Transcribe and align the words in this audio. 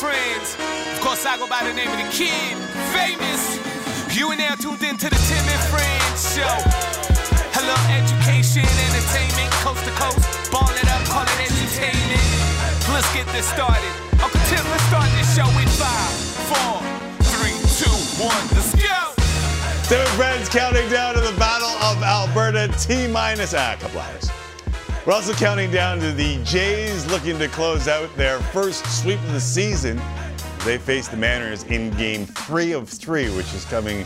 friends. 0.00 0.56
Of 0.96 1.00
course, 1.04 1.28
I 1.28 1.36
go 1.36 1.44
by 1.44 1.60
the 1.60 1.76
name 1.76 1.92
of 1.92 2.00
the 2.00 2.08
kid, 2.08 2.56
famous. 2.96 3.60
You 4.16 4.32
are 4.32 4.36
now 4.36 4.56
tuned 4.56 4.80
in 4.80 4.96
to 4.96 5.08
the 5.12 5.20
Tim 5.28 5.44
and 5.44 5.64
Friends 5.68 6.20
show. 6.32 6.56
Hello, 7.52 7.76
education, 7.92 8.64
entertainment, 8.64 9.52
coast 9.60 9.84
to 9.84 9.92
coast. 10.00 10.24
Ball 10.48 10.72
it 10.72 10.88
up, 10.88 11.04
call 11.04 11.28
it 11.28 11.40
entertainment. 11.44 12.24
Let's 12.88 13.12
get 13.12 13.28
this 13.36 13.44
started. 13.52 13.92
Uncle 14.24 14.40
Tim, 14.48 14.64
let's 14.72 14.88
start 14.88 15.04
this 15.20 15.28
show 15.36 15.48
in 15.60 15.68
five, 15.76 16.12
four, 16.48 16.80
three, 17.36 17.56
two, 17.76 17.92
one. 18.16 18.44
Let's 18.56 18.72
go. 18.72 19.00
Tim 19.84 20.00
and 20.00 20.14
Friends 20.16 20.48
counting 20.48 20.88
down 20.88 21.12
to 21.12 21.20
the 21.20 21.36
Battle 21.36 21.76
of 21.84 22.00
Alberta 22.00 22.72
T 22.80 23.04
minus 23.06 23.52
ah, 23.52 23.76
a 23.76 23.76
couple 23.76 24.00
hours. 24.00 24.39
We're 25.06 25.14
also 25.14 25.32
counting 25.32 25.70
down 25.70 25.98
to 26.00 26.12
the 26.12 26.42
Jays 26.44 27.10
looking 27.10 27.38
to 27.38 27.48
close 27.48 27.88
out 27.88 28.14
their 28.16 28.38
first 28.38 28.84
sweep 29.00 29.18
of 29.20 29.32
the 29.32 29.40
season. 29.40 29.98
They 30.66 30.76
face 30.76 31.08
the 31.08 31.16
Mariners 31.16 31.64
in 31.64 31.90
game 31.92 32.26
three 32.26 32.72
of 32.72 32.86
three, 32.86 33.34
which 33.34 33.54
is 33.54 33.64
coming 33.64 34.04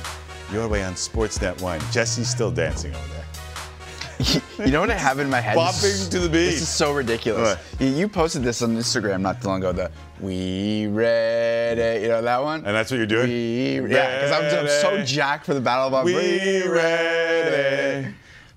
your 0.52 0.68
way 0.68 0.84
on 0.84 0.92
Sportsnet 0.92 1.60
1. 1.60 1.80
Jesse's 1.90 2.30
still 2.30 2.52
dancing 2.52 2.94
over 2.94 3.08
there. 3.08 4.42
You 4.64 4.70
know 4.70 4.80
what 4.80 4.90
I 4.90 4.94
have 4.94 5.18
in 5.18 5.28
my 5.28 5.40
head? 5.40 5.56
Bopping 5.56 6.08
to 6.12 6.20
the 6.20 6.28
beat. 6.28 6.44
This 6.44 6.62
is 6.62 6.68
so 6.68 6.92
ridiculous. 6.92 7.58
What? 7.58 7.80
You, 7.80 8.08
posted 8.08 8.44
this 8.44 8.62
on 8.62 8.76
Instagram 8.76 9.20
not 9.20 9.42
too 9.42 9.48
long 9.48 9.58
ago. 9.58 9.72
The 9.72 9.90
we 10.20 10.86
read 10.86 11.78
it. 11.78 12.02
You 12.02 12.08
know 12.08 12.22
that 12.22 12.40
one? 12.40 12.64
And 12.64 12.74
that's 12.74 12.92
what 12.92 12.98
you're 12.98 13.06
doing? 13.06 13.28
We, 13.28 13.92
yeah, 13.92 14.20
because 14.20 14.30
I'm, 14.30 14.60
I'm 14.60 14.68
so 14.80 15.04
jacked 15.04 15.44
for 15.44 15.54
the 15.54 15.60
Battle 15.60 15.88
of 15.88 15.94
Alberta. 15.94 16.16
We 16.16 16.68
ready 16.68 18.14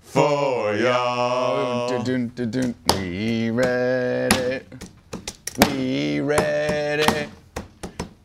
for 0.07 0.73
y'all. 0.75 1.89
We 2.95 3.49
read 3.51 4.33
it. 4.33 4.65
We 5.67 6.21
read 6.21 6.99
it. 7.01 7.29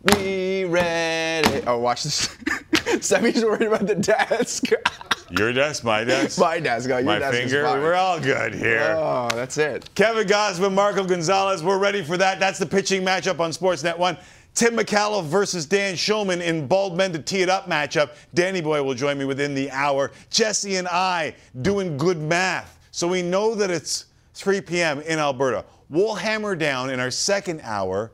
We 0.05 0.65
read 0.65 1.47
it. 1.47 1.65
Oh, 1.67 1.79
watch 1.79 2.05
this. 2.05 2.37
Semi's 3.01 3.45
worried 3.45 3.62
about 3.69 3.87
the 3.87 3.97
desk. 3.97 4.65
Your 5.31 5.53
desk, 5.53 5.83
my 5.83 6.05
desk, 6.05 6.39
My 6.39 6.61
desk. 6.61 6.91
Oh, 6.91 6.98
your 6.98 7.06
my 7.06 7.19
desk 7.19 7.39
finger. 7.39 7.62
We're 7.62 7.95
all 7.95 8.21
good 8.21 8.55
here. 8.55 8.95
Oh, 8.99 9.31
that's 9.33 9.56
it. 9.56 9.89
Kevin 9.95 10.27
Gausman, 10.28 10.75
Marco 10.75 11.05
Gonzalez. 11.06 11.62
We're 11.62 11.78
ready 11.78 12.05
for 12.05 12.19
that. 12.19 12.39
That's 12.39 12.59
the 12.59 12.67
pitching 12.67 13.03
matchup 13.03 13.41
on 13.41 13.51
Sportsnet 13.51 13.97
1. 13.97 14.19
Tim 14.55 14.77
Micallef 14.77 15.25
versus 15.25 15.64
Dan 15.64 15.95
Shulman 15.95 16.42
in 16.42 16.67
Bald 16.67 16.97
Men 16.97 17.12
to 17.12 17.19
Tee 17.19 17.42
It 17.42 17.48
Up 17.48 17.69
matchup. 17.69 18.11
Danny 18.34 18.61
Boy 18.61 18.83
will 18.83 18.94
join 18.94 19.19
me 19.19 19.25
within 19.25 19.55
the 19.55 19.70
hour. 19.70 20.12
Jesse 20.31 20.77
and 20.77 20.89
I 20.89 21.34
doing 21.62 21.97
good 21.97 22.19
math. 22.19 22.78
So 22.91 23.09
we 23.09 23.22
know 23.22 23.55
that 23.55 23.70
it's 23.70 24.06
3 24.34 24.61
p.m. 24.61 25.00
in 25.00 25.19
Alberta. 25.19 25.64
We'll 25.89 26.14
hammer 26.14 26.55
down 26.55 26.91
in 26.91 27.00
our 27.00 27.11
second 27.11 27.61
hour 27.62 28.12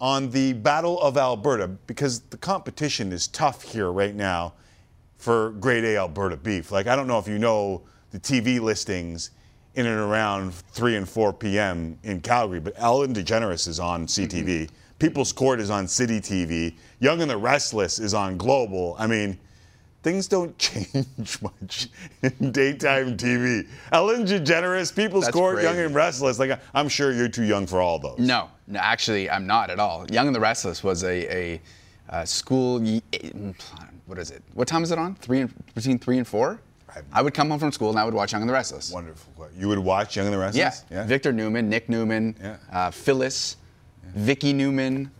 on 0.00 0.30
the 0.30 0.52
Battle 0.52 1.00
of 1.00 1.16
Alberta 1.16 1.68
because 1.68 2.20
the 2.20 2.36
competition 2.36 3.12
is 3.12 3.26
tough 3.28 3.62
here 3.62 3.90
right 3.90 4.14
now 4.14 4.54
for 5.16 5.50
grade 5.52 5.84
A 5.84 5.96
Alberta 5.96 6.36
beef. 6.36 6.70
Like, 6.70 6.86
I 6.86 6.94
don't 6.94 7.06
know 7.06 7.18
if 7.18 7.26
you 7.26 7.38
know 7.38 7.82
the 8.10 8.20
TV 8.20 8.60
listings 8.60 9.30
in 9.74 9.86
and 9.86 9.98
around 9.98 10.54
3 10.54 10.96
and 10.96 11.08
4 11.08 11.32
p.m. 11.32 11.98
in 12.02 12.20
Calgary, 12.20 12.60
but 12.60 12.74
Ellen 12.76 13.14
DeGeneres 13.14 13.66
is 13.66 13.80
on 13.80 14.06
CTV. 14.06 14.68
People's 14.98 15.32
Court 15.32 15.60
is 15.60 15.70
on 15.70 15.86
City 15.86 16.20
TV. 16.20 16.74
Young 17.00 17.20
and 17.22 17.30
the 17.30 17.36
Restless 17.36 17.98
is 17.98 18.14
on 18.14 18.36
Global. 18.36 18.96
I 18.98 19.06
mean, 19.06 19.38
things 20.02 20.26
don't 20.26 20.56
change 20.58 21.40
much 21.40 21.88
in 22.22 22.50
daytime 22.50 23.16
TV. 23.16 23.66
Ellen 23.92 24.24
DeGeneres, 24.26 24.94
People's 24.94 25.24
That's 25.24 25.36
Court, 25.36 25.62
Young 25.62 25.74
crazy. 25.74 25.86
and 25.86 25.94
Restless. 25.94 26.38
Like, 26.38 26.58
I'm 26.74 26.88
sure 26.88 27.12
you're 27.12 27.28
too 27.28 27.44
young 27.44 27.66
for 27.66 27.80
all 27.80 27.98
those. 28.00 28.18
No, 28.18 28.48
no, 28.66 28.80
actually, 28.80 29.30
I'm 29.30 29.46
not 29.46 29.70
at 29.70 29.78
all. 29.78 30.04
Young 30.10 30.26
and 30.26 30.34
the 30.34 30.40
Restless 30.40 30.82
was 30.82 31.04
a, 31.04 31.36
a, 31.36 31.60
uh 32.10 32.24
school. 32.24 32.80
What 34.06 34.18
is 34.18 34.30
it? 34.30 34.42
What 34.54 34.66
time 34.66 34.82
is 34.82 34.90
it 34.90 34.98
on? 34.98 35.14
Three 35.16 35.40
and, 35.42 35.74
between 35.74 35.98
three 35.98 36.18
and 36.18 36.26
four. 36.26 36.60
I 37.12 37.22
would 37.22 37.34
come 37.34 37.50
home 37.50 37.60
from 37.60 37.70
school 37.70 37.90
and 37.90 37.98
I 37.98 38.04
would 38.04 38.14
watch 38.14 38.32
Young 38.32 38.40
and 38.42 38.48
the 38.48 38.54
Restless. 38.54 38.90
Wonderful. 38.90 39.32
You 39.56 39.68
would 39.68 39.78
watch 39.78 40.16
Young 40.16 40.26
and 40.26 40.34
the 40.34 40.38
Restless? 40.38 40.58
Yeah. 40.58 40.96
Restless? 40.96 41.08
Victor 41.08 41.32
Newman, 41.32 41.68
Nick 41.68 41.88
Newman, 41.88 42.34
Yeah. 42.40 42.56
uh, 42.72 42.90
Phyllis, 42.90 43.56
Vicky 44.14 44.52
Newman. 44.52 45.10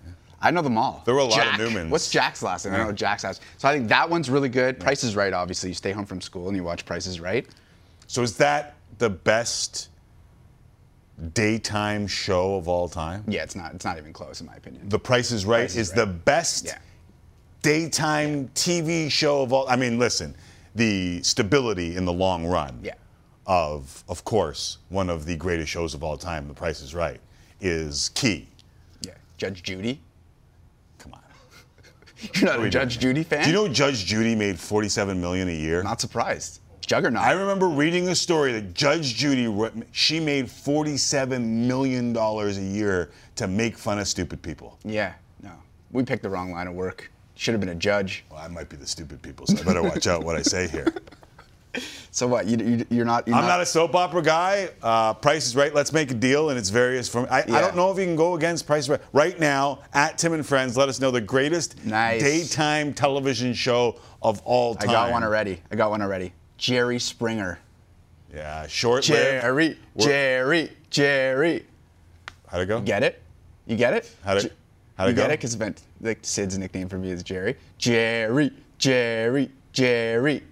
I 0.41 0.51
know 0.53 0.63
them 0.63 0.79
all. 0.79 1.03
There 1.05 1.15
were 1.15 1.21
a 1.21 1.25
lot 1.25 1.41
of 1.47 1.55
Newmans. 1.55 1.91
What's 1.91 2.11
Jack's 2.11 2.43
last 2.43 2.65
name? 2.65 2.75
I 2.75 2.77
Yeah. 2.77 2.83
don't 2.85 2.93
know 2.93 2.97
Jack's 2.97 3.25
last. 3.25 3.43
So 3.57 3.69
I 3.69 3.73
think 3.77 3.89
that 3.89 4.09
one's 4.09 4.31
really 4.31 4.49
good. 4.49 4.79
Price 4.79 5.03
is 5.03 5.17
Right, 5.17 5.33
obviously. 5.33 5.71
You 5.71 5.75
stay 5.75 5.91
home 5.91 6.07
from 6.07 6.21
school 6.21 6.47
and 6.49 6.57
you 6.57 6.63
watch 6.63 6.87
Price 6.87 7.07
is 7.07 7.19
Right. 7.21 7.47
So 8.07 8.23
is 8.23 8.37
that 8.37 8.77
the 8.99 9.11
best 9.11 9.89
daytime 11.35 12.07
show 12.07 12.57
of 12.57 12.69
all 12.69 12.89
time? 12.89 13.25
Yeah, 13.27 13.43
it's 13.43 13.57
not. 13.57 13.75
It's 13.75 13.85
not 13.85 13.99
even 13.99 14.13
close 14.13 14.41
in 14.41 14.47
my 14.47 14.55
opinion. 14.55 14.89
The 14.89 14.99
Price 14.99 15.33
is 15.33 15.45
Right 15.45 15.61
Price 15.63 15.73
is 15.73 15.89
is 15.89 15.93
the 15.93 16.07
best 16.07 16.67
Yeah. 16.67 16.79
daytime 17.63 18.49
TV 18.55 19.09
show 19.11 19.43
of 19.43 19.53
all. 19.53 19.69
I 19.69 19.77
mean, 19.77 19.99
listen, 19.99 20.37
the 20.75 21.21
stability 21.23 21.97
in 21.97 22.05
the 22.05 22.13
long 22.13 22.47
run 22.47 22.79
Yeah. 22.83 22.93
of, 23.47 24.05
of 24.09 24.25
course, 24.25 24.79
one 24.91 25.11
of 25.11 25.25
the 25.27 25.35
greatest 25.37 25.71
shows 25.71 25.95
of 25.95 26.05
all 26.05 26.17
time, 26.17 26.47
The 26.47 26.55
Price 26.55 26.81
is 26.81 26.95
Right, 26.95 27.21
is 27.61 28.11
key. 28.15 28.48
Judge 29.39 29.63
Judy. 29.63 30.01
Come 30.99 31.15
on. 31.15 31.21
You're 32.35 32.45
not 32.45 32.65
a 32.65 32.69
Judge? 32.69 32.99
Judy 32.99 33.23
fan? 33.23 33.45
Do 33.45 33.49
you 33.49 33.55
know 33.55 33.69
Judge 33.69 34.05
Judy 34.05 34.35
made 34.35 34.59
47 34.59 35.19
million 35.19 35.49
a 35.49 35.53
year? 35.53 35.83
Not 35.83 36.01
surprised. 36.01 36.61
Juggernaut. 36.81 37.23
I 37.23 37.33
remember 37.33 37.69
reading 37.69 38.09
a 38.09 38.15
story 38.15 38.53
that 38.53 38.75
Judge 38.75 39.15
Judy 39.15 39.55
she 39.93 40.19
made 40.19 40.51
47 40.51 41.69
million 41.69 42.13
dollars 42.15 42.57
a 42.59 42.63
year 42.63 43.11
to 43.37 43.47
make 43.47 43.77
fun 43.77 43.99
of 43.99 44.09
stupid 44.09 44.43
people. 44.43 44.79
Yeah, 44.85 45.13
no. 45.43 45.53
We 45.93 46.03
picked 46.03 46.23
the 46.23 46.31
wrong 46.31 46.51
line 46.51 46.67
of 46.67 46.75
work. 46.75 47.11
Should 47.35 47.53
have 47.53 47.61
been 47.61 47.69
a 47.69 47.75
judge. 47.75 48.25
Well, 48.31 48.41
I 48.41 48.49
might 48.49 48.69
be 48.71 48.77
the 48.77 48.87
stupid 48.87 49.23
people, 49.23 49.47
so 49.47 49.59
I 49.59 49.63
better 49.63 49.83
watch 49.83 50.07
out 50.07 50.25
what 50.25 50.35
I 50.35 50.43
say 50.43 50.67
here. 50.67 50.93
So 52.11 52.27
what? 52.27 52.47
You, 52.47 52.57
you, 52.59 52.87
you're 52.91 53.05
not. 53.05 53.29
You're 53.29 53.37
I'm 53.37 53.47
not 53.47 53.61
a 53.61 53.67
soap 53.67 53.95
opera 53.95 54.23
guy. 54.23 54.71
Uh, 54.83 55.15
Price 55.15 55.47
is 55.47 55.55
Right. 55.55 55.73
Let's 55.75 55.93
make 55.93 56.11
a 56.11 56.15
deal, 56.15 56.51
and 56.51 56.59
it's 56.59 56.71
various 56.71 57.09
from. 57.09 57.27
I, 57.31 57.43
I 57.43 57.61
don't 57.61 57.77
know 57.77 57.91
if 57.93 57.99
you 57.99 58.05
can 58.05 58.17
go 58.17 58.35
against 58.35 58.67
Price 58.67 58.85
is 58.85 58.89
Right 58.89 59.01
right 59.13 59.39
now. 59.39 59.81
At 59.93 60.19
Tim 60.19 60.33
and 60.33 60.45
Friends, 60.45 60.77
let 60.77 60.89
us 60.89 60.99
know 61.01 61.11
the 61.11 61.21
greatest 61.21 61.85
Nice. 61.85 62.23
daytime 62.23 62.95
television 62.95 63.53
show 63.55 64.01
of 64.23 64.41
all 64.45 64.75
time. 64.75 64.89
I 64.89 64.93
got 64.93 65.11
one 65.13 65.23
already. 65.23 65.61
I 65.71 65.77
got 65.77 65.91
one 65.91 66.03
already. 66.03 66.33
Jerry 66.57 66.99
Springer. 66.99 67.59
Yeah, 68.35 68.67
short 68.67 69.05
Jerry, 69.05 69.79
Jerry, 69.97 70.71
Jerry. 70.91 71.65
How'd 72.49 72.63
it 72.63 72.67
go? 72.67 72.81
Get 72.81 73.03
it? 73.03 73.23
You 73.67 73.77
get 73.77 73.95
it? 73.95 74.11
How'd 74.25 74.39
it- 74.39 74.53
how'd 74.97 75.09
it 75.09 75.11
you 75.13 75.17
go? 75.17 75.23
get 75.23 75.31
it? 75.31 75.39
Because 75.41 75.59
like 76.01 76.19
Sid's 76.23 76.59
nickname 76.59 76.89
for 76.89 76.99
me 76.99 77.11
is 77.11 77.23
Jerry. 77.23 77.57
Jerry, 77.79 78.51
Jerry, 78.79 79.51
Jerry. 79.73 80.43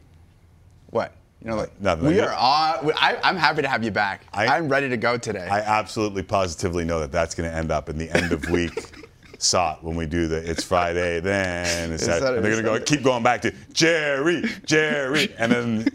What? 0.90 1.12
You 1.42 1.50
know, 1.50 1.56
like 1.56 1.80
Nothing. 1.80 2.06
we 2.06 2.20
are 2.20 2.32
on. 2.32 2.92
I, 2.96 3.18
I'm 3.22 3.36
happy 3.36 3.62
to 3.62 3.68
have 3.68 3.84
you 3.84 3.90
back. 3.90 4.26
I- 4.32 4.56
am 4.56 4.68
ready 4.68 4.88
to 4.88 4.96
go 4.96 5.16
today. 5.16 5.46
I 5.48 5.60
absolutely 5.60 6.22
positively 6.22 6.84
know 6.84 7.00
that 7.00 7.12
that's 7.12 7.34
going 7.34 7.48
to 7.48 7.54
end 7.54 7.70
up 7.70 7.88
in 7.88 7.98
the 7.98 8.10
end 8.10 8.32
of 8.32 8.48
week 8.50 8.72
SOT 9.38 9.84
when 9.84 9.96
we 9.96 10.06
do 10.06 10.28
the 10.28 10.38
it's 10.38 10.64
Friday, 10.64 11.20
then 11.20 11.92
it's 11.92 12.06
And 12.06 12.22
they're 12.22 12.40
going 12.40 12.56
to 12.56 12.62
go 12.62 12.80
keep 12.80 13.02
going 13.02 13.22
back 13.22 13.42
to 13.42 13.52
Jerry, 13.72 14.44
Jerry, 14.64 15.34
and 15.38 15.52
then 15.52 15.88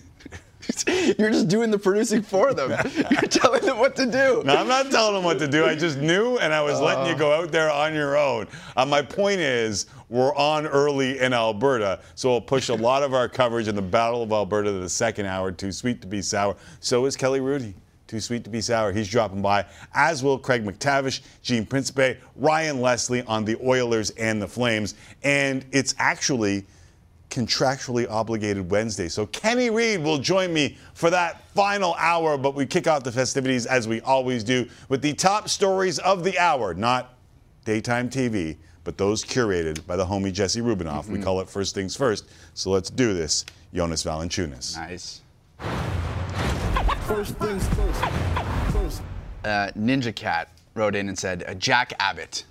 You're 1.20 1.32
just 1.32 1.48
doing 1.48 1.72
the 1.72 1.78
producing 1.80 2.22
for 2.22 2.54
them. 2.54 2.72
You're 2.96 3.22
telling 3.22 3.62
them 3.62 3.78
what 3.80 3.96
to 3.98 4.06
do. 4.06 4.42
no, 4.46 4.56
I'm 4.56 4.68
not 4.68 4.92
telling 4.92 5.16
them 5.16 5.24
what 5.24 5.40
to 5.40 5.48
do. 5.48 5.66
I 5.66 5.76
just 5.76 5.98
knew, 5.98 6.38
and 6.38 6.54
I 6.54 6.62
was 6.62 6.80
letting 6.80 7.08
you 7.08 7.16
go 7.18 7.34
out 7.34 7.52
there 7.52 7.72
on 7.72 7.94
your 7.94 8.18
own. 8.18 8.48
Uh, 8.76 8.86
my 8.86 9.02
point 9.02 9.40
is, 9.40 9.88
we're 10.10 10.36
on 10.36 10.68
early 10.68 11.20
in 11.20 11.34
Alberta, 11.34 12.00
so 12.16 12.30
we'll 12.30 12.42
push 12.42 12.70
a 12.70 12.76
lot 12.76 13.04
of 13.04 13.14
our 13.14 13.30
coverage 13.30 13.68
in 13.68 13.76
the 13.76 13.82
Battle 13.82 14.24
of 14.24 14.32
Alberta 14.32 14.72
to 14.72 14.80
the 14.80 14.90
second 14.90 15.26
hour. 15.26 15.52
Too 15.52 15.72
sweet 15.72 16.02
to 16.02 16.08
be 16.08 16.22
sour. 16.22 16.56
So 16.80 17.06
is 17.06 17.16
Kelly 17.16 17.40
Hrudey. 17.40 17.74
Too 18.08 18.20
sweet 18.20 18.44
to 18.44 18.50
be 18.50 18.60
sour. 18.60 18.92
He's 18.92 19.08
dropping 19.08 19.42
by, 19.42 19.66
as 19.94 20.22
will 20.22 20.38
Craig 20.38 20.66
MacTavish, 20.66 21.22
Gene 21.44 21.66
Principe, 21.66 22.18
Ryan 22.36 22.82
Leslie 22.82 23.22
on 23.22 23.46
the 23.46 23.58
Oilers 23.66 24.10
and 24.12 24.42
the 24.42 24.48
Flames. 24.50 24.96
And 25.24 25.64
it's 25.72 25.96
actually 25.98 26.66
contractually 27.32 28.08
obligated 28.10 28.70
Wednesday. 28.70 29.08
So 29.08 29.26
Kenny 29.28 29.70
Reid 29.70 30.04
will 30.04 30.20
join 30.20 30.54
me 30.54 30.78
for 30.94 31.10
that 31.10 31.42
final 31.56 31.96
hour, 31.98 32.38
but 32.38 32.54
we 32.54 32.66
kick 32.66 32.88
off 32.88 33.04
the 33.04 33.12
festivities 33.12 33.66
as 33.66 33.88
we 33.88 34.02
always 34.02 34.44
do 34.44 34.68
with 34.90 35.02
the 35.02 35.14
top 35.14 35.50
stories 35.50 35.98
of 36.00 36.24
the 36.24 36.38
hour, 36.38 36.74
not 36.74 37.16
daytime 37.66 38.10
TV, 38.10 38.58
but 38.84 38.98
those 38.98 39.24
curated 39.24 39.86
by 39.88 39.96
the 39.96 40.06
homie 40.06 40.34
Jesse 40.34 40.62
Rubinoff. 40.62 41.08
We 41.08 41.20
call 41.20 41.40
it 41.40 41.50
First 41.50 41.74
Things 41.74 41.96
First. 41.96 42.30
So 42.54 42.70
let's 42.70 42.90
do 42.90 43.14
this. 43.14 43.46
Jonas 43.74 44.04
Valanciunas. 44.04 44.76
Nice. 44.76 45.22
First 47.08 47.36
things 47.38 47.68
first. 47.70 48.06
First. 48.72 49.02
Uh, 49.44 49.72
Ninja 49.78 50.14
Cat 50.14 50.50
wrote 50.76 50.96
in 50.96 51.08
and 51.08 51.18
said, 51.18 51.58
Jack 51.60 51.94
Abbott 52.00 52.44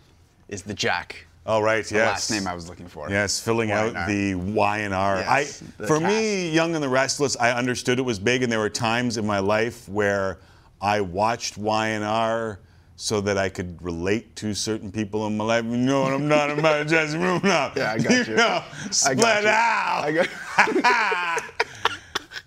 is 0.48 0.62
the 0.62 0.74
Jack. 0.74 1.26
All 1.46 1.62
right, 1.62 1.84
The 1.84 1.94
yes. 1.96 2.06
last 2.06 2.30
name 2.30 2.46
I 2.46 2.54
was 2.54 2.68
looking 2.68 2.86
for. 2.86 3.08
Yes, 3.10 3.40
filling 3.40 3.70
out 3.70 3.94
Y&R. 3.94 4.06
the 4.06 4.34
Y 4.34 4.78
and 4.78 4.92
R. 4.94 5.16
Yes, 5.16 5.62
I, 5.62 5.84
for 5.86 5.98
cast. 5.98 6.02
me, 6.02 6.50
Young 6.50 6.74
and 6.74 6.82
the 6.84 6.88
Restless, 6.88 7.36
I 7.38 7.52
understood 7.52 7.98
it 7.98 8.02
was 8.02 8.18
big, 8.18 8.42
and 8.42 8.52
there 8.52 8.58
were 8.58 8.68
times 8.68 9.16
in 9.16 9.26
my 9.26 9.38
life 9.38 9.88
where 9.88 10.38
I 10.82 11.00
watched 11.00 11.56
Y 11.56 11.88
and 11.88 12.04
R 12.04 12.60
so 12.96 13.22
that 13.22 13.38
I 13.38 13.48
could 13.48 13.80
relate 13.82 14.36
to 14.36 14.52
certain 14.52 14.92
people 14.92 15.26
in 15.26 15.36
my 15.38 15.44
life. 15.44 15.64
You 15.64 15.78
know 15.78 16.02
what 16.02 16.12
I'm 16.12 16.28
not 16.28 16.50
about 16.50 16.86
Jesse 16.88 17.16
Rubinoff. 17.16 17.74
Yeah, 17.74 17.92
I 17.92 17.98
got 17.98 18.28
you. 18.28 18.34
know, 18.36 18.62
I 19.06 19.14
got 19.14 19.42
you. 19.42 19.48
out. 19.48 20.04
I 20.04 20.12
got- 20.12 20.28
I 20.58 21.40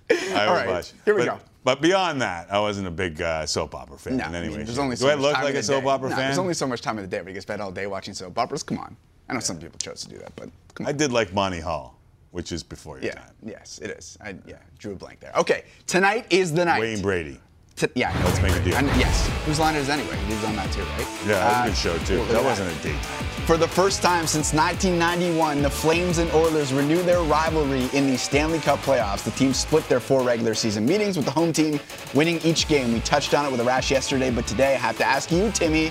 All 0.47 0.53
right, 0.53 0.67
watch. 0.69 0.93
here 1.03 1.15
we 1.15 1.25
But- 1.25 1.39
go. 1.39 1.52
But 1.63 1.81
beyond 1.81 2.21
that, 2.21 2.51
I 2.51 2.59
wasn't 2.59 2.87
a 2.87 2.91
big 2.91 3.21
uh, 3.21 3.45
soap 3.45 3.73
opera 3.75 3.97
fan 3.97 4.17
No, 4.17 4.25
in 4.27 4.35
I 4.35 4.41
mean, 4.41 4.51
way. 4.51 4.63
there's 4.63 4.77
only 4.77 4.95
so 4.97 5.05
Do 5.07 5.11
I 5.11 5.15
look 5.15 5.33
like 5.41 5.55
a 5.55 5.63
soap 5.63 5.83
day. 5.83 5.89
opera 5.89 6.09
No, 6.09 6.15
fan? 6.15 6.25
There's 6.25 6.37
only 6.37 6.53
so 6.53 6.67
much 6.67 6.81
time 6.81 6.97
in 6.97 7.03
the 7.03 7.07
day 7.09 7.19
where 7.19 7.29
you 7.29 7.33
can 7.35 7.41
spend 7.41 7.61
all 7.61 7.71
day 7.71 7.87
watching 7.87 8.13
soap 8.13 8.37
operas. 8.37 8.63
Come 8.63 8.79
on. 8.79 8.97
I 9.29 9.33
know 9.33 9.39
some 9.39 9.57
people 9.57 9.77
chose 9.79 10.01
to 10.03 10.09
do 10.09 10.17
that, 10.17 10.35
but 10.35 10.49
come 10.75 10.85
I 10.85 10.91
did 10.91 11.13
like 11.13 11.33
Monty 11.33 11.61
Hall, 11.61 11.97
which 12.31 12.51
is 12.51 12.61
before 12.63 12.97
your 12.97 13.05
Yeah, 13.05 13.13
time. 13.15 13.31
yes, 13.45 13.79
it 13.81 13.91
is. 13.91 14.17
I, 14.21 14.35
yeah, 14.45 14.55
drew 14.77 14.91
a 14.91 14.95
blank 14.95 15.21
there. 15.21 15.31
Okay, 15.37 15.63
tonight 15.87 16.25
is 16.29 16.51
the 16.53 16.65
night. 16.65 16.81
Wayne 16.81 17.01
Brady. 17.01 17.39
T- 17.83 17.89
yeah. 17.95 18.17
Let's 18.23 18.41
make 18.41 18.55
a 18.55 18.59
deal. 18.63 18.75
And 18.75 18.87
yes. 18.99 19.27
Whose 19.45 19.59
line 19.59 19.75
is 19.75 19.89
anyway? 19.89 20.15
He 20.27 20.33
was 20.33 20.43
on 20.45 20.55
that 20.55 20.71
too, 20.71 20.83
right? 20.83 21.07
Yeah, 21.27 21.39
that 21.39 21.47
was 21.47 21.57
Uh, 21.57 21.61
a 21.63 21.67
good 21.67 21.77
show 21.77 21.97
too. 22.05 22.21
at 22.21 22.27
That 22.29 22.43
wasn't 22.43 22.71
a 22.71 22.83
daytime. 22.83 22.99
For 23.45 23.57
the 23.57 23.67
first 23.67 24.01
time 24.01 24.25
since 24.25 24.53
1991, 24.53 25.61
the 25.61 25.69
Flames 25.69 26.17
and 26.19 26.31
Oilers 26.31 26.71
renew 26.71 27.01
their 27.03 27.19
rivalry 27.23 27.89
in 27.91 28.09
the 28.09 28.17
Stanley 28.17 28.59
Cup 28.59 28.79
playoffs. 28.83 29.23
The 29.25 29.31
teams 29.31 29.57
split 29.57 29.87
their 29.89 29.99
four 29.99 30.21
regular 30.23 30.53
season 30.53 30.85
meetings 30.85 31.17
with 31.17 31.25
the 31.25 31.31
home 31.31 31.51
team 31.51 31.77
winning 32.13 32.39
each 32.45 32.69
game. 32.69 32.93
We 32.93 33.01
touched 33.01 33.33
on 33.33 33.45
it 33.45 33.51
with 33.51 33.59
Arash 33.59 33.89
yesterday, 33.91 34.31
but 34.31 34.47
today 34.47 34.75
I 34.75 34.77
have 34.77 34.97
to 34.99 35.05
ask 35.05 35.29
you, 35.29 35.51
Timmy, 35.51 35.89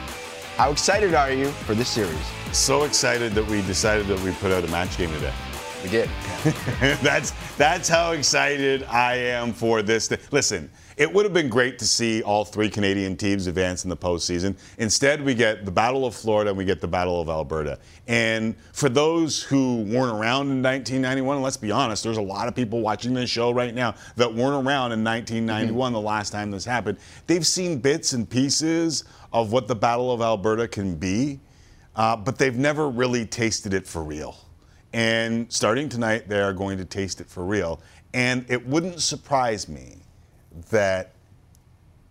how 0.56 0.70
excited 0.70 1.12
are 1.12 1.30
you 1.30 1.48
for 1.66 1.74
this 1.74 1.90
series? 1.90 2.16
So 2.52 2.84
excited 2.84 3.34
that 3.34 3.46
we 3.46 3.60
decided 3.62 4.06
that 4.06 4.20
we 4.20 4.30
put 4.32 4.50
out 4.50 4.64
a 4.64 4.68
match 4.68 4.96
game 4.96 5.12
today. 5.12 5.32
We 5.82 5.88
did. 5.90 6.08
that's 7.02 7.32
that's 7.56 7.88
how 7.88 8.12
excited 8.12 8.84
I 8.84 9.16
am 9.16 9.52
for 9.52 9.82
this. 9.82 10.08
thi- 10.08 10.16
Listen, 10.30 10.70
it 10.96 11.12
would 11.12 11.24
have 11.24 11.32
been 11.32 11.48
great 11.48 11.78
to 11.80 11.86
see 11.86 12.22
all 12.22 12.44
three 12.44 12.68
Canadian 12.70 13.16
teams 13.16 13.48
advance 13.48 13.82
in 13.82 13.90
the 13.90 13.96
postseason. 13.96 14.56
Instead, 14.78 15.24
we 15.24 15.34
get 15.34 15.64
the 15.64 15.70
Battle 15.72 16.06
of 16.06 16.14
Florida 16.14 16.50
and 16.50 16.58
we 16.58 16.64
get 16.64 16.80
the 16.80 16.86
Battle 16.86 17.20
of 17.20 17.28
Alberta. 17.28 17.78
And 18.06 18.54
for 18.72 18.88
those 18.88 19.42
who 19.42 19.78
weren't 19.82 20.12
around 20.16 20.50
in 20.50 20.62
1991, 20.62 21.36
and 21.36 21.42
let's 21.42 21.56
be 21.56 21.72
honest, 21.72 22.04
there's 22.04 22.16
a 22.16 22.22
lot 22.22 22.46
of 22.46 22.54
people 22.54 22.80
watching 22.80 23.14
this 23.14 23.30
show 23.30 23.50
right 23.52 23.74
now 23.74 23.94
that 24.16 24.32
weren't 24.32 24.64
around 24.66 24.92
in 24.92 25.02
1991, 25.02 25.92
the 25.92 26.00
last 26.00 26.30
time 26.30 26.50
this 26.52 26.64
happened. 26.64 26.98
They've 27.26 27.46
seen 27.46 27.78
bits 27.78 28.12
and 28.12 28.28
pieces 28.28 29.02
of 29.32 29.50
what 29.50 29.66
the 29.66 29.74
Battle 29.74 30.12
of 30.12 30.20
Alberta 30.20 30.68
can 30.68 30.94
be, 30.94 31.40
uh, 31.96 32.16
but 32.16 32.38
they've 32.38 32.56
never 32.56 32.88
really 32.88 33.26
tasted 33.26 33.74
it 33.74 33.86
for 33.86 34.02
real. 34.04 34.36
And 34.92 35.50
starting 35.50 35.88
tonight, 35.88 36.28
they 36.28 36.40
are 36.40 36.52
going 36.52 36.78
to 36.78 36.84
taste 36.84 37.20
it 37.20 37.28
for 37.28 37.44
real. 37.44 37.80
And 38.12 38.44
it 38.48 38.66
wouldn't 38.66 39.00
surprise 39.00 39.68
me 39.68 39.98
that 40.70 41.12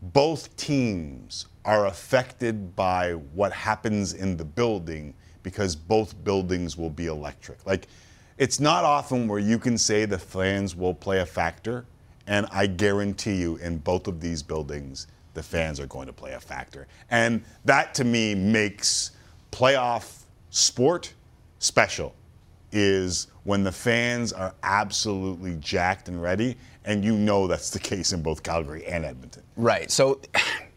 both 0.01 0.55
teams 0.57 1.45
are 1.63 1.85
affected 1.85 2.75
by 2.75 3.11
what 3.11 3.53
happens 3.53 4.13
in 4.13 4.35
the 4.35 4.45
building 4.45 5.13
because 5.43 5.75
both 5.75 6.23
buildings 6.23 6.75
will 6.75 6.89
be 6.89 7.05
electric. 7.05 7.63
Like, 7.65 7.87
it's 8.37 8.59
not 8.59 8.83
often 8.83 9.27
where 9.27 9.39
you 9.39 9.59
can 9.59 9.77
say 9.77 10.05
the 10.05 10.17
fans 10.17 10.75
will 10.75 10.95
play 10.95 11.19
a 11.19 11.25
factor, 11.25 11.85
and 12.25 12.47
I 12.51 12.65
guarantee 12.65 13.35
you, 13.35 13.57
in 13.57 13.77
both 13.77 14.07
of 14.07 14.19
these 14.19 14.41
buildings, 14.41 15.05
the 15.33 15.43
fans 15.43 15.79
are 15.79 15.85
going 15.85 16.07
to 16.07 16.13
play 16.13 16.33
a 16.33 16.39
factor. 16.39 16.87
And 17.11 17.43
that 17.65 17.93
to 17.95 18.03
me 18.03 18.33
makes 18.33 19.11
playoff 19.51 20.23
sport 20.49 21.13
special 21.59 22.15
is 22.71 23.27
when 23.43 23.63
the 23.63 23.71
fans 23.71 24.31
are 24.33 24.53
absolutely 24.63 25.55
jacked 25.55 26.07
and 26.07 26.21
ready, 26.21 26.57
and 26.85 27.03
you 27.03 27.15
know 27.17 27.47
that's 27.47 27.69
the 27.69 27.79
case 27.79 28.13
in 28.13 28.21
both 28.21 28.43
Calgary 28.43 28.85
and 28.85 29.05
Edmonton. 29.05 29.43
Right. 29.57 29.89
So, 29.91 30.19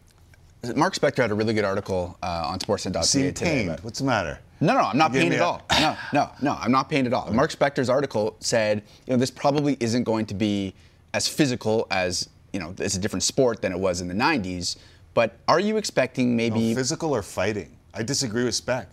Mark 0.75 0.95
Spector 0.95 1.17
had 1.21 1.31
a 1.31 1.35
really 1.35 1.53
good 1.53 1.65
article 1.65 2.17
uh, 2.23 2.47
on 2.47 2.59
Sportsnet.ca 2.59 3.03
today. 3.31 3.31
pained. 3.45 3.69
about- 3.69 3.83
What's 3.83 3.99
the 3.99 4.05
matter? 4.05 4.39
No, 4.61 4.73
no, 4.73 4.79
I'm 4.79 4.97
not 4.97 5.11
pained 5.11 5.33
at 5.33 5.41
all. 5.41 5.61
No, 5.81 5.97
no, 6.13 6.29
no, 6.41 6.53
I'm 6.59 6.71
not 6.71 6.89
pained 6.89 7.07
at 7.07 7.13
all. 7.13 7.29
Mark 7.31 7.51
Spector's 7.51 7.89
article 7.89 8.37
said, 8.39 8.83
you 9.05 9.13
know, 9.13 9.17
this 9.19 9.29
probably 9.29 9.75
isn't 9.81 10.03
going 10.05 10.25
to 10.27 10.33
be 10.33 10.73
as 11.13 11.27
physical 11.27 11.85
as, 11.91 12.29
you 12.53 12.61
know, 12.61 12.73
it's 12.79 12.95
a 12.95 12.99
different 12.99 13.23
sport 13.23 13.61
than 13.61 13.73
it 13.73 13.77
was 13.79 13.99
in 13.99 14.07
the 14.07 14.13
90s. 14.13 14.77
But 15.13 15.37
are 15.49 15.59
you 15.59 15.75
expecting 15.75 16.37
maybe? 16.37 16.73
Physical 16.73 17.13
or 17.13 17.21
fighting? 17.21 17.75
I 17.93 18.01
disagree 18.03 18.45
with 18.45 18.55
Spec. 18.55 18.87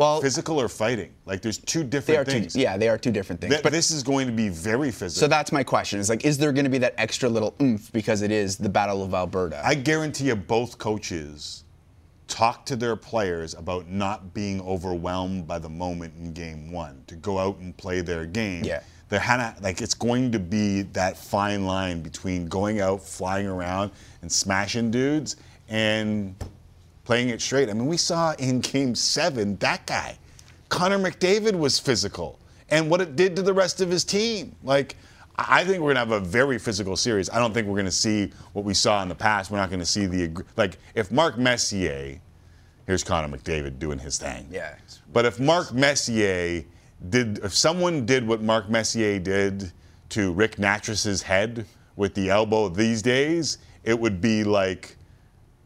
Well, 0.00 0.22
Physical 0.22 0.58
or 0.58 0.66
fighting? 0.70 1.12
Like 1.26 1.42
there's 1.42 1.58
two 1.58 1.84
different 1.84 2.26
they 2.26 2.38
are 2.38 2.40
two. 2.40 2.58
Yeah, 2.58 2.78
they 2.78 2.88
are 2.88 2.96
two 2.96 3.10
different 3.10 3.38
things. 3.38 3.52
Th- 3.52 3.62
but 3.62 3.70
this 3.70 3.90
is 3.90 4.02
going 4.02 4.26
to 4.26 4.32
be 4.32 4.48
very 4.48 4.90
physical. 4.90 5.20
so 5.20 5.28
that's 5.28 5.52
my 5.52 5.62
question: 5.62 6.00
is 6.00 6.08
like, 6.08 6.24
is 6.24 6.38
there 6.38 6.52
going 6.52 6.64
to 6.64 6.70
be 6.70 6.78
that 6.78 6.94
extra 6.96 7.28
little 7.28 7.54
oomph 7.60 7.92
because 7.92 8.22
it 8.22 8.30
is 8.30 8.56
the 8.56 8.70
Battle 8.70 9.02
of 9.02 9.12
Alberta? 9.12 9.60
I 9.62 9.74
guarantee 9.74 10.28
you, 10.28 10.36
both 10.36 10.78
coaches 10.78 11.64
talk 12.28 12.64
to 12.64 12.76
their 12.76 12.96
players 12.96 13.52
about 13.52 13.88
not 13.88 14.32
being 14.32 14.62
overwhelmed 14.62 15.46
by 15.46 15.58
the 15.58 15.68
moment 15.68 16.14
in 16.18 16.32
game 16.32 16.72
one, 16.72 17.04
to 17.06 17.14
go 17.16 17.38
out 17.38 17.58
and 17.58 17.76
play 17.76 18.00
their 18.00 18.24
game. 18.24 18.64
Yeah. 18.64 18.80
There 19.10 19.20
had 19.20 19.62
like 19.62 19.82
it's 19.82 19.92
going 19.92 20.32
to 20.32 20.38
be 20.38 20.80
that 20.94 21.18
fine 21.18 21.66
line 21.66 22.00
between 22.00 22.46
going 22.46 22.80
out, 22.80 23.02
flying 23.02 23.46
around, 23.46 23.90
and 24.22 24.32
smashing 24.32 24.90
dudes, 24.90 25.36
and 25.68 26.34
playing 27.10 27.30
it 27.30 27.40
straight. 27.40 27.68
I 27.68 27.72
mean, 27.72 27.88
we 27.88 27.96
saw 27.96 28.34
in 28.38 28.60
game 28.60 28.94
seven 28.94 29.56
that 29.56 29.84
guy, 29.84 30.16
Connor 30.68 30.96
McDavid 30.96 31.58
was 31.58 31.76
physical, 31.76 32.38
and 32.68 32.88
what 32.88 33.00
it 33.00 33.16
did 33.16 33.34
to 33.34 33.42
the 33.42 33.52
rest 33.52 33.80
of 33.80 33.90
his 33.90 34.04
team. 34.04 34.54
Like, 34.62 34.94
I 35.36 35.64
think 35.64 35.82
we're 35.82 35.90
gonna 35.90 35.98
have 35.98 36.12
a 36.12 36.20
very 36.20 36.56
physical 36.60 36.94
series. 36.94 37.28
I 37.28 37.40
don't 37.40 37.52
think 37.52 37.66
we're 37.66 37.78
gonna 37.78 37.90
see 37.90 38.30
what 38.52 38.64
we 38.64 38.74
saw 38.74 39.02
in 39.02 39.08
the 39.08 39.16
past. 39.16 39.50
We're 39.50 39.56
not 39.56 39.70
gonna 39.70 39.84
see 39.84 40.06
the 40.06 40.44
like 40.56 40.78
if 40.94 41.10
Mark 41.10 41.36
Messier, 41.36 42.20
here's 42.86 43.02
Connor 43.02 43.36
McDavid 43.36 43.80
doing 43.80 43.98
his 43.98 44.16
thing. 44.16 44.46
Yeah. 44.48 44.76
But 45.12 45.24
if 45.24 45.40
Mark 45.40 45.72
Messier 45.74 46.64
did, 47.08 47.40
if 47.42 47.52
someone 47.52 48.06
did 48.06 48.24
what 48.24 48.40
Mark 48.40 48.70
Messier 48.70 49.18
did 49.18 49.72
to 50.10 50.32
Rick 50.32 50.58
Nattress's 50.58 51.22
head 51.22 51.66
with 51.96 52.14
the 52.14 52.30
elbow 52.30 52.68
these 52.68 53.02
days, 53.02 53.58
it 53.82 53.98
would 53.98 54.20
be 54.20 54.44
like 54.44 54.94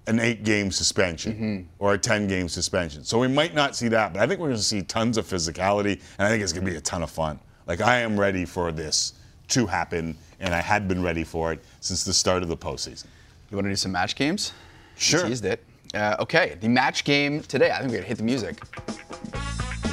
an 0.06 0.20
eight-game 0.20 0.70
suspension 0.70 1.68
or 1.78 1.94
a 1.94 1.98
ten-game 1.98 2.48
suspension. 2.48 3.04
So 3.04 3.18
we 3.18 3.28
might 3.28 3.54
not 3.54 3.74
see 3.74 3.88
that, 3.88 4.12
but 4.12 4.22
I 4.22 4.26
think 4.26 4.40
we're 4.40 4.48
going 4.48 4.58
to 4.58 4.62
see 4.62 4.82
tons 4.82 5.16
of 5.16 5.26
physicality, 5.26 6.00
and 6.18 6.26
I 6.26 6.28
think 6.28 6.42
it's 6.42 6.52
going 6.52 6.64
to 6.66 6.70
be 6.70 6.76
a 6.76 6.80
ton 6.80 7.02
of 7.02 7.10
fun. 7.10 7.38
Like 7.66 7.80
I 7.80 7.98
am 7.98 8.18
ready 8.18 8.44
for 8.44 8.70
this 8.72 9.14
to 9.48 9.66
happen, 9.66 10.16
and 10.40 10.54
I 10.54 10.60
had 10.60 10.88
been 10.88 11.02
ready 11.02 11.24
for 11.24 11.52
it 11.52 11.64
since 11.80 12.04
the 12.04 12.12
start 12.12 12.42
of 12.42 12.48
the 12.48 12.56
postseason. 12.56 13.06
You 13.50 13.56
want 13.56 13.66
to 13.66 13.70
do 13.70 13.76
some 13.76 13.92
match 13.92 14.16
games? 14.16 14.52
Sure. 14.96 15.20
You 15.20 15.28
teased 15.28 15.44
it. 15.44 15.64
Uh, 15.94 16.16
okay, 16.18 16.56
the 16.60 16.68
match 16.68 17.04
game 17.04 17.40
today. 17.42 17.70
I 17.70 17.78
think 17.78 17.90
we're 17.90 17.98
gonna 17.98 18.08
hit 18.08 18.18
the 18.18 18.24
music. 18.24 18.60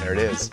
There 0.00 0.12
it 0.12 0.18
is. 0.18 0.50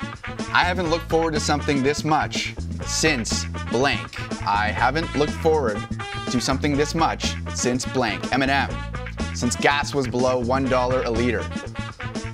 I 0.53 0.63
haven't 0.63 0.91
looked 0.91 1.09
forward 1.09 1.33
to 1.33 1.39
something 1.39 1.81
this 1.81 2.03
much 2.03 2.53
since 2.85 3.45
blank. 3.71 4.21
I 4.47 4.67
haven't 4.69 5.13
looked 5.15 5.33
forward 5.33 5.79
to 6.29 6.39
something 6.39 6.77
this 6.77 6.93
much 6.93 7.33
since 7.55 7.83
blank. 7.83 8.21
Eminem. 8.25 8.69
Since 9.39 9.55
gas 9.55 9.95
was 9.95 10.05
below 10.05 10.37
one 10.37 10.65
dollar 10.65 11.01
a 11.03 11.09
liter. 11.09 11.43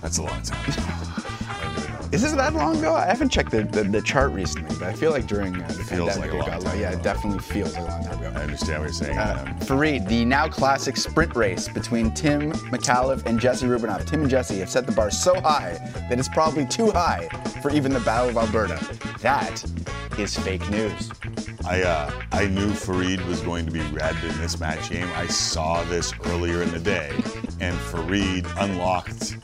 That's 0.02 0.18
a 0.18 0.24
long 0.24 0.42
time. 0.42 0.66
Is 2.12 2.24
this 2.24 2.32
that 2.32 2.54
long 2.56 2.78
ago? 2.78 2.96
I 2.96 3.06
haven't 3.06 3.30
checked 3.30 3.52
the, 3.52 3.62
the, 3.62 3.84
the 3.84 4.02
chart 4.02 4.32
recently, 4.32 4.76
but 4.80 4.88
I 4.88 4.94
feel 4.94 5.12
like 5.12 5.28
during 5.28 5.54
uh, 5.62 5.68
the 5.68 5.74
Feels 5.84 6.10
pandemic, 6.16 6.18
like 6.18 6.32
a 6.32 6.34
it 6.34 6.40
long 6.40 6.50
got 6.50 6.62
time 6.64 6.80
Yeah, 6.80 6.90
ago. 6.90 6.98
it 6.98 7.04
definitely 7.04 7.40
feels 7.40 7.76
like 7.76 7.84
a 7.84 7.88
long 7.92 8.04
time 8.06 8.18
ago. 8.24 8.32
I 8.40 8.42
understand 8.42 8.80
what 8.82 8.86
you're 8.86 8.94
saying. 8.94 9.18
Uh, 9.20 9.46
um, 9.48 9.60
Fareed, 9.60 10.08
the 10.08 10.26
now 10.26 10.48
classic 10.48 10.98
sprint 10.98 11.36
race 11.36 11.68
between 11.68 12.12
Tim 12.12 12.54
Micallef 12.72 13.24
and 13.28 13.40
Jesse 13.40 13.68
Rubinoff. 13.68 14.04
Tim 14.08 14.22
and 14.22 14.30
Jesse 14.30 14.58
have 14.58 14.70
set 14.72 14.88
the 14.88 14.92
bar 14.92 15.12
so 15.12 15.40
high 15.42 15.74
that 16.10 16.18
it's 16.18 16.30
probably 16.30 16.66
too 16.66 16.90
high 16.90 17.28
for 17.62 17.70
even 17.70 17.94
the 17.94 18.00
Battle 18.00 18.30
of 18.30 18.38
Alberta. 18.38 18.84
That 19.22 19.64
is 20.18 20.36
fake 20.36 20.68
news. 20.72 21.12
I 21.68 21.82
uh, 21.82 22.12
I 22.32 22.48
knew 22.48 22.68
Fareed 22.68 23.26
was 23.28 23.42
going 23.42 23.66
to 23.66 23.72
be 23.72 23.82
red 23.92 24.16
in 24.24 24.38
this 24.40 24.60
match 24.60 24.90
game. 24.90 25.08
I 25.16 25.28
saw 25.28 25.84
this 25.86 26.14
earlier 26.26 26.62
in 26.62 26.72
the 26.72 26.80
day, 26.80 27.10
and 27.60 27.76
Fareed 27.90 28.46
unlocked 28.62 29.36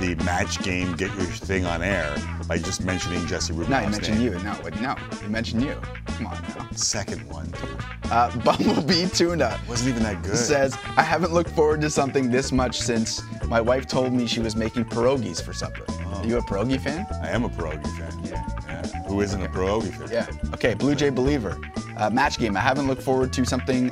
the 0.00 0.16
match 0.24 0.60
game 0.62 0.94
get 0.96 1.14
your 1.14 1.24
thing 1.26 1.64
on 1.64 1.82
air 1.82 2.16
by 2.48 2.58
just 2.58 2.84
mentioning 2.84 3.24
Jesse 3.26 3.52
Rubinoff's 3.52 3.68
No, 3.70 3.78
he 3.78 3.88
mentioned 3.90 4.18
name. 4.18 4.32
you. 4.32 4.38
No, 4.42 4.52
what- 4.54 4.80
no, 4.80 4.96
he 5.22 5.28
mentioned 5.28 5.62
you. 5.62 5.80
Come 6.06 6.26
on 6.26 6.42
now. 6.58 6.68
Second 6.72 7.22
one, 7.30 7.46
dude. 7.52 8.10
Uh, 8.10 8.36
Bumblebee 8.44 9.06
Tuna 9.06 9.60
Wasn't 9.68 9.88
even 9.88 10.02
that 10.02 10.22
good. 10.22 10.36
says, 10.36 10.76
I 10.96 11.02
haven't 11.02 11.32
looked 11.32 11.50
forward 11.50 11.80
to 11.82 11.90
something 11.90 12.30
this 12.30 12.50
much 12.50 12.80
since 12.80 13.22
my 13.46 13.60
wife 13.60 13.86
told 13.86 14.12
me 14.12 14.26
she 14.26 14.40
was 14.40 14.56
making 14.56 14.86
pierogies 14.86 15.40
for 15.40 15.52
supper. 15.52 15.84
Are 16.22 16.26
you 16.26 16.38
a 16.38 16.42
pierogi 16.42 16.80
fan? 16.80 17.04
I 17.20 17.30
am 17.30 17.44
a 17.44 17.48
pierogi 17.48 17.84
fan. 17.98 18.24
Yeah. 18.24 18.46
Yeah. 18.68 19.02
Who 19.08 19.20
isn't 19.22 19.42
a 19.42 19.48
pierogi 19.48 19.92
fan? 19.92 20.08
Yeah. 20.10 20.54
Okay, 20.54 20.74
Blue 20.74 20.94
Jay 20.94 21.10
Believer. 21.10 21.58
Uh, 21.96 22.10
match 22.10 22.38
game. 22.38 22.56
I 22.56 22.60
haven't 22.60 22.86
looked 22.86 23.02
forward 23.02 23.32
to 23.32 23.44
something 23.44 23.90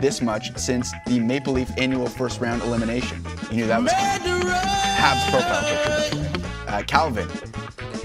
this 0.00 0.22
much 0.22 0.56
since 0.56 0.90
the 1.06 1.20
Maple 1.20 1.52
Leaf 1.52 1.70
annual 1.76 2.06
first 2.06 2.40
round 2.40 2.62
elimination. 2.62 3.22
You 3.50 3.58
knew 3.58 3.66
that 3.66 3.82
was 3.82 3.92
coming. 3.92 4.42
Habs 4.48 5.30
profile 5.30 5.62
picture. 5.68 6.16
by 6.16 6.30
the 6.32 6.38
way. 6.38 6.44
Uh, 6.66 6.82
Calvin. 6.84 7.28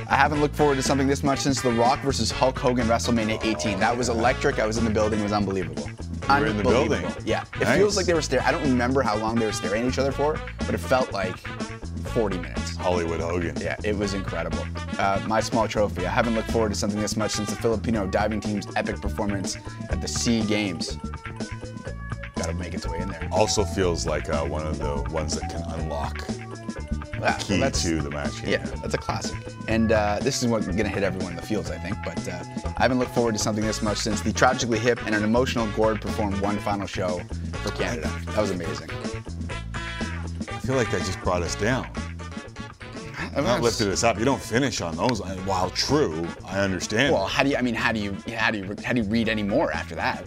I 0.07 0.15
haven't 0.15 0.39
looked 0.41 0.55
forward 0.55 0.75
to 0.75 0.83
something 0.83 1.07
this 1.07 1.23
much 1.23 1.39
since 1.39 1.61
The 1.61 1.71
Rock 1.71 1.99
versus 2.01 2.29
Hulk 2.31 2.57
Hogan 2.59 2.87
WrestleMania 2.87 3.43
18. 3.43 3.79
That 3.79 3.97
was 3.97 4.09
electric. 4.09 4.59
I 4.59 4.67
was 4.67 4.77
in 4.77 4.85
the 4.85 4.91
building. 4.91 5.19
It 5.19 5.23
was 5.23 5.31
unbelievable. 5.31 5.89
You 6.29 6.39
were 6.41 6.45
in 6.47 6.57
the 6.57 6.63
building. 6.63 6.93
Unbelievable. 7.03 7.21
Yeah, 7.25 7.43
it 7.55 7.61
Nice. 7.65 7.77
feels 7.77 7.97
like 7.97 8.05
they 8.05 8.13
were 8.13 8.21
staring. 8.21 8.45
I 8.45 8.51
don't 8.51 8.63
remember 8.63 9.01
how 9.01 9.15
long 9.17 9.35
they 9.35 9.45
were 9.45 9.51
staring 9.51 9.83
at 9.83 9.87
each 9.89 9.99
other 9.99 10.11
for, 10.11 10.39
but 10.59 10.73
it 10.75 10.79
felt 10.79 11.11
like 11.11 11.35
40 12.09 12.37
minutes. 12.37 12.75
Hollywood 12.75 13.19
Hogan. 13.19 13.55
Yeah, 13.59 13.75
it 13.83 13.95
was 13.97 14.13
incredible. 14.13 14.63
Uh, 14.99 15.21
my 15.27 15.39
small 15.39 15.67
trophy. 15.67 16.05
I 16.05 16.09
haven't 16.11 16.35
looked 16.35 16.51
forward 16.51 16.69
to 16.69 16.75
something 16.75 16.99
this 16.99 17.17
much 17.17 17.31
since 17.31 17.49
the 17.49 17.55
Filipino 17.55 18.05
diving 18.07 18.41
team's 18.41 18.67
epic 18.75 19.01
performance 19.01 19.57
at 19.89 20.01
the 20.01 20.07
Sea 20.07 20.41
Games. 20.45 20.97
Got 22.35 22.47
to 22.47 22.53
make 22.53 22.73
its 22.75 22.87
way 22.87 22.99
in 22.99 23.09
there. 23.09 23.27
Also 23.31 23.63
feels 23.63 24.05
like 24.05 24.29
uh, 24.29 24.45
one 24.45 24.65
of 24.67 24.77
the 24.77 25.01
ones 25.11 25.39
that 25.39 25.49
can 25.49 25.63
unlock 25.79 26.19
Yeah, 27.25 27.37
key 27.37 27.59
that's- 27.59 27.83
to 27.83 28.01
the 28.01 28.09
match. 28.11 28.41
game. 28.41 28.51
Yeah, 28.51 28.65
that's 28.81 28.93
a 28.93 28.97
classic. 28.97 29.37
And 29.67 29.91
uh, 29.91 30.19
this 30.21 30.41
is 30.43 30.47
what's 30.47 30.65
going 30.67 30.77
to 30.77 30.87
hit 30.87 31.03
everyone 31.03 31.31
in 31.31 31.35
the 31.37 31.41
fields, 31.41 31.71
I 31.71 31.77
think. 31.77 31.97
But 32.05 32.19
uh, 32.27 32.43
I 32.77 32.81
haven't 32.83 32.99
looked 32.99 33.13
forward 33.15 33.33
to 33.33 33.39
something 33.39 33.63
this 33.65 33.81
much 33.81 33.97
since 33.97 34.21
the 34.21 34.31
tragically 34.31 34.77
hip 34.79 35.05
and 35.05 35.15
an 35.15 35.23
emotional 35.23 35.67
Gord 35.71 36.01
performed 36.01 36.39
one 36.41 36.57
final 36.59 36.85
show 36.87 37.19
for 37.63 37.71
Canada. 37.71 38.11
That 38.27 38.37
was 38.37 38.51
amazing. 38.51 38.89
I 39.73 40.59
feel 40.59 40.75
like 40.75 40.91
that 40.91 40.99
just 41.01 41.19
brought 41.21 41.41
us 41.41 41.55
down. 41.55 41.87
I 43.17 43.39
mean, 43.39 43.45
Not 43.45 43.61
lifted 43.61 43.89
us 43.89 44.03
up. 44.03 44.17
You 44.17 44.25
don't 44.25 44.41
finish 44.41 44.81
on 44.81 44.95
those. 44.95 45.21
I- 45.21 45.35
While 45.45 45.69
true, 45.71 46.27
I 46.45 46.59
understand. 46.59 47.13
Well, 47.13 47.25
how 47.25 47.43
do 47.43 47.49
you? 47.49 47.57
I 47.57 47.61
mean, 47.61 47.75
how 47.75 47.91
do 47.91 47.99
you? 47.99 48.15
How 48.35 48.49
do 48.51 48.59
you? 48.59 48.75
How 48.83 48.93
do 48.93 49.01
you 49.01 49.07
read 49.07 49.27
any 49.29 49.43
more 49.43 49.71
after 49.73 49.93
that? 49.95 50.25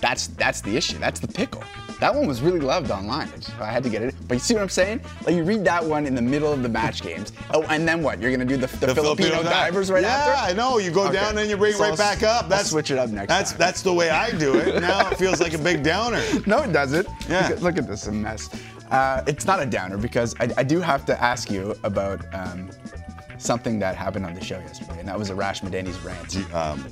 That's 0.00 0.28
that's 0.28 0.60
the 0.60 0.76
issue. 0.76 0.98
That's 0.98 1.20
the 1.20 1.28
pickle. 1.28 1.64
That 2.04 2.14
one 2.14 2.26
was 2.26 2.42
really 2.42 2.60
loved 2.60 2.90
online. 2.90 3.30
I 3.58 3.72
had 3.72 3.82
to 3.84 3.88
get 3.88 4.02
it. 4.02 4.14
But 4.28 4.34
you 4.34 4.40
see 4.40 4.52
what 4.52 4.62
I'm 4.62 4.68
saying? 4.68 5.00
Like 5.24 5.34
you 5.36 5.42
read 5.42 5.64
that 5.64 5.82
one 5.82 6.04
in 6.04 6.14
the 6.14 6.20
middle 6.20 6.52
of 6.52 6.62
the 6.62 6.68
match 6.68 7.00
games. 7.00 7.32
Oh, 7.54 7.62
and 7.70 7.88
then 7.88 8.02
what? 8.02 8.20
You're 8.20 8.30
gonna 8.30 8.44
do 8.44 8.58
the, 8.58 8.66
the, 8.66 8.94
Filipino, 8.94 9.42
dive. 9.42 9.44
divers 9.44 9.90
right 9.90 10.02
yeah, 10.02 10.08
after? 10.10 10.32
Yeah, 10.32 10.42
I 10.42 10.52
know. 10.52 10.76
You 10.76 10.90
go 10.90 11.04
Okay. 11.04 11.14
down 11.14 11.38
and 11.38 11.48
you 11.48 11.56
bring 11.56 11.72
it 11.72 11.76
So 11.76 11.84
right 11.84 11.92
I'll 11.92 11.96
back 11.96 12.22
up. 12.22 12.42
I'll 12.42 12.48
That's 12.50 12.68
switch 12.68 12.90
it 12.90 12.98
up 12.98 13.08
next 13.08 13.28
That's 13.28 13.50
time. 13.52 13.58
that's 13.58 13.80
the 13.80 13.94
way 13.94 14.10
I 14.10 14.32
do 14.32 14.54
it. 14.54 14.74
Now 14.82 15.08
it 15.08 15.16
feels 15.16 15.40
like 15.40 15.54
a 15.54 15.58
big 15.58 15.82
downer. 15.82 16.22
No, 16.46 16.58
it 16.62 16.74
doesn't. 16.74 17.08
Yeah. 17.26 17.48
Look 17.48 17.50
at, 17.56 17.62
look 17.62 17.78
at 17.78 17.86
this, 17.88 18.06
mess. 18.08 18.50
Uh, 18.90 19.24
it's 19.26 19.46
not 19.46 19.62
a 19.62 19.66
downer 19.66 19.96
because 19.96 20.34
I, 20.40 20.50
I 20.58 20.62
do 20.62 20.82
have 20.82 21.06
to 21.06 21.18
ask 21.22 21.50
you 21.50 21.74
about 21.84 22.20
um, 22.34 22.68
something 23.38 23.78
that 23.78 23.96
happened 23.96 24.26
on 24.26 24.34
the 24.34 24.44
show 24.44 24.58
yesterday, 24.58 24.98
and 24.98 25.08
that 25.08 25.18
was 25.18 25.30
Arash 25.30 25.62
Madani's 25.62 25.98
rant. 26.00 26.36
Um, 26.54 26.84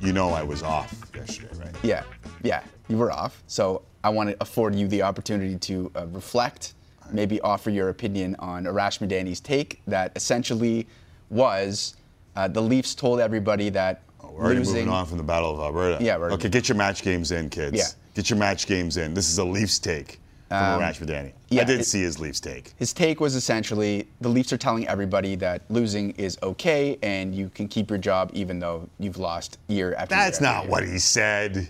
you 0.00 0.14
know 0.14 0.30
I 0.30 0.42
was 0.42 0.62
off 0.62 0.94
yesterday, 1.14 1.50
right? 1.58 1.74
Yeah, 1.82 2.04
yeah, 2.42 2.62
you 2.88 2.96
were 2.96 3.12
off. 3.12 3.42
So 3.46 3.82
I 4.02 4.08
want 4.10 4.30
to 4.30 4.36
afford 4.40 4.74
you 4.74 4.88
the 4.88 5.02
opportunity 5.02 5.56
to 5.58 5.90
uh, 5.94 6.06
reflect, 6.06 6.74
maybe 7.12 7.40
offer 7.42 7.70
your 7.70 7.88
opinion 7.90 8.36
on 8.38 8.64
Arash 8.64 8.98
Madani's 9.06 9.40
take 9.40 9.82
that 9.86 10.12
essentially 10.16 10.86
was 11.28 11.96
uh, 12.36 12.48
the 12.48 12.62
Leafs 12.62 12.94
told 12.94 13.20
everybody 13.20 13.68
that 13.70 14.02
We're 14.22 14.28
already 14.44 14.58
losing. 14.60 14.74
moving 14.74 14.88
on 14.90 15.06
from 15.06 15.18
the 15.18 15.24
Battle 15.24 15.52
of 15.52 15.60
Alberta. 15.60 16.02
Yeah, 16.02 16.16
we're- 16.16 16.32
okay. 16.34 16.48
Get 16.48 16.68
your 16.68 16.76
match 16.78 17.02
games 17.02 17.30
in, 17.32 17.50
kids. 17.50 17.76
Yeah. 17.76 17.84
Get 18.14 18.30
your 18.30 18.38
match 18.38 18.66
games 18.66 18.96
in. 18.96 19.12
This 19.14 19.28
is 19.30 19.38
a 19.38 19.44
Leafs 19.44 19.78
take 19.78 20.18
from 20.48 20.58
Arash 20.80 20.98
Madani. 21.00 21.32
yeah, 21.50 21.62
I 21.62 21.64
did 21.64 21.80
it- 21.80 21.84
see 21.84 22.00
his 22.02 22.18
Leafs 22.18 22.40
take. 22.40 22.72
His 22.76 22.92
take 22.92 23.20
was 23.20 23.34
essentially 23.34 24.08
the 24.20 24.28
Leafs 24.28 24.52
are 24.52 24.56
telling 24.58 24.88
everybody 24.88 25.34
that 25.36 25.62
losing 25.68 26.10
is 26.12 26.38
okay 26.42 26.98
and 27.02 27.34
you 27.34 27.50
can 27.50 27.68
keep 27.68 27.90
your 27.90 27.98
job 27.98 28.30
even 28.32 28.58
though 28.58 28.88
you've 28.98 29.18
lost 29.18 29.58
year 29.68 29.94
after 29.94 30.14
year. 30.14 30.24
That's 30.24 30.36
after 30.38 30.44
not 30.44 30.62
year. 30.64 30.70
what 30.70 30.84
he 30.88 30.98
said. 30.98 31.68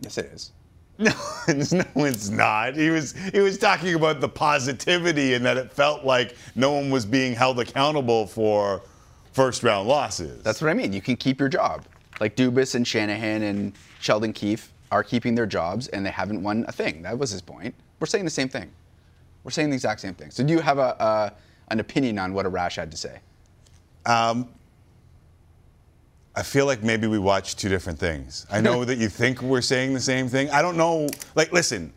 Yes, 0.00 0.16
it 0.18 0.26
is. 0.32 0.52
No, 1.00 1.12
no, 1.48 1.84
it's 2.04 2.28
not. 2.28 2.74
He 2.74 2.90
was 2.90 3.14
he 3.32 3.38
was 3.38 3.56
talking 3.56 3.94
about 3.94 4.20
the 4.20 4.28
positivity 4.28 5.34
and 5.34 5.44
that 5.46 5.56
it 5.56 5.72
felt 5.72 6.04
like 6.04 6.36
no 6.56 6.72
one 6.72 6.90
was 6.90 7.06
being 7.06 7.34
held 7.34 7.60
accountable 7.60 8.26
for 8.26 8.82
first 9.32 9.62
round 9.62 9.88
losses. 9.88 10.42
That's 10.42 10.60
what 10.60 10.70
I 10.70 10.74
mean. 10.74 10.92
You 10.92 11.00
can 11.00 11.16
keep 11.16 11.38
your 11.38 11.48
job. 11.48 11.84
Like 12.20 12.34
Dubas 12.34 12.74
and 12.74 12.86
Shanahan 12.86 13.42
and 13.42 13.72
Sheldon 14.00 14.32
Keefe 14.32 14.72
are 14.90 15.04
keeping 15.04 15.36
their 15.36 15.46
jobs 15.46 15.86
and 15.88 16.04
they 16.04 16.10
haven't 16.10 16.42
won 16.42 16.64
a 16.66 16.72
thing. 16.72 17.02
That 17.02 17.16
was 17.16 17.30
his 17.30 17.42
point. 17.42 17.76
We're 18.00 18.08
saying 18.08 18.24
the 18.24 18.30
same 18.30 18.48
thing. 18.48 18.68
We're 19.44 19.52
saying 19.52 19.70
the 19.70 19.76
exact 19.76 20.00
same 20.00 20.14
thing. 20.14 20.32
So 20.32 20.42
do 20.42 20.52
you 20.52 20.60
have 20.60 20.78
a, 20.78 20.96
a 20.98 21.32
an 21.68 21.78
opinion 21.78 22.18
on 22.18 22.32
what 22.32 22.44
Arash 22.44 22.74
had 22.74 22.90
to 22.90 22.96
say? 22.96 23.20
Um, 24.04 24.48
I 26.38 26.42
feel 26.42 26.66
like 26.66 26.84
maybe 26.84 27.08
we 27.08 27.18
watch 27.18 27.56
two 27.56 27.68
different 27.68 27.98
things. 27.98 28.46
I 28.48 28.60
know 28.60 28.84
that 28.88 28.96
you 28.96 29.08
think 29.08 29.42
we're 29.42 29.60
saying 29.60 29.92
the 29.92 30.00
same 30.00 30.28
thing. 30.28 30.48
I 30.50 30.62
don't 30.62 30.76
know. 30.76 31.08
Like, 31.34 31.50
listen, 31.50 31.92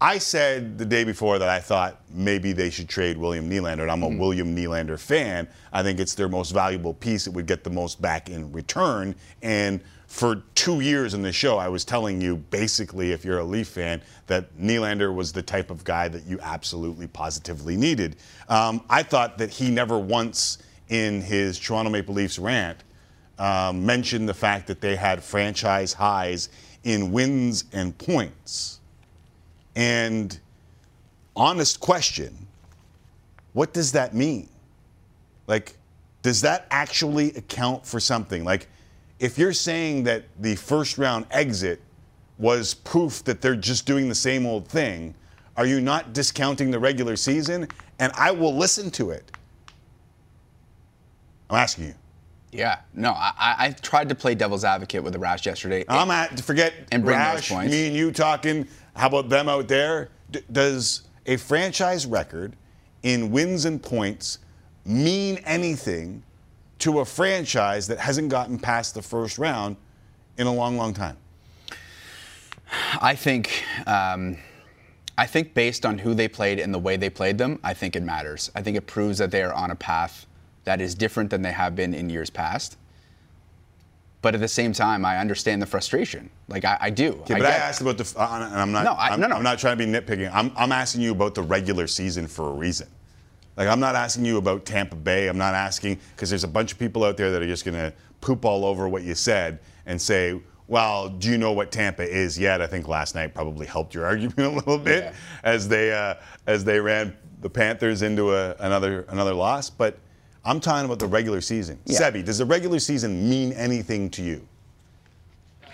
I 0.00 0.16
said 0.16 0.78
the 0.78 0.86
day 0.86 1.04
before 1.04 1.38
that 1.38 1.50
I 1.50 1.60
thought 1.60 2.00
maybe 2.10 2.52
they 2.52 2.70
should 2.70 2.88
trade 2.88 3.18
William 3.18 3.50
Nylander, 3.50 3.82
and 3.82 3.90
I'm 3.90 4.02
a 4.02 4.08
William 4.08 4.56
Nylander 4.56 4.98
fan. 4.98 5.46
I 5.74 5.82
think 5.82 6.00
it's 6.00 6.14
their 6.14 6.30
most 6.30 6.52
valuable 6.52 6.94
piece. 6.94 7.26
It 7.26 7.34
would 7.34 7.44
get 7.44 7.64
the 7.64 7.70
most 7.70 8.00
back 8.00 8.30
in 8.30 8.50
return. 8.50 9.14
And 9.42 9.82
for 10.06 10.36
two 10.54 10.80
years 10.80 11.12
in 11.12 11.20
the 11.20 11.32
show, 11.32 11.58
I 11.58 11.68
was 11.68 11.84
telling 11.84 12.18
you 12.18 12.36
basically, 12.36 13.12
if 13.12 13.26
you're 13.26 13.40
a 13.40 13.44
Leaf 13.44 13.68
fan, 13.68 14.00
that 14.26 14.56
Nylander 14.56 15.14
was 15.14 15.32
the 15.32 15.42
type 15.42 15.70
of 15.70 15.84
guy 15.84 16.08
that 16.08 16.24
you 16.24 16.38
absolutely 16.40 17.08
positively 17.08 17.76
needed. 17.76 18.16
Um, 18.48 18.82
I 18.88 19.02
thought 19.02 19.36
that 19.36 19.50
he 19.50 19.70
never 19.70 19.98
once 19.98 20.56
in 20.88 21.20
his 21.20 21.58
Toronto 21.58 21.90
Maple 21.90 22.14
Leafs 22.14 22.38
rant 22.38 22.78
um, 23.38 23.84
mentioned 23.84 24.28
the 24.28 24.34
fact 24.34 24.66
that 24.66 24.80
they 24.80 24.96
had 24.96 25.22
franchise 25.22 25.92
highs 25.92 26.48
in 26.84 27.12
wins 27.12 27.64
and 27.72 27.96
points. 27.98 28.80
And 29.74 30.38
honest 31.34 31.80
question, 31.80 32.46
what 33.52 33.72
does 33.72 33.92
that 33.92 34.14
mean? 34.14 34.48
Like, 35.46 35.76
does 36.22 36.40
that 36.42 36.66
actually 36.70 37.34
account 37.34 37.86
for 37.86 38.00
something? 38.00 38.44
Like, 38.44 38.68
if 39.18 39.38
you're 39.38 39.52
saying 39.52 40.04
that 40.04 40.24
the 40.40 40.56
first 40.56 40.98
round 40.98 41.26
exit 41.30 41.80
was 42.38 42.74
proof 42.74 43.24
that 43.24 43.40
they're 43.40 43.56
just 43.56 43.86
doing 43.86 44.08
the 44.08 44.14
same 44.14 44.46
old 44.46 44.68
thing, 44.68 45.14
are 45.56 45.66
you 45.66 45.80
not 45.80 46.12
discounting 46.12 46.70
the 46.70 46.78
regular 46.78 47.16
season? 47.16 47.66
And 47.98 48.12
I 48.14 48.30
will 48.30 48.54
listen 48.54 48.90
to 48.92 49.10
it. 49.10 49.30
I'm 51.48 51.56
asking 51.56 51.86
you. 51.86 51.94
Yeah. 52.52 52.78
No, 52.94 53.10
I, 53.12 53.32
I 53.58 53.70
tried 53.70 54.08
to 54.08 54.14
play 54.14 54.34
devil's 54.34 54.64
advocate 54.64 55.02
with 55.02 55.12
the 55.12 55.18
Rash 55.18 55.44
yesterday. 55.46 55.84
I'm 55.88 56.10
at 56.10 56.40
forget 56.40 56.72
And 56.92 57.04
bring 57.04 57.18
those 57.18 57.24
Rash, 57.34 57.48
points. 57.50 57.72
me 57.72 57.86
and 57.88 57.96
you 57.96 58.12
talking. 58.12 58.66
How 58.94 59.08
about 59.08 59.28
them 59.28 59.48
out 59.48 59.68
there? 59.68 60.08
D- 60.30 60.40
does 60.50 61.02
a 61.26 61.36
franchise 61.36 62.06
record 62.06 62.54
in 63.02 63.30
wins 63.30 63.64
and 63.64 63.82
points 63.82 64.38
mean 64.84 65.36
anything 65.44 66.22
to 66.78 67.00
a 67.00 67.04
franchise 67.04 67.86
that 67.88 67.98
hasn't 67.98 68.28
gotten 68.30 68.58
past 68.58 68.94
the 68.94 69.02
first 69.02 69.38
round 69.38 69.76
in 70.38 70.46
a 70.46 70.52
long, 70.52 70.76
long 70.76 70.94
time? 70.94 71.16
I 73.00 73.14
think 73.14 73.64
um, 73.86 74.38
I 75.18 75.26
think 75.26 75.54
based 75.54 75.86
on 75.86 75.98
who 75.98 76.14
they 76.14 76.28
played 76.28 76.58
and 76.58 76.72
the 76.74 76.78
way 76.78 76.96
they 76.96 77.10
played 77.10 77.38
them, 77.38 77.58
I 77.62 77.74
think 77.74 77.96
it 77.96 78.02
matters. 78.02 78.50
I 78.54 78.62
think 78.62 78.76
it 78.76 78.86
proves 78.86 79.18
that 79.18 79.30
they 79.30 79.42
are 79.42 79.52
on 79.52 79.70
a 79.70 79.76
path 79.76 80.25
that 80.66 80.80
is 80.80 80.94
different 80.94 81.30
than 81.30 81.40
they 81.42 81.52
have 81.52 81.74
been 81.74 81.94
in 81.94 82.10
years 82.10 82.28
past. 82.28 82.76
But 84.20 84.34
at 84.34 84.40
the 84.40 84.48
same 84.48 84.72
time, 84.72 85.04
I 85.04 85.18
understand 85.18 85.62
the 85.62 85.66
frustration. 85.66 86.28
Like 86.48 86.64
I, 86.64 86.76
I 86.80 86.90
do. 86.90 87.12
Okay, 87.22 87.34
but 87.34 87.46
I 87.46 87.50
asked 87.50 87.80
about 87.80 87.96
the. 87.96 88.12
Uh, 88.18 88.48
and 88.50 88.60
I'm 88.60 88.72
not. 88.72 88.84
No, 88.84 88.92
I- 88.92 89.10
I'm, 89.10 89.20
no, 89.20 89.28
no. 89.28 89.36
I'm 89.36 89.42
not 89.44 89.58
trying 89.58 89.78
to 89.78 89.86
be 89.86 89.90
nitpicking. 89.90 90.30
I'm, 90.34 90.50
I'm 90.56 90.72
asking 90.72 91.02
you 91.02 91.12
about 91.12 91.34
the 91.34 91.42
regular 91.42 91.86
season 91.86 92.26
for 92.26 92.48
a 92.48 92.52
reason. 92.52 92.88
Like 93.56 93.68
I'm 93.68 93.80
not 93.80 93.94
asking 93.94 94.24
you 94.26 94.36
about 94.36 94.64
Tampa 94.66 94.96
Bay. 94.96 95.28
I'm 95.28 95.38
not 95.38 95.54
asking 95.54 95.98
because 96.14 96.28
there's 96.28 96.44
a 96.44 96.48
bunch 96.48 96.72
of 96.72 96.78
people 96.78 97.04
out 97.04 97.16
there 97.16 97.30
that 97.30 97.40
are 97.40 97.46
just 97.46 97.64
going 97.64 97.76
to 97.76 97.92
poop 98.20 98.44
all 98.44 98.64
over 98.64 98.88
what 98.88 99.02
you 99.04 99.14
said 99.14 99.60
and 99.86 100.02
say, 100.02 100.40
"Well, 100.66 101.08
do 101.08 101.30
you 101.30 101.38
know 101.38 101.52
what 101.52 101.70
Tampa 101.70 102.02
is 102.02 102.36
yet?" 102.38 102.60
I 102.60 102.66
think 102.66 102.88
last 102.88 103.14
night 103.14 103.32
probably 103.32 103.66
helped 103.66 103.94
your 103.94 104.04
argument 104.12 104.40
a 104.40 104.50
little 104.50 104.78
bit 104.78 105.04
Yeah. 105.04 105.12
as 105.44 105.68
they 105.68 105.92
uh, 105.92 106.16
as 106.48 106.64
they 106.64 106.80
ran 106.80 107.16
the 107.42 107.48
Panthers 107.50 108.02
into 108.02 108.34
a, 108.34 108.56
another 108.58 109.02
another 109.08 109.32
loss. 109.34 109.70
But 109.70 109.98
I'm 110.46 110.60
talking 110.60 110.84
about 110.84 111.00
the 111.00 111.08
regular 111.08 111.40
season. 111.40 111.78
Yeah. 111.84 111.98
Sebi, 111.98 112.24
does 112.24 112.38
the 112.38 112.46
regular 112.46 112.78
season 112.78 113.28
mean 113.28 113.52
anything 113.52 114.08
to 114.10 114.22
you? 114.22 114.46
Uh, 115.64 115.68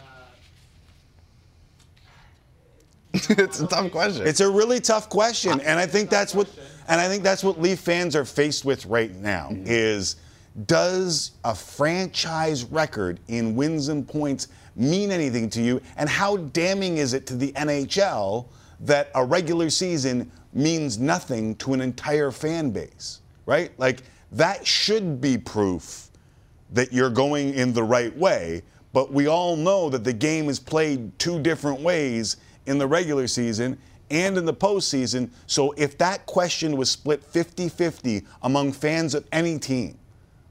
it's 3.13 3.61
a 3.61 3.67
tough 3.67 3.93
question. 3.93 4.27
It's 4.27 4.41
a 4.41 4.51
really 4.51 4.81
tough 4.81 5.11
question, 5.11 5.61
and 5.61 5.79
I 5.79 5.87
think 5.87 6.09
that's 6.09 6.35
what, 6.35 6.49
and 6.89 6.99
I 6.99 7.07
think 7.07 7.23
that's 7.23 7.45
what 7.45 7.61
Leaf 7.61 7.81
fans 7.81 8.17
are 8.17 8.25
faced 8.25 8.65
with 8.65 8.87
right 8.87 9.15
now. 9.15 9.51
Mm-hmm. 9.53 9.65
Is 9.67 10.17
does 10.67 11.33
a 11.45 11.55
franchise 11.55 12.65
record 12.65 13.21
in 13.29 13.55
wins 13.55 13.89
and 13.89 14.07
points 14.07 14.49
mean 14.75 15.11
anything 15.11 15.51
to 15.51 15.63
you, 15.63 15.83
and 15.99 16.09
how 16.09 16.39
damning 16.39 16.97
is 16.97 17.13
it 17.13 17.27
to 17.27 17.37
the 17.37 17.53
NHL 17.53 18.47
that 18.81 19.11
a 19.15 19.25
regular 19.25 19.69
season 19.69 20.31
means 20.55 20.99
nothing 20.99 21.57
to 21.57 21.75
an 21.75 21.83
entire 21.83 22.31
fan 22.31 22.71
base, 22.71 23.21
right? 23.47 23.71
Like 23.79 24.03
that 24.33 24.67
should 24.67 25.21
be 25.21 25.39
proof 25.39 26.11
that 26.73 26.93
you're 26.93 27.11
going 27.11 27.55
in 27.55 27.73
the 27.73 27.83
right 27.83 28.17
way. 28.17 28.63
But 28.93 29.13
we 29.13 29.27
all 29.27 29.57
know 29.57 29.89
that 29.91 30.05
the 30.05 30.13
game 30.13 30.49
is 30.49 30.59
played 30.59 31.19
two 31.19 31.41
different 31.41 31.81
ways 31.81 32.37
in 32.67 32.79
the 32.79 32.87
regular 32.87 33.27
season 33.27 33.79
and 34.11 34.37
in 34.37 34.45
the 34.45 34.55
postseason. 34.55 35.31
So 35.47 35.73
if 35.73 35.97
that 35.99 36.27
question 36.27 36.77
was 36.77 36.91
split 36.91 37.23
50 37.25 37.69
50 37.69 38.23
among 38.43 38.73
fans 38.73 39.15
of 39.15 39.27
any 39.33 39.59
team, 39.59 39.99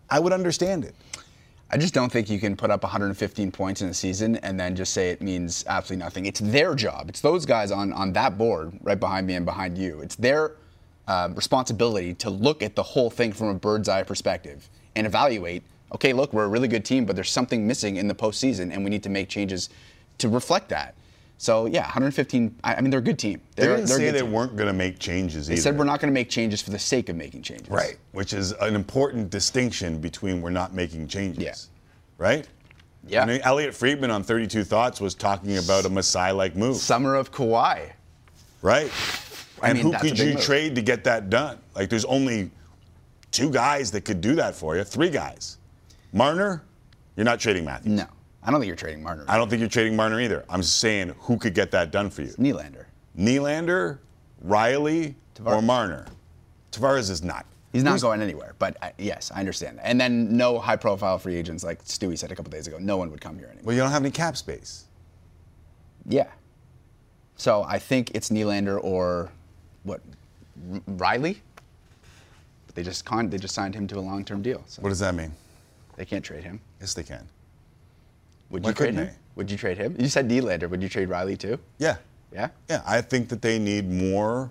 I 0.10 0.20
would 0.20 0.34
understand 0.34 0.86
it. 0.86 0.96
I 1.74 1.78
just 1.78 1.94
don't 1.94 2.12
think 2.12 2.30
you 2.30 2.38
can 2.40 2.58
put 2.58 2.70
up 2.70 2.84
115 2.84 3.52
points 3.52 3.82
in 3.82 3.88
a 3.88 3.94
season 3.94 4.36
and 4.38 4.60
then 4.60 4.76
just 4.76 4.94
say 4.94 5.10
it 5.10 5.22
means 5.22 5.64
absolutely 5.68 6.04
nothing. 6.04 6.26
It's 6.26 6.42
their 6.42 6.76
job. 6.76 7.08
It's 7.08 7.22
those 7.22 7.46
guys 7.46 7.72
on, 7.72 7.94
on 7.94 8.12
that 8.14 8.38
board 8.38 8.74
right 8.82 9.00
behind 9.00 9.26
me 9.26 9.36
and 9.36 9.46
behind 9.46 9.78
you. 9.78 10.02
It's 10.02 10.16
their 10.16 10.56
um, 11.12 11.36
responsibility 11.36 12.14
to 12.16 12.30
look 12.30 12.64
at 12.64 12.76
the 12.76 12.84
whole 12.84 13.10
thing 13.10 13.34
from 13.34 13.48
a 13.48 13.54
bird's 13.54 13.90
eye 13.90 14.04
perspective 14.04 14.70
and 14.96 15.06
evaluate. 15.06 15.64
Okay, 15.94 16.14
look, 16.14 16.32
we're 16.34 16.46
a 16.46 16.48
really 16.48 16.68
good 16.70 16.86
team, 16.86 17.06
but 17.06 17.16
there's 17.16 17.30
something 17.32 17.68
missing 17.68 17.98
in 17.98 18.08
the 18.08 18.16
postseason, 18.16 18.72
and 18.74 18.84
we 18.84 18.90
need 18.90 19.04
to 19.04 19.10
make 19.10 19.28
changes 19.28 19.70
to 20.20 20.30
reflect 20.30 20.70
that. 20.70 20.96
So 21.38 21.66
yeah, 21.66 21.82
115. 21.84 22.56
I, 22.64 22.76
I 22.76 22.82
mean, 22.82 22.92
they're 22.92 23.00
a 23.00 23.04
good 23.04 23.18
team. 23.20 23.42
They 23.56 23.64
They're, 23.64 23.76
didn't 23.78 23.90
they're 23.90 23.98
say 23.98 24.12
they 24.12 24.22
team. 24.22 24.32
weren't 24.32 24.56
going 24.56 24.68
to 24.68 24.74
make 24.74 25.00
changes 25.00 25.48
They 25.48 25.54
either. 25.54 25.62
said 25.64 25.78
we're 25.78 25.86
not 25.86 26.00
going 26.00 26.12
to 26.12 26.14
make 26.14 26.30
changes 26.30 26.62
for 26.62 26.70
the 26.70 26.78
sake 26.80 27.10
of 27.10 27.16
making 27.16 27.42
changes. 27.42 27.68
Right, 27.70 27.98
which 28.12 28.32
is 28.32 28.52
an 28.54 28.76
important 28.76 29.32
distinction 29.32 30.00
between 30.00 30.42
we're 30.42 30.52
not 30.52 30.74
making 30.74 31.08
changes. 31.08 31.44
Yeah. 31.44 31.56
Right? 32.20 32.48
Yeah. 33.08 33.24
I 33.24 33.26
mean, 33.26 33.42
Elliotte 33.44 33.74
Friedman 33.74 34.12
on 34.12 34.24
32 34.24 34.64
Thoughts 34.64 35.02
was 35.02 35.16
talking 35.16 35.58
about 35.58 35.86
a 35.86 35.90
Masai 35.90 36.32
like 36.32 36.56
move. 36.56 36.78
Summer 36.78 37.16
of 37.16 37.32
Kawhi. 37.32 37.92
Right. 38.62 38.92
I 39.62 39.70
And 39.70 39.78
mean, 39.78 39.94
who 39.94 40.00
could 40.00 40.18
you 40.18 40.34
move. 40.34 40.42
trade 40.44 40.76
to 40.76 40.82
get 40.82 41.04
that 41.06 41.30
done? 41.30 41.60
Like, 41.76 41.90
there's 41.90 42.06
only 42.06 42.52
two 43.32 43.50
guys 43.50 43.92
that 43.92 44.06
could 44.06 44.22
do 44.22 44.36
that 44.36 44.56
for 44.56 44.76
you, 44.76 44.84
three 44.84 45.10
guys. 45.10 45.58
Marner, 46.14 46.64
you're 47.16 47.26
not 47.26 47.40
trading 47.40 47.64
Matthews. 47.66 47.94
No, 47.94 48.06
I 48.44 48.52
don't 48.52 48.60
think 48.60 48.68
you're 48.68 48.76
trading 48.76 49.04
Marner. 49.04 49.26
I 49.28 49.38
don't 49.38 49.50
think 49.50 49.60
you're 49.60 49.70
trading 49.70 49.96
Marner 49.96 50.20
either. 50.20 50.44
I'm 50.50 50.62
just 50.62 50.80
saying 50.80 51.14
who 51.20 51.38
could 51.38 51.54
get 51.54 51.72
that 51.72 51.92
done 51.92 52.10
for 52.10 52.24
you? 52.24 52.30
Nylander. 52.34 52.86
Nylander, 53.18 54.00
Rielly, 54.46 55.16
or 55.46 55.62
Marner? 55.62 56.06
Tavares 56.72 57.10
is 57.10 57.24
not. 57.24 57.46
He's 57.74 57.84
not 57.84 58.02
going 58.02 58.22
anywhere. 58.22 58.56
But 58.60 58.76
I, 58.82 58.92
yes, 58.98 59.32
I 59.34 59.40
understand 59.40 59.78
that. 59.78 59.88
And 59.88 60.00
then 60.00 60.36
no 60.36 60.60
high-profile 60.60 61.20
free 61.20 61.36
agents, 61.36 61.64
like 61.64 61.84
Stewie 61.86 62.18
said 62.18 62.32
a 62.32 62.36
couple 62.36 62.52
days 62.52 62.68
ago. 62.68 62.78
No 62.80 62.98
one 62.98 63.10
would 63.12 63.22
come 63.22 63.38
here 63.38 63.48
anymore. 63.48 63.64
Well, 63.66 63.76
you 63.76 63.82
don't 63.82 63.92
have 63.92 64.02
any 64.02 64.12
cap 64.12 64.36
space. 64.36 64.86
Yeah. 66.06 66.28
So 67.38 67.64
I 67.64 67.80
think 67.80 68.12
it's 68.14 68.30
Nylander 68.30 68.84
or 68.84 69.32
what? 69.84 70.02
Rielly. 70.92 71.38
But 72.68 72.76
they 72.76 72.84
just 72.84 73.06
con- 73.06 73.30
they 73.30 73.38
just 73.38 73.54
signed 73.56 73.76
him 73.76 73.88
to 73.88 73.98
a 73.98 74.02
long-term 74.02 74.42
deal. 74.42 74.64
So 74.68 74.82
What 74.82 74.90
does 74.90 75.00
that 75.00 75.16
mean? 75.16 75.32
they 75.98 76.06
can't 76.06 76.24
trade 76.24 76.44
him. 76.44 76.60
Yes, 76.80 76.94
they 76.94 77.04
can. 77.04 77.28
Would 78.50 78.64
Why 78.64 78.70
you 78.70 78.74
trade 78.76 78.94
him? 78.96 79.06
they? 79.06 79.12
Would 79.36 79.52
you 79.52 79.58
trade 79.58 79.78
him? 79.78 79.96
You 80.00 80.08
said 80.10 80.28
Nylander. 80.30 80.70
Would 80.70 80.82
you 80.82 80.90
trade 80.90 81.10
Rielly 81.10 81.38
too? 81.38 81.58
Yeah. 81.78 81.98
Yeah. 82.34 82.50
Yeah, 82.70 82.82
I 82.86 83.02
think 83.02 83.30
that 83.30 83.42
they 83.42 83.60
need 83.60 83.90
more 83.90 84.50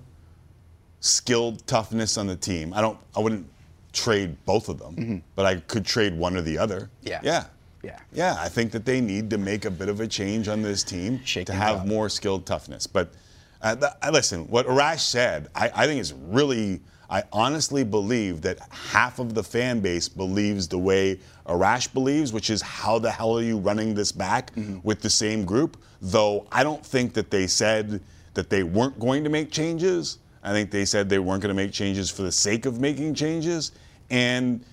skilled 1.01 1.67
toughness 1.67 2.19
on 2.19 2.27
the 2.27 2.37
team. 2.37 2.73
I 2.75 2.81
don't. 2.81 2.99
I 3.17 3.21
wouldn't 3.21 3.47
trade 3.93 4.37
both 4.45 4.69
of 4.69 4.79
them, 4.79 5.23
but 5.35 5.47
I 5.47 5.57
could 5.57 5.85
trade 5.85 6.17
one 6.17 6.37
or 6.37 6.43
the 6.43 6.57
other. 6.59 6.83
Mm-hmm. 7.03 7.09
Yeah. 7.09 7.21
Yeah. 7.23 7.45
Yeah. 7.83 7.99
Yeah. 8.13 8.37
I 8.39 8.49
think 8.49 8.71
that 8.73 8.85
they 8.85 9.01
need 9.01 9.31
to 9.31 9.39
make 9.39 9.65
a 9.65 9.71
bit 9.71 9.89
of 9.89 10.01
a 10.01 10.07
change 10.07 10.47
on 10.49 10.61
this 10.63 10.85
team 10.85 11.21
Shake 11.25 11.47
to 11.47 11.53
have 11.55 11.79
up. 11.81 11.87
more 11.87 12.09
skilled 12.09 12.45
toughness. 12.47 12.87
But 12.87 13.13
uh, 13.63 13.77
th- 13.77 13.93
I 14.03 14.11
listen, 14.11 14.47
what 14.49 14.67
Arash 14.67 15.01
said, 15.01 15.49
I, 15.55 15.71
I 15.75 15.87
think 15.87 16.01
is 16.01 16.13
really. 16.13 16.81
I 17.13 17.25
honestly 17.33 17.83
believe 17.83 18.41
that 18.43 18.61
half 18.71 19.19
of 19.19 19.35
the 19.35 19.43
fan 19.43 19.81
base 19.81 20.09
believes 20.09 20.69
the 20.69 20.79
way 20.79 21.19
Arash 21.45 21.93
believes, 21.93 22.33
which 22.33 22.51
is 22.51 22.63
how 22.63 23.01
the 23.01 23.11
hell 23.11 23.37
are 23.37 23.43
you 23.43 23.59
running 23.59 23.95
this 23.95 24.13
back 24.13 24.55
Mm-hmm. 24.55 24.79
with 24.85 25.01
the 25.01 25.11
same 25.11 25.45
group? 25.45 25.77
Though 26.01 26.47
I 26.53 26.63
don't 26.63 26.87
think 26.87 27.13
that 27.15 27.29
they 27.33 27.49
said 27.49 28.01
that 28.35 28.49
they 28.49 28.63
weren't 28.63 28.97
going 29.01 29.25
to 29.25 29.31
make 29.31 29.51
changes. 29.51 30.19
I 30.45 30.53
think 30.53 30.71
they 30.71 30.85
said 30.85 31.09
they 31.09 31.19
weren't 31.19 31.43
going 31.43 31.55
to 31.55 31.61
make 31.61 31.73
changes 31.73 32.11
for 32.11 32.23
the 32.23 32.31
sake 32.31 32.65
of 32.65 32.79
making 32.81 33.15
changes. 33.15 33.73
And 34.11 34.65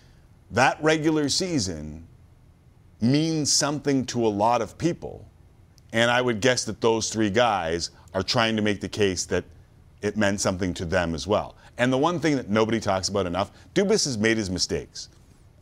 that 0.51 0.77
regular 0.84 1.29
season 1.29 2.06
means 3.01 3.51
something 3.51 4.06
to 4.06 4.25
a 4.25 4.29
lot 4.29 4.62
of 4.62 4.77
people. 4.77 5.25
And 5.91 6.12
I 6.12 6.22
would 6.22 6.39
guess 6.39 6.65
that 6.65 6.82
those 6.82 7.10
three 7.10 7.32
guys 7.32 7.89
are 8.14 8.24
trying 8.24 8.56
to 8.56 8.62
make 8.62 8.82
the 8.82 8.90
case 8.90 9.26
that 9.26 9.44
it 10.02 10.18
meant 10.18 10.40
something 10.42 10.74
to 10.76 10.86
them 10.86 11.14
as 11.16 11.28
well. 11.28 11.56
And 11.78 11.92
the 11.92 11.98
one 11.98 12.20
thing 12.20 12.36
that 12.36 12.50
nobody 12.50 12.80
talks 12.80 13.10
about 13.10 13.26
enough, 13.26 13.52
Dubas 13.76 14.06
has 14.06 14.18
made 14.18 14.38
his 14.38 14.50
mistakes. 14.50 15.10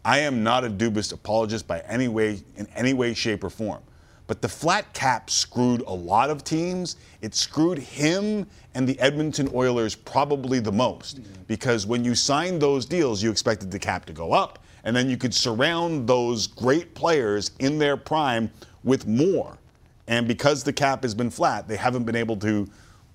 I 0.03 0.19
am 0.19 0.43
not 0.43 0.63
a 0.63 0.69
Dubas 0.69 1.11
apologist 1.13 1.67
by 1.67 1.79
any 1.81 2.07
way, 2.07 2.41
in 2.57 2.67
any 2.75 2.93
way, 2.93 3.13
shape, 3.13 3.43
or 3.43 3.49
form. 3.49 3.81
But 4.27 4.41
the 4.41 4.49
flat 4.49 4.91
cap 4.93 5.29
screwed 5.29 5.81
a 5.81 5.93
lot 5.93 6.29
of 6.29 6.43
teams. 6.43 6.95
It 7.21 7.35
screwed 7.35 7.77
him 7.77 8.47
and 8.73 8.87
the 8.87 8.99
Edmonton 8.99 9.49
Oilers 9.53 9.95
probably 9.95 10.59
the 10.59 10.71
most. 10.71 11.19
Because 11.47 11.85
when 11.85 12.03
you 12.03 12.15
signed 12.15 12.61
those 12.61 12.85
deals, 12.85 13.21
you 13.21 13.29
expected 13.29 13.71
the 13.71 13.79
cap 13.79 14.05
to 14.05 14.13
go 14.13 14.31
up, 14.31 14.59
and 14.83 14.95
then 14.95 15.09
you 15.09 15.17
could 15.17 15.33
surround 15.33 16.07
those 16.07 16.47
great 16.47 16.95
players 16.95 17.51
in 17.59 17.77
their 17.77 17.97
prime 17.97 18.51
with 18.83 19.07
more. 19.07 19.57
And 20.07 20.27
because 20.27 20.63
the 20.63 20.73
cap 20.73 21.03
has 21.03 21.15
been 21.15 21.29
flat, 21.29 21.67
they 21.67 21.77
haven't 21.77 22.03
been 22.03 22.15
able 22.15 22.37
to 22.37 22.67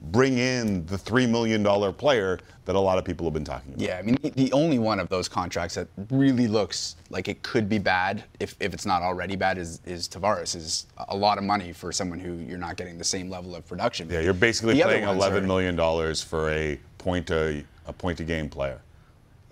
bring 0.04 0.38
in 0.38 0.86
the 0.86 0.96
$3 0.96 1.28
million 1.28 1.62
player 1.92 2.38
that 2.64 2.74
a 2.74 2.80
lot 2.80 2.96
of 2.96 3.04
people 3.04 3.26
have 3.26 3.34
been 3.34 3.44
talking 3.44 3.74
about. 3.74 3.82
Yeah, 3.86 3.98
I 3.98 4.02
mean, 4.02 4.16
the- 4.22 4.50
only 4.52 4.78
one 4.78 4.98
of 4.98 5.08
those 5.10 5.28
contracts 5.28 5.74
that 5.74 5.88
really 6.10 6.48
looks 6.48 6.96
like 7.10 7.28
it 7.28 7.42
could 7.42 7.68
be 7.68 7.78
bad, 7.78 8.24
if, 8.40 8.56
if 8.60 8.72
it's 8.72 8.86
not 8.86 9.02
already 9.02 9.36
bad, 9.36 9.58
is, 9.58 9.80
is 9.84 10.08
Tavares. 10.08 10.56
Is 10.56 10.86
a 11.08 11.16
lot 11.16 11.36
of 11.36 11.44
money 11.44 11.72
for 11.74 11.92
someone 11.92 12.18
who 12.18 12.32
you're 12.48 12.56
not 12.58 12.76
getting 12.76 12.96
the 12.96 13.04
same 13.04 13.28
level 13.28 13.54
of 13.54 13.66
production. 13.68 14.08
Yeah, 14.10 14.20
you're 14.20 14.32
basically 14.32 14.74
The 14.78 14.84
paying 14.84 15.06
ones 15.06 15.18
eleven 15.18 15.44
are- 15.44 15.46
million 15.46 15.76
dollars 15.76 16.22
for 16.22 16.50
a 16.50 16.78
point 16.96 17.30
a, 17.30 17.62
a 17.86 17.92
point 17.92 18.20
a 18.20 18.24
game 18.24 18.48
player 18.48 18.80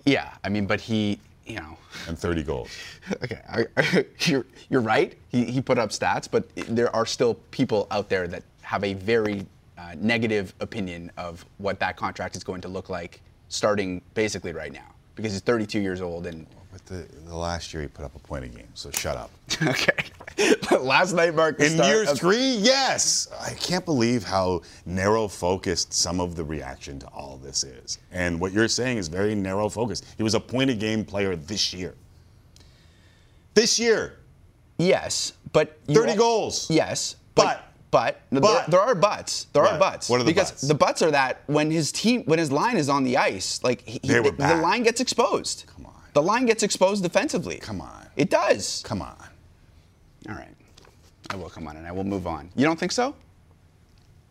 Yeah, 0.05 0.31
I 0.43 0.49
mean, 0.49 0.65
but 0.65 0.81
he, 0.81 1.19
you 1.49 1.55
know, 1.55 1.77
and 2.07 2.17
30 2.17 2.43
goals. 2.43 2.69
okay, 3.23 3.41
I, 3.49 3.65
I, 3.75 4.05
you're 4.21 4.45
you're 4.69 4.81
right. 4.81 5.17
He 5.29 5.45
he 5.45 5.61
put 5.61 5.77
up 5.77 5.89
stats, 5.89 6.29
but 6.29 6.47
there 6.55 6.95
are 6.95 7.05
still 7.05 7.33
people 7.51 7.87
out 7.91 8.07
there 8.07 8.27
that 8.27 8.43
have 8.61 8.83
a 8.83 8.93
very 8.93 9.45
uh, 9.77 9.95
negative 9.97 10.53
opinion 10.59 11.11
of 11.17 11.43
what 11.57 11.79
that 11.79 11.97
contract 11.97 12.35
is 12.35 12.43
going 12.43 12.61
to 12.61 12.67
look 12.67 12.89
like 12.89 13.21
starting 13.47 14.01
basically 14.13 14.53
right 14.53 14.71
now 14.71 14.93
because 15.15 15.31
he's 15.33 15.41
32 15.41 15.79
years 15.79 16.01
old 16.01 16.27
and 16.27 16.45
the, 16.89 17.05
the 17.25 17.35
last 17.35 17.73
year 17.73 17.81
he 17.83 17.87
put 17.87 18.03
up 18.03 18.15
a 18.15 18.19
point 18.19 18.43
a 18.43 18.47
game, 18.47 18.67
so 18.73 18.89
shut 18.91 19.15
up. 19.15 19.29
okay. 19.63 19.93
Last 20.79 21.13
night 21.13 21.35
marked 21.35 21.59
the 21.59 21.65
In 21.67 21.77
year 21.77 22.05
three, 22.05 22.55
yes. 22.59 23.27
I 23.41 23.53
can't 23.53 23.83
believe 23.85 24.23
how 24.23 24.61
narrow 24.85 25.27
focused 25.27 25.93
some 25.93 26.19
of 26.19 26.35
the 26.35 26.43
reaction 26.43 26.97
to 26.99 27.07
all 27.07 27.37
this 27.43 27.63
is. 27.63 27.99
And 28.11 28.39
what 28.39 28.51
you're 28.53 28.67
saying 28.69 28.97
is 28.97 29.07
very 29.09 29.35
narrow 29.35 29.69
focused. 29.69 30.05
He 30.17 30.23
was 30.23 30.33
a 30.35 30.39
point 30.39 30.69
a 30.69 30.75
game 30.75 31.03
player 31.05 31.35
this 31.35 31.73
year. 31.73 31.93
This 33.53 33.79
year, 33.79 34.15
Yes, 34.77 35.33
but 35.51 35.77
30 35.87 36.11
al- 36.11 36.17
goals. 36.17 36.69
Yes, 36.71 37.17
But- 37.35 37.65
but 37.91 38.21
but- 38.31 38.41
there, 38.41 38.65
there 38.69 38.79
are 38.79 38.95
buts. 38.95 39.47
There 39.51 39.63
are 39.63 39.77
buts. 39.77 40.09
What 40.09 40.21
are 40.21 40.23
the 40.23 40.31
because 40.31 40.51
buts? 40.51 40.61
the 40.67 40.73
buts 40.75 41.01
are 41.01 41.11
that 41.11 41.41
when 41.47 41.69
his 41.69 41.91
team, 41.91 42.23
when 42.25 42.39
his 42.39 42.49
line 42.51 42.77
is 42.77 42.87
on 42.87 43.03
the 43.03 43.17
ice, 43.17 43.61
like 43.63 43.81
he, 43.81 43.99
They 44.03 44.19
were 44.21 44.31
the, 44.31 44.37
bad. 44.37 44.61
line 44.61 44.83
gets 44.83 45.01
exposed. 45.01 45.65
Come 46.13 46.21
on. 46.21 46.25
The 46.25 46.27
line 46.27 46.45
gets 46.45 46.63
exposed 46.63 47.03
defensively. 47.03 47.57
Come 47.57 47.81
on. 47.81 48.05
It 48.15 48.29
does. 48.29 48.81
Come 48.85 49.01
on. 49.01 49.15
All 50.27 50.35
right. 50.35 50.47
I 51.29 51.35
will 51.35 51.49
come 51.49 51.67
on 51.67 51.77
and 51.77 51.85
I 51.87 51.91
will 51.91 52.03
move 52.03 52.27
on. 52.27 52.49
You 52.55 52.65
don't 52.65 52.79
think 52.79 52.91
so? 52.91 53.15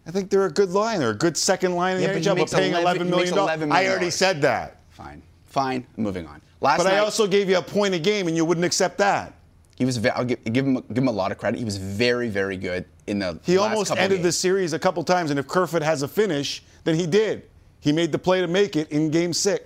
I 0.07 0.11
think 0.11 0.31
they're 0.31 0.47
a 0.47 0.51
good 0.51 0.71
line. 0.71 1.01
They're 1.01 1.11
a 1.11 1.14
good 1.14 1.37
second 1.37 1.75
line 1.75 1.97
in 1.97 2.03
Yeah, 2.03 2.09
the 2.09 2.14
but 2.14 2.23
he 2.23 2.29
NHL, 2.29 2.33
but 2.33 2.37
makes 2.38 2.55
paying 2.55 2.73
11 2.73 3.03
$11 3.03 3.05
he 3.05 3.17
makes 3.17 3.31
million. 3.33 3.69
$11 3.71 3.73
I 3.73 3.88
already 3.88 4.11
said 4.11 4.43
that. 4.43 4.79
Fine. 4.91 5.23
Fine. 5.47 5.87
Moving 5.97 6.27
on. 6.27 6.41
Last 6.61 6.79
But 6.79 6.85
night, 6.85 6.95
I 6.95 6.99
also 6.99 7.27
gave 7.27 7.49
you 7.49 7.59
a 7.59 7.62
point 7.62 7.95
a 7.95 7.99
game, 8.01 8.27
and 8.27 8.37
you 8.37 8.45
wouldn't 8.45 8.64
accept 8.64 8.99
that. 8.99 9.33
he 9.77 9.85
was. 9.85 10.05
I'll 10.07 10.25
give, 10.25 10.43
give 10.45 10.67
him 10.67 10.75
give 10.88 10.99
him 10.99 11.07
a 11.09 11.12
lot 11.12 11.31
of 11.31 11.38
credit. 11.38 11.59
He 11.59 11.64
was 11.64 11.77
very 11.77 12.29
very 12.29 12.57
good 12.57 12.85
in 13.07 13.21
the. 13.21 13.38
He 13.45 13.57
last 13.59 13.71
almost 13.71 13.88
couple 13.91 14.03
ended 14.03 14.23
the 14.25 14.33
series 14.33 14.73
a 14.73 14.79
couple 14.79 15.05
times, 15.05 15.31
and 15.31 15.38
if 15.38 15.47
Kerfoot 15.47 15.83
has 15.83 16.03
a 16.03 16.09
finish, 16.09 16.64
then 16.83 16.97
he 16.97 17.07
did. 17.07 17.45
He 17.81 17.93
made 17.93 18.11
the 18.11 18.19
play 18.19 18.41
to 18.41 18.49
make 18.49 18.75
it 18.75 18.91
in 18.91 19.11
Game 19.11 19.33
Six. 19.33 19.62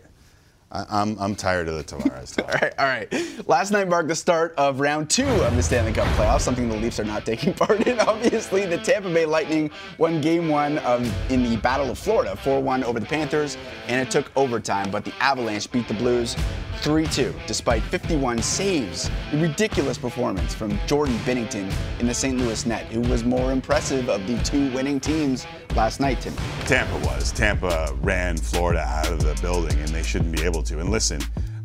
I, 0.72 0.86
I'm 0.88 1.18
I'm 1.18 1.34
tired 1.36 1.68
of 1.68 1.76
the 1.76 1.84
Tavares 1.84 2.34
talk. 2.36 2.48
All 2.48 2.60
right, 2.60 2.74
all 2.78 2.86
right. 2.86 3.48
Last 3.48 3.70
night 3.70 3.88
marked 3.88 4.08
the 4.08 4.16
start 4.16 4.54
of 4.56 4.80
round 4.80 5.10
two 5.10 5.26
of 5.26 5.54
the 5.54 5.62
Stanley 5.62 5.92
Cup 5.92 6.06
playoffs, 6.16 6.40
something 6.40 6.68
the 6.68 6.76
Leafs 6.76 6.98
are 6.98 7.04
not 7.04 7.26
taking 7.26 7.52
part 7.54 7.86
in. 7.86 8.00
Obviously, 8.00 8.64
the 8.66 8.78
Tampa 8.78 9.12
Bay 9.12 9.26
Lightning 9.26 9.70
won 9.98 10.20
game 10.20 10.48
one 10.48 10.78
of, 10.78 11.02
in 11.30 11.42
the 11.42 11.56
Battle 11.56 11.90
of 11.90 11.98
Florida, 11.98 12.34
4 12.36 12.62
1 12.62 12.84
over 12.84 12.98
the 12.98 13.06
Panthers, 13.06 13.56
and 13.86 14.00
it 14.00 14.10
took 14.10 14.30
overtime, 14.36 14.90
but 14.90 15.04
the 15.04 15.12
Avalanche 15.20 15.70
beat 15.70 15.86
the 15.88 15.94
Blues 15.94 16.36
3 16.80 17.06
2, 17.06 17.34
despite 17.46 17.82
51 17.84 18.42
saves. 18.42 19.10
A 19.32 19.38
ridiculous 19.38 19.98
performance 19.98 20.54
from 20.54 20.78
Jordan 20.86 21.16
Binnington 21.18 21.72
in 22.00 22.06
the 22.06 22.14
St. 22.14 22.38
Louis 22.38 22.66
net, 22.66 22.86
who 22.86 23.00
was 23.02 23.24
more 23.24 23.52
impressive 23.52 24.08
of 24.08 24.26
the 24.26 24.38
two 24.42 24.72
winning 24.72 25.00
teams 25.00 25.46
last 25.74 26.00
night, 26.00 26.20
Tim. 26.20 26.34
Tampa 26.66 26.98
was. 27.06 27.32
Tampa 27.32 27.94
ran 28.00 28.36
Florida 28.36 28.80
out 28.80 29.12
of 29.12 29.22
the 29.22 29.38
building, 29.40 29.78
and 29.80 29.88
they 29.88 30.02
shouldn't 30.02 30.32
be 30.32 30.42
able 30.44 30.62
to. 30.64 30.80
And 30.80 30.90
listen, 30.90 31.20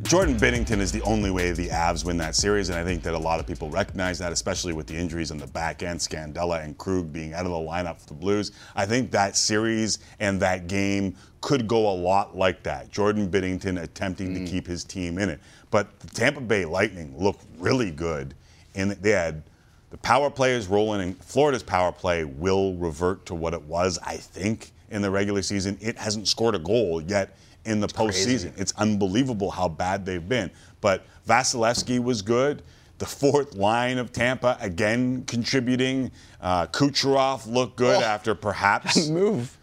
Jordan 0.08 0.38
Binnington 0.38 0.80
is 0.80 0.94
the 0.94 1.02
only 1.02 1.32
way 1.32 1.52
the 1.52 1.68
Avs 1.68 2.06
win 2.06 2.16
that 2.20 2.34
series, 2.34 2.70
and 2.70 2.80
I 2.80 2.84
think 2.86 3.04
that 3.04 3.14
a 3.14 3.18
lot 3.18 3.42
of 3.42 3.46
people 3.46 3.70
recognize 3.70 4.18
that, 4.20 4.32
especially 4.32 4.72
with 4.72 4.88
the 4.88 4.96
injuries 4.96 5.32
on 5.32 5.38
the 5.38 5.48
back 5.48 5.84
end, 5.84 6.00
Scandella 6.00 6.64
and 6.64 6.78
Krug 6.78 7.12
being 7.12 7.34
out 7.34 7.46
of 7.46 7.52
the 7.52 7.58
lineup 7.58 8.00
for 8.00 8.08
the 8.08 8.14
Blues. 8.14 8.54
I 8.74 8.86
think 8.86 9.12
that 9.12 9.36
series 9.36 10.00
and 10.22 10.40
that 10.40 10.68
game 10.68 11.14
could 11.42 11.68
go 11.68 11.92
a 11.92 11.94
lot 11.94 12.38
like 12.38 12.64
that. 12.64 12.90
Jordan 12.90 13.30
Binnington 13.30 13.84
attempting 13.84 14.34
to 14.34 14.40
mm. 14.40 14.50
keep 14.50 14.66
his 14.66 14.86
team 14.86 15.18
in 15.18 15.28
it. 15.28 15.42
But 15.72 16.00
the 16.00 16.08
Tampa 16.08 16.40
Bay 16.40 16.64
Lightning 16.64 17.14
look 17.22 17.38
really 17.58 17.92
good. 17.92 18.34
and 18.76 18.92
they 18.92 19.12
had 19.12 19.44
the 19.90 19.98
power 19.98 20.30
play 20.30 20.54
is 20.54 20.68
rolling, 20.68 21.02
and 21.02 21.22
Florida's 21.22 21.64
power 21.64 21.92
play 21.92 22.24
will 22.24 22.76
revert 22.76 23.26
to 23.26 23.36
what 23.36 23.54
it 23.54 23.62
was, 23.64 24.00
I 24.06 24.16
think, 24.16 24.72
in 24.90 25.02
the 25.02 25.12
regular 25.12 25.42
season. 25.42 25.78
It 25.82 25.98
hasn't 25.98 26.30
scored 26.30 26.56
a 26.56 26.60
goal 26.60 27.02
yet 27.02 27.36
in 27.68 27.80
the 27.80 27.88
postseason. 27.88 28.52
It's 28.60 28.74
unbelievable 28.78 29.52
how 29.52 29.68
bad 29.68 30.06
they've 30.06 30.28
been. 30.28 30.50
But 30.82 31.06
Vasilevskiy 31.28 32.00
was 32.04 32.22
good. 32.22 32.64
The 32.98 33.06
fourth 33.06 33.54
line 33.56 34.00
of 34.00 34.12
Tampa 34.12 34.58
again 34.60 35.24
contributing. 35.26 36.12
Uh, 36.42 36.66
Kucherov 36.68 37.46
looked 37.46 37.76
good 37.78 38.02
Oh. 38.02 38.06
after 38.06 38.34
perhaps 38.34 39.08
Move. 39.10 39.56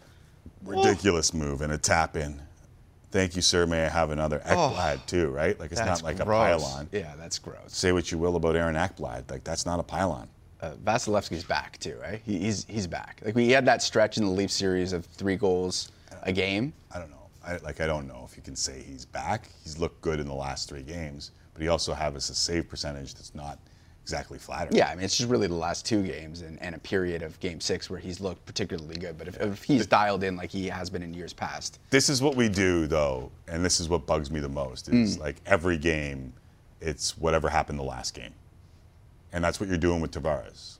ridiculous 0.63 1.33
move 1.33 1.61
and 1.61 1.73
a 1.73 1.77
tap 1.77 2.15
in. 2.15 2.41
Thank 3.11 3.35
you, 3.35 3.41
sir. 3.41 3.65
May 3.65 3.85
I 3.85 3.89
have 3.89 4.09
another 4.11 4.39
Ekblad 4.39 5.05
too? 5.05 5.29
Right? 5.29 5.57
Like 5.59 5.71
it's 5.71 5.79
not 5.81 6.01
like 6.03 6.17
gross. 6.17 6.61
a 6.61 6.65
pylon. 6.65 6.89
Yeah, 6.91 7.13
that's 7.17 7.39
gross. 7.39 7.57
Say 7.67 7.91
what 7.91 8.11
you 8.11 8.17
will 8.17 8.35
about 8.35 8.55
Aaron 8.55 8.75
Ekblad, 8.75 9.29
like 9.31 9.43
that's 9.43 9.65
not 9.65 9.79
a 9.79 9.83
pylon. 9.83 10.27
Uh, 10.61 10.71
Vasilevskiy's 10.83 11.43
back 11.43 11.77
too, 11.79 11.97
right? 12.01 12.21
He, 12.25 12.39
he's 12.39 12.65
he's 12.65 12.87
back. 12.87 13.21
Like 13.23 13.35
we 13.35 13.49
had 13.51 13.65
that 13.65 13.81
stretch 13.83 14.17
in 14.17 14.23
the 14.25 14.29
Leaf 14.31 14.51
series 14.51 14.91
of 14.93 15.05
three 15.05 15.35
goals 15.37 15.91
a 16.23 16.31
game. 16.33 16.73
I 16.93 16.99
don't 16.99 17.09
know. 17.09 17.14
I, 17.45 17.57
like 17.57 17.81
I 17.81 17.85
don't 17.85 18.07
know 18.07 18.23
if 18.29 18.35
you 18.35 18.43
can 18.43 18.55
say 18.55 18.81
he's 18.81 19.05
back. 19.05 19.49
He's 19.63 19.77
looked 19.77 20.01
good 20.01 20.19
in 20.19 20.27
the 20.27 20.33
last 20.33 20.67
three 20.69 20.81
games, 20.81 21.31
but 21.53 21.61
he 21.61 21.67
also 21.67 21.93
has 21.93 22.29
a 22.29 22.35
save 22.35 22.69
percentage 22.69 23.13
that's 23.13 23.35
not 23.35 23.59
exactly 24.01 24.37
flattering. 24.37 24.77
Yeah, 24.77 24.89
I 24.89 24.95
mean 24.95 25.03
it's 25.03 25.17
just 25.17 25.29
really 25.29 25.47
the 25.47 25.55
last 25.55 25.85
two 25.85 26.03
games 26.03 26.41
and, 26.41 26.61
and 26.61 26.75
a 26.75 26.79
period 26.79 27.23
of 27.23 27.39
game 27.39 27.59
six 27.59 27.89
where 27.89 27.99
he's 27.99 28.19
looked 28.19 28.45
particularly 28.45 28.95
good. 28.95 29.17
But 29.17 29.27
if, 29.27 29.41
if 29.41 29.63
he's 29.63 29.87
dialed 29.87 30.23
in 30.23 30.35
like 30.35 30.51
he 30.51 30.67
has 30.67 30.89
been 30.89 31.01
in 31.01 31.13
years 31.13 31.33
past, 31.33 31.79
This 31.89 32.09
is 32.09 32.21
what 32.21 32.35
we 32.35 32.49
do 32.49 32.87
though, 32.87 33.31
and 33.47 33.63
this 33.63 33.79
is 33.79 33.89
what 33.89 34.05
bugs 34.05 34.29
me 34.29 34.39
the 34.39 34.49
most. 34.49 34.89
Is 34.89 35.17
mm. 35.17 35.21
like 35.21 35.37
every 35.45 35.77
game, 35.77 36.33
it's 36.81 37.17
whatever 37.17 37.49
happened 37.49 37.79
the 37.79 37.83
last 37.83 38.13
game, 38.13 38.33
and 39.33 39.43
that's 39.43 39.59
what 39.59 39.69
you're 39.69 39.77
doing 39.77 40.01
with 40.01 40.11
Tavares. 40.11 40.77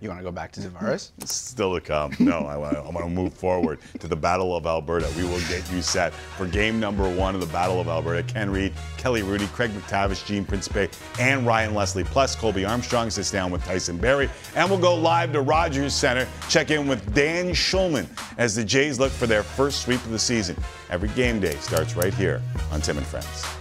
You 0.00 0.08
want 0.08 0.20
to 0.20 0.24
go 0.24 0.30
back 0.30 0.52
to 0.52 0.60
mm-hmm. 0.60 0.76
Tavares? 0.76 1.10
Still 1.26 1.74
to 1.74 1.80
come. 1.80 2.14
No, 2.18 2.40
I 2.40 2.56
want, 2.56 2.74
to, 2.74 2.80
I 2.80 2.90
want 2.90 2.98
to 2.98 3.08
move 3.08 3.32
forward 3.32 3.78
to 3.98 4.08
the 4.08 4.16
Battle 4.16 4.54
of 4.54 4.66
Alberta. 4.66 5.10
We 5.16 5.24
will 5.24 5.40
get 5.48 5.70
you 5.72 5.80
set 5.80 6.12
for 6.12 6.46
game 6.46 6.78
number 6.78 7.08
one 7.08 7.34
of 7.34 7.40
the 7.40 7.46
Battle 7.46 7.80
of 7.80 7.88
Alberta. 7.88 8.22
Ken 8.22 8.50
Reid, 8.50 8.72
Kelly 8.98 9.22
Hrudey, 9.22 9.50
Craig 9.52 9.70
MacTavish, 9.70 10.26
Gene 10.26 10.44
Principe, 10.44 10.90
and 11.18 11.46
Ryan 11.46 11.74
Leslie. 11.74 12.04
Plus, 12.04 12.36
Colby 12.36 12.64
Armstrong 12.64 13.08
sits 13.10 13.30
down 13.30 13.50
with 13.50 13.64
Tyson 13.64 13.96
Barrie. 13.96 14.28
And 14.54 14.68
we'll 14.68 14.78
go 14.78 14.94
live 14.94 15.32
to 15.32 15.40
Rogers 15.40 15.94
Center, 15.94 16.28
check 16.48 16.70
in 16.70 16.86
with 16.86 17.14
Dan 17.14 17.50
Shulman 17.50 18.06
as 18.36 18.54
the 18.54 18.64
Jays 18.64 18.98
look 18.98 19.12
for 19.12 19.26
their 19.26 19.42
first 19.42 19.82
sweep 19.82 20.04
of 20.04 20.10
the 20.10 20.18
season. 20.18 20.56
Every 20.90 21.08
game 21.10 21.40
day 21.40 21.54
starts 21.56 21.96
right 21.96 22.12
here 22.12 22.42
on 22.70 22.80
Tim 22.80 22.98
and 22.98 23.06
Friends. 23.06 23.55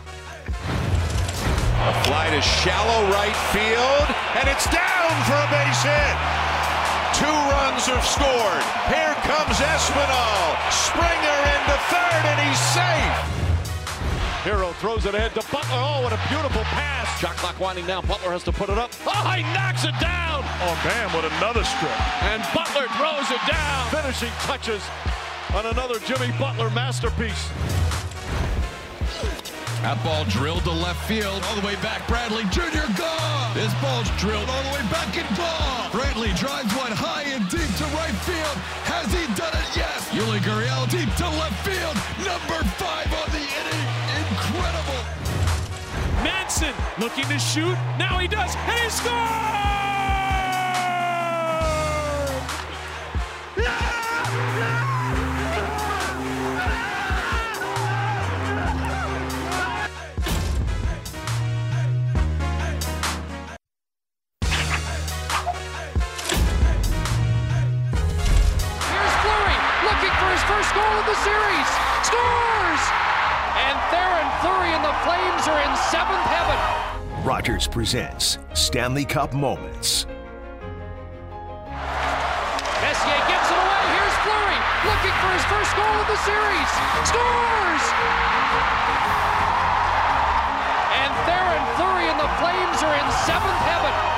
A 1.76 1.94
fly 2.08 2.30
to 2.32 2.42
shallow 2.42 3.12
right 3.12 3.36
field, 3.52 4.08
and 4.40 4.48
it's 4.48 4.66
down 4.72 5.12
for 5.28 5.36
a 5.36 5.48
base 5.52 5.84
hit. 5.84 6.16
Two 7.20 7.38
runs 7.52 7.88
have 7.88 8.04
scored. 8.04 8.64
Here 8.92 9.16
comes 9.24 9.60
Espinal. 9.60 10.56
Springer 10.72 11.40
into 11.56 11.76
third, 11.92 12.24
and 12.28 12.40
he's 12.44 12.60
safe. 12.76 13.18
Herro 14.44 14.74
throws 14.76 15.06
it 15.06 15.16
ahead 15.16 15.34
to 15.34 15.42
Butler. 15.52 15.80
Oh, 15.80 16.04
what 16.04 16.14
a 16.14 16.20
beautiful 16.30 16.62
pass. 16.76 17.20
Shot 17.20 17.36
clock 17.38 17.60
winding 17.60 17.88
down. 17.88 18.06
Butler 18.06 18.32
has 18.32 18.44
to 18.44 18.52
put 18.52 18.70
it 18.70 18.78
up. 18.78 18.92
Oh, 19.08 19.30
he 19.32 19.44
knocks 19.54 19.86
it 19.86 19.96
down. 20.00 20.44
Oh, 20.62 20.76
bam, 20.84 21.10
what 21.14 21.26
another 21.26 21.64
strip. 21.64 22.24
And 22.24 22.44
Butler 22.54 22.88
throws 23.00 23.32
it 23.32 23.42
down. 23.50 23.90
Finishing 23.90 24.32
touches 24.46 24.84
on 25.54 25.66
another 25.66 26.00
Jimmy 26.00 26.32
Butler 26.38 26.70
masterpiece. 26.70 27.50
That 29.86 30.02
ball 30.04 30.26
drilled 30.26 30.64
to 30.64 30.72
left 30.72 30.98
field, 31.06 31.46
all 31.46 31.54
the 31.54 31.62
way 31.62 31.76
back. 31.78 32.08
Bradley 32.08 32.42
Jr. 32.50 32.90
gone. 32.98 33.54
This 33.54 33.70
ball's 33.86 34.10
drilled 34.18 34.50
all 34.50 34.64
the 34.66 34.74
way 34.74 34.86
back 34.90 35.14
and 35.14 35.30
gone. 35.38 35.94
Bradley 35.94 36.34
drives 36.34 36.74
one 36.74 36.90
high 36.90 37.30
and 37.30 37.46
deep 37.54 37.70
to 37.78 37.86
right 37.94 38.18
field. 38.26 38.58
Has 38.90 39.06
he 39.14 39.22
done 39.38 39.54
it? 39.54 39.70
Yes. 39.78 40.10
Yuli 40.10 40.42
Gurriel 40.42 40.90
deep 40.90 41.06
to 41.22 41.30
left 41.38 41.54
field. 41.62 41.94
Number 42.26 42.66
five 42.82 43.06
on 43.14 43.30
the 43.30 43.46
inning. 43.46 43.86
Incredible. 44.26 45.06
Manson 46.26 46.74
looking 46.98 47.30
to 47.30 47.38
shoot. 47.38 47.78
Now 48.02 48.18
he 48.18 48.26
does, 48.26 48.58
and 48.58 48.80
he 48.82 48.90
scores! 48.90 49.46
Here's 53.54 54.05
first 70.66 70.76
goal 70.76 70.98
of 70.98 71.06
the 71.06 71.16
series. 71.22 71.70
Scores! 72.02 72.82
And 73.62 73.78
Theoren 73.94 74.30
Fleury 74.42 74.74
and 74.74 74.84
the 74.84 74.94
Flames 75.06 75.48
are 75.48 75.62
in 75.62 75.78
seventh 75.92 76.26
heaven. 76.26 76.58
Rogers 77.24 77.68
presents 77.68 78.40
Stanley 78.54 79.06
Cup 79.06 79.34
Moments. 79.34 80.06
Messier 82.82 83.22
gives 83.30 83.48
it 83.52 83.60
away. 83.62 83.84
Here's 83.94 84.18
Fleury 84.26 84.60
looking 84.90 85.16
for 85.22 85.30
his 85.38 85.46
first 85.46 85.76
goal 85.78 85.96
of 86.02 86.08
the 86.10 86.18
series. 86.26 86.70
Scores! 87.06 87.86
And 90.98 91.12
Theoren 91.30 91.66
Fleury 91.78 92.10
and 92.10 92.20
the 92.20 92.32
Flames 92.42 92.82
are 92.82 92.96
in 92.96 93.06
seventh 93.22 93.62
heaven. 93.70 94.15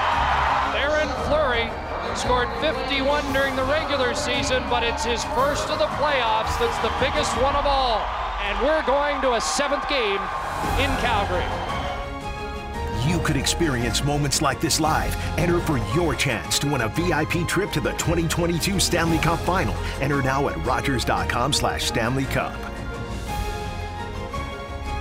Theoren 2.18 2.48
Fleury 2.62 2.62
scored 2.62 2.88
51 2.88 3.34
during 3.34 3.56
the 3.56 3.64
regular 3.64 4.14
season, 4.14 4.64
but 4.70 4.84
it's 4.84 5.04
his 5.04 5.24
first 5.36 5.70
of 5.70 5.80
the 5.80 5.86
playoffs 5.98 6.58
that's 6.60 6.78
the 6.80 6.94
biggest 7.00 7.36
one 7.42 7.56
of 7.56 7.66
all. 7.66 8.00
And 8.42 8.66
we're 8.66 8.84
going 8.86 9.22
to 9.22 9.34
a 9.34 9.42
seventh 9.42 9.88
game 9.90 10.20
in 10.80 10.90
Calgary. 11.02 11.46
You 13.10 13.20
could 13.20 13.38
experience 13.38 14.04
moments 14.04 14.42
like 14.42 14.60
this 14.60 14.80
live. 14.80 15.16
Enter 15.38 15.60
for 15.60 15.78
your 15.96 16.14
chance 16.16 16.60
to 16.60 16.68
win 16.68 16.82
a 16.82 16.90
VIP 16.90 17.48
trip 17.48 17.72
to 17.72 17.80
the 17.80 17.92
2022 17.94 18.80
Stanley 18.80 19.18
Cup 19.18 19.40
Final. 19.40 19.76
Enter 20.02 20.22
now 20.22 20.48
at 20.50 20.66
rogers.com 20.66 21.54
slash 21.54 21.86
Stanley 21.86 22.26
Cup. 22.26 22.56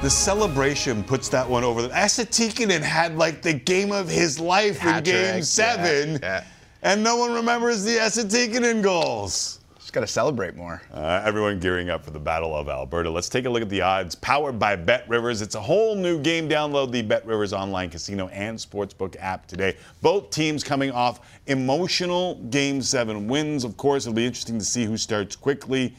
The 0.03 0.11
celebration 0.11 1.03
puts 1.03 1.29
that 1.31 1.49
one 1.49 1.65
over. 1.65 1.83
The 1.83 1.97
Esa 1.97 2.27
Tikkanen 2.27 2.83
had 2.83 3.17
like 3.17 3.43
the 3.43 3.55
game 3.55 3.91
of 3.91 4.09
his 4.09 4.39
life 4.39 4.85
in 4.85 5.03
Game 5.03 5.43
Seven, 5.43 6.13
yeah, 6.13 6.19
yeah. 6.23 6.45
And 6.87 7.03
no 7.03 7.17
one 7.17 7.33
remembers 7.33 7.83
the 7.83 7.95
Esa 7.99 8.23
Tikkanen 8.23 8.81
goals. 8.81 9.59
Just 9.77 9.93
got 9.93 10.03
to 10.03 10.07
celebrate 10.07 10.55
more. 10.55 10.81
Uh, 10.95 11.21
everyone 11.25 11.59
gearing 11.59 11.91
up 11.91 12.05
for 12.05 12.13
the 12.13 12.21
Battle 12.21 12.55
of 12.55 12.69
Alberta. 12.69 13.11
Let's 13.11 13.29
take 13.29 13.45
a 13.45 13.51
look 13.51 13.61
at 13.61 13.69
the 13.69 13.81
odds. 13.81 14.15
Powered 14.15 14.61
by 14.61 14.77
BetRivers. 14.77 15.43
It's 15.43 15.57
a 15.57 15.61
whole 15.61 15.97
new 15.97 16.21
game. 16.21 16.49
Download 16.49 16.93
the 16.93 17.03
BetRivers 17.03 17.53
online 17.53 17.91
casino 17.91 18.29
and 18.29 18.57
sportsbook 18.57 19.17
app 19.19 19.49
today. 19.49 19.77
Both 20.01 20.31
teams 20.31 20.63
coming 20.63 20.93
off 20.93 21.29
emotional 21.49 22.37
Game 22.51 22.81
7 22.81 23.27
wins. 23.27 23.65
Of 23.65 23.77
course, 23.77 24.07
it'll 24.07 24.15
be 24.15 24.25
interesting 24.25 24.57
to 24.61 24.65
see 24.65 24.85
who 24.85 24.97
starts 24.97 25.35
quickly 25.35 25.93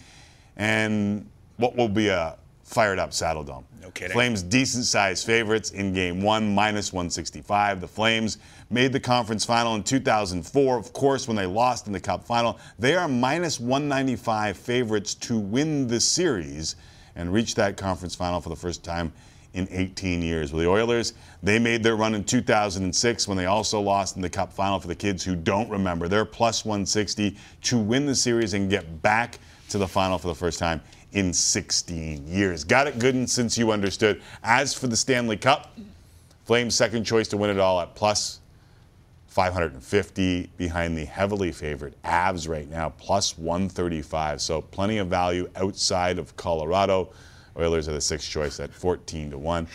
and 0.56 1.30
what 1.58 1.76
will 1.76 1.90
be 1.90 2.08
a 2.08 2.38
fired 2.68 3.00
up 3.00 3.12
Saddledome. 3.12 3.64
No 3.82 3.90
kidding. 3.92 4.14
Flames 4.14 4.44
decent 4.44 4.84
sized 4.84 5.26
favorites 5.26 5.72
in 5.72 5.94
game 5.94 6.22
one, 6.22 6.54
minus 6.54 6.92
165. 6.92 7.80
The 7.80 7.88
Flames 7.88 8.40
made 8.70 8.92
the 8.92 9.00
conference 9.00 9.46
final 9.46 9.76
in 9.76 9.84
2004. 9.84 10.78
Of 10.78 10.92
course, 10.92 11.30
when 11.30 11.38
they 11.38 11.46
lost 11.46 11.88
in 11.88 11.94
the 11.94 12.00
cup 12.00 12.26
final, 12.26 12.60
they 12.78 12.96
are 12.96 13.08
minus 13.08 13.58
195 13.62 14.58
favorites 14.58 15.16
to 15.16 15.40
win 15.40 15.88
the 15.88 16.02
series 16.02 16.76
and 17.16 17.32
reach 17.32 17.56
that 17.56 17.78
conference 17.78 18.16
final 18.16 18.42
for 18.42 18.50
the 18.50 18.56
first 18.56 18.84
time 18.84 19.14
in 19.54 19.66
18 19.72 20.22
years. 20.22 20.52
Well, 20.52 20.62
the 20.62 20.70
Oilers, 20.70 21.14
they 21.42 21.60
made 21.60 21.84
their 21.84 21.96
run 21.96 22.16
in 22.16 22.26
2006 22.26 23.28
when 23.30 23.38
they 23.38 23.46
also 23.46 23.80
lost 23.80 24.18
in 24.18 24.22
the 24.22 24.30
cup 24.30 24.52
final 24.52 24.78
for 24.78 24.90
the 24.90 24.96
kids 24.96 25.24
who 25.24 25.38
don't 25.38 25.70
remember. 25.70 26.10
They're 26.10 26.26
plus 26.26 26.66
160 26.66 27.38
to 27.64 27.78
win 27.78 28.06
the 28.06 28.14
series 28.14 28.54
and 28.54 28.70
get 28.70 29.02
back 29.02 29.40
to 29.70 29.78
the 29.78 29.88
final 29.88 30.18
for 30.18 30.28
the 30.28 30.36
first 30.36 30.60
time 30.60 30.82
in 31.14 31.34
16 31.34 32.28
years. 32.28 32.64
Got 32.64 32.88
it 32.88 33.00
good 33.00 33.16
and 33.16 33.30
since 33.30 33.58
you 33.58 33.72
understood. 33.72 34.22
As 34.44 34.74
for 34.74 34.88
the 34.88 34.98
Stanley 34.98 35.38
Cup, 35.38 35.74
Flames 36.48 36.76
second 36.76 37.04
choice 37.04 37.28
to 37.28 37.36
win 37.36 37.50
it 37.50 37.60
all 37.60 37.82
at 37.82 37.94
plus 37.94 38.40
550 39.28 40.50
behind 40.56 40.98
the 40.98 41.04
heavily 41.04 41.52
favored 41.52 41.94
Avs 42.06 42.48
right 42.48 42.70
now, 42.70 42.94
plus 42.98 43.38
135. 43.38 44.40
So 44.40 44.62
plenty 44.62 44.98
of 45.00 45.10
value 45.10 45.50
outside 45.58 46.18
of 46.18 46.38
Colorado. 46.38 47.10
Oilers 47.58 47.90
are 47.90 47.92
the 47.92 48.00
sixth 48.00 48.30
choice 48.30 48.62
at 48.62 48.74
14 48.74 49.32
to 49.32 49.38
1. 49.38 49.68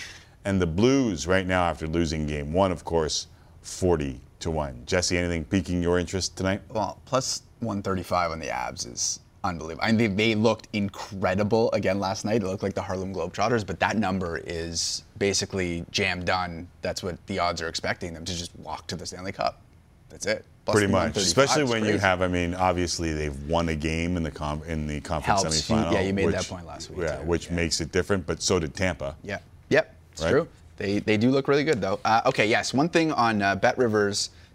And 0.46 0.62
the 0.62 0.66
Blues 0.66 1.26
right 1.26 1.46
now, 1.46 1.62
after 1.64 1.86
losing 1.86 2.26
game 2.26 2.54
one, 2.54 2.72
of 2.72 2.86
course, 2.86 3.26
40 3.60 4.18
to 4.40 4.50
1. 4.50 4.84
Jesse, 4.86 5.18
anything 5.18 5.44
piquing 5.44 5.82
your 5.82 5.98
interest 5.98 6.38
tonight? 6.38 6.62
Well, 6.70 7.02
plus 7.04 7.42
135 7.60 8.30
on 8.30 8.38
the 8.40 8.46
Avs 8.46 8.90
is 8.90 9.20
unbelievable. 9.44 9.84
I 9.84 9.92
mean, 9.92 9.98
they, 9.98 10.06
they 10.28 10.34
looked 10.34 10.68
incredible 10.72 11.70
again 11.72 11.98
last 12.00 12.24
night. 12.24 12.42
It 12.42 12.46
looked 12.46 12.62
like 12.62 12.74
the 12.74 12.82
Harlem 12.82 13.14
Globetrotters, 13.14 13.66
but 13.66 13.80
that 13.80 13.96
number 13.96 14.40
is 14.44 15.02
basically 15.18 15.84
jam 15.90 16.24
done. 16.24 16.68
That's 16.82 17.02
what 17.02 17.24
the 17.26 17.38
odds 17.38 17.60
are 17.62 17.68
expecting 17.68 18.14
them 18.14 18.24
to 18.24 18.34
just 18.34 18.54
walk 18.58 18.86
to 18.88 18.96
the 18.96 19.06
Stanley 19.06 19.32
Cup. 19.32 19.60
That's 20.08 20.26
it. 20.26 20.44
Plus 20.64 20.76
Pretty 20.76 20.92
much, 20.92 21.16
especially 21.16 21.64
when 21.64 21.84
you 21.84 21.98
have. 21.98 22.22
I 22.22 22.28
mean, 22.28 22.54
obviously 22.54 23.12
they've 23.12 23.36
won 23.48 23.68
a 23.70 23.74
game 23.74 24.16
in 24.16 24.22
the 24.22 24.30
com- 24.30 24.62
in 24.68 24.86
the 24.86 25.00
conference 25.00 25.42
Helps. 25.42 25.68
You- 25.68 25.74
semifinal. 25.76 25.92
yeah, 25.92 26.00
you 26.02 26.12
made 26.14 26.26
that 26.28 26.38
which- 26.38 26.48
point 26.50 26.66
last 26.66 26.90
week, 26.90 27.00
Yeah, 27.00 27.16
too. 27.16 27.24
which 27.24 27.50
makes 27.50 27.80
it 27.80 27.90
different. 27.90 28.26
But 28.26 28.40
so 28.42 28.60
did 28.60 28.72
Tampa. 28.74 29.16
Yeah. 29.24 29.38
Yep. 29.70 29.96
It's 30.12 30.22
Right? 30.22 30.30
true. 30.30 30.48
They 30.76 31.00
they 31.00 31.16
do 31.16 31.30
look 31.30 31.48
really 31.48 31.64
good 31.64 31.80
though. 31.80 31.98
Uh, 32.04 32.20
okay. 32.26 32.46
Yes. 32.46 32.72
One 32.72 32.88
thing 32.88 33.10
on 33.12 33.42
uh, 33.42 33.56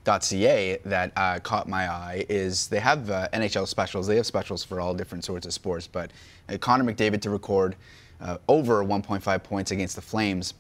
BetRivers.ca 0.08 0.80
that 0.86 1.12
uh, 1.16 1.40
caught 1.40 1.68
my 1.68 1.90
eye 1.90 2.26
is 2.30 2.68
they 2.68 2.80
have 2.80 3.10
uh, 3.10 3.28
NHL 3.34 3.68
specials. 3.68 4.08
They 4.08 4.16
have 4.16 4.26
specials 4.26 4.64
for 4.64 4.80
all 4.80 4.94
different 4.94 5.24
sorts 5.24 5.46
of 5.46 5.54
sports. 5.54 5.88
But 5.88 6.12
uh, 6.50 6.58
Connor 6.58 6.92
McDavid 6.92 7.22
to 7.22 7.30
record 7.30 7.76
uh, 8.22 8.38
over 8.48 8.84
1.5 8.84 9.44
points 9.44 9.72
against 9.72 9.96
the 9.96 10.02
Flames. 10.02 10.54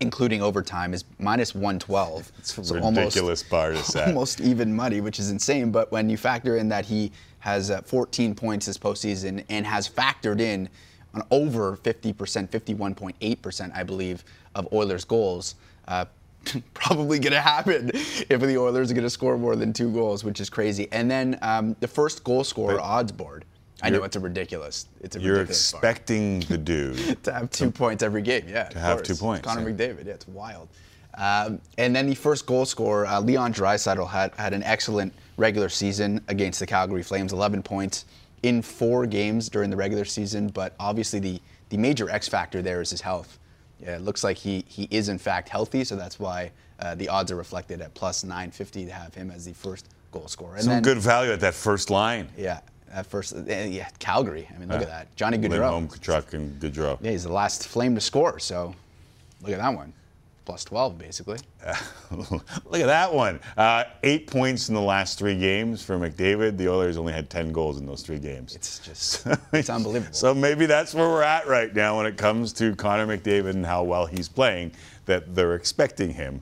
Including 0.00 0.42
overtime 0.42 0.92
is 0.92 1.06
minus 1.18 1.54
112. 1.54 2.30
It's 2.38 2.52
So 2.52 2.74
ridiculous 2.74 3.42
bar 3.42 3.70
to 3.70 3.78
set. 3.78 4.08
almost 4.08 4.42
even 4.42 4.76
money, 4.76 5.00
which 5.00 5.18
is 5.18 5.30
insane. 5.30 5.70
But 5.70 5.90
when 5.90 6.10
you 6.10 6.18
factor 6.18 6.58
in 6.58 6.68
that 6.68 6.84
he 6.84 7.12
has 7.38 7.70
uh, 7.70 7.80
14 7.80 8.34
points 8.34 8.66
this 8.66 8.76
postseason 8.76 9.42
and 9.48 9.64
has 9.64 9.88
factored 9.88 10.38
in 10.38 10.68
an 11.14 11.22
over 11.30 11.78
50%, 11.78 12.12
51.8%, 12.14 13.70
I 13.74 13.82
believe, 13.82 14.22
of 14.54 14.70
Oilers 14.70 15.06
goals, 15.06 15.54
uh, 15.88 16.04
probably 16.74 17.18
going 17.18 17.32
to 17.32 17.40
happen 17.40 17.90
if 17.94 18.40
the 18.40 18.58
Oilers 18.58 18.90
are 18.90 18.94
going 18.94 19.04
to 19.04 19.10
score 19.10 19.36
more 19.38 19.56
than 19.56 19.72
two 19.72 19.90
goals, 19.92 20.24
which 20.24 20.40
is 20.40 20.50
crazy. 20.50 20.88
And 20.92 21.10
then 21.10 21.38
um, 21.42 21.76
the 21.80 21.88
first 21.88 22.24
goal 22.24 22.44
scorer 22.44 22.80
odds 22.80 23.12
board. 23.12 23.44
I 23.82 23.90
know 23.90 24.04
it's 24.04 24.16
a 24.16 24.20
ridiculous. 24.20 24.86
It's 25.00 25.16
a 25.16 25.20
You're 25.20 25.34
ridiculous 25.34 25.72
bar. 25.72 25.78
expecting 25.80 26.40
the 26.40 26.56
dude. 26.72 27.22
to 27.24 27.32
have 27.32 27.50
two 27.50 27.70
points 27.70 28.02
every 28.02 28.22
game. 28.22 28.44
Yeah, 28.48 28.64
to 28.70 28.78
have 28.78 29.02
two 29.02 29.14
points, 29.14 29.46
Connor 29.46 29.68
yeah. 29.68 29.76
McDavid. 29.76 30.06
Yeah, 30.06 30.14
it's 30.14 30.26
wild. 30.28 30.68
Um, 31.18 31.60
and 31.78 31.94
then 31.94 32.06
the 32.06 32.14
first 32.14 32.46
goal 32.46 32.64
scorer, 32.64 33.06
uh, 33.06 33.20
Leon 33.20 33.52
Draisaitl, 33.52 34.08
had 34.08 34.34
had 34.34 34.52
an 34.54 34.62
excellent 34.62 35.12
regular 35.36 35.68
season 35.68 36.22
against 36.28 36.60
the 36.60 36.66
Calgary 36.66 37.02
Flames. 37.02 37.32
11 37.32 37.62
points 37.62 38.06
in 38.42 38.62
four 38.62 39.06
games 39.06 39.48
during 39.48 39.68
the 39.70 39.76
regular 39.76 40.04
season. 40.06 40.48
But 40.48 40.74
obviously, 40.80 41.20
the 41.20 41.40
the 41.68 41.76
major 41.76 42.08
X 42.08 42.28
factor 42.28 42.62
there 42.62 42.80
is 42.80 42.90
his 42.90 43.02
health. 43.02 43.38
Yeah, 43.80 43.96
it 43.96 44.02
looks 44.02 44.24
like 44.24 44.36
he 44.36 44.64
he 44.68 44.88
is 44.90 45.08
in 45.08 45.18
fact 45.18 45.48
healthy, 45.48 45.84
so 45.84 45.96
that's 45.96 46.18
why 46.18 46.50
uh, 46.80 46.94
the 46.94 47.08
odds 47.08 47.30
are 47.30 47.36
reflected 47.36 47.80
at 47.80 47.94
plus 47.94 48.24
950 48.24 48.86
to 48.86 48.92
have 48.92 49.14
him 49.14 49.30
as 49.30 49.44
the 49.44 49.52
first 49.52 49.88
goal 50.12 50.28
scorer. 50.28 50.54
And 50.54 50.64
Some 50.64 50.72
then, 50.74 50.82
good 50.82 50.98
value 50.98 51.32
at 51.32 51.40
that 51.40 51.54
first 51.54 51.90
line. 51.90 52.28
Yeah, 52.36 52.60
at 52.92 53.06
first, 53.06 53.34
uh, 53.34 53.42
yeah, 53.46 53.88
Calgary. 53.98 54.48
I 54.54 54.58
mean, 54.58 54.68
look 54.68 54.82
at 54.82 54.88
that, 54.88 55.14
Johnny 55.16 55.38
Gaudreau. 55.38 55.50
Lindholm, 55.50 55.88
Tkachuk, 55.88 56.32
and 56.34 56.60
Gaudreau. 56.60 56.98
Yeah, 57.02 57.10
he's 57.10 57.24
the 57.24 57.32
last 57.32 57.68
Flame 57.68 57.94
to 57.94 58.00
score. 58.00 58.38
So 58.38 58.74
look 59.42 59.52
at 59.52 59.58
that 59.58 59.74
one. 59.74 59.92
Plus 60.46 60.64
12, 60.64 60.96
basically. 60.96 61.38
Look 62.12 62.80
at 62.80 62.86
that 62.86 63.12
one. 63.12 63.40
Uh, 63.56 63.82
eight 64.04 64.28
points 64.28 64.68
in 64.68 64.76
the 64.76 64.80
last 64.80 65.18
three 65.18 65.36
games 65.36 65.82
for 65.82 65.98
McDavid. 65.98 66.56
The 66.56 66.68
Oilers 66.68 66.96
only 66.96 67.12
had 67.12 67.28
10 67.28 67.50
goals 67.50 67.78
in 67.78 67.84
those 67.84 68.02
three 68.02 68.20
games. 68.20 68.54
It's 68.54 68.78
just, 68.78 69.26
it's 69.52 69.68
unbelievable. 69.68 70.14
So 70.14 70.32
maybe 70.32 70.66
that's 70.66 70.94
where 70.94 71.08
we're 71.08 71.24
at 71.24 71.48
right 71.48 71.74
now 71.74 71.96
when 71.96 72.06
it 72.06 72.16
comes 72.16 72.52
to 72.54 72.76
Connor 72.76 73.08
McDavid 73.08 73.50
and 73.50 73.66
how 73.66 73.82
well 73.82 74.06
he's 74.06 74.28
playing, 74.28 74.70
that 75.06 75.34
they're 75.34 75.56
expecting 75.56 76.10
him 76.10 76.40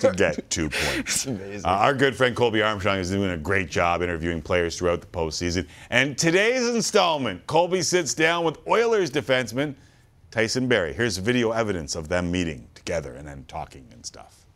to 0.00 0.12
get 0.14 0.50
two 0.50 0.68
points. 0.68 1.24
amazing. 1.24 1.64
Uh, 1.64 1.68
our 1.68 1.94
good 1.94 2.14
friend 2.14 2.36
Colby 2.36 2.60
Armstrong 2.60 2.98
is 2.98 3.10
doing 3.10 3.30
a 3.30 3.38
great 3.38 3.70
job 3.70 4.02
interviewing 4.02 4.42
players 4.42 4.76
throughout 4.78 5.00
the 5.00 5.06
postseason. 5.06 5.66
And 5.88 6.18
today's 6.18 6.68
installment, 6.68 7.46
Colby 7.46 7.80
sits 7.80 8.12
down 8.12 8.44
with 8.44 8.58
Oilers 8.68 9.10
defenseman 9.10 9.76
Tyson 10.30 10.68
Barrie. 10.68 10.92
Here's 10.92 11.16
video 11.16 11.52
evidence 11.52 11.96
of 11.96 12.10
them 12.10 12.30
meeting 12.30 12.68
together 12.86 13.14
and 13.14 13.26
then 13.26 13.44
talking 13.48 13.84
and 13.92 14.06
stuff. 14.06 14.46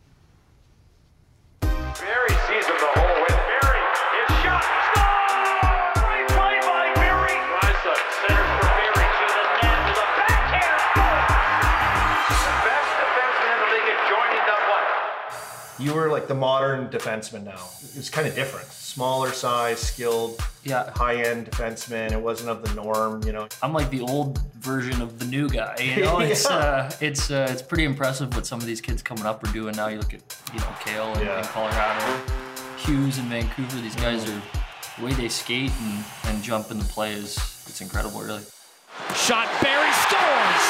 Barrie 1.60 2.49
You 15.80 15.94
were 15.94 16.08
like 16.10 16.28
the 16.28 16.34
modern 16.34 16.88
defenseman 16.88 17.44
now. 17.44 17.66
It's 17.96 18.10
kind 18.10 18.28
of 18.28 18.34
different. 18.34 18.66
Smaller 18.68 19.32
size, 19.32 19.78
skilled, 19.78 20.38
Yeah. 20.62 20.90
high-end 20.94 21.50
defenseman. 21.50 22.12
It 22.12 22.20
wasn't 22.20 22.50
of 22.50 22.62
the 22.62 22.74
norm, 22.74 23.22
you 23.24 23.32
know. 23.32 23.48
I'm 23.62 23.72
like 23.72 23.88
the 23.90 24.02
old 24.02 24.38
version 24.60 25.00
of 25.00 25.18
the 25.18 25.24
new 25.24 25.48
guy. 25.48 25.76
You 25.80 26.02
know, 26.04 26.20
it's 26.20 26.44
Yeah. 26.44 26.56
uh, 26.56 26.90
it's 27.00 27.30
uh, 27.30 27.48
it's 27.50 27.62
pretty 27.62 27.84
impressive 27.84 28.34
what 28.34 28.46
some 28.46 28.60
of 28.60 28.66
these 28.66 28.80
kids 28.80 29.02
coming 29.02 29.24
up 29.24 29.42
are 29.42 29.52
doing 29.52 29.74
now. 29.76 29.88
You 29.88 29.98
look 29.98 30.12
at 30.12 30.20
you 30.52 30.60
know 30.60 30.72
Cale 30.84 31.12
in, 31.14 31.26
Yeah. 31.26 31.38
in 31.38 31.44
Colorado, 31.46 32.20
Hughes 32.76 33.18
in 33.18 33.24
Vancouver. 33.30 33.80
These 33.80 33.96
guys 33.96 34.28
are 34.28 34.42
the 34.98 35.04
way 35.06 35.12
they 35.14 35.28
skate 35.28 35.72
and, 35.80 36.04
and 36.24 36.42
jump 36.42 36.70
in 36.70 36.78
the 36.78 36.84
play 36.84 37.12
is 37.14 37.36
it's 37.68 37.80
incredible, 37.80 38.20
really. 38.20 38.42
Shot, 39.14 39.48
Barrie 39.62 39.92
scores! 39.92 40.64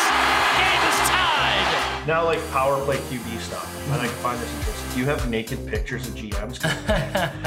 Game 0.58 0.82
is 0.88 0.98
tied! 1.08 2.04
Now, 2.06 2.24
like 2.24 2.40
power 2.50 2.82
play 2.84 2.96
QB 2.96 3.38
stuff. 3.40 3.90
I 3.90 3.98
like 3.98 4.10
find 4.10 4.40
this 4.40 4.52
interesting. 4.58 4.90
Do 4.94 5.00
you 5.00 5.06
have 5.06 5.28
naked 5.30 5.66
pictures 5.66 6.08
of 6.08 6.14
GMs. 6.14 6.62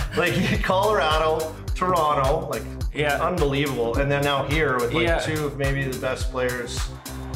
like 0.17 0.63
Colorado, 0.63 1.55
Toronto, 1.75 2.47
like 2.49 2.63
Yeah. 2.93 3.21
unbelievable. 3.21 3.97
And 3.97 4.11
then 4.11 4.23
now 4.23 4.43
here 4.45 4.75
with 4.77 4.93
like 4.93 5.03
Yeah. 5.07 5.19
two 5.19 5.45
of 5.45 5.57
maybe 5.57 5.83
the 5.83 5.99
best 5.99 6.31
players 6.31 6.79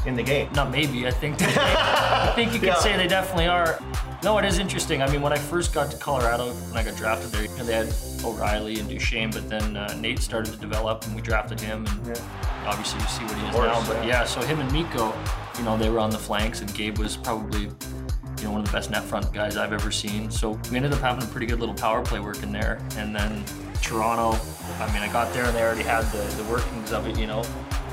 in 0.06 0.15
the 0.15 0.23
game. 0.23 0.50
Not 0.54 0.71
maybe. 0.71 1.08
I 1.08 1.12
think 1.12 1.36
I 1.41 2.32
think 2.36 2.54
you 2.54 2.60
could 2.60 2.67
Yeah. 2.76 2.80
say 2.80 2.95
they 2.97 3.08
definitely 3.08 3.47
are. 3.47 3.80
No, 4.23 4.39
it 4.39 4.45
is 4.45 4.58
interesting. 4.58 5.03
I 5.03 5.12
mean, 5.12 5.21
when 5.21 5.32
I 5.32 5.38
first 5.38 5.73
got 5.73 5.91
to 5.91 5.97
Colorado, 5.97 6.51
when 6.51 6.77
I 6.77 6.84
got 6.84 6.97
drafted 6.97 7.32
there, 7.32 7.43
you 7.43 7.49
know, 7.49 7.63
they 7.63 7.73
had 7.73 7.93
O'Reilly 8.25 8.80
and 8.80 8.89
Duchene, 8.89 9.30
but 9.30 9.47
then 9.47 9.77
uh, 9.77 9.95
Nate 9.99 10.19
started 10.19 10.51
to 10.53 10.60
develop, 10.60 11.06
and 11.06 11.15
we 11.15 11.21
drafted 11.21 11.60
him, 11.60 11.86
and 11.86 12.21
obviously 12.65 12.99
you 12.99 13.08
see 13.08 13.23
what 13.25 13.38
he 13.38 13.45
is 13.45 13.53
course, 13.53 13.67
now. 13.67 13.88
But 13.88 14.03
yeah. 14.03 14.21
yeah, 14.21 14.23
so 14.25 14.41
him 14.41 14.60
and 14.60 14.71
Mikko, 14.71 15.13
you 15.58 15.63
know, 15.63 15.77
they 15.77 15.89
were 15.89 15.99
on 15.99 16.10
the 16.10 16.17
flanks, 16.17 16.62
and 16.62 16.73
Gabe 16.73 16.97
was 16.97 17.15
probably, 17.15 17.62
you 17.62 18.43
know, 18.43 18.51
one 18.51 18.62
of 18.62 18.65
the 18.65 18.71
best 18.71 18.89
net 18.89 19.03
front 19.03 19.32
guys 19.34 19.56
I've 19.56 19.71
ever 19.71 19.91
seen. 19.91 20.32
So 20.32 20.60
we 20.71 20.77
ended 20.77 20.93
up 20.93 20.99
having 20.99 21.23
a 21.23 21.27
pretty 21.27 21.45
good 21.45 21.60
little 21.60 21.75
power 21.75 22.03
play 22.03 22.19
work 22.19 22.41
in 22.41 22.51
there, 22.51 22.82
and 22.97 23.15
then 23.15 23.45
Toronto. 23.84 24.38
I 24.80 24.91
mean, 24.93 25.03
I 25.03 25.12
got 25.13 25.32
there 25.32 25.45
and 25.45 25.56
they 25.56 25.62
already 25.62 25.84
had 25.84 26.06
the, 26.12 26.23
the 26.41 26.43
workings 26.49 26.91
of 26.91 27.08
it, 27.08 27.17
you 27.19 27.27
know. 27.27 27.43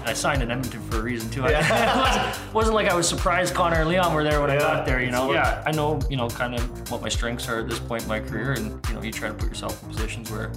I 0.05 0.13
signed 0.13 0.43
in 0.43 0.51
Edmonton 0.51 0.81
for 0.91 0.99
a 0.99 1.03
reason 1.03 1.31
too. 1.31 1.45
I- 1.45 1.51
it 1.51 1.57
wasn't, 2.37 2.55
wasn't 2.55 2.75
like 2.75 2.89
I 2.89 2.95
was 2.95 3.09
surprised 3.09 3.55
Connor 3.55 3.81
and 3.81 3.89
Leon 3.89 4.13
were 4.15 4.23
there 4.25 4.41
when 4.41 4.51
I 4.51 4.59
got 4.59 4.85
there, 4.87 5.03
you 5.03 5.11
know. 5.11 5.33
Yeah, 5.33 5.63
I 5.67 5.73
know, 5.73 6.01
you 6.11 6.17
know, 6.17 6.29
kind 6.29 6.55
of 6.55 6.91
what 6.91 7.01
my 7.03 7.09
strengths 7.09 7.49
are 7.49 7.61
at 7.61 7.69
this 7.69 7.79
point 7.81 8.03
in 8.03 8.09
my 8.09 8.21
career, 8.21 8.53
and 8.53 8.79
you 8.89 8.95
know, 8.95 9.03
you 9.03 9.11
try 9.13 9.29
to 9.29 9.35
put 9.35 9.49
yourself 9.49 9.83
in 9.83 9.89
positions 9.89 10.31
where, 10.31 10.53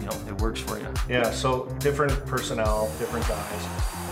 you 0.00 0.06
know, 0.06 0.16
it 0.28 0.40
works 0.40 0.60
for 0.60 0.78
you. 0.78 0.88
Yeah, 1.08 1.30
so 1.30 1.66
different 1.80 2.12
personnel, 2.26 2.90
different 2.98 3.26
guys. 3.28 3.66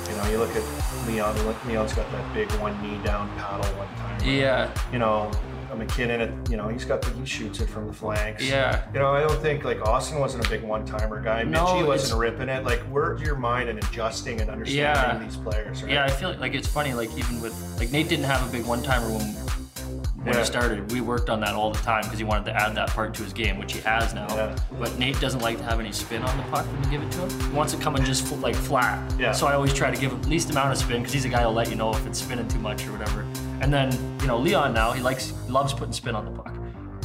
You 0.09 0.17
know, 0.17 0.31
you 0.31 0.39
look 0.39 0.55
at 0.55 1.07
Leon. 1.07 1.35
Leon's 1.67 1.95
got 1.95 2.11
that 2.13 2.35
big 2.35 2.51
one 2.61 2.81
knee 2.83 3.03
down 3.05 3.29
paddle 3.39 3.67
one 3.79 3.89
time. 3.97 4.21
Yeah. 4.23 4.71
You 4.93 4.99
know, 4.99 5.31
a 5.75 5.77
MacKinnon. 5.85 6.43
You 6.51 6.57
know, 6.57 6.69
he's 6.69 6.85
got 6.85 7.03
the 7.03 7.11
he 7.11 7.25
shoots 7.27 7.61
it 7.61 7.69
from 7.69 7.87
the 7.87 7.93
flanks. 7.93 8.43
Yeah. 8.43 8.85
You 8.93 9.01
know, 9.01 9.09
I 9.13 9.21
don't 9.21 9.41
think 9.41 9.65
like 9.65 9.81
Austin 9.83 10.19
wasn't 10.19 10.47
a 10.47 10.49
big 10.49 10.63
one 10.63 10.85
timer 10.87 11.21
guy. 11.21 11.43
No, 11.43 11.65
Mitchie 11.67 11.87
wasn't 11.87 12.19
ripping 12.21 12.49
it. 12.49 12.65
Like, 12.65 12.81
where's 12.91 13.21
your 13.21 13.37
mind 13.37 13.69
and 13.69 13.79
adjusting 13.79 14.41
and 14.41 14.51
understanding 14.51 14.85
Yeah. 14.85 15.19
these 15.19 15.37
players? 15.37 15.83
Right? 15.83 15.93
Yeah, 15.93 16.05
I 16.05 16.11
feel 16.11 16.31
like, 16.31 16.41
like 16.41 16.55
it's 16.55 16.69
funny, 16.69 16.95
like 16.95 17.11
even 17.19 17.41
with 17.41 17.55
like 17.79 17.91
Nate 17.91 18.09
didn't 18.09 18.25
have 18.27 18.47
a 18.49 18.51
big 18.53 18.65
one 18.67 18.83
timer 18.83 19.09
when 19.11 19.35
when 20.25 20.33
Yeah. 20.33 20.41
he 20.41 20.47
started. 20.47 20.91
We 20.91 21.03
worked 21.03 21.29
on 21.29 21.41
that 21.41 21.55
all 21.55 21.71
the 21.71 21.79
time 21.81 22.03
because 22.05 22.19
he 22.19 22.25
wanted 22.25 22.47
to 22.47 22.53
add 22.57 22.75
that 22.77 22.89
part 22.89 23.13
to 23.15 23.23
his 23.23 23.35
game, 23.35 23.59
which 23.59 23.75
he 23.75 23.81
has 23.81 24.15
now. 24.15 24.27
Yeah. 24.35 24.57
But 24.81 24.99
Nate 24.99 25.21
doesn't 25.21 25.41
like 25.41 25.59
to 25.59 25.65
have 25.65 25.79
any 25.81 25.93
spin 25.93 26.23
on 26.23 26.35
the 26.39 26.43
puck 26.45 26.65
when 26.67 26.83
you 26.85 26.91
give 26.91 27.03
it 27.03 27.13
to 27.13 27.19
him. 27.27 27.51
He 27.51 27.55
wants 27.55 27.75
it 27.75 27.81
coming 27.83 28.03
just 28.05 28.33
like 28.39 28.55
flat. 28.55 28.99
Yeah. 29.19 29.33
So 29.33 29.47
I 29.47 29.53
always 29.53 29.75
try 29.75 29.91
to 29.91 30.01
give 30.01 30.13
him 30.13 30.23
the 30.23 30.29
least 30.29 30.49
amount 30.51 30.73
of 30.73 30.79
spin 30.79 31.01
because 31.03 31.13
he's 31.13 31.27
a 31.27 31.29
guy 31.29 31.43
who'll 31.43 31.53
let 31.53 31.69
you 31.69 31.77
know 31.77 31.91
if 31.93 32.07
it's 32.07 32.21
spinning 32.21 32.49
too 32.49 32.59
much 32.59 32.87
or 32.87 32.93
whatever. 32.93 33.27
And 33.61 33.73
then 33.73 33.93
you 34.21 34.27
know 34.27 34.39
Leon 34.39 34.75
now 34.75 34.93
he 34.93 35.01
likes 35.03 35.33
loves 35.49 35.73
putting 35.73 35.93
spin 35.93 36.15
on 36.15 36.25
the 36.25 36.31
puck. 36.31 36.55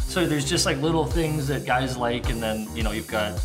So 0.01 0.25
there's 0.25 0.49
just 0.49 0.65
like 0.65 0.77
little 0.81 1.05
things 1.05 1.47
that 1.47 1.65
guys 1.65 1.95
like, 1.95 2.29
and 2.29 2.41
then 2.41 2.67
you 2.75 2.83
know 2.83 2.91
you've 2.91 3.07
got 3.07 3.39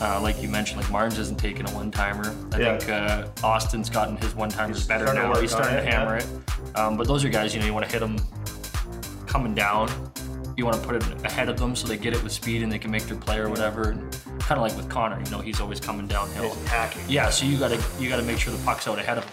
uh, 0.00 0.20
like 0.20 0.42
you 0.42 0.48
mentioned, 0.48 0.80
like 0.80 0.90
Marnes 0.90 1.18
isn't 1.18 1.38
taking 1.38 1.68
a 1.68 1.72
one 1.72 1.90
timer. 1.90 2.34
I 2.52 2.58
Yeah. 2.58 2.78
think 2.78 2.90
uh, 2.90 3.28
Austin's 3.46 3.88
gotten 3.90 4.16
his 4.16 4.34
one 4.34 4.48
timers 4.48 4.86
better 4.86 5.12
now. 5.12 5.34
He's 5.36 5.50
starting 5.52 5.74
it, 5.78 5.84
to 5.84 5.90
hammer 5.90 6.18
yeah. 6.18 6.24
it. 6.24 6.76
Um, 6.76 6.96
but 6.96 7.06
those 7.06 7.24
are 7.24 7.28
guys, 7.28 7.54
you 7.54 7.60
know, 7.60 7.66
you 7.66 7.72
want 7.74 7.86
to 7.86 7.92
hit 7.92 8.00
them 8.00 8.16
coming 9.26 9.54
down. 9.54 9.88
You 10.56 10.64
want 10.64 10.80
to 10.80 10.86
put 10.86 10.96
it 10.96 11.24
ahead 11.24 11.48
of 11.48 11.58
them 11.58 11.74
so 11.74 11.86
they 11.88 11.96
get 11.96 12.14
it 12.14 12.22
with 12.22 12.32
speed 12.32 12.62
and 12.62 12.70
they 12.70 12.78
can 12.78 12.90
make 12.90 13.04
their 13.04 13.16
play 13.16 13.38
or 13.38 13.48
whatever. 13.48 13.90
And 13.90 14.12
kind 14.40 14.60
of 14.60 14.62
like 14.62 14.76
with 14.76 14.88
Connor, 14.88 15.20
you 15.22 15.30
know, 15.30 15.40
he's 15.40 15.60
always 15.60 15.80
coming 15.80 16.06
downhill. 16.06 16.54
He's 16.54 16.68
hacking. 16.68 17.02
Yeah, 17.08 17.30
so 17.30 17.44
you 17.46 17.58
gotta 17.58 17.82
you 17.98 18.08
gotta 18.08 18.22
make 18.22 18.38
sure 18.38 18.52
the 18.52 18.64
puck's 18.64 18.86
out 18.86 18.98
ahead 18.98 19.18
of 19.18 19.24
him. 19.24 19.32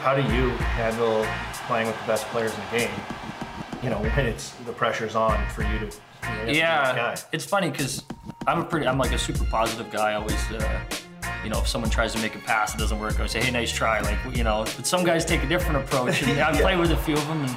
How 0.00 0.14
do 0.14 0.22
you 0.34 0.48
handle 0.48 1.26
playing 1.66 1.86
with 1.86 2.00
the 2.00 2.06
best 2.06 2.24
players 2.28 2.54
in 2.54 2.60
the 2.60 2.78
game? 2.78 2.90
You 3.82 3.90
know, 3.90 3.98
when 3.98 4.26
it's 4.26 4.52
the 4.64 4.72
pressure's 4.72 5.14
on 5.14 5.46
for 5.50 5.60
you 5.62 5.78
to. 5.78 5.84
You 5.84 5.90
know, 5.90 5.92
you 6.24 6.30
have 6.30 6.46
to 6.46 6.46
be 6.46 6.52
that 6.54 6.96
Yeah, 6.96 7.16
it's 7.32 7.44
funny 7.44 7.68
because 7.68 8.02
I'm 8.46 8.60
a 8.60 8.64
pretty, 8.64 8.86
I'm 8.86 8.96
like 8.96 9.12
a 9.12 9.18
super 9.18 9.44
positive 9.44 9.90
guy. 9.90 10.12
I 10.12 10.14
always, 10.14 10.50
uh, 10.52 10.80
you 11.44 11.50
know, 11.50 11.58
if 11.60 11.68
someone 11.68 11.90
tries 11.90 12.14
to 12.14 12.18
make 12.22 12.34
a 12.34 12.38
pass, 12.38 12.74
it 12.74 12.78
doesn't 12.78 12.98
work. 12.98 13.20
I 13.20 13.26
say, 13.26 13.42
hey, 13.42 13.50
nice 13.50 13.70
try. 13.70 14.00
Like, 14.00 14.18
you 14.34 14.42
know, 14.42 14.64
but 14.74 14.86
some 14.86 15.04
guys 15.04 15.26
take 15.26 15.42
a 15.42 15.46
different 15.46 15.84
approach. 15.84 16.22
And 16.22 16.40
I've 16.40 16.58
played 16.58 16.78
with 16.78 16.92
a 16.92 16.96
few 16.96 17.14
of 17.14 17.26
them, 17.28 17.44
and 17.44 17.56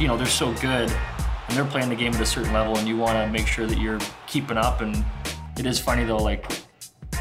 you 0.00 0.08
know, 0.08 0.16
they're 0.16 0.24
so 0.24 0.54
good, 0.54 0.90
and 0.90 1.50
they're 1.50 1.66
playing 1.66 1.90
the 1.90 1.96
game 1.96 2.14
at 2.14 2.20
a 2.20 2.26
certain 2.26 2.54
level, 2.54 2.78
and 2.78 2.88
you 2.88 2.96
want 2.96 3.18
to 3.18 3.30
make 3.30 3.46
sure 3.46 3.66
that 3.66 3.76
you're 3.76 4.00
keeping 4.26 4.56
up. 4.56 4.80
And 4.80 5.04
it 5.58 5.66
is 5.66 5.78
funny 5.78 6.04
though, 6.04 6.16
like 6.16 6.50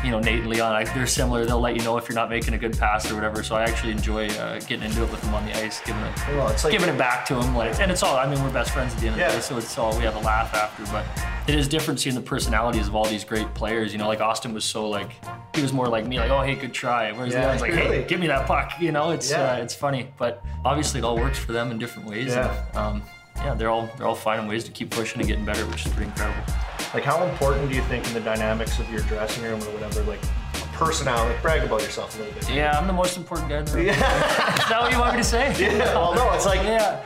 you 0.03 0.11
know, 0.11 0.19
Nate 0.19 0.39
and 0.41 0.47
Leon, 0.47 0.73
I, 0.73 0.83
they're 0.83 1.07
similar. 1.07 1.45
They'll 1.45 1.59
let 1.61 1.75
you 1.75 1.81
know 1.83 1.97
if 1.97 2.09
you're 2.09 2.15
not 2.15 2.29
making 2.29 2.53
a 2.53 2.57
good 2.57 2.77
pass 2.77 3.09
or 3.09 3.15
whatever. 3.15 3.41
So 3.43 3.55
I 3.55 3.63
actually 3.63 3.91
enjoy 3.93 4.27
uh, 4.31 4.59
getting 4.59 4.83
into 4.83 5.03
it 5.03 5.09
with 5.11 5.21
them 5.21 5.33
on 5.33 5.45
the 5.45 5.57
ice, 5.63 5.79
giving 5.85 6.01
it, 6.03 6.13
Well, 6.29 6.49
it's 6.49 6.63
like- 6.63 6.71
giving 6.73 6.89
it 6.89 6.97
back 6.97 7.25
to 7.27 7.35
them. 7.35 7.55
Like, 7.55 7.79
and 7.79 7.91
it's 7.91 8.03
all. 8.03 8.15
I 8.17 8.27
mean, 8.29 8.43
we're 8.43 8.51
best 8.51 8.71
friends 8.71 8.93
at 8.93 8.99
the 8.99 9.07
end 9.07 9.19
of 9.21 9.27
the 9.27 9.35
day, 9.37 9.41
so 9.41 9.57
it's 9.57 9.77
all. 9.77 9.95
We 9.97 10.03
have 10.03 10.15
a 10.15 10.19
laugh 10.19 10.53
after, 10.53 10.83
but 10.91 11.05
it 11.47 11.55
is 11.55 11.67
different 11.67 11.99
seeing 11.99 12.15
the 12.15 12.21
personalities 12.21 12.87
of 12.87 12.95
all 12.95 13.05
these 13.05 13.23
great 13.23 13.53
players. 13.53 13.91
You 13.93 13.97
know, 13.99 14.07
like 14.07 14.19
Austin 14.21 14.53
was 14.53 14.65
so 14.65 14.89
like 14.89 15.11
he 15.55 15.61
was 15.61 15.71
more 15.73 15.87
like 15.87 16.05
me, 16.05 16.19
like 16.19 16.31
oh 16.31 16.41
hey, 16.41 16.55
good 16.55 16.73
try. 16.73 17.11
Whereas 17.11 17.31
Yeah, 17.33 17.47
Leon's 17.47 17.61
like 17.61 17.71
really. 17.71 17.97
hey, 18.01 18.07
give 18.07 18.19
me 18.19 18.27
that 18.27 18.45
puck. 18.45 18.73
You 18.79 18.91
know, 18.91 19.11
it's 19.11 19.31
Yeah. 19.31 19.53
uh, 19.53 19.57
it's 19.57 19.73
funny, 19.75 20.09
but 20.17 20.43
obviously 20.65 20.99
it 20.99 21.03
all 21.03 21.15
works 21.17 21.39
for 21.39 21.51
them 21.53 21.71
in 21.71 21.77
different 21.79 22.07
ways. 22.09 22.27
Yeah. 22.33 22.53
And, 22.69 22.77
um, 22.77 23.03
yeah, 23.37 23.55
they're 23.55 23.69
all 23.69 23.89
they're 23.97 24.07
all 24.07 24.15
finding 24.15 24.47
ways 24.47 24.63
to 24.65 24.71
keep 24.71 24.89
pushing 24.91 25.19
and 25.19 25.27
getting 25.27 25.45
better, 25.45 25.65
which 25.67 25.85
is 25.85 25.91
pretty 25.93 26.09
incredible. 26.09 26.43
Like, 26.93 27.03
how 27.03 27.23
important 27.25 27.69
do 27.69 27.75
you 27.75 27.81
think 27.83 28.05
in 28.07 28.13
the 28.13 28.19
dynamics 28.19 28.77
of 28.79 28.89
your 28.91 29.01
dressing 29.01 29.43
room 29.43 29.59
or 29.63 29.71
whatever, 29.71 30.03
like, 30.03 30.19
a 30.53 30.57
personality, 30.77 31.35
brag 31.41 31.63
about 31.63 31.81
yourself 31.81 32.15
a 32.15 32.19
little 32.19 32.33
bit? 32.35 32.49
Yeah, 32.51 32.77
I'm 32.77 32.85
the 32.85 32.93
most 32.93 33.17
important 33.17 33.49
guy 33.49 33.59
in 33.59 33.65
the 33.65 33.71
room. 33.73 33.87
Is 33.87 33.97
that 33.97 34.77
what 34.79 34.91
you 34.91 34.99
want 34.99 35.13
me 35.15 35.21
to 35.21 35.27
say? 35.27 35.55
Yeah, 35.59 35.95
well, 35.95 36.13
no, 36.13 36.31
it's 36.33 36.45
like, 36.45 36.61
yeah. 36.61 37.03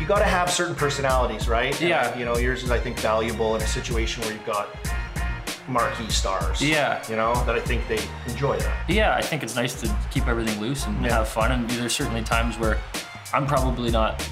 you 0.00 0.06
got 0.06 0.20
to 0.20 0.24
have 0.24 0.50
certain 0.50 0.74
personalities, 0.74 1.48
right? 1.48 1.78
And, 1.80 1.88
Yeah. 1.90 2.16
you 2.16 2.24
know, 2.24 2.38
yours 2.38 2.62
is, 2.62 2.70
I 2.70 2.78
think, 2.78 2.98
valuable 2.98 3.54
in 3.56 3.60
a 3.62 3.66
situation 3.66 4.22
where 4.22 4.32
you've 4.32 4.46
got 4.46 4.68
marquee 5.68 6.08
stars. 6.08 6.62
Yeah. 6.62 7.02
You 7.10 7.16
know, 7.16 7.34
that 7.44 7.54
I 7.56 7.60
think 7.60 7.86
they 7.88 7.98
enjoy 8.26 8.56
that. 8.58 8.88
Yeah, 8.88 9.16
I 9.16 9.20
think 9.20 9.42
it's 9.42 9.54
nice 9.56 9.78
to 9.82 9.94
keep 10.10 10.28
everything 10.28 10.58
loose 10.60 10.86
and 10.86 10.96
have 11.06 11.28
fun. 11.28 11.52
And 11.52 11.68
there's 11.68 11.94
certainly 11.94 12.22
times 12.22 12.58
where 12.58 12.78
I'm 13.34 13.46
probably 13.46 13.90
not 13.90 14.26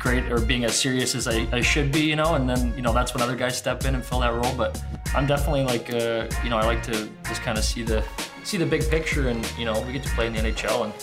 great 0.00 0.32
or 0.32 0.40
being 0.40 0.64
as 0.64 0.74
serious 0.74 1.14
as 1.14 1.28
I, 1.28 1.46
I 1.52 1.60
should 1.60 1.92
be, 1.92 2.00
you 2.00 2.16
know, 2.16 2.34
and 2.34 2.48
then, 2.48 2.74
you 2.74 2.82
know, 2.82 2.92
that's 2.92 3.14
when 3.14 3.22
other 3.22 3.36
guys 3.36 3.56
step 3.56 3.84
in 3.84 3.94
and 3.94 4.04
fill 4.04 4.20
that 4.20 4.32
role. 4.32 4.54
But 4.56 4.82
I'm 5.14 5.26
definitely 5.26 5.62
like, 5.62 5.92
uh, 5.92 6.26
you 6.42 6.50
know, 6.50 6.56
I 6.56 6.64
like 6.64 6.82
to 6.84 7.08
just 7.24 7.42
kind 7.42 7.58
of 7.58 7.62
see 7.62 7.82
the 7.82 8.02
see 8.42 8.56
the 8.56 8.66
big 8.66 8.88
picture 8.88 9.28
and, 9.28 9.46
you 9.58 9.66
know, 9.66 9.80
we 9.82 9.92
get 9.92 10.02
to 10.02 10.08
play 10.10 10.26
in 10.26 10.32
the 10.32 10.40
NHL 10.40 10.84
and 10.84 10.94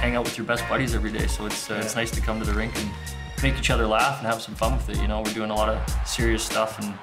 hang 0.00 0.16
out 0.16 0.24
with 0.24 0.36
your 0.38 0.46
best 0.46 0.66
buddies 0.68 0.94
every 0.94 1.12
day. 1.12 1.26
So 1.26 1.46
it's, 1.46 1.70
uh, 1.70 1.80
it's 1.84 1.94
nice 1.94 2.10
to 2.12 2.20
come 2.20 2.40
to 2.40 2.46
the 2.46 2.54
rink 2.54 2.74
and 2.76 2.90
make 3.42 3.56
each 3.58 3.70
other 3.70 3.86
laugh 3.86 4.18
and 4.18 4.26
have 4.26 4.40
some 4.40 4.54
fun 4.54 4.72
with 4.72 4.88
it. 4.88 4.96
You 4.96 5.06
know, 5.06 5.20
we're 5.20 5.34
doing 5.34 5.50
a 5.50 5.54
lot 5.54 5.68
of 5.68 6.08
serious 6.08 6.42
stuff 6.42 6.80
and 6.80 6.94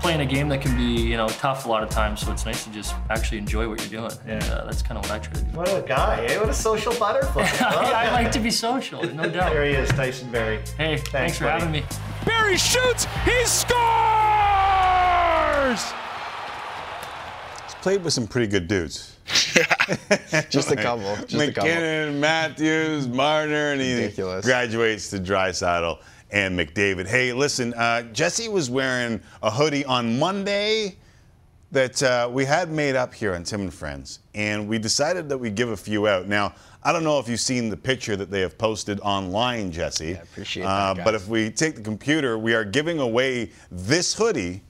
playing 0.00 0.20
a 0.20 0.26
game 0.26 0.48
that 0.48 0.60
can 0.62 0.76
be, 0.76 0.82
you 1.02 1.16
know, 1.16 1.28
tough 1.28 1.66
a 1.66 1.68
lot 1.68 1.82
of 1.82 1.90
times. 1.90 2.20
So 2.20 2.32
it's 2.32 2.46
nice 2.46 2.64
to 2.64 2.70
just 2.70 2.94
actually 3.10 3.38
enjoy 3.38 3.68
what 3.68 3.80
you're 3.80 4.00
doing. 4.00 4.12
And 4.26 4.42
uh, 4.44 4.64
that's 4.64 4.82
kind 4.82 4.98
of 4.98 5.04
what 5.04 5.12
I 5.12 5.18
try 5.18 5.32
to 5.34 5.42
do. 5.42 5.56
What 5.56 5.68
a 5.68 5.82
guy, 5.86 6.24
eh? 6.26 6.38
What 6.38 6.48
a 6.48 6.54
social 6.54 6.94
butterfly. 6.94 7.42
I, 7.60 8.06
I 8.08 8.12
like 8.12 8.32
to 8.32 8.40
be 8.40 8.50
social, 8.50 9.02
no 9.02 9.28
doubt. 9.30 9.52
There 9.52 9.64
he 9.64 9.72
is, 9.72 9.88
Tyson 9.90 10.30
Barrie. 10.30 10.60
Hey, 10.76 10.96
thanks, 10.96 11.38
for 11.38 11.44
buddy. 11.44 11.60
having 11.60 11.72
me. 11.72 11.84
Barrie 12.24 12.56
shoots. 12.56 13.06
He 13.24 13.44
scores. 13.46 13.80
He's 17.64 17.74
played 17.82 18.02
with 18.02 18.12
some 18.12 18.26
pretty 18.26 18.46
good 18.46 18.66
dudes. 18.68 19.16
Just 20.50 20.70
a 20.70 20.76
couple. 20.76 21.14
Just 21.26 21.34
a 21.34 21.52
couple. 21.52 21.68
MacKinnon, 21.70 22.18
Matthews, 22.20 23.06
Marner, 23.08 23.72
and 23.72 23.80
he 23.80 23.94
Ridiculous. 23.94 24.44
graduates 24.44 25.10
to 25.10 25.18
Draisaitl 25.18 25.98
and 26.32 26.58
McDavid. 26.58 27.06
Hey, 27.06 27.32
listen, 27.32 27.74
uh, 27.74 28.02
Jesse 28.12 28.48
was 28.48 28.70
wearing 28.70 29.20
a 29.42 29.50
hoodie 29.50 29.84
on 29.84 30.18
Monday 30.18 30.96
that 31.72 32.02
uh, 32.02 32.28
we 32.30 32.44
had 32.44 32.70
made 32.70 32.96
up 32.96 33.14
here 33.14 33.34
on 33.34 33.44
Tim 33.44 33.62
and 33.62 33.74
Friends, 33.74 34.20
and 34.34 34.68
we 34.68 34.78
decided 34.78 35.28
that 35.28 35.38
we'd 35.38 35.54
give 35.54 35.68
a 35.68 35.76
few 35.76 36.08
out. 36.08 36.26
Now, 36.26 36.54
I 36.82 36.92
don't 36.92 37.04
know 37.04 37.18
if 37.18 37.28
you've 37.28 37.40
seen 37.40 37.68
the 37.68 37.76
picture 37.76 38.16
that 38.16 38.30
they 38.30 38.40
have 38.40 38.58
posted 38.58 38.98
online, 39.00 39.70
Jesse. 39.70 40.06
Yeah, 40.06 40.22
appreciate 40.22 40.64
uh, 40.64 40.94
that, 40.94 41.04
But 41.04 41.14
if 41.14 41.28
we 41.28 41.50
take 41.50 41.76
the 41.76 41.82
computer, 41.82 42.38
we 42.38 42.54
are 42.54 42.64
giving 42.64 42.98
away 42.98 43.50
this 43.70 44.14
hoodie 44.14 44.62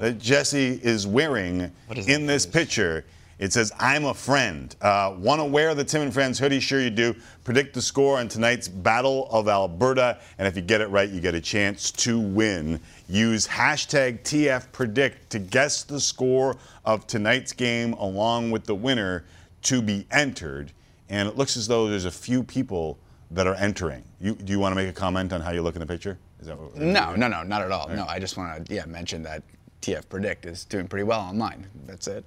that 0.00 0.18
Jesse 0.18 0.80
is 0.82 1.06
wearing 1.06 1.70
in 2.06 2.26
this 2.26 2.46
picture. 2.46 3.04
It 3.40 3.54
says, 3.54 3.72
I'm 3.80 4.04
a 4.04 4.12
friend. 4.12 4.76
Uh, 4.82 5.14
Want 5.18 5.40
to 5.40 5.46
wear 5.46 5.74
the 5.74 5.82
Tim 5.82 6.02
and 6.02 6.12
Friends 6.12 6.38
hoodie? 6.38 6.60
Sure, 6.60 6.78
you 6.78 6.90
do. 6.90 7.16
Predict 7.42 7.72
the 7.72 7.80
score 7.80 8.18
on 8.18 8.28
tonight's 8.28 8.68
Battle 8.68 9.28
of 9.30 9.48
Alberta. 9.48 10.18
And 10.38 10.46
if 10.46 10.54
you 10.56 10.60
get 10.62 10.82
it 10.82 10.88
right, 10.88 11.08
you 11.08 11.22
get 11.22 11.34
a 11.34 11.40
chance 11.40 11.90
to 11.92 12.20
win. 12.20 12.78
Use 13.08 13.48
hashtag 13.48 14.20
TFPredict 14.24 15.30
to 15.30 15.38
guess 15.38 15.84
the 15.84 15.98
score 15.98 16.54
of 16.84 17.06
tonight's 17.06 17.54
game 17.54 17.94
along 17.94 18.50
with 18.50 18.66
the 18.66 18.74
winner 18.74 19.24
to 19.62 19.80
be 19.80 20.06
entered. 20.10 20.70
And 21.08 21.26
it 21.26 21.36
looks 21.38 21.56
as 21.56 21.66
though 21.66 21.88
there's 21.88 22.04
a 22.04 22.10
few 22.10 22.42
people 22.42 22.98
that 23.30 23.46
are 23.46 23.54
entering. 23.54 24.04
You, 24.20 24.34
do 24.34 24.52
you 24.52 24.58
want 24.58 24.72
to 24.72 24.76
make 24.76 24.88
a 24.88 24.92
comment 24.92 25.32
on 25.32 25.40
how 25.40 25.52
you 25.52 25.62
look 25.62 25.76
in 25.76 25.80
the 25.80 25.86
picture? 25.86 26.18
Is 26.40 26.46
that 26.48 26.58
what, 26.58 26.76
No, 26.76 27.14
no, 27.14 27.26
no, 27.26 27.42
not 27.42 27.62
at 27.62 27.72
all. 27.72 27.88
No, 27.88 28.04
I 28.06 28.18
just 28.18 28.36
want 28.36 28.66
to 28.66 28.74
yeah 28.74 28.84
mention 28.84 29.22
that 29.22 29.42
TF 29.80 30.08
Predict 30.10 30.44
is 30.44 30.66
doing 30.66 30.86
pretty 30.86 31.04
well 31.04 31.20
online. 31.20 31.66
That's 31.86 32.06
it. 32.06 32.22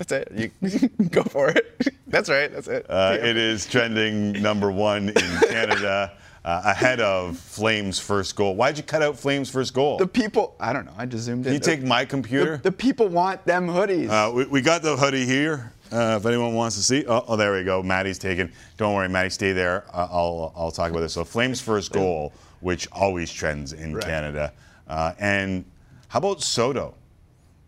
That's 0.00 0.12
it. 0.12 0.52
You 0.62 0.88
go 1.10 1.22
for 1.24 1.50
it. 1.50 1.76
That's 2.06 2.30
right. 2.30 2.50
That's 2.50 2.68
it. 2.68 2.86
Uh, 2.88 3.18
it 3.20 3.36
is 3.36 3.66
trending 3.66 4.32
number 4.40 4.72
one 4.72 5.10
in 5.10 5.14
Canada, 5.50 6.12
uh, 6.42 6.62
ahead 6.64 7.00
of 7.02 7.36
Flames' 7.38 7.98
first 7.98 8.34
goal. 8.34 8.56
Why'd 8.56 8.78
you 8.78 8.82
cut 8.82 9.02
out 9.02 9.18
Flames' 9.18 9.50
first 9.50 9.74
goal? 9.74 9.98
the 9.98 10.06
people. 10.06 10.56
I 10.58 10.72
don't 10.72 10.86
know. 10.86 10.94
I 10.96 11.04
just 11.04 11.24
zoomed 11.24 11.44
Can 11.44 11.50
in. 11.52 11.54
you 11.54 11.60
take 11.60 11.82
my 11.82 12.06
computer? 12.06 12.56
The, 12.56 12.70
the 12.70 12.72
people 12.72 13.08
want 13.08 13.44
them 13.44 13.66
hoodies. 13.68 14.08
Uh, 14.08 14.32
we, 14.32 14.46
we 14.46 14.62
got 14.62 14.80
the 14.80 14.96
hoodie 14.96 15.26
here. 15.26 15.70
Uh, 15.92 16.16
if 16.18 16.24
anyone 16.24 16.54
wants 16.54 16.76
to 16.76 16.82
see, 16.82 17.04
oh, 17.06 17.22
oh, 17.28 17.36
there 17.36 17.52
we 17.52 17.62
go. 17.62 17.82
Maddie's 17.82 18.18
taken. 18.18 18.50
Don't 18.78 18.94
worry, 18.94 19.08
Maddie, 19.10 19.28
stay 19.28 19.52
there. 19.52 19.84
I'll 19.92 20.50
I'll 20.56 20.70
talk 20.70 20.90
about 20.90 21.00
this. 21.00 21.12
So 21.12 21.24
Flames' 21.26 21.60
first 21.60 21.92
goal, 21.92 22.32
which 22.60 22.88
always 22.90 23.30
trends 23.30 23.74
in 23.74 23.92
Right. 23.94 24.02
Canada, 24.04 24.54
uh, 24.88 25.12
and 25.18 25.62
how 26.08 26.20
about 26.20 26.40
Soto? 26.40 26.94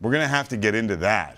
We're 0.00 0.12
gonna 0.12 0.26
have 0.28 0.48
to 0.48 0.56
get 0.56 0.74
into 0.74 0.96
that 0.96 1.36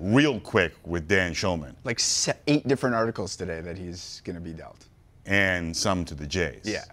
real 0.00 0.38
quick 0.40 0.74
with 0.84 1.08
Dan 1.08 1.32
Shulman 1.32 1.74
like 1.84 2.00
eight 2.46 2.66
different 2.68 2.94
articles 2.94 3.36
today 3.36 3.60
that 3.60 3.76
he's 3.78 4.20
going 4.24 4.34
to 4.36 4.40
be 4.42 4.52
dealt. 4.52 4.86
and 5.26 5.76
some 5.76 6.04
to 6.06 6.14
the 6.14 6.26
Jays. 6.26 6.62
Yeah. 6.64 6.84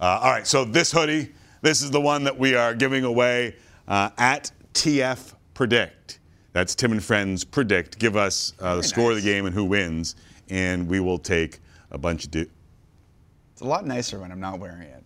Uh, 0.00 0.20
all 0.22 0.30
right, 0.30 0.46
so 0.46 0.64
this 0.64 0.90
hoodie, 0.92 1.30
this 1.62 1.82
is 1.82 1.90
the 1.90 2.00
one 2.00 2.24
that 2.24 2.38
we 2.38 2.54
are 2.54 2.74
giving 2.74 3.04
away 3.04 3.56
uh, 3.88 4.10
at 4.18 4.50
TF 4.74 5.34
Predict. 5.54 6.18
That's 6.52 6.74
Tim 6.74 6.92
and 6.92 7.02
Friends 7.04 7.44
Predict. 7.44 7.98
Give 7.98 8.16
us 8.16 8.54
uh, 8.60 8.76
the 8.76 8.80
Very 8.80 8.88
score 8.88 9.10
of 9.10 9.16
the 9.16 9.22
game 9.22 9.46
and 9.46 9.54
who 9.54 9.64
wins, 9.64 10.16
and 10.48 10.88
we 10.88 11.00
will 11.00 11.18
take 11.18 11.58
a 11.90 11.98
bunch 11.98 12.24
of. 12.24 12.30
Du- 12.30 12.50
It's 13.52 13.60
a 13.60 13.64
lot 13.66 13.86
nicer 13.86 14.18
when 14.18 14.32
I'm 14.32 14.40
not 14.40 14.58
wearing 14.58 14.82
it. 14.82 15.04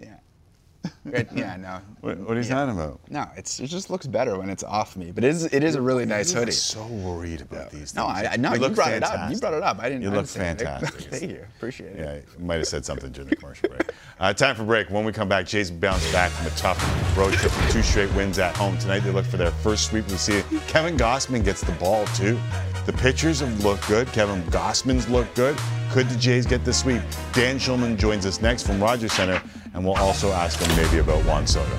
Yeah. 0.00 0.87
Right, 1.04 1.26
yeah, 1.34 1.56
no. 1.56 1.80
what, 2.00 2.18
what 2.18 2.36
are 2.36 2.40
you 2.40 2.48
talking 2.48 2.74
about? 2.74 3.00
No, 3.08 3.26
it's, 3.36 3.60
it 3.60 3.68
just 3.68 3.88
looks 3.88 4.06
better 4.06 4.38
when 4.38 4.50
it's 4.50 4.62
off 4.62 4.96
me. 4.96 5.10
But 5.10 5.24
it 5.24 5.28
is, 5.28 5.44
it 5.46 5.64
is 5.64 5.74
a 5.74 5.80
really 5.80 6.04
nice 6.04 6.32
hoodie. 6.32 6.46
look 6.46 6.54
so 6.54 6.86
worried 6.86 7.40
about 7.40 7.70
these 7.70 7.92
things. 7.92 7.94
No, 7.94 8.06
I, 8.06 8.32
I 8.32 8.36
no, 8.36 8.52
You 8.54 8.62
you, 8.62 8.68
brought 8.70 8.92
it 8.92 9.02
up. 9.02 9.30
You 9.30 9.38
brought 9.38 9.54
it 9.54 9.62
up. 9.62 9.78
I 9.78 9.88
didn't. 9.88 10.02
You 10.02 10.10
I 10.10 10.14
look 10.16 10.26
didn't 10.26 10.58
fantastic. 10.58 11.00
Thank 11.12 11.30
you. 11.30 11.44
Appreciate 11.56 11.92
it. 11.92 11.98
Yeah, 11.98 12.14
you 12.38 12.44
might 12.44 12.56
have 12.56 12.66
said 12.66 12.84
something 12.84 13.10
during 13.12 13.30
the 13.30 13.36
commercial 13.36 13.68
break. 13.68 13.90
Uh, 14.20 14.32
time 14.32 14.54
for 14.56 14.64
break. 14.64 14.90
When 14.90 15.04
we 15.04 15.12
come 15.12 15.28
back, 15.28 15.46
Jason 15.46 15.78
bounced 15.78 16.12
back 16.12 16.30
from 16.32 16.46
a 16.46 16.50
tough 16.50 17.16
road 17.16 17.32
trip 17.34 17.56
with 17.56 17.70
two 17.72 17.82
straight 17.82 18.12
wins 18.14 18.38
at 18.38 18.56
home. 18.56 18.76
Tonight 18.78 19.00
they 19.00 19.10
look 19.10 19.24
for 19.26 19.36
their 19.38 19.50
first 19.50 19.86
sweep 19.86 20.04
of 20.04 20.10
the 20.10 20.18
season. 20.18 20.60
Kevin 20.66 20.96
Gausman 20.96 21.44
gets 21.44 21.62
the 21.62 21.72
ball 21.72 22.04
too. 22.08 22.38
The 22.86 22.92
pitchers 22.94 23.40
have 23.40 23.64
looked 23.64 23.86
good. 23.86 24.08
Kevin 24.08 24.42
Gausman's 24.44 25.08
looked 25.08 25.34
good. 25.36 25.56
Could 25.90 26.08
the 26.08 26.16
Jays 26.18 26.46
get 26.46 26.64
the 26.64 26.72
sweep? 26.72 27.02
Dan 27.32 27.58
Shulman 27.58 27.96
joins 27.98 28.24
us 28.26 28.40
next 28.40 28.66
from 28.66 28.80
Rogers 28.82 29.12
Center, 29.12 29.42
and 29.74 29.84
we'll 29.84 29.96
also 29.96 30.32
ask 30.32 30.60
him 30.60 30.76
maybe 30.76 30.98
about 30.98 31.24
Juan 31.24 31.46
Soto. 31.46 31.78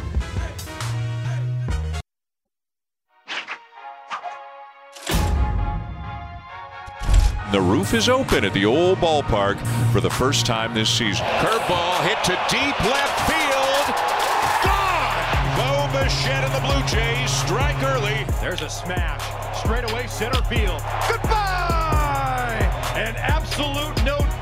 The 7.51 7.59
roof 7.59 7.95
is 7.95 8.09
open 8.09 8.45
at 8.45 8.53
the 8.53 8.65
old 8.65 8.99
ballpark 8.99 9.57
for 9.91 10.01
the 10.01 10.09
first 10.09 10.45
time 10.45 10.75
this 10.75 10.87
season. 10.87 11.25
Curveball 11.25 12.01
hit 12.03 12.23
to 12.25 12.37
deep 12.47 12.79
left 12.85 13.19
field. 13.25 13.95
Gone! 14.63 15.57
Bo 15.57 15.89
Bichette 15.91 16.43
and 16.43 16.53
the 16.53 16.61
Blue 16.61 16.85
Jays 16.85 17.31
strike 17.31 17.81
early. 17.81 18.23
There's 18.39 18.61
a 18.61 18.69
smash. 18.69 19.23
Straight 19.57 19.89
away 19.89 20.05
center 20.05 20.43
field. 20.43 20.79
Goodbye! 21.09 22.59
An 22.95 23.15
absolute 23.17 23.97
no 24.05 24.19
doubter 24.19 24.38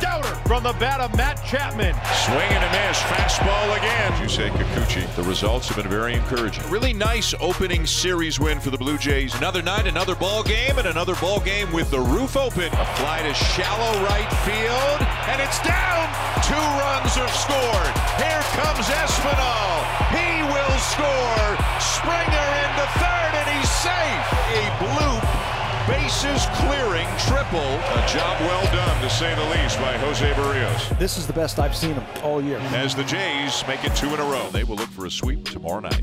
from 0.48 0.64
the 0.64 0.72
bat 0.80 1.02
of 1.02 1.16
Matt 1.18 1.44
Chapman. 1.44 1.94
Swing 2.24 2.50
and 2.56 2.64
a 2.64 2.72
miss. 2.72 2.98
Fastball 3.12 3.76
again. 3.76 4.12
Yusei 4.24 4.50
Kikuchi. 4.50 5.04
The 5.18 5.24
results 5.24 5.68
have 5.68 5.76
been 5.76 5.92
very 5.92 6.14
encouraging. 6.14 6.64
Really 6.72 6.94
nice 6.94 7.36
opening 7.42 7.86
series 7.86 8.40
win 8.40 8.62
for 8.62 8.70
the 8.70 8.78
Blue 8.78 8.98
Jays. 8.98 9.36
Another 9.36 9.62
night, 9.62 9.88
another 9.88 10.16
ball 10.16 10.44
game, 10.44 10.78
and 10.78 10.88
another 10.88 11.16
ball 11.16 11.42
game 11.42 11.72
with 11.74 11.92
the 11.92 12.00
roof 12.00 12.38
open. 12.38 12.72
A 12.72 12.86
fly 12.96 13.24
to 13.28 13.34
shallow 13.34 13.92
right 14.08 14.32
field, 14.48 15.00
and 15.28 15.42
it's 15.44 15.60
down. 15.68 16.08
Two 16.48 16.68
runs 16.80 17.12
are 17.20 17.34
scored. 17.36 17.94
Here 18.16 18.44
comes 18.56 18.88
Espinal. 18.88 19.84
He 20.16 20.48
will 20.48 20.78
score. 20.80 21.48
Springer 21.84 22.48
into 22.64 22.86
third, 23.04 23.32
and 23.36 23.48
he's 23.52 23.72
safe. 23.84 24.24
A 24.56 24.64
bloop, 24.80 25.07
bases 26.08 26.46
clearing 26.54 27.08
triple. 27.28 27.60
A 27.60 28.08
job 28.08 28.40
well 28.40 28.64
done, 28.72 29.02
to 29.02 29.10
say 29.10 29.36
the 29.36 29.44
least, 29.62 29.78
by 29.80 29.98
Jose 29.98 30.32
Berrios. 30.36 30.98
This 30.98 31.18
is 31.18 31.28
the 31.28 31.34
best 31.34 31.60
I've 31.60 31.76
seen 31.76 31.96
him 31.96 32.24
all 32.24 32.42
year. 32.42 32.60
As 32.60 32.96
the 32.96 33.04
Jays 33.04 33.68
make 33.68 33.84
it 33.84 33.94
two 33.94 34.14
in 34.14 34.20
a 34.22 34.24
row, 34.24 34.50
they 34.54 34.64
will 34.64 34.78
look 34.78 34.90
for 34.92 35.06
a 35.06 35.12
sweep 35.12 35.44
tomorrow 35.44 35.82
night. 35.82 36.02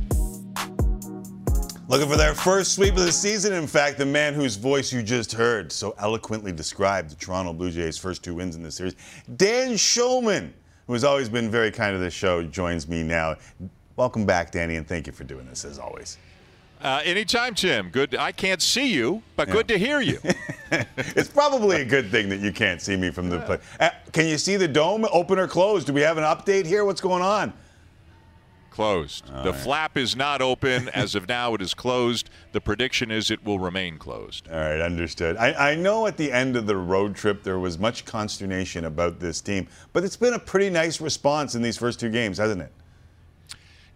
Looking 1.89 2.07
for 2.07 2.19
their 2.19 2.35
first 2.35 2.75
sweep 2.75 2.93
of 2.97 3.01
the 3.01 3.13
season. 3.13 3.55
In 3.55 3.67
fact, 3.67 3.97
the 3.97 4.05
man 4.05 4.35
whose 4.35 4.57
voice 4.57 4.93
you 4.93 5.03
just 5.03 5.33
heard 5.33 5.73
so 5.73 5.95
eloquently 5.99 6.53
described 6.53 7.11
the 7.11 7.15
Toronto 7.15 7.55
Blue 7.55 7.71
Jays' 7.71 7.97
first 7.97 8.23
two 8.23 8.35
wins 8.35 8.57
in 8.57 8.63
this 8.63 8.75
series, 8.75 8.97
Dan 9.39 9.71
Shulman, 9.73 10.53
who 10.87 10.93
has 10.93 11.05
always 11.05 11.31
been 11.31 11.51
very 11.51 11.71
kind 11.71 11.95
to 11.95 11.99
the 11.99 12.11
show, 12.11 12.43
joins 12.43 12.87
me 12.87 13.03
now. 13.03 13.37
Welcome 13.97 14.27
back, 14.27 14.51
Danny, 14.51 14.77
and 14.77 14.87
thank 14.87 15.07
you 15.07 15.15
for 15.15 15.25
doing 15.25 15.47
this 15.47 15.65
as 15.65 15.79
always. 15.79 16.19
Uh, 16.85 17.01
anytime, 17.03 17.55
Jim. 17.55 17.89
Good. 17.89 18.15
I 18.15 18.31
can't 18.31 18.61
see 18.61 18.93
you, 18.93 19.23
but 19.37 19.49
good 19.49 19.67
to 19.69 19.79
hear 19.79 20.03
you. 20.03 20.21
it's 20.71 21.31
probably 21.31 21.81
a 21.81 21.85
good 21.85 22.11
thing 22.11 22.29
that 22.29 22.41
you 22.41 22.53
can't 22.53 22.81
see 22.81 22.95
me 22.95 23.11
from 23.11 23.31
the 23.31 23.41
play. 23.41 23.59
Uh, 23.81 23.89
can 24.13 24.27
you 24.27 24.37
see 24.37 24.57
the 24.57 24.69
dome 24.69 25.07
open 25.11 25.39
or 25.39 25.49
closed? 25.49 25.87
Do 25.87 25.95
we 25.95 26.03
have 26.03 26.19
an 26.19 26.25
update 26.25 26.67
here? 26.67 26.85
What's 26.85 27.01
going 27.01 27.23
on? 27.23 27.55
Closed. 28.69 29.29
the 29.29 29.53
right. 29.53 29.55
flap 29.55 29.97
is 29.97 30.15
not 30.15 30.43
open. 30.43 30.91
As 30.91 31.15
of 31.15 31.27
now, 31.27 31.55
it 31.55 31.63
is 31.63 31.73
closed. 31.73 32.29
The 32.53 32.61
prediction 32.61 33.11
is 33.11 33.31
it 33.31 33.43
will 33.47 33.61
remain 33.61 33.97
closed. 33.97 34.47
All 34.49 34.59
right, 34.59 34.81
understood. 34.81 35.39
I, 35.39 35.71
I 35.71 35.75
know 35.77 36.07
at 36.07 36.19
the 36.19 36.31
end 36.31 36.55
of 36.55 36.67
the 36.67 36.77
road 36.77 37.15
trip 37.15 37.45
there 37.45 37.61
was 37.61 37.79
much 37.79 38.05
consternation 38.05 38.85
about 38.85 39.21
this 39.21 39.41
team, 39.41 39.69
but 39.95 40.05
it's 40.05 40.17
been 40.17 40.35
a 40.35 40.39
pretty 40.39 40.69
nice 40.69 41.01
response 41.01 41.55
in 41.55 41.63
these 41.63 41.79
first 41.79 41.99
two 41.99 42.11
games, 42.11 42.37
hasn't 42.37 42.61
it? 42.61 42.73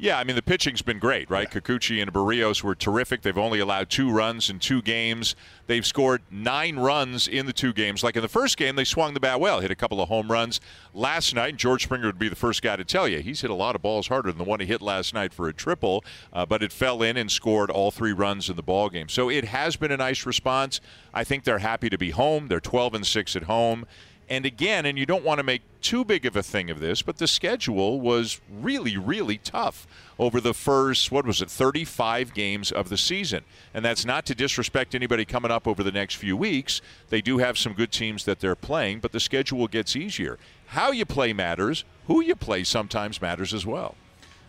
Yeah, 0.00 0.16
I 0.16 0.22
mean 0.22 0.36
the 0.36 0.42
pitching's 0.42 0.80
been 0.80 1.00
great, 1.00 1.28
right? 1.28 1.50
Kikuchi 1.50 2.00
and 2.00 2.12
Berrios 2.12 2.62
were 2.62 2.76
terrific. 2.76 3.22
They've 3.22 3.36
only 3.36 3.58
allowed 3.58 3.90
two 3.90 4.12
runs 4.12 4.48
in 4.48 4.60
two 4.60 4.80
games. 4.80 5.34
They've 5.66 5.84
scored 5.84 6.22
nine 6.30 6.76
runs 6.76 7.26
in 7.26 7.46
the 7.46 7.52
two 7.52 7.72
games. 7.72 8.04
Like 8.04 8.14
in 8.14 8.22
the 8.22 8.28
first 8.28 8.56
game, 8.56 8.76
they 8.76 8.84
swung 8.84 9.12
the 9.12 9.18
bat 9.18 9.40
well, 9.40 9.58
hit 9.58 9.72
a 9.72 9.74
couple 9.74 10.00
of 10.00 10.08
home 10.08 10.30
runs. 10.30 10.60
Last 10.94 11.34
night, 11.34 11.56
George 11.56 11.82
Springer 11.82 12.06
would 12.06 12.18
be 12.18 12.28
the 12.28 12.36
first 12.36 12.62
guy 12.62 12.76
to 12.76 12.84
tell 12.84 13.08
you 13.08 13.18
he's 13.18 13.40
hit 13.40 13.50
a 13.50 13.54
lot 13.54 13.74
of 13.74 13.82
balls 13.82 14.06
harder 14.06 14.30
than 14.30 14.38
the 14.38 14.44
one 14.44 14.60
he 14.60 14.66
hit 14.66 14.80
last 14.80 15.14
night 15.14 15.32
for 15.32 15.48
a 15.48 15.52
triple, 15.52 16.04
uh, 16.32 16.46
but 16.46 16.62
it 16.62 16.70
fell 16.70 17.02
in 17.02 17.16
and 17.16 17.28
scored 17.28 17.68
all 17.68 17.90
three 17.90 18.12
runs 18.12 18.48
in 18.48 18.54
the 18.54 18.62
ball 18.62 18.88
game. 18.88 19.08
So 19.08 19.28
it 19.28 19.46
has 19.46 19.74
been 19.74 19.90
a 19.90 19.96
nice 19.96 20.24
response. 20.24 20.80
I 21.12 21.24
think 21.24 21.42
they're 21.42 21.58
happy 21.58 21.90
to 21.90 21.98
be 21.98 22.10
home. 22.10 22.46
They're 22.46 22.60
12 22.60 22.94
and 22.94 23.06
six 23.06 23.34
at 23.34 23.42
home. 23.42 23.84
And 24.30 24.44
again, 24.44 24.84
and 24.84 24.98
you 24.98 25.06
don't 25.06 25.24
want 25.24 25.38
to 25.38 25.42
make 25.42 25.62
too 25.80 26.04
big 26.04 26.26
of 26.26 26.36
a 26.36 26.42
thing 26.42 26.70
of 26.70 26.80
this, 26.80 27.00
but 27.00 27.16
the 27.16 27.26
schedule 27.26 28.00
was 28.00 28.40
really, 28.60 28.96
really 28.98 29.38
tough 29.38 29.86
over 30.18 30.40
the 30.40 30.52
first, 30.52 31.10
what 31.10 31.24
was 31.24 31.40
it, 31.40 31.50
35 31.50 32.34
games 32.34 32.70
of 32.70 32.90
the 32.90 32.98
season. 32.98 33.44
And 33.72 33.84
that's 33.84 34.04
not 34.04 34.26
to 34.26 34.34
disrespect 34.34 34.94
anybody 34.94 35.24
coming 35.24 35.50
up 35.50 35.66
over 35.66 35.82
the 35.82 35.92
next 35.92 36.16
few 36.16 36.36
weeks. 36.36 36.82
They 37.08 37.22
do 37.22 37.38
have 37.38 37.56
some 37.56 37.72
good 37.72 37.90
teams 37.90 38.24
that 38.24 38.40
they're 38.40 38.54
playing, 38.54 39.00
but 39.00 39.12
the 39.12 39.20
schedule 39.20 39.66
gets 39.66 39.96
easier. 39.96 40.38
How 40.66 40.90
you 40.90 41.06
play 41.06 41.32
matters, 41.32 41.84
who 42.06 42.20
you 42.20 42.36
play 42.36 42.64
sometimes 42.64 43.22
matters 43.22 43.54
as 43.54 43.64
well. 43.64 43.94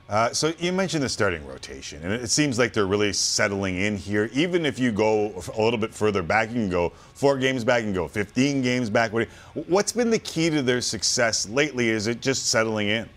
Uh, 0.09 0.33
so 0.33 0.51
you 0.57 0.73
mentioned 0.73 1.03
the 1.03 1.09
starting 1.09 1.45
rotation, 1.45 2.01
and 2.03 2.11
it 2.11 2.31
seems 2.31 2.57
like 2.57 2.73
they're 2.73 2.87
really 2.87 3.13
settling 3.13 3.77
in 3.77 3.95
here. 3.95 4.27
Even 4.33 4.65
if 4.65 4.79
you 4.79 4.91
go 4.91 5.27
a 5.55 5.61
little 5.61 5.77
bit 5.77 5.93
further 5.93 6.23
back, 6.23 6.49
you 6.49 6.55
can 6.55 6.69
go 6.69 6.89
four 7.13 7.37
games 7.37 7.63
back, 7.63 7.83
and 7.83 7.93
go 7.93 8.07
15 8.07 8.63
games 8.63 8.89
back. 8.89 9.13
What- 9.13 9.27
What's 9.67 9.91
been 9.91 10.09
the 10.09 10.17
key 10.17 10.49
to 10.49 10.63
their 10.63 10.81
success 10.81 11.47
lately? 11.47 11.89
Is 11.89 12.07
it 12.07 12.21
just 12.21 12.47
settling 12.47 12.87
in? 12.87 13.07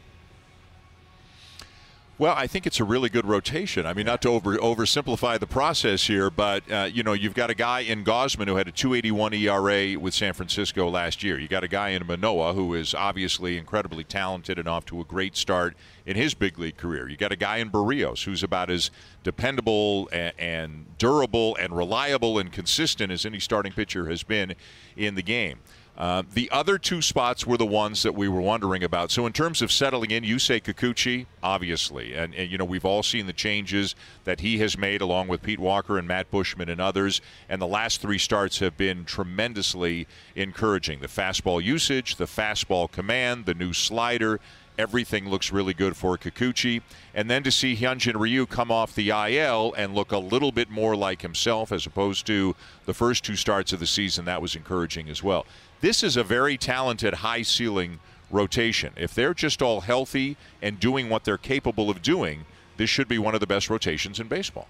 Well, 2.19 2.35
I 2.37 2.47
think 2.47 2.67
it's 2.67 2.79
a 2.79 2.85
really 2.85 3.09
good 3.09 3.25
rotation. 3.25 3.87
I 3.87 3.95
mean, 3.95 4.05
not 4.05 4.21
to 4.23 4.29
over 4.29 4.57
oversimplify 4.59 5.41
the 5.41 5.47
process 5.47 6.07
here, 6.07 6.29
but 6.29 6.71
uh, 6.71 6.89
you 6.93 7.03
know, 7.03 7.15
you've 7.15 7.35
got 7.35 7.49
a 7.49 7.55
guy 7.55 7.81
in 7.81 8.05
Gausman 8.05 8.49
who 8.49 8.57
had 8.57 8.69
a 8.69 8.73
2.81 8.73 9.41
ERA 9.41 9.99
with 9.99 10.13
San 10.13 10.35
Francisco 10.35 10.91
last 10.91 11.23
year. 11.23 11.39
You 11.39 11.49
got 11.49 11.65
a 11.65 11.69
guy 11.69 11.89
in 11.89 12.07
Manoah 12.07 12.53
who 12.53 12.75
is 12.75 12.95
obviously 12.95 13.57
incredibly 13.57 14.05
talented 14.05 14.59
and 14.59 14.69
off 14.69 14.85
to 14.87 15.01
a 15.01 15.05
great 15.05 15.37
start 15.39 15.75
in 16.05 16.15
his 16.15 16.35
big 16.35 16.59
league 16.59 16.77
career. 16.77 17.09
You 17.09 17.17
got 17.17 17.33
a 17.33 17.37
guy 17.37 17.57
in 17.57 17.71
Berrios 17.71 18.25
who's 18.25 18.43
about 18.43 18.69
as 18.69 18.91
dependable 19.25 20.11
and, 20.13 20.35
and 20.39 20.99
durable 20.99 21.57
and 21.57 21.75
reliable 21.75 22.39
and 22.39 22.53
consistent 22.53 23.11
as 23.11 23.25
any 23.25 23.41
starting 23.41 23.73
pitcher 23.73 24.11
has 24.11 24.23
been 24.23 24.55
in 24.99 25.15
the 25.15 25.23
game. 25.23 25.61
Uh, 25.97 26.23
the 26.33 26.51
other 26.51 26.79
two 26.79 27.03
spots 27.03 27.47
were 27.47 27.59
the 27.59 27.67
ones 27.67 28.03
that 28.03 28.15
we 28.15 28.27
were 28.27 28.41
wondering 28.41 28.83
about. 28.83 29.11
So, 29.11 29.27
in 29.27 29.33
terms 29.33 29.61
of 29.61 29.71
settling 29.71 30.11
in, 30.11 30.25
you 30.25 30.39
say 30.39 30.59
Kikuchi, 30.59 31.27
obviously. 31.43 32.15
And, 32.15 32.35
and, 32.35 32.51
you 32.51 32.57
know, 32.57 32.65
we've 32.65 32.87
all 32.87 33.03
seen 33.03 33.27
the 33.27 33.33
changes 33.35 33.95
that 34.25 34.41
he 34.41 34.59
has 34.59 34.79
made 34.79 35.03
along 35.03 35.29
with 35.29 35.43
Pete 35.43 35.61
Walker 35.61 35.99
and 35.99 36.09
Matt 36.09 36.31
Buschmann 36.31 36.71
and 36.71 36.81
others. 36.81 37.21
And 37.49 37.61
the 37.61 37.67
last 37.67 38.01
three 38.01 38.17
starts 38.17 38.59
have 38.61 38.77
been 38.77 39.05
tremendously 39.05 40.07
encouraging. 40.35 41.01
The 41.01 41.09
fastball 41.09 41.63
usage, 41.63 42.17
the 42.17 42.25
fastball 42.25 42.91
command, 42.91 43.45
the 43.45 43.55
new 43.55 43.75
slider. 43.75 44.41
Everything 44.79 45.29
looks 45.29 45.53
really 45.53 45.75
good 45.75 45.95
for 45.95 46.17
Kikuchi. 46.17 46.81
And 47.15 47.31
then 47.31 47.43
to 47.43 47.51
see 47.51 47.77
Hyunjin 47.77 48.19
Ryu 48.19 48.47
come 48.47 48.71
off 48.71 48.95
the 48.95 49.11
IL 49.11 49.75
and 49.77 49.95
look 49.95 50.13
a 50.13 50.19
little 50.19 50.51
bit 50.51 50.71
more 50.71 50.97
like 50.97 51.21
himself 51.21 51.71
as 51.71 51.85
opposed 51.85 52.25
to 52.29 52.57
the 52.87 52.95
first 52.95 53.23
two 53.23 53.37
starts 53.37 53.75
of 53.75 53.81
the 53.81 53.87
season, 53.87 54.25
that 54.25 54.41
was 54.41 54.57
encouraging 54.57 55.11
as 55.11 55.23
well. 55.23 55.45
This 55.83 56.05
is 56.05 56.17
a 56.17 56.23
very 56.23 56.57
talented, 56.57 57.13
high 57.13 57.43
ceiling 57.43 57.99
rotation. 58.31 58.93
If 58.97 59.17
they're 59.17 59.35
just 59.35 59.61
all 59.61 59.81
healthy 59.81 60.37
and 60.63 60.79
doing 60.79 61.09
what 61.09 61.25
they're 61.25 61.37
capable 61.37 61.91
of 61.91 62.03
doing, 62.03 62.45
this 62.77 62.89
should 62.89 63.09
be 63.09 63.19
one 63.19 63.35
of 63.35 63.41
the 63.41 63.49
best 63.49 63.69
rotations 63.69 64.21
in 64.21 64.29
baseball. 64.29 64.69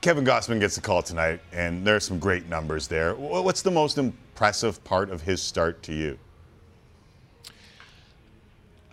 Kevin 0.00 0.24
Gausman 0.24 0.58
gets 0.58 0.76
the 0.76 0.80
call 0.80 1.02
tonight, 1.02 1.40
and 1.52 1.86
there 1.86 1.94
are 1.94 2.00
some 2.00 2.18
great 2.18 2.48
numbers 2.48 2.88
there. 2.88 3.14
What's 3.14 3.60
the 3.60 3.70
most 3.70 3.98
impressive 3.98 4.82
part 4.82 5.10
of 5.10 5.20
his 5.20 5.42
start 5.42 5.82
to 5.84 5.92
you? 5.92 6.18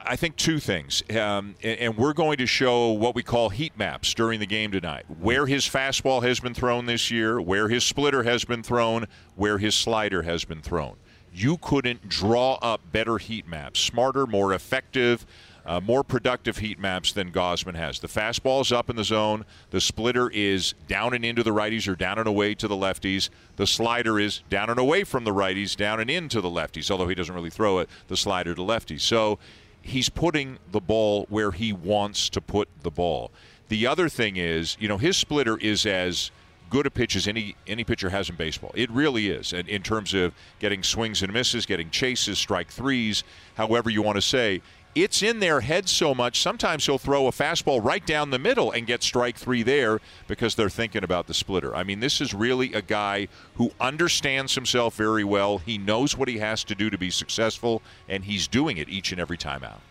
I 0.01 0.17
think 0.17 0.35
two 0.35 0.59
things, 0.59 1.01
um, 1.11 1.55
and, 1.63 1.79
and 1.79 1.97
we're 1.97 2.13
going 2.13 2.39
to 2.39 2.45
show 2.45 2.91
what 2.91 3.15
we 3.15 3.23
call 3.23 3.47
heat 3.49 3.77
maps 3.77 4.13
during 4.13 4.41
the 4.41 4.45
game 4.45 4.73
tonight. 4.73 5.05
Where 5.21 5.45
his 5.45 5.63
fastball 5.63 6.23
has 6.23 6.41
been 6.41 6.53
thrown 6.53 6.87
this 6.87 7.09
year, 7.09 7.39
where 7.39 7.69
his 7.69 7.85
splitter 7.85 8.23
has 8.23 8.43
been 8.43 8.63
thrown, 8.63 9.05
where 9.37 9.57
his 9.57 9.75
slider 9.75 10.23
has 10.23 10.43
been 10.43 10.61
thrown. 10.61 10.97
You 11.37 11.57
couldn't 11.57 12.09
draw 12.09 12.55
up 12.63 12.81
better 12.91 13.19
heat 13.19 13.47
maps, 13.47 13.79
smarter, 13.79 14.25
more 14.25 14.55
effective, 14.55 15.23
uh, 15.67 15.79
more 15.79 16.03
productive 16.03 16.57
heat 16.57 16.79
maps 16.79 17.11
than 17.11 17.31
Gausman 17.31 17.75
has. 17.75 17.99
The 17.99 18.07
fastball 18.07 18.61
is 18.61 18.71
up 18.71 18.89
in 18.89 18.95
the 18.95 19.03
zone. 19.03 19.45
The 19.69 19.79
splitter 19.79 20.31
is 20.31 20.73
down 20.87 21.13
and 21.13 21.23
into 21.23 21.43
the 21.43 21.51
righties 21.51 21.87
or 21.87 21.95
down 21.95 22.17
and 22.17 22.27
away 22.27 22.55
to 22.55 22.67
the 22.67 22.75
lefties. 22.75 23.29
The 23.55 23.67
slider 23.67 24.19
is 24.19 24.41
down 24.49 24.71
and 24.71 24.79
away 24.79 25.03
from 25.03 25.25
the 25.25 25.31
righties, 25.31 25.75
down 25.75 25.99
and 25.99 26.09
into 26.09 26.41
the 26.41 26.49
lefties, 26.49 26.89
although 26.89 27.07
he 27.07 27.13
doesn't 27.13 27.35
really 27.35 27.51
throw 27.51 27.77
it, 27.77 27.89
the 28.07 28.17
slider 28.17 28.55
to 28.55 28.61
lefties. 28.61 29.01
So 29.01 29.37
he's 29.83 30.09
putting 30.09 30.57
the 30.71 30.81
ball 30.81 31.27
where 31.29 31.51
he 31.51 31.71
wants 31.71 32.29
to 32.29 32.41
put 32.41 32.67
the 32.81 32.89
ball. 32.89 33.31
The 33.67 33.85
other 33.85 34.09
thing 34.09 34.37
is, 34.37 34.75
you 34.79 34.87
know, 34.87 34.97
his 34.97 35.15
splitter 35.15 35.59
is 35.59 35.85
as 35.85 36.31
good 36.69 36.85
a 36.85 36.91
pitch 36.91 37.15
as 37.15 37.27
any 37.27 37.55
any 37.65 37.83
pitcher 37.83 38.09
has 38.09 38.29
in 38.29 38.35
baseball. 38.35 38.71
It 38.75 38.89
really 38.91 39.29
is, 39.29 39.53
and 39.53 39.67
in 39.67 39.83
terms 39.83 40.13
of 40.13 40.33
getting 40.59 40.83
swings 40.83 41.21
and 41.21 41.31
misses, 41.33 41.65
getting 41.65 41.89
chases, 41.89 42.37
strike 42.37 42.69
threes, 42.69 43.23
however 43.55 43.89
you 43.89 44.01
want 44.01 44.17
to 44.17 44.21
say. 44.21 44.61
It's 44.95 45.21
in 45.21 45.41
their 45.41 45.61
head 45.61 45.87
so 45.87 46.15
much. 46.15 46.41
Sometimes 46.41 46.87
he'll 46.87 46.97
throw 46.97 47.27
a 47.27 47.31
fastball 47.31 47.83
right 47.83 48.03
down 48.03 48.31
the 48.31 48.39
middle 48.39 48.71
and 48.71 48.87
get 48.87 49.03
strike 49.03 49.37
three 49.37 49.61
there 49.61 50.01
because 50.27 50.55
they're 50.55 50.69
thinking 50.69 51.03
about 51.03 51.27
the 51.27 51.35
splitter. 51.35 51.75
I 51.75 51.83
mean, 51.83 51.99
this 51.99 52.19
is 52.19 52.33
really 52.33 52.73
a 52.73 52.81
guy 52.81 53.27
who 53.55 53.69
understands 53.79 54.55
himself 54.55 54.95
very 54.95 55.23
well. 55.23 55.59
He 55.59 55.77
knows 55.77 56.17
what 56.17 56.27
he 56.27 56.39
has 56.39 56.63
to 56.63 56.73
do 56.73 56.89
to 56.89 56.97
be 56.97 57.11
successful, 57.11 57.83
and 58.09 58.23
he's 58.23 58.47
doing 58.47 58.77
it 58.77 58.89
each 58.89 59.11
and 59.11 59.21
every 59.21 59.37
time 59.37 59.63
out. 59.63 59.81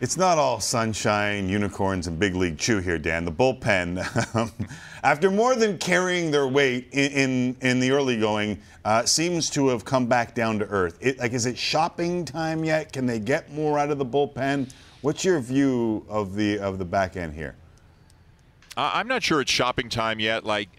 It's 0.00 0.16
not 0.16 0.38
all 0.38 0.58
sunshine, 0.58 1.48
unicorns, 1.48 2.08
and 2.08 2.18
big 2.18 2.34
league 2.34 2.58
chew 2.58 2.80
here, 2.80 2.98
Dan. 2.98 3.24
The 3.24 3.32
bullpen, 3.32 4.02
after 5.04 5.30
more 5.30 5.54
than 5.54 5.78
carrying 5.78 6.32
their 6.32 6.48
weight 6.48 6.88
in 6.92 7.12
in, 7.12 7.56
in 7.60 7.80
the 7.80 7.92
early 7.92 8.18
going, 8.18 8.60
uh, 8.84 9.04
seems 9.04 9.48
to 9.50 9.68
have 9.68 9.84
come 9.84 10.06
back 10.06 10.34
down 10.34 10.58
to 10.58 10.66
earth. 10.66 10.98
It, 11.00 11.18
like, 11.18 11.32
is 11.32 11.46
it 11.46 11.56
shopping 11.56 12.24
time 12.24 12.64
yet? 12.64 12.92
Can 12.92 13.06
they 13.06 13.20
get 13.20 13.52
more 13.52 13.78
out 13.78 13.90
of 13.90 13.98
the 13.98 14.04
bullpen? 14.04 14.72
What's 15.02 15.24
your 15.24 15.38
view 15.38 16.04
of 16.08 16.34
the 16.34 16.58
of 16.58 16.78
the 16.78 16.84
back 16.84 17.16
end 17.16 17.32
here? 17.32 17.54
Uh, 18.76 18.90
I'm 18.94 19.06
not 19.06 19.22
sure 19.22 19.40
it's 19.40 19.52
shopping 19.52 19.88
time 19.88 20.18
yet. 20.18 20.44
Like, 20.44 20.70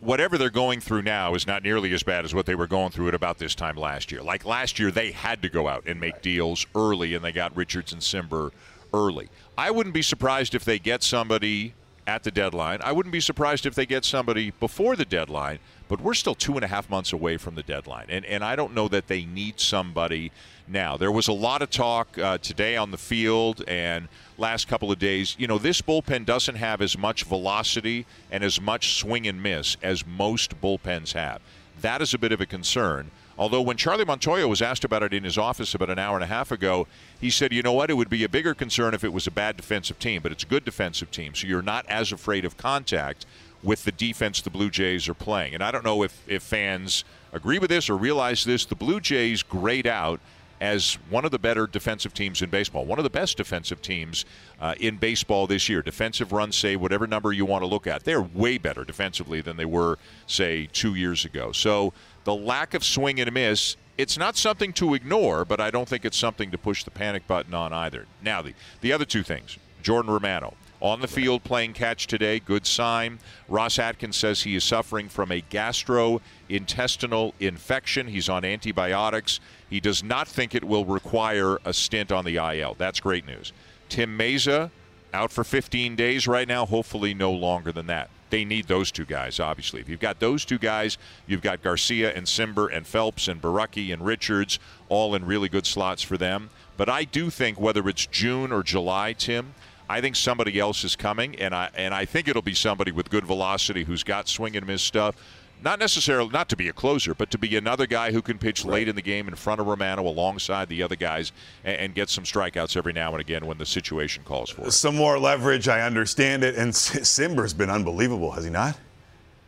whatever 0.00 0.36
they're 0.38 0.50
going 0.50 0.80
through 0.80 1.02
now 1.02 1.34
is 1.34 1.46
not 1.46 1.62
nearly 1.62 1.92
as 1.92 2.02
bad 2.02 2.24
as 2.24 2.34
what 2.34 2.46
they 2.46 2.54
were 2.54 2.66
going 2.66 2.90
through 2.90 3.08
at 3.08 3.14
about 3.14 3.38
this 3.38 3.54
time 3.54 3.76
last 3.76 4.10
year. 4.10 4.22
Like 4.22 4.44
last 4.44 4.78
year, 4.78 4.90
they 4.90 5.12
had 5.12 5.42
to 5.42 5.48
go 5.48 5.68
out 5.68 5.84
and 5.86 6.00
make 6.00 6.20
deals 6.22 6.66
early, 6.74 7.14
and 7.14 7.24
they 7.24 7.32
got 7.32 7.56
Richards 7.56 7.92
and 7.92 8.02
Cimber 8.02 8.50
early. 8.92 9.28
I 9.56 9.70
wouldn't 9.70 9.94
be 9.94 10.02
surprised 10.02 10.54
if 10.54 10.64
they 10.64 10.78
get 10.78 11.02
somebody 11.02 11.74
at 12.06 12.24
the 12.24 12.30
deadline. 12.30 12.80
I 12.82 12.92
wouldn't 12.92 13.12
be 13.12 13.20
surprised 13.20 13.66
if 13.66 13.74
they 13.74 13.86
get 13.86 14.04
somebody 14.04 14.50
before 14.50 14.96
the 14.96 15.04
deadline, 15.04 15.58
but 15.88 16.00
we're 16.00 16.14
still 16.14 16.34
two 16.34 16.54
and 16.54 16.64
a 16.64 16.68
half 16.68 16.88
months 16.88 17.12
away 17.12 17.36
from 17.36 17.54
the 17.54 17.62
deadline. 17.62 18.06
And, 18.08 18.24
and 18.24 18.42
I 18.42 18.56
don't 18.56 18.74
know 18.74 18.88
that 18.88 19.08
they 19.08 19.24
need 19.24 19.60
somebody 19.60 20.32
now. 20.70 20.96
There 20.96 21.12
was 21.12 21.28
a 21.28 21.32
lot 21.32 21.62
of 21.62 21.70
talk 21.70 22.18
uh, 22.18 22.38
today 22.38 22.76
on 22.76 22.90
the 22.90 22.98
field 22.98 23.62
and 23.66 24.08
last 24.36 24.68
couple 24.68 24.92
of 24.92 24.98
days. 24.98 25.36
You 25.38 25.46
know, 25.46 25.58
this 25.58 25.82
bullpen 25.82 26.24
doesn't 26.24 26.56
have 26.56 26.80
as 26.80 26.96
much 26.96 27.24
velocity 27.24 28.06
and 28.30 28.44
as 28.44 28.60
much 28.60 28.94
swing 28.94 29.26
and 29.26 29.42
miss 29.42 29.76
as 29.82 30.06
most 30.06 30.60
bullpens 30.60 31.12
have. 31.12 31.40
That 31.80 32.02
is 32.02 32.14
a 32.14 32.18
bit 32.18 32.32
of 32.32 32.40
a 32.40 32.46
concern. 32.46 33.10
Although 33.38 33.62
when 33.62 33.76
Charlie 33.76 34.04
Montoya 34.04 34.48
was 34.48 34.60
asked 34.60 34.84
about 34.84 35.04
it 35.04 35.14
in 35.14 35.22
his 35.22 35.38
office 35.38 35.72
about 35.72 35.90
an 35.90 35.98
hour 35.98 36.16
and 36.16 36.24
a 36.24 36.28
half 36.28 36.50
ago, 36.50 36.88
he 37.20 37.30
said, 37.30 37.52
you 37.52 37.62
know 37.62 37.72
what, 37.72 37.88
it 37.88 37.94
would 37.94 38.10
be 38.10 38.24
a 38.24 38.28
bigger 38.28 38.52
concern 38.52 38.94
if 38.94 39.04
it 39.04 39.12
was 39.12 39.28
a 39.28 39.30
bad 39.30 39.56
defensive 39.56 39.98
team, 40.00 40.22
but 40.22 40.32
it's 40.32 40.42
a 40.42 40.46
good 40.46 40.64
defensive 40.64 41.12
team, 41.12 41.36
so 41.36 41.46
you're 41.46 41.62
not 41.62 41.86
as 41.86 42.10
afraid 42.10 42.44
of 42.44 42.56
contact 42.56 43.26
with 43.62 43.84
the 43.84 43.92
defense 43.92 44.40
the 44.40 44.50
Blue 44.50 44.70
Jays 44.70 45.08
are 45.08 45.14
playing. 45.14 45.54
And 45.54 45.62
I 45.62 45.70
don't 45.70 45.84
know 45.84 46.02
if, 46.02 46.20
if 46.28 46.42
fans 46.42 47.04
agree 47.32 47.58
with 47.60 47.70
this 47.70 47.88
or 47.88 47.96
realize 47.96 48.44
this. 48.44 48.64
The 48.64 48.74
Blue 48.74 49.00
Jays 49.00 49.42
grade 49.42 49.86
out 49.86 50.20
as 50.60 50.94
one 51.10 51.24
of 51.24 51.30
the 51.30 51.38
better 51.38 51.66
defensive 51.66 52.14
teams 52.14 52.42
in 52.42 52.50
baseball, 52.50 52.84
one 52.84 52.98
of 52.98 53.04
the 53.04 53.10
best 53.10 53.36
defensive 53.36 53.80
teams 53.80 54.24
uh, 54.60 54.74
in 54.80 54.96
baseball 54.96 55.46
this 55.46 55.68
year. 55.68 55.82
Defensive 55.82 56.32
runs, 56.32 56.56
say 56.56 56.76
whatever 56.76 57.06
number 57.06 57.32
you 57.32 57.44
want 57.44 57.62
to 57.62 57.66
look 57.66 57.86
at, 57.86 58.04
they're 58.04 58.22
way 58.22 58.58
better 58.58 58.84
defensively 58.84 59.40
than 59.40 59.56
they 59.56 59.64
were, 59.64 59.98
say, 60.26 60.68
two 60.72 60.94
years 60.94 61.24
ago. 61.24 61.52
So 61.52 61.92
the 62.24 62.34
lack 62.34 62.74
of 62.74 62.84
swing 62.84 63.20
and 63.20 63.28
a 63.28 63.32
miss, 63.32 63.76
it's 63.96 64.18
not 64.18 64.36
something 64.36 64.72
to 64.74 64.94
ignore, 64.94 65.44
but 65.44 65.60
I 65.60 65.70
don't 65.70 65.88
think 65.88 66.04
it's 66.04 66.16
something 66.16 66.50
to 66.50 66.58
push 66.58 66.84
the 66.84 66.90
panic 66.90 67.26
button 67.26 67.54
on 67.54 67.72
either. 67.72 68.06
Now, 68.22 68.42
the, 68.42 68.54
the 68.80 68.92
other 68.92 69.04
two 69.04 69.22
things 69.22 69.58
Jordan 69.82 70.12
Romano. 70.12 70.54
On 70.80 71.00
the 71.00 71.08
field 71.08 71.42
playing 71.42 71.72
catch 71.72 72.06
today, 72.06 72.38
good 72.38 72.64
sign. 72.64 73.18
Ross 73.48 73.80
Atkins 73.80 74.16
says 74.16 74.42
he 74.42 74.54
is 74.54 74.62
suffering 74.62 75.08
from 75.08 75.32
a 75.32 75.42
gastrointestinal 75.42 77.32
infection. 77.40 78.06
He's 78.06 78.28
on 78.28 78.44
antibiotics. 78.44 79.40
He 79.68 79.80
does 79.80 80.04
not 80.04 80.28
think 80.28 80.54
it 80.54 80.62
will 80.62 80.84
require 80.84 81.58
a 81.64 81.72
stint 81.72 82.12
on 82.12 82.24
the 82.24 82.36
IL. 82.36 82.76
That's 82.78 83.00
great 83.00 83.26
news. 83.26 83.52
Tim 83.88 84.16
Mayza 84.16 84.70
out 85.12 85.32
for 85.32 85.42
15 85.42 85.96
days 85.96 86.28
right 86.28 86.46
now, 86.46 86.64
hopefully 86.66 87.12
no 87.12 87.32
longer 87.32 87.72
than 87.72 87.86
that. 87.86 88.10
They 88.30 88.44
need 88.44 88.68
those 88.68 88.90
two 88.92 89.06
guys, 89.06 89.40
obviously. 89.40 89.80
If 89.80 89.88
you've 89.88 90.00
got 90.00 90.20
those 90.20 90.44
two 90.44 90.58
guys, 90.58 90.98
you've 91.26 91.42
got 91.42 91.62
Garcia 91.62 92.12
and 92.12 92.26
Cimber 92.26 92.70
and 92.70 92.86
Phelps 92.86 93.26
and 93.26 93.40
Borucki 93.40 93.92
and 93.92 94.04
Richards 94.04 94.58
all 94.88 95.14
in 95.14 95.24
really 95.24 95.48
good 95.48 95.66
slots 95.66 96.02
for 96.02 96.18
them. 96.18 96.50
But 96.76 96.88
I 96.88 97.04
do 97.04 97.30
think 97.30 97.58
whether 97.58 97.88
it's 97.88 98.06
June 98.06 98.52
or 98.52 98.62
July, 98.62 99.14
Tim, 99.14 99.54
I 99.88 100.00
think 100.00 100.16
somebody 100.16 100.58
else 100.58 100.84
is 100.84 100.96
coming, 100.96 101.36
and 101.36 101.54
I 101.54 101.70
and 101.74 101.94
I 101.94 102.04
think 102.04 102.28
it'll 102.28 102.42
be 102.42 102.54
somebody 102.54 102.92
with 102.92 103.08
good 103.10 103.24
velocity 103.24 103.84
who's 103.84 104.04
got 104.04 104.28
swing 104.28 104.56
and 104.56 104.66
miss 104.66 104.82
stuff. 104.82 105.16
Not 105.60 105.80
necessarily 105.80 106.30
not 106.30 106.48
to 106.50 106.56
be 106.56 106.68
a 106.68 106.72
closer, 106.72 107.14
but 107.14 107.32
to 107.32 107.38
be 107.38 107.56
another 107.56 107.86
guy 107.86 108.12
who 108.12 108.22
can 108.22 108.38
pitch 108.38 108.64
late 108.64 108.86
in 108.86 108.94
the 108.94 109.02
game 109.02 109.26
in 109.26 109.34
front 109.34 109.60
of 109.60 109.66
Romano 109.66 110.06
alongside 110.06 110.68
the 110.68 110.84
other 110.84 110.94
guys 110.94 111.32
and, 111.64 111.76
and 111.78 111.94
get 111.96 112.08
some 112.10 112.22
strikeouts 112.22 112.76
every 112.76 112.92
now 112.92 113.10
and 113.10 113.20
again 113.20 113.44
when 113.44 113.58
the 113.58 113.66
situation 113.66 114.22
calls 114.24 114.50
for 114.50 114.66
it. 114.66 114.70
Some 114.72 114.94
more 114.94 115.18
leverage, 115.18 115.66
I 115.66 115.80
understand 115.80 116.44
it. 116.44 116.54
And 116.54 116.72
Cimber's 116.72 117.52
been 117.54 117.70
unbelievable, 117.70 118.30
has 118.32 118.44
he 118.44 118.50
not? 118.50 118.78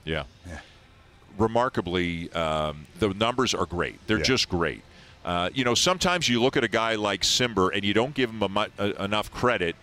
Yeah. 0.05 0.25
yeah. 0.49 0.59
Remarkably, 1.39 2.33
um, 2.33 2.87
the 2.99 3.11
numbers 3.15 3.55
are 3.55 3.67
great. 3.67 4.05
They're 4.07 4.19
Yeah. 4.19 4.25
just 4.25 4.49
great. 4.49 4.83
Uh, 5.25 5.51
you 5.55 5.65
know, 5.65 5.75
sometimes 5.75 6.29
you 6.29 6.43
look 6.43 6.57
at 6.57 6.65
a 6.65 6.69
guy 6.69 6.97
like 6.97 7.23
Cimber 7.23 7.71
and 7.73 7.85
you 7.85 7.95
don't 7.95 8.15
give 8.15 8.31
him 8.31 8.43
a 8.43 8.49
mu- 8.49 8.65
uh, 8.79 8.93
enough 8.99 9.31
credit 9.31 9.77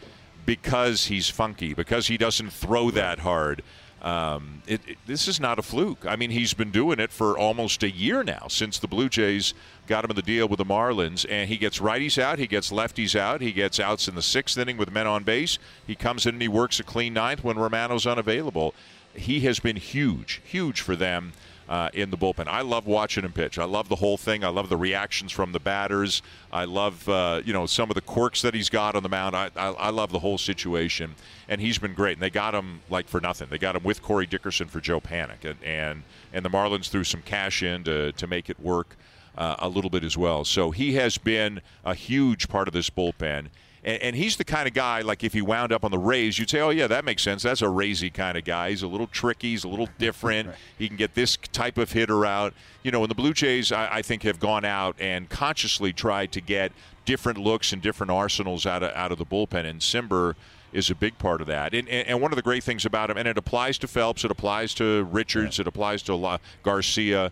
because 0.47 1.05
he's 1.05 1.29
funky, 1.29 1.75
because 1.75 2.07
he 2.07 2.17
doesn't 2.17 2.51
throw 2.51 2.89
that 2.91 3.19
hard. 3.19 3.61
Um, 4.01 4.61
it, 4.65 4.79
it- 4.87 4.97
this 5.05 5.27
is 5.27 5.39
not 5.39 5.59
a 5.59 5.61
fluke. 5.61 6.05
I 6.07 6.15
mean, 6.15 6.31
he's 6.31 6.53
been 6.55 6.71
doing 6.71 6.99
it 6.99 7.11
for 7.11 7.37
almost 7.37 7.83
a 7.83 7.89
year 7.91 8.23
now 8.23 8.47
since 8.47 8.79
the 8.79 8.87
Blue 8.87 9.09
Jays 9.09 9.53
got 9.87 10.03
him 10.05 10.09
in 10.11 10.15
the 10.15 10.21
deal 10.21 10.47
with 10.47 10.57
the 10.59 10.65
Marlins, 10.65 11.25
and 11.29 11.49
he 11.49 11.57
gets 11.57 11.79
righties 11.79 12.17
out, 12.21 12.39
he 12.39 12.47
gets 12.47 12.71
lefties 12.71 13.17
out, 13.19 13.41
he 13.41 13.51
gets 13.51 13.79
outs 13.79 14.07
in 14.07 14.15
the 14.15 14.21
sixth 14.21 14.57
inning 14.57 14.77
with 14.77 14.91
men 14.91 15.05
on 15.05 15.23
base. 15.23 15.59
He 15.85 15.95
comes 15.95 16.25
in 16.25 16.35
and 16.35 16.41
he 16.41 16.47
works 16.47 16.79
a 16.79 16.83
clean 16.83 17.13
ninth 17.13 17.43
when 17.43 17.57
Romano's 17.57 18.07
unavailable. 18.07 18.73
He 19.13 19.41
has 19.41 19.59
been 19.59 19.75
huge, 19.75 20.41
huge 20.45 20.79
for 20.81 20.95
them 20.95 21.33
uh, 21.69 21.89
in 21.93 22.09
the 22.09 22.17
bullpen. 22.17 22.47
I 22.47 22.61
love 22.61 22.87
watching 22.87 23.23
him 23.23 23.33
pitch. 23.33 23.59
I 23.59 23.65
love 23.65 23.89
the 23.89 23.95
whole 23.95 24.17
thing. 24.17 24.43
I 24.43 24.49
love 24.49 24.69
the 24.69 24.77
reactions 24.77 25.31
from 25.31 25.51
the 25.51 25.59
batters. 25.59 26.21
I 26.51 26.65
love 26.65 27.07
uh, 27.09 27.41
you 27.43 27.53
know 27.53 27.65
some 27.65 27.89
of 27.89 27.95
the 27.95 28.01
quirks 28.01 28.41
that 28.41 28.53
he's 28.53 28.69
got 28.69 28.95
on 28.95 29.03
the 29.03 29.09
mound. 29.09 29.35
I, 29.35 29.49
I, 29.55 29.67
I 29.67 29.89
love 29.89 30.11
the 30.11 30.19
whole 30.19 30.37
situation, 30.37 31.15
and 31.49 31.59
he's 31.59 31.77
been 31.77 31.93
great. 31.93 32.13
And 32.13 32.21
they 32.21 32.29
got 32.29 32.55
him 32.55 32.81
like 32.89 33.07
for 33.07 33.19
nothing. 33.19 33.47
They 33.49 33.57
got 33.57 33.75
him 33.75 33.83
with 33.83 34.01
Corey 34.01 34.25
Dickerson 34.25 34.67
for 34.67 34.79
Joe 34.79 35.01
Panik, 35.01 35.43
and 35.43 35.61
and, 35.63 36.03
and 36.33 36.45
the 36.45 36.49
Marlins 36.49 36.89
threw 36.89 37.03
some 37.03 37.21
cash 37.21 37.63
in 37.63 37.83
to 37.85 38.11
to 38.13 38.27
make 38.27 38.49
it 38.49 38.59
work. 38.59 38.95
Uh, 39.37 39.55
a 39.59 39.69
little 39.69 39.91
bit 39.91 40.03
as 40.03 40.17
well. 40.17 40.43
So 40.43 40.71
he 40.71 40.95
has 40.95 41.19
been 41.19 41.61
a 41.85 41.93
huge 41.93 42.49
part 42.49 42.67
of 42.67 42.73
this 42.73 42.89
bullpen. 42.89 43.49
And, 43.87 44.03
and 44.03 44.15
he's 44.17 44.35
the 44.35 44.43
kind 44.43 44.67
of 44.67 44.73
guy, 44.73 44.99
like 44.99 45.23
if 45.23 45.31
he 45.31 45.41
wound 45.41 45.71
up 45.71 45.85
on 45.85 45.91
the 45.91 45.97
Rays, 45.97 46.37
you'd 46.37 46.49
say, 46.49 46.59
oh, 46.59 46.71
yeah, 46.71 46.87
that 46.87 47.05
makes 47.05 47.23
sense. 47.23 47.41
That's 47.41 47.61
a 47.61 47.67
Raysy 47.67 48.13
kind 48.13 48.37
of 48.37 48.43
guy. 48.43 48.71
He's 48.71 48.83
a 48.83 48.87
little 48.87 49.07
tricky. 49.07 49.51
He's 49.51 49.63
a 49.63 49.69
little 49.69 49.89
different. 49.97 50.49
He 50.77 50.87
can 50.87 50.97
get 50.97 51.15
this 51.15 51.37
type 51.53 51.77
of 51.79 51.93
hitter 51.93 52.25
out. 52.25 52.53
You 52.83 52.91
know, 52.91 53.01
and 53.01 53.09
the 53.09 53.15
Blue 53.15 53.33
Jays, 53.33 53.71
I, 53.71 53.95
I 53.95 54.01
think, 54.01 54.23
have 54.23 54.39
gone 54.39 54.65
out 54.65 54.95
and 54.99 55.27
consciously 55.27 55.91
tried 55.91 56.31
to 56.33 56.41
get 56.41 56.71
different 57.05 57.39
looks 57.39 57.73
and 57.73 57.81
different 57.81 58.11
arsenals 58.11 58.65
out 58.65 58.83
of, 58.83 58.91
out 58.93 59.11
of 59.11 59.17
the 59.17 59.25
bullpen. 59.25 59.65
And 59.65 59.79
Cimber 59.79 60.35
is 60.73 60.89
a 60.91 60.95
big 60.95 61.17
part 61.17 61.41
of 61.41 61.47
that. 61.47 61.73
And, 61.73 61.87
and, 61.89 62.07
and 62.07 62.21
one 62.21 62.31
of 62.31 62.35
the 62.35 62.41
great 62.43 62.63
things 62.63 62.85
about 62.85 63.09
him, 63.09 63.17
and 63.17 63.27
it 63.27 63.37
applies 63.37 63.77
to 63.79 63.87
Phelps, 63.87 64.23
it 64.25 64.29
applies 64.29 64.73
to 64.75 65.05
Richards, 65.05 65.59
it 65.59 65.67
applies 65.67 66.03
to 66.03 66.15
La- 66.15 66.39
Garcia. 66.61 67.31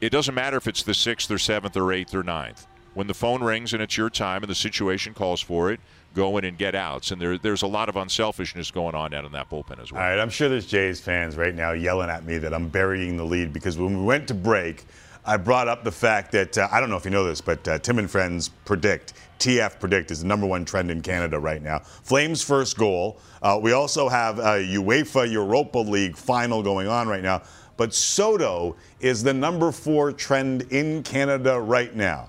It 0.00 0.10
doesn't 0.10 0.34
matter 0.34 0.56
if 0.56 0.66
it's 0.66 0.82
the 0.82 0.94
sixth 0.94 1.30
or 1.30 1.38
seventh 1.38 1.76
or 1.76 1.92
eighth 1.92 2.14
or 2.14 2.22
ninth. 2.22 2.66
When 3.00 3.06
the 3.06 3.14
phone 3.14 3.42
rings 3.42 3.72
and 3.72 3.82
it's 3.82 3.96
your 3.96 4.10
time 4.10 4.42
and 4.42 4.50
the 4.50 4.54
situation 4.54 5.14
calls 5.14 5.40
for 5.40 5.72
it, 5.72 5.80
go 6.12 6.36
in 6.36 6.44
and 6.44 6.58
get 6.58 6.74
outs. 6.74 7.12
And 7.12 7.18
there, 7.18 7.38
there's 7.38 7.62
a 7.62 7.66
lot 7.66 7.88
of 7.88 7.96
unselfishness 7.96 8.70
going 8.70 8.94
on 8.94 9.14
out 9.14 9.24
in 9.24 9.32
that 9.32 9.48
bullpen 9.48 9.80
as 9.80 9.90
well. 9.90 10.02
All 10.02 10.10
right, 10.10 10.18
I'm 10.18 10.28
sure 10.28 10.50
there's 10.50 10.66
Jays 10.66 11.00
fans 11.00 11.34
right 11.34 11.54
now 11.54 11.72
yelling 11.72 12.10
at 12.10 12.26
me 12.26 12.36
that 12.36 12.52
I'm 12.52 12.68
burying 12.68 13.16
the 13.16 13.24
lead 13.24 13.54
because 13.54 13.78
when 13.78 14.00
we 14.00 14.04
went 14.04 14.28
to 14.28 14.34
break, 14.34 14.84
I 15.24 15.38
brought 15.38 15.66
up 15.66 15.82
the 15.82 15.90
fact 15.90 16.30
that 16.32 16.58
uh, 16.58 16.68
I 16.70 16.78
don't 16.78 16.90
know 16.90 16.98
if 16.98 17.06
you 17.06 17.10
know 17.10 17.24
this, 17.24 17.40
but 17.40 17.66
uh, 17.66 17.78
Tim 17.78 17.98
and 17.98 18.10
Friends 18.10 18.50
predict 18.66 19.14
TF 19.38 19.80
predict 19.80 20.10
is 20.10 20.20
the 20.20 20.26
number 20.26 20.46
one 20.46 20.66
trend 20.66 20.90
in 20.90 21.00
Canada 21.00 21.38
right 21.38 21.62
now. 21.62 21.78
Flames 21.78 22.42
first 22.42 22.76
goal. 22.76 23.18
Uh, 23.40 23.58
we 23.62 23.72
also 23.72 24.10
have 24.10 24.38
a 24.40 24.62
UEFA 24.62 25.32
Europa 25.32 25.78
League 25.78 26.18
final 26.18 26.62
going 26.62 26.86
on 26.86 27.08
right 27.08 27.22
now, 27.22 27.40
but 27.78 27.94
Soto 27.94 28.76
is 29.00 29.22
the 29.22 29.32
number 29.32 29.72
four 29.72 30.12
trend 30.12 30.70
in 30.70 31.02
Canada 31.02 31.58
right 31.58 31.96
now. 31.96 32.28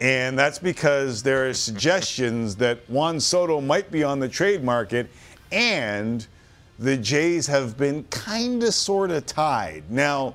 And 0.00 0.38
that's 0.38 0.58
because 0.58 1.22
there 1.22 1.48
are 1.48 1.54
suggestions 1.54 2.54
that 2.56 2.78
Juan 2.88 3.18
Soto 3.18 3.60
might 3.60 3.90
be 3.90 4.04
on 4.04 4.20
the 4.20 4.28
trade 4.28 4.62
market, 4.62 5.10
and 5.50 6.26
the 6.78 6.96
Jays 6.96 7.46
have 7.48 7.76
been 7.76 8.04
kind 8.04 8.62
of 8.62 8.74
sort 8.74 9.10
of 9.10 9.26
tied. 9.26 9.90
Now, 9.90 10.34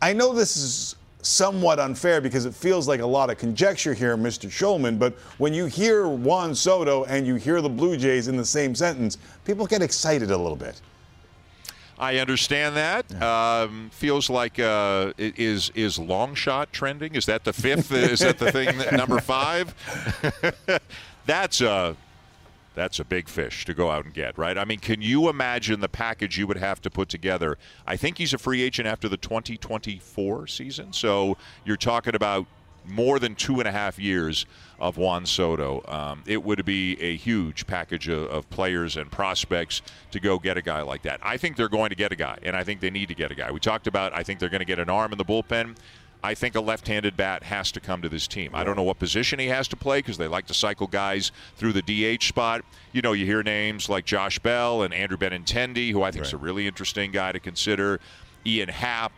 I 0.00 0.14
know 0.14 0.32
this 0.32 0.56
is 0.56 0.96
somewhat 1.20 1.78
unfair 1.78 2.20
because 2.20 2.46
it 2.46 2.54
feels 2.54 2.88
like 2.88 3.00
a 3.00 3.06
lot 3.06 3.30
of 3.30 3.38
conjecture 3.38 3.94
here, 3.94 4.16
Mr. 4.16 4.50
Shulman, 4.50 4.98
but 4.98 5.12
when 5.38 5.52
you 5.52 5.66
hear 5.66 6.08
Juan 6.08 6.54
Soto 6.54 7.04
and 7.04 7.26
you 7.26 7.36
hear 7.36 7.60
the 7.60 7.68
Blue 7.68 7.96
Jays 7.96 8.28
in 8.28 8.36
the 8.36 8.44
same 8.44 8.74
sentence, 8.74 9.18
people 9.44 9.66
get 9.66 9.82
excited 9.82 10.30
a 10.30 10.36
little 10.36 10.56
bit. 10.56 10.80
I 11.98 12.18
understand 12.18 12.76
that. 12.76 13.22
Um, 13.22 13.90
feels 13.92 14.28
like 14.30 14.58
uh, 14.58 15.12
is 15.18 15.70
is 15.74 15.98
long 15.98 16.34
shot 16.34 16.72
trending? 16.72 17.14
Is 17.14 17.26
that 17.26 17.44
the 17.44 17.52
fifth? 17.52 17.92
is 17.92 18.20
that 18.20 18.38
the 18.38 18.50
thing 18.50 18.78
that, 18.78 18.92
number 18.92 19.20
five? 19.20 19.74
that's 21.26 21.60
a 21.60 21.96
that's 22.74 22.98
a 22.98 23.04
big 23.04 23.28
fish 23.28 23.64
to 23.66 23.74
go 23.74 23.90
out 23.90 24.04
and 24.04 24.14
get, 24.14 24.38
right? 24.38 24.56
I 24.56 24.64
mean, 24.64 24.78
can 24.78 25.02
you 25.02 25.28
imagine 25.28 25.80
the 25.80 25.88
package 25.88 26.38
you 26.38 26.46
would 26.46 26.56
have 26.56 26.80
to 26.82 26.90
put 26.90 27.08
together? 27.08 27.58
I 27.86 27.96
think 27.96 28.18
he's 28.18 28.32
a 28.32 28.38
free 28.38 28.62
agent 28.62 28.88
after 28.88 29.08
the 29.08 29.18
2024 29.18 30.46
season, 30.46 30.92
so 30.92 31.36
you're 31.64 31.76
talking 31.76 32.14
about 32.14 32.46
more 32.84 33.18
than 33.18 33.34
two 33.34 33.58
and 33.60 33.68
a 33.68 33.72
half 33.72 33.98
years 33.98 34.46
of 34.82 34.96
Juan 34.96 35.24
Soto. 35.24 35.80
Um, 35.86 36.24
it 36.26 36.42
would 36.42 36.64
be 36.64 37.00
a 37.00 37.16
huge 37.16 37.66
package 37.68 38.08
of, 38.08 38.24
of 38.24 38.50
players 38.50 38.96
and 38.96 39.10
prospects 39.10 39.80
to 40.10 40.18
go 40.18 40.40
get 40.40 40.58
a 40.58 40.62
guy 40.62 40.82
like 40.82 41.02
that. 41.02 41.20
I 41.22 41.36
think 41.36 41.56
they're 41.56 41.68
going 41.68 41.90
to 41.90 41.94
get 41.94 42.10
a 42.10 42.16
guy, 42.16 42.38
and 42.42 42.56
I 42.56 42.64
think 42.64 42.80
they 42.80 42.90
need 42.90 43.08
to 43.08 43.14
get 43.14 43.30
a 43.30 43.34
guy. 43.36 43.52
We 43.52 43.60
talked 43.60 43.86
about, 43.86 44.12
I 44.12 44.24
think 44.24 44.40
they're 44.40 44.48
going 44.48 44.58
to 44.58 44.66
get 44.66 44.80
an 44.80 44.90
arm 44.90 45.12
in 45.12 45.18
the 45.18 45.24
bullpen. 45.24 45.76
I 46.24 46.34
think 46.34 46.54
a 46.56 46.60
left-handed 46.60 47.16
bat 47.16 47.44
has 47.44 47.72
to 47.72 47.80
come 47.80 48.02
to 48.02 48.08
this 48.08 48.28
team. 48.28 48.50
I 48.54 48.64
don't 48.64 48.76
know 48.76 48.82
what 48.82 48.98
position 48.98 49.38
he 49.38 49.46
has 49.48 49.66
to 49.68 49.76
play 49.76 49.98
because 49.98 50.18
they 50.18 50.28
like 50.28 50.46
to 50.46 50.54
cycle 50.54 50.86
guys 50.86 51.32
through 51.56 51.72
the 51.72 51.82
DH 51.82 52.22
spot. 52.22 52.64
You 52.92 53.02
know, 53.02 53.12
you 53.12 53.24
hear 53.24 53.42
names 53.42 53.88
like 53.88 54.04
Josh 54.04 54.38
Bell 54.38 54.82
and 54.82 54.92
Andrew 54.92 55.16
Benintendi, 55.16 55.90
who 55.90 56.02
I 56.02 56.10
think 56.10 56.24
is 56.24 56.32
a 56.32 56.36
really 56.36 56.66
interesting 56.66 57.10
guy 57.12 57.32
to 57.32 57.40
consider. 57.40 58.00
Ian 58.44 58.68
Happ. 58.68 59.12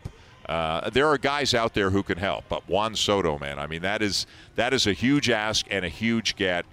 Uh, 0.49 0.91
there 0.91 1.07
are 1.07 1.19
guys 1.19 1.55
out 1.55 1.75
there 1.75 1.91
who 1.91 2.03
can 2.03 2.19
help, 2.19 2.45
but 2.49 2.69
Juan 2.69 2.95
Soto, 2.95 3.39
man, 3.39 3.59
I 3.59 3.67
mean 3.67 3.83
that 3.83 4.03
is 4.03 4.27
that 4.57 4.75
is 4.75 4.87
a 4.87 4.93
huge 4.93 5.31
ask 5.31 5.67
and 5.71 5.85
a 5.85 5.89
huge 5.89 6.37
get. 6.37 6.67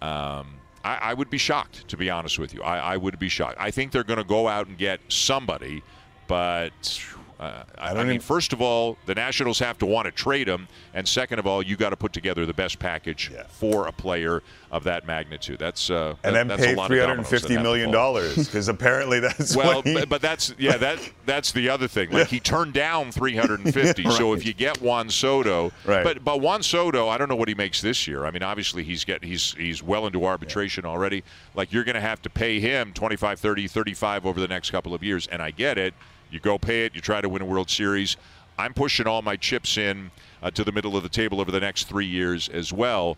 Um, 0.00 0.54
I, 0.84 0.98
I 1.02 1.14
would 1.14 1.28
be 1.28 1.38
shocked, 1.38 1.88
to 1.88 1.96
be 1.96 2.08
honest 2.08 2.38
with 2.38 2.54
you. 2.54 2.62
I, 2.62 2.94
I 2.94 2.96
would 2.96 3.18
be 3.18 3.28
shocked. 3.28 3.56
I 3.58 3.70
think 3.70 3.90
they're 3.90 4.04
going 4.04 4.18
to 4.18 4.24
go 4.24 4.46
out 4.46 4.68
and 4.68 4.78
get 4.78 5.00
somebody, 5.08 5.82
but 6.28 7.02
uh, 7.40 7.62
I, 7.78 7.92
I 7.92 8.04
mean, 8.04 8.18
first 8.20 8.52
of 8.52 8.60
all, 8.60 8.96
the 9.06 9.14
Nationals 9.14 9.58
have 9.60 9.78
to 9.78 9.86
want 9.86 10.06
to 10.06 10.10
trade 10.12 10.48
him, 10.48 10.66
and 10.92 11.06
second 11.06 11.38
of 11.38 11.46
all, 11.46 11.62
you 11.62 11.76
got 11.76 11.90
to 11.90 11.96
put 11.96 12.12
together 12.12 12.44
the 12.46 12.52
best 12.54 12.78
package 12.80 13.30
for 13.48 13.86
a 13.86 13.92
player 13.92 14.42
of 14.72 14.84
that 14.84 15.06
magnitude. 15.06 15.58
That's 15.58 15.88
uh, 15.88 16.14
And 16.24 16.34
that- 16.34 16.38
then 16.40 16.48
that's 16.48 16.62
pay 16.66 16.72
a 16.72 16.76
lot 16.76 16.84
of 16.84 16.88
three 16.88 16.98
hundred 17.00 17.18
that 17.18 17.26
fifty 17.28 17.56
million 17.56 17.90
dollars 17.90 18.34
because 18.36 18.68
apparently 18.68 19.20
that's 19.20 19.54
Well, 19.56 19.82
he, 19.82 19.94
but, 19.94 20.08
but 20.08 20.20
that's 20.20 20.52
yeah 20.58 20.76
that 20.78 20.98
that's 21.26 21.52
the 21.52 21.68
other 21.68 21.86
thing. 21.88 22.10
Like 22.10 22.26
he 22.28 22.40
turned 22.54 22.72
down 22.74 23.12
350. 23.12 24.10
So 24.10 24.32
if 24.34 24.44
you 24.44 24.52
get 24.52 24.80
Juan 24.80 25.08
Soto, 25.08 25.70
Right. 25.84 26.02
but 26.04 26.24
but 26.24 26.40
Juan 26.40 26.62
Soto, 26.62 27.08
I 27.08 27.18
don't 27.18 27.28
know 27.28 27.36
what 27.36 27.48
he 27.48 27.54
makes 27.54 27.80
this 27.80 28.06
year. 28.06 28.24
I 28.26 28.30
mean, 28.30 28.42
obviously 28.42 28.82
he's 28.84 29.04
get 29.04 29.22
he's 29.24 29.52
he's 29.54 29.82
well 29.82 30.06
into 30.06 30.24
arbitration 30.24 30.84
already. 30.84 31.22
Like 31.54 31.72
you're 31.72 31.84
going 31.84 31.94
to 31.94 32.00
have 32.00 32.20
to 32.22 32.30
pay 32.30 32.60
him 32.60 32.92
25, 32.92 33.38
30, 33.40 33.68
35 33.68 34.26
over 34.26 34.40
the 34.40 34.48
next 34.48 34.70
couple 34.70 34.92
of 34.94 35.02
years, 35.02 35.26
and 35.28 35.40
I 35.40 35.50
get 35.52 35.78
it. 35.78 35.94
You 36.30 36.40
go 36.40 36.58
pay 36.58 36.84
it. 36.84 36.94
You 36.94 37.00
try 37.00 37.20
to 37.20 37.28
win 37.28 37.42
a 37.42 37.46
World 37.46 37.70
Series. 37.70 38.16
I'm 38.58 38.74
pushing 38.74 39.06
all 39.06 39.22
my 39.22 39.36
chips 39.36 39.78
in 39.78 40.10
uh, 40.42 40.50
to 40.50 40.64
the 40.64 40.72
middle 40.72 40.96
of 40.96 41.02
the 41.02 41.08
table 41.08 41.40
over 41.40 41.50
the 41.50 41.60
next 41.60 41.84
three 41.88 42.06
years 42.06 42.48
as 42.48 42.72
well. 42.72 43.16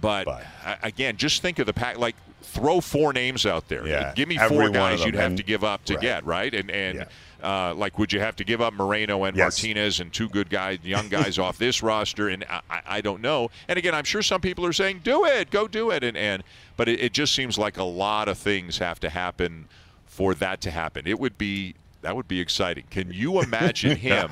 But 0.00 0.28
I- 0.28 0.78
again, 0.82 1.16
just 1.16 1.40
think 1.42 1.58
of 1.58 1.66
the 1.66 1.72
pack. 1.72 1.98
Like, 1.98 2.14
throw 2.42 2.80
four 2.80 3.12
names 3.12 3.46
out 3.46 3.68
there. 3.68 3.86
Yeah, 3.86 4.12
Give 4.14 4.28
me 4.28 4.36
four 4.38 4.68
guys 4.70 5.04
you'd 5.04 5.14
have 5.14 5.26
And- 5.28 5.36
to 5.38 5.42
give 5.42 5.64
up 5.64 5.84
to 5.86 5.94
right. 5.94 6.02
get 6.02 6.26
right. 6.26 6.54
And 6.54 6.70
and 6.70 7.06
uh, 7.42 7.72
like, 7.74 7.98
would 7.98 8.12
you 8.12 8.20
have 8.20 8.36
to 8.36 8.44
give 8.44 8.60
up 8.60 8.74
Moreno 8.74 9.24
and 9.24 9.36
Yes. 9.36 9.62
Martinez 9.62 10.00
and 10.00 10.12
two 10.12 10.28
good 10.28 10.50
guys, 10.50 10.78
young 10.82 11.08
guys 11.18 11.38
off 11.38 11.56
this 11.56 11.82
roster? 11.82 12.28
And 12.28 12.44
I, 12.50 12.60
I- 12.70 12.82
I 12.86 13.00
don't 13.00 13.22
know. 13.22 13.50
And 13.66 13.78
again, 13.78 13.94
I'm 13.94 14.04
sure 14.04 14.20
some 14.22 14.40
people 14.42 14.66
are 14.66 14.72
saying, 14.74 15.00
"Do 15.04 15.24
it, 15.24 15.50
go 15.50 15.66
do 15.66 15.90
it." 15.90 16.04
And 16.04 16.16
and 16.18 16.42
but 16.76 16.86
it, 16.88 17.00
it 17.00 17.12
just 17.14 17.34
seems 17.34 17.56
like 17.56 17.78
a 17.78 17.82
lot 17.84 18.28
of 18.28 18.36
things 18.36 18.76
have 18.78 19.00
to 19.00 19.08
happen 19.08 19.68
for 20.04 20.34
that 20.34 20.60
to 20.62 20.70
happen. 20.70 21.06
It 21.06 21.18
would 21.18 21.38
be. 21.38 21.74
That 22.02 22.14
would 22.16 22.28
be 22.28 22.40
exciting. 22.40 22.84
Can 22.90 23.10
you 23.12 23.40
imagine 23.40 23.96
him 23.96 24.30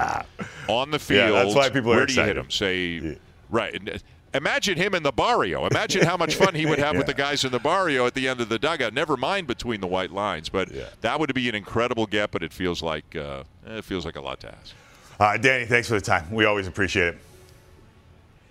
on 0.69 0.91
the 0.91 0.99
field? 0.99 1.31
Yeah, 1.33 1.43
that's 1.45 1.55
why 1.55 1.71
people 1.71 1.93
are 1.93 1.97
Where 1.97 2.07
do 2.07 2.14
you 2.14 2.23
hit 2.23 2.37
him? 2.37 2.51
Say, 2.51 3.19
right. 3.51 3.89
Uh, 3.89 3.99
Imagine 4.35 4.77
him 4.77 4.95
in 4.95 5.03
the 5.03 5.12
barrio. 5.12 5.67
Imagine 5.67 6.05
how 6.05 6.17
much 6.19 6.35
fun 6.35 6.55
he 6.55 6.67
would 6.67 6.79
have 6.79 6.95
with 6.95 7.07
the 7.07 7.14
guys 7.25 7.45
in 7.45 7.53
the 7.53 7.59
barrio 7.59 8.07
at 8.07 8.12
the 8.12 8.29
end 8.29 8.41
of 8.43 8.51
the 8.51 8.59
dugout. 8.59 8.93
Never 8.93 9.17
mind 9.17 9.47
between 9.47 9.81
the 9.81 9.87
white 9.87 10.11
lines, 10.11 10.51
but 10.51 10.69
that 11.01 11.19
would 11.19 11.33
be 11.33 11.49
an 11.49 11.55
incredible 11.55 12.05
get. 12.05 12.33
But 12.33 12.43
it 12.43 12.53
feels 12.53 12.83
like 12.83 13.17
uh, 13.17 13.45
it 13.67 13.83
feels 13.85 14.05
like 14.05 14.17
a 14.17 14.21
lot 14.21 14.41
to 14.41 14.49
ask. 14.49 14.75
Uh, 15.19 15.39
Danny, 15.39 15.64
thanks 15.64 15.89
for 15.89 15.95
the 15.95 16.03
time. 16.03 16.31
We 16.31 16.45
always 16.45 16.67
appreciate 16.67 17.14
it. 17.14 17.19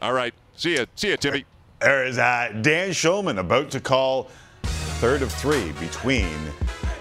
All 0.01 0.13
right, 0.13 0.33
see 0.55 0.77
ya, 0.77 0.85
see 0.95 1.11
ya, 1.11 1.17
Timmy. 1.17 1.45
There 1.81 2.05
is 2.05 2.17
uh, 2.17 2.57
Dan 2.61 2.89
Shulman 2.89 3.37
about 3.37 3.69
to 3.71 3.79
call 3.79 4.29
third 4.63 5.21
of 5.21 5.31
three 5.31 5.71
between 5.73 6.29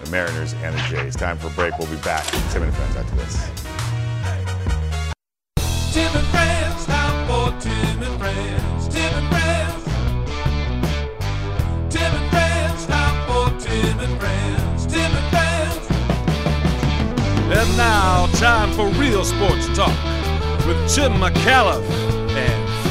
the 0.05 0.11
Mariners 0.11 0.53
and 0.53 0.75
the 0.75 0.79
Jays. 0.89 1.15
Time 1.15 1.37
for 1.37 1.47
a 1.47 1.51
break. 1.51 1.77
We'll 1.77 1.89
be 1.89 1.97
back. 1.97 2.25
With 2.31 2.51
Tim 2.51 2.63
and 2.63 2.73
friends 2.73 2.95
after 2.95 3.15
this. 3.15 3.49
Tim 5.93 6.15
and 6.15 6.27
Friends, 6.27 6.85
time 6.85 7.27
for 7.27 7.51
Tim 7.61 8.03
and 8.03 8.19
Friends. 8.19 8.87
Tim 8.89 9.13
and 9.13 9.27
Friends. 9.29 9.83
Tim 11.93 12.13
and 12.13 12.31
Friends, 12.31 12.85
time 12.85 13.27
for 13.27 13.49
Tim 13.59 13.99
and 13.99 14.19
Friends. 14.19 14.85
Tim 14.85 15.11
and 15.11 15.29
Friends. 15.31 15.87
And 17.57 17.77
now, 17.77 18.27
time 18.33 18.71
for 18.73 18.89
real 18.99 19.23
sports 19.23 19.67
talk 19.75 19.97
with 20.65 20.93
Tim 20.93 21.13
Micallef 21.13 21.83
and 21.83 22.24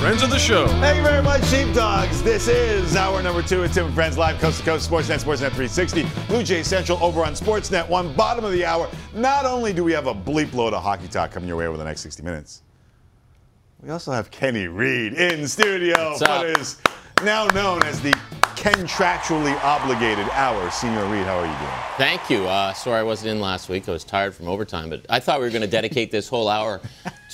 friends 0.04 0.22
of 0.22 0.28
the 0.28 0.38
show. 0.38 0.66
Thank 0.66 0.98
you 0.98 1.02
very 1.02 1.22
much, 1.22 1.42
Sheepdogs. 1.46 2.22
This 2.22 2.46
is 2.46 2.94
hour 2.94 3.22
number 3.22 3.40
two 3.40 3.62
of 3.62 3.72
Tim 3.72 3.86
and 3.86 3.94
Friends 3.94 4.18
Live, 4.18 4.38
Coast 4.38 4.58
to 4.58 4.64
Coast, 4.66 4.90
Sportsnet, 4.90 5.24
Sportsnet 5.24 5.52
360, 5.52 6.06
Blue 6.28 6.42
Jay 6.42 6.62
Central 6.62 7.02
over 7.02 7.24
on 7.24 7.32
Sportsnet 7.32 7.88
1. 7.88 8.12
Bottom 8.12 8.44
of 8.44 8.52
the 8.52 8.66
hour. 8.66 8.86
Not 9.14 9.46
only 9.46 9.72
do 9.72 9.82
we 9.82 9.92
have 9.92 10.06
a 10.06 10.14
bleep 10.14 10.52
load 10.52 10.74
of 10.74 10.82
hockey 10.82 11.08
talk 11.08 11.30
coming 11.30 11.48
your 11.48 11.56
way 11.56 11.66
over 11.66 11.78
the 11.78 11.84
next 11.84 12.02
60 12.02 12.22
minutes, 12.22 12.60
we 13.80 13.88
also 13.88 14.12
have 14.12 14.30
Kenny 14.30 14.68
Reid 14.68 15.14
in 15.14 15.48
studio. 15.48 16.10
What's 16.10 16.20
up? 16.20 16.40
What 16.40 16.60
is 16.60 16.82
now 17.22 17.46
known 17.46 17.82
as 17.84 17.98
the 18.02 18.10
contractually 18.56 19.58
obligated 19.62 20.28
hour. 20.32 20.70
Senior 20.70 21.06
Reid, 21.06 21.24
how 21.24 21.38
are 21.38 21.46
you 21.46 21.58
doing? 21.58 21.80
Thank 21.96 22.28
you. 22.28 22.46
Uh, 22.46 22.74
sorry 22.74 23.00
I 23.00 23.02
wasn't 23.02 23.30
in 23.30 23.40
last 23.40 23.70
week. 23.70 23.88
I 23.88 23.92
was 23.92 24.04
tired 24.04 24.34
from 24.34 24.48
overtime, 24.48 24.90
but 24.90 25.06
I 25.08 25.20
thought 25.20 25.38
we 25.38 25.46
were 25.46 25.50
going 25.50 25.62
to 25.62 25.66
dedicate 25.66 26.10
this 26.10 26.28
whole 26.28 26.48
hour 26.48 26.80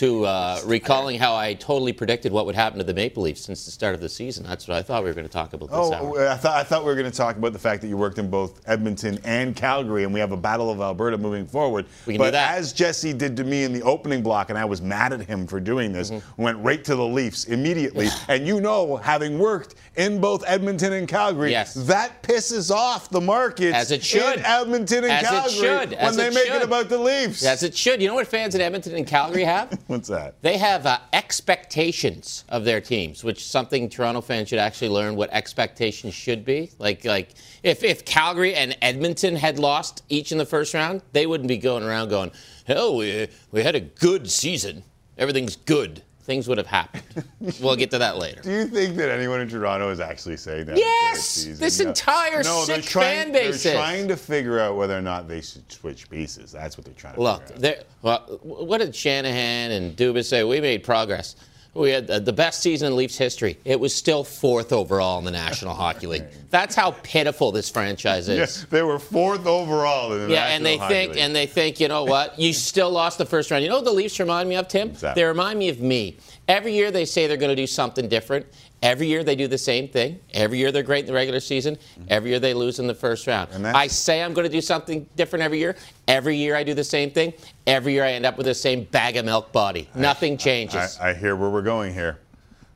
to 0.01 0.24
uh, 0.24 0.59
recalling 0.64 1.18
how 1.18 1.34
I 1.36 1.53
totally 1.53 1.92
predicted 1.92 2.32
what 2.32 2.46
would 2.46 2.55
happen 2.55 2.78
to 2.78 2.84
the 2.84 2.94
Maple 2.94 3.22
Leafs 3.22 3.42
since 3.42 3.66
the 3.66 3.70
start 3.70 3.94
of 3.94 4.01
the 4.01 4.09
season. 4.09 4.44
That's 4.46 4.66
what 4.66 4.78
I 4.78 4.82
thought 4.82 5.03
we 5.03 5.11
were 5.11 5.14
going 5.14 5.26
to 5.26 5.32
talk 5.32 5.53
about 5.53 5.66
this 5.68 5.76
Oh, 5.78 5.92
hour. 5.92 6.26
I 6.28 6.36
thought 6.36 6.57
I 6.57 6.62
thought 6.64 6.84
we 6.84 6.86
were 6.86 6.94
going 6.96 7.11
to 7.11 7.16
talk 7.16 7.36
about 7.36 7.53
the 7.53 7.59
fact 7.59 7.82
that 7.82 7.88
you 7.88 7.98
worked 7.98 8.18
in 8.18 8.30
both 8.30 8.62
Edmonton 8.66 9.18
and 9.24 9.55
Calgary, 9.55 10.05
and 10.05 10.14
we 10.14 10.18
have 10.20 10.32
a 10.32 10.38
Battle 10.38 10.70
of 10.70 10.80
Alberta 10.80 11.18
moving 11.18 11.46
forward. 11.46 11.84
We 12.07 12.14
can 12.14 12.18
but 12.18 12.26
do 12.26 12.30
that. 12.32 12.57
as 12.57 12.72
Jesse 12.72 13.12
did 13.12 13.36
to 13.36 13.44
me 13.44 13.64
in 13.64 13.74
the 13.74 13.82
opening 13.82 14.22
block, 14.22 14.48
and 14.48 14.59
I 14.59 14.64
was 14.64 14.80
mad 14.80 15.12
at 15.12 15.20
him 15.20 15.46
for 15.46 15.61
doing 15.61 15.92
this, 15.92 16.11
Mm-hmm. 16.11 16.42
went 16.42 16.57
right 16.59 16.82
to 16.84 16.96
the 16.96 17.05
Leafs 17.07 17.44
immediately. 17.44 18.09
and 18.28 18.46
you 18.46 18.61
know, 18.62 18.96
having 18.96 19.38
worked 19.38 19.74
in 19.96 20.18
both 20.18 20.42
Edmonton 20.46 20.94
and 20.94 21.07
Calgary, 21.07 21.51
Yes. 21.51 21.74
that 21.74 22.22
pisses 22.22 22.70
off 22.70 23.11
the 23.11 23.20
markets 23.20 23.76
As 23.76 23.90
it 23.90 24.03
should. 24.03 24.38
in 24.38 24.44
Edmonton 24.46 25.05
and 25.05 25.12
As 25.12 25.22
it 25.24 25.26
Calgary 25.26 25.53
should. 25.59 25.90
when 25.90 25.98
As 25.98 26.16
they 26.16 26.28
it 26.28 26.34
make 26.34 26.48
it 26.48 26.62
about 26.62 26.88
the 26.88 26.96
Leafs. 26.98 27.44
As 27.44 27.62
it 27.62 27.76
should. 27.76 28.01
You 28.01 28.09
know 28.09 28.14
what 28.14 28.26
fans 28.26 28.55
in 28.55 28.62
Edmonton 28.62 28.94
and 28.94 29.07
Calgary 29.07 29.44
have? 29.44 29.78
What's 29.91 30.07
that? 30.07 30.41
They 30.41 30.57
have 30.57 30.86
uh, 30.86 31.01
expectations 31.12 32.45
of 32.49 32.64
their 32.64 32.80
teams, 32.80 33.24
which 33.24 33.45
something 33.45 33.88
Toronto 33.88 34.20
fans 34.20 34.49
should 34.49 34.61
actually 34.61 34.91
learn 34.91 35.16
what 35.16 35.30
expectations 35.32 36.14
should 36.14 36.45
be. 36.45 36.70
Like, 36.78 37.05
like 37.05 37.30
if, 37.64 37.82
if 37.82 38.05
Calgary 38.05 38.55
and 38.55 38.76
Edmonton 38.82 39.34
had 39.34 39.59
lost 39.59 40.05
each 40.09 40.30
in 40.30 40.38
the 40.38 40.47
first 40.47 40.74
round, 40.74 41.03
they 41.11 41.26
wouldn't 41.26 41.49
be 41.49 41.57
going 41.59 41.82
around 41.82 42.09
going, 42.09 42.30
hell, 42.68 42.99
we, 42.99 43.26
we 43.51 43.64
had 43.64 43.74
a 43.74 43.80
good 43.80 44.30
season. 44.30 44.84
Everything's 45.18 45.57
good. 45.57 46.05
Things 46.30 46.46
would 46.46 46.58
have 46.58 46.66
happened. 46.68 47.24
we'll 47.60 47.74
get 47.74 47.90
to 47.90 47.98
that 47.98 48.16
later. 48.16 48.40
Do 48.44 48.52
you 48.52 48.64
think 48.68 48.94
that 48.98 49.08
anyone 49.10 49.40
in 49.40 49.48
Toronto 49.48 49.90
is 49.90 49.98
actually 49.98 50.36
saying 50.36 50.66
that? 50.66 50.76
Yes! 50.76 51.16
it's 51.18 51.34
their 51.34 51.44
season? 51.54 51.60
This 51.60 51.80
No. 51.80 51.88
entire 51.88 52.42
no, 52.44 52.62
sick 52.62 52.84
trying, 52.84 53.04
fan 53.04 53.32
base 53.32 53.64
They're 53.64 53.72
is. 53.72 53.76
trying 53.80 54.06
to 54.06 54.16
figure 54.16 54.60
out 54.60 54.76
whether 54.76 54.96
or 54.96 55.00
not 55.02 55.26
they 55.26 55.40
should 55.40 55.64
switch 55.72 56.08
pieces. 56.08 56.52
That's 56.52 56.78
what 56.78 56.84
they're 56.84 56.94
trying 56.94 57.16
to 57.16 57.20
Look, 57.20 57.44
there- 57.56 57.82
well, 58.02 58.20
what 58.44 58.78
did 58.78 58.94
Shanahan 58.94 59.72
and 59.72 59.96
Dubas 59.96 60.26
say? 60.26 60.44
We 60.44 60.60
made 60.60 60.84
progress. 60.84 61.34
Oh, 61.74 61.82
we 61.82 61.90
had 61.90 62.08
the- 62.08 62.32
best 62.32 62.62
season 62.62 62.88
in 62.88 62.96
Leafs 62.96 63.16
history. 63.16 63.56
It 63.64 63.78
was 63.78 63.94
still 63.94 64.24
fourth 64.24 64.72
overall 64.72 65.18
in 65.20 65.24
the 65.24 65.30
National 65.30 65.72
Hockey 65.82 66.06
League. 66.08 66.24
That's 66.50 66.74
how 66.74 66.92
pitiful 67.02 67.52
this 67.52 67.70
franchise 67.70 68.28
is. 68.28 68.38
Yes, 68.38 68.66
they 68.70 68.82
were 68.82 68.98
fourth 68.98 69.46
overall 69.46 70.12
in 70.12 70.26
the 70.28 70.34
Yeah, 70.34 70.46
and 70.48 70.66
they 70.66 70.76
Hockey 70.78 70.94
think 70.94 71.12
League. 71.12 71.20
and 71.22 71.36
they 71.36 71.46
think, 71.46 71.78
you 71.78 71.86
know 71.88 72.04
what? 72.04 72.38
You 72.38 72.52
still 72.70 72.90
lost 72.90 73.18
the 73.18 73.26
first 73.26 73.50
round. 73.52 73.62
You 73.62 73.70
know 73.70 73.76
what 73.76 73.84
the 73.84 73.92
Leafs 73.92 74.18
remind 74.18 74.48
me 74.48 74.56
of, 74.56 74.66
Tim? 74.68 74.92
that? 74.94 75.14
They 75.14 75.22
remind 75.24 75.58
me 75.60 75.68
of 75.68 75.80
me. 75.80 76.16
Every 76.48 76.72
year 76.74 76.90
they 76.90 77.04
say 77.04 77.28
they're 77.28 77.36
going 77.36 77.54
to 77.54 77.62
do 77.62 77.68
something 77.68 78.08
different. 78.08 78.46
Every 78.82 79.06
year 79.08 79.22
they 79.22 79.36
do 79.36 79.46
the 79.46 79.58
same 79.58 79.88
thing. 79.88 80.20
Every 80.32 80.58
year 80.58 80.72
they're 80.72 80.82
great 80.82 81.00
in 81.00 81.06
the 81.06 81.12
regular 81.12 81.40
season. 81.40 81.76
Every 82.08 82.30
year 82.30 82.38
they 82.38 82.54
lose 82.54 82.78
in 82.78 82.86
the 82.86 82.94
first 82.94 83.26
round. 83.26 83.50
I 83.66 83.86
say 83.88 84.22
I'm 84.22 84.32
going 84.32 84.46
to 84.46 84.52
do 84.52 84.62
something 84.62 85.06
different 85.16 85.42
every 85.42 85.58
year. 85.58 85.76
Every 86.08 86.36
year 86.36 86.56
I 86.56 86.64
do 86.64 86.72
the 86.72 86.84
same 86.84 87.10
thing. 87.10 87.34
Every 87.66 87.92
year 87.92 88.04
I 88.04 88.12
end 88.12 88.24
up 88.24 88.38
with 88.38 88.46
the 88.46 88.54
same 88.54 88.84
bag 88.84 89.16
of 89.16 89.26
milk 89.26 89.52
body. 89.52 89.88
Nothing 89.94 90.38
changes. 90.38 90.98
I, 90.98 91.10
I 91.10 91.14
hear 91.14 91.36
where 91.36 91.50
we're 91.50 91.60
going 91.62 91.92
here. 91.92 92.20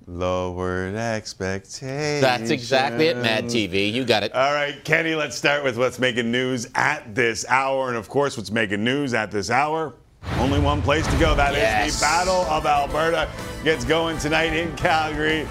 Lowered 0.06 0.94
expectations. 0.94 2.20
That's 2.20 2.50
exactly 2.50 3.06
it, 3.06 3.16
Mad 3.16 3.44
TV. 3.46 3.90
You 3.90 4.04
got 4.04 4.22
it. 4.22 4.34
All 4.34 4.52
right, 4.52 4.84
Kenny, 4.84 5.14
let's 5.14 5.34
start 5.34 5.64
with 5.64 5.78
what's 5.78 5.98
making 5.98 6.30
news 6.30 6.68
at 6.74 7.14
this 7.14 7.46
hour. 7.48 7.88
And 7.88 7.96
of 7.96 8.10
course, 8.10 8.36
what's 8.36 8.50
making 8.50 8.84
news 8.84 9.14
at 9.14 9.30
this 9.30 9.48
hour? 9.48 9.94
Only 10.38 10.60
one 10.60 10.82
place 10.82 11.06
to 11.06 11.18
go. 11.18 11.34
That 11.34 11.52
is 11.54 11.58
Yes. 11.60 12.00
the 12.00 12.04
Battle 12.04 12.42
of 12.50 12.66
Alberta. 12.66 13.30
Gets 13.62 13.86
going 13.86 14.18
tonight 14.18 14.52
in 14.52 14.74
Calgary. 14.76 15.46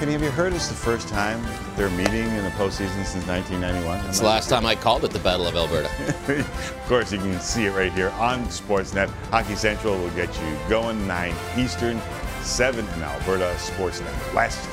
Kenny, 0.00 0.12
have 0.12 0.22
you 0.22 0.30
heard 0.30 0.54
it's 0.54 0.68
the 0.68 0.74
first 0.74 1.08
time 1.08 1.46
they're 1.76 1.90
meeting 1.90 2.24
in 2.24 2.42
the 2.42 2.50
postseason 2.52 3.04
since 3.04 3.26
1991? 3.26 4.00
It's 4.06 4.20
the 4.20 4.24
last 4.24 4.48
time 4.48 4.64
I 4.64 4.74
called 4.74 5.04
it 5.04 5.10
the 5.10 5.18
Battle 5.18 5.46
of 5.46 5.54
Alberta. 5.54 5.90
of 6.40 6.84
course, 6.86 7.12
you 7.12 7.18
can 7.18 7.38
see 7.38 7.66
it 7.66 7.72
right 7.72 7.92
here 7.92 8.08
on 8.12 8.42
Sportsnet. 8.46 9.10
Hockey 9.28 9.56
Central 9.56 9.98
will 9.98 10.08
get 10.12 10.34
you 10.40 10.56
going 10.70 11.06
9 11.06 11.34
Eastern, 11.58 12.00
7 12.40 12.82
in 12.82 13.02
Alberta. 13.02 13.54
Sportsnet 13.58 14.34
West 14.34 14.66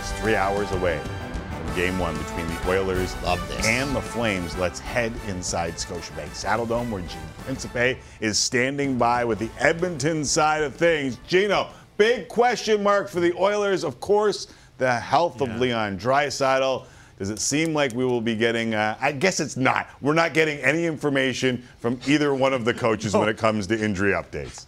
is 0.00 0.10
three 0.14 0.34
hours 0.34 0.68
away 0.72 1.00
from 1.50 1.76
game 1.76 1.96
one 2.00 2.18
between 2.18 2.48
the 2.48 2.68
Oilers 2.68 3.14
and 3.62 3.94
the 3.94 4.02
Flames. 4.02 4.56
Let's 4.56 4.80
head 4.80 5.12
inside 5.28 5.74
Scotiabank 5.74 6.30
Saddledome 6.30 6.90
where 6.90 7.02
Gino 7.02 7.22
Principe 7.44 7.98
is 8.18 8.36
standing 8.36 8.98
by 8.98 9.24
with 9.24 9.38
the 9.38 9.50
Edmonton 9.60 10.24
side 10.24 10.64
of 10.64 10.74
things. 10.74 11.18
Gino, 11.28 11.68
big 11.96 12.28
question 12.28 12.82
mark 12.82 13.08
for 13.08 13.20
the 13.20 13.32
Oilers, 13.34 13.84
of 13.84 14.00
course, 14.00 14.48
the 14.78 14.92
health 14.92 15.40
of 15.40 15.60
Leon 15.60 15.98
Draisaitl. 15.98 16.86
Does 17.18 17.30
it 17.30 17.38
seem 17.40 17.72
like 17.72 17.92
we 17.94 18.04
will 18.04 18.20
be 18.20 18.34
getting? 18.34 18.74
Uh, 18.74 18.96
I 19.00 19.12
guess 19.12 19.40
it's 19.40 19.56
not. 19.56 19.88
We're 20.02 20.12
not 20.12 20.34
getting 20.34 20.58
any 20.58 20.84
information 20.84 21.66
from 21.78 21.98
either 22.06 22.34
one 22.34 22.52
of 22.52 22.66
the 22.66 22.74
coaches 22.74 23.14
when 23.14 23.28
it 23.28 23.38
comes 23.38 23.66
to 23.68 23.82
injury 23.82 24.12
updates. 24.12 24.66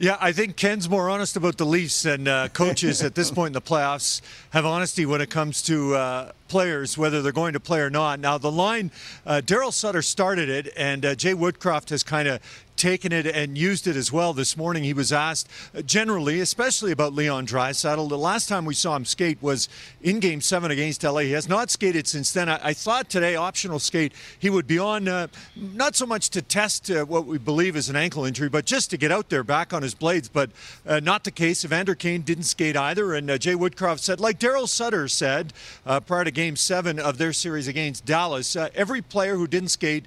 Yeah, 0.00 0.16
I 0.20 0.30
think 0.30 0.56
Ken's 0.56 0.88
more 0.88 1.10
honest 1.10 1.36
about 1.36 1.58
the 1.58 1.66
Leafs 1.66 2.02
than 2.02 2.28
uh, 2.28 2.48
coaches 2.52 3.02
at 3.02 3.16
this 3.16 3.30
point 3.32 3.48
in 3.48 3.52
the 3.52 3.60
playoffs 3.60 4.20
have 4.50 4.64
honesty 4.64 5.06
when 5.06 5.20
it 5.20 5.28
comes 5.28 5.60
to 5.62 5.94
uh, 5.94 6.32
players, 6.48 6.98
whether 6.98 7.22
they're 7.22 7.32
going 7.32 7.52
to 7.52 7.60
play 7.60 7.80
or 7.80 7.90
not. 7.90 8.20
Now, 8.20 8.38
the 8.38 8.50
line, 8.50 8.90
uh, 9.26 9.40
Daryl 9.44 9.72
Sutter 9.72 10.02
started 10.02 10.48
it, 10.48 10.72
and 10.76 11.04
uh, 11.04 11.14
Jay 11.14 11.34
Woodcroft 11.34 11.90
has 11.90 12.02
kind 12.02 12.28
of 12.28 12.40
taken 12.78 13.12
it 13.12 13.26
and 13.26 13.58
used 13.58 13.86
it 13.86 13.96
as 13.96 14.12
well. 14.12 14.32
This 14.32 14.56
morning, 14.56 14.84
he 14.84 14.92
was 14.92 15.12
asked 15.12 15.50
uh, 15.74 15.82
generally, 15.82 16.40
especially 16.40 16.92
about 16.92 17.12
Leon 17.12 17.46
Draisaitl. 17.46 18.08
The 18.08 18.16
last 18.16 18.48
time 18.48 18.64
we 18.64 18.74
saw 18.74 18.96
him 18.96 19.04
skate 19.04 19.42
was 19.42 19.68
in 20.00 20.20
Game 20.20 20.40
Seven 20.40 20.70
against 20.70 21.02
LA. 21.02 21.20
He 21.20 21.32
has 21.32 21.48
not 21.48 21.70
skated 21.70 22.06
since 22.06 22.32
then. 22.32 22.48
I, 22.48 22.60
I 22.62 22.72
thought 22.72 23.10
today, 23.10 23.34
optional 23.36 23.80
skate, 23.80 24.12
he 24.38 24.48
would 24.48 24.66
be 24.66 24.78
on, 24.78 25.08
uh, 25.08 25.26
not 25.56 25.96
so 25.96 26.06
much 26.06 26.30
to 26.30 26.40
test 26.40 26.90
uh, 26.90 27.04
what 27.04 27.26
we 27.26 27.36
believe 27.36 27.76
is 27.76 27.90
an 27.90 27.96
ankle 27.96 28.24
injury, 28.24 28.48
but 28.48 28.64
just 28.64 28.90
to 28.90 28.96
get 28.96 29.10
out 29.10 29.28
there 29.28 29.42
back 29.42 29.72
on 29.72 29.82
his 29.82 29.94
blades. 29.94 30.28
But 30.28 30.50
uh, 30.86 31.00
not 31.00 31.24
the 31.24 31.32
case. 31.32 31.64
Evander 31.64 31.96
Kane 31.96 32.22
didn't 32.22 32.44
skate 32.44 32.76
either, 32.76 33.12
and 33.12 33.28
uh, 33.28 33.38
Jay 33.38 33.54
Woodcroft 33.54 33.98
said, 33.98 34.20
like 34.20 34.38
Daryl 34.38 34.68
Sutter 34.68 35.08
said 35.08 35.52
uh, 35.84 35.98
prior 35.98 36.24
to 36.24 36.30
Game 36.38 36.54
Seven 36.54 37.00
of 37.00 37.18
their 37.18 37.32
series 37.32 37.66
against 37.66 38.04
Dallas, 38.04 38.54
every 38.54 39.02
player 39.02 39.34
who 39.34 39.48
didn't 39.48 39.70
skate 39.70 40.04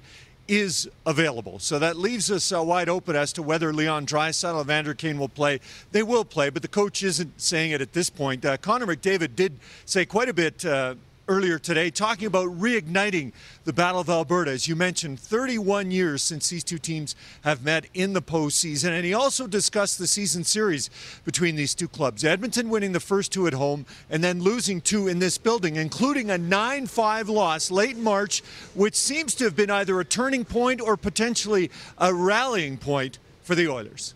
is 0.48 0.88
available. 1.04 1.58
So 1.58 1.78
that 1.78 1.98
leaves 1.98 2.30
us 2.30 2.50
uh, 2.50 2.62
wide 2.62 2.88
open 2.88 3.14
as 3.14 3.34
to 3.34 3.42
whether 3.42 3.70
Leon 3.70 4.06
Draisaitl 4.06 4.66
and 4.66 4.96
Kane 4.96 5.18
will 5.18 5.28
play. 5.28 5.60
They 5.90 6.02
will 6.02 6.24
play, 6.24 6.48
but 6.48 6.62
the 6.62 6.68
coach 6.68 7.02
isn't 7.02 7.38
saying 7.38 7.72
it 7.72 7.82
at 7.82 7.92
this 7.92 8.08
point. 8.08 8.46
Uh, 8.46 8.56
Connor 8.56 8.86
McDavid 8.86 9.36
did 9.36 9.58
say 9.84 10.06
quite 10.06 10.30
a 10.30 10.32
bit 10.32 10.64
uh, 10.64 10.94
earlier 11.28 11.58
today, 11.58 11.90
talking 11.90 12.26
about 12.26 12.48
reigniting 12.58 13.32
the 13.64 13.72
Battle 13.72 14.00
of 14.00 14.08
Alberta. 14.08 14.50
As 14.50 14.66
you 14.66 14.76
mentioned, 14.76 15.20
31 15.20 15.90
years 15.90 16.22
since 16.22 16.48
these 16.48 16.64
two 16.64 16.78
teams 16.78 17.14
have 17.42 17.64
met 17.64 17.86
in 17.94 18.12
the 18.12 18.22
postseason. 18.22 18.90
And 18.90 19.04
he 19.04 19.14
also 19.14 19.46
discussed 19.46 19.98
the 19.98 20.06
season 20.06 20.44
series 20.44 20.90
between 21.24 21.56
these 21.56 21.74
two 21.74 21.88
clubs. 21.88 22.24
Edmonton 22.24 22.68
winning 22.68 22.92
the 22.92 23.00
first 23.00 23.32
two 23.32 23.46
at 23.46 23.54
home 23.54 23.86
and 24.10 24.22
then 24.22 24.42
losing 24.42 24.80
two 24.80 25.08
in 25.08 25.18
this 25.18 25.38
building, 25.38 25.76
including 25.76 26.30
a 26.30 26.38
9 26.38 26.86
5 26.86 27.28
loss 27.28 27.70
late 27.70 27.96
March, 27.96 28.42
which 28.74 28.96
seems 28.96 29.34
to 29.36 29.44
have 29.44 29.56
been 29.56 29.70
either 29.70 29.98
a 30.00 30.04
turning 30.04 30.44
point 30.44 30.80
or 30.80 30.96
potentially 30.96 31.70
a 31.98 32.12
rallying 32.12 32.76
point 32.76 33.18
for 33.42 33.54
the 33.54 33.68
Oilers. 33.68 34.14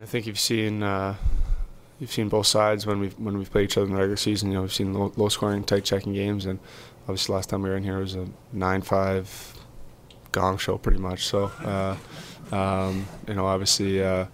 I 0.00 0.06
think 0.06 0.26
you've 0.26 0.38
seen 0.38 0.82
uh, 0.82 1.14
you've 2.04 2.12
seen 2.12 2.28
both 2.28 2.46
sides 2.46 2.84
when 2.84 3.00
we've 3.00 3.18
when 3.18 3.38
we've 3.38 3.50
played 3.50 3.64
each 3.64 3.78
other 3.78 3.86
in 3.86 3.92
the 3.92 3.98
regular 3.98 4.18
season. 4.18 4.50
You 4.50 4.56
know, 4.56 4.62
we've 4.62 4.74
seen 4.74 4.92
low, 4.92 5.10
low 5.16 5.30
scoring, 5.30 5.64
tight 5.64 5.84
checking 5.84 6.12
games, 6.12 6.44
and 6.44 6.58
obviously 7.04 7.34
last 7.34 7.48
time 7.48 7.62
we 7.62 7.70
were 7.70 7.78
in 7.78 7.82
here 7.82 7.98
was 7.98 8.14
a 8.14 8.26
nine-five 8.52 9.54
gong 10.32 10.58
show, 10.58 10.76
pretty 10.76 10.98
much. 10.98 11.24
So, 11.24 11.50
uh, 11.64 11.96
um, 12.54 13.06
you 13.26 13.32
know, 13.32 13.46
obviously, 13.46 14.04
uh, 14.04 14.26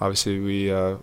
obviously 0.00 0.38
we, 0.38 0.70
uh, 0.70 0.98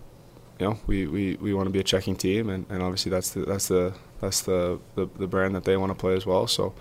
you 0.58 0.66
know, 0.66 0.78
we, 0.86 1.06
we, 1.06 1.34
we 1.34 1.52
want 1.52 1.66
to 1.66 1.70
be 1.70 1.80
a 1.80 1.84
checking 1.84 2.16
team, 2.16 2.48
and, 2.48 2.64
and 2.70 2.82
obviously 2.82 3.10
that's 3.10 3.30
the 3.30 3.40
that's 3.40 3.68
the 3.68 3.92
that's 4.22 4.40
the, 4.40 4.80
the, 4.94 5.06
the 5.18 5.26
brand 5.26 5.54
that 5.56 5.64
they 5.64 5.76
want 5.76 5.90
to 5.90 5.94
play 5.94 6.14
as 6.14 6.24
well. 6.24 6.46
So, 6.46 6.72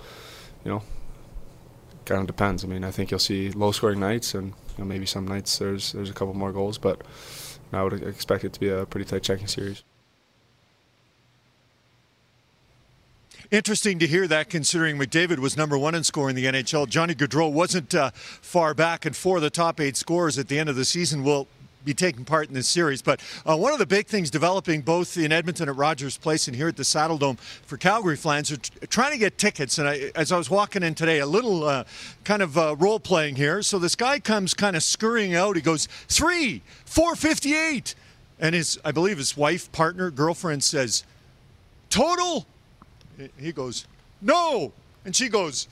you 0.63 0.71
know, 0.71 0.83
kind 2.05 2.21
of 2.21 2.27
depends. 2.27 2.63
I 2.63 2.67
mean, 2.67 2.85
I 2.85 2.91
think 2.91 3.11
you'll 3.11 3.19
see 3.19 3.51
low 3.51 3.73
scoring 3.73 3.99
nights, 3.99 4.33
and 4.33 4.53
you 4.77 4.77
know, 4.77 4.85
maybe 4.85 5.05
some 5.05 5.27
nights 5.27 5.57
there's 5.57 5.91
there's 5.91 6.09
a 6.09 6.13
couple 6.13 6.33
more 6.33 6.53
goals, 6.53 6.77
but. 6.77 7.01
I 7.75 7.83
would 7.83 7.93
expect 8.03 8.43
it 8.43 8.53
to 8.53 8.59
be 8.59 8.69
a 8.69 8.85
pretty 8.85 9.05
tight 9.05 9.23
checking 9.23 9.47
series. 9.47 9.83
Interesting 13.51 13.99
to 13.99 14.07
hear 14.07 14.27
that, 14.27 14.49
considering 14.49 14.97
McDavid 14.97 15.37
was 15.37 15.55
number 15.55 15.77
one 15.77 15.93
in 15.93 16.03
scoring 16.03 16.35
in 16.35 16.43
the 16.43 16.61
NHL. 16.61 16.89
Johnny 16.89 17.13
Gaudreau 17.13 17.51
wasn't 17.51 17.93
uh, 17.93 18.09
far 18.13 18.73
back, 18.73 19.05
and 19.05 19.15
four 19.15 19.37
of 19.37 19.43
the 19.43 19.51
top 19.51 19.79
eight 19.79 19.95
scorers 19.95 20.39
at 20.39 20.47
the 20.47 20.57
end 20.57 20.67
of 20.67 20.75
the 20.75 20.85
season 20.85 21.23
will 21.23 21.47
be 21.85 21.93
taking 21.93 22.25
part 22.25 22.47
in 22.47 22.53
this 22.53 22.67
series. 22.67 23.01
But 23.01 23.21
uh, 23.45 23.55
one 23.55 23.71
of 23.71 23.79
the 23.79 23.85
big 23.85 24.07
things 24.07 24.29
developing 24.29 24.81
both 24.81 25.17
in 25.17 25.31
Edmonton 25.31 25.69
at 25.69 25.75
Rogers 25.75 26.17
Place 26.17 26.47
and 26.47 26.55
here 26.55 26.67
at 26.67 26.75
the 26.75 26.83
Saddledome 26.83 27.39
for 27.39 27.77
Calgary 27.77 28.17
fans 28.17 28.51
are 28.51 28.57
trying 28.87 29.11
to 29.11 29.17
get 29.17 29.37
tickets. 29.37 29.77
And 29.77 29.87
I, 29.87 30.11
as 30.15 30.31
I 30.31 30.37
was 30.37 30.49
walking 30.49 30.83
in 30.83 30.95
today, 30.95 31.19
a 31.19 31.25
little 31.25 31.63
uh, 31.63 31.83
kind 32.23 32.41
of 32.41 32.57
uh, 32.57 32.75
role 32.77 32.99
playing 32.99 33.35
here. 33.35 33.61
So 33.61 33.79
this 33.79 33.95
guy 33.95 34.19
comes 34.19 34.53
kind 34.53 34.75
of 34.75 34.83
scurrying 34.83 35.35
out. 35.35 35.55
He 35.55 35.61
goes, 35.61 35.87
three, 36.07 36.61
458. 36.85 37.95
And 38.39 38.55
his, 38.55 38.79
I 38.83 38.91
believe 38.91 39.17
his 39.17 39.37
wife, 39.37 39.71
partner, 39.71 40.11
girlfriend 40.11 40.63
says, 40.63 41.03
total? 41.89 42.45
He 43.39 43.51
goes, 43.51 43.85
no. 44.21 44.73
And 45.05 45.15
she 45.15 45.29
goes, 45.29 45.67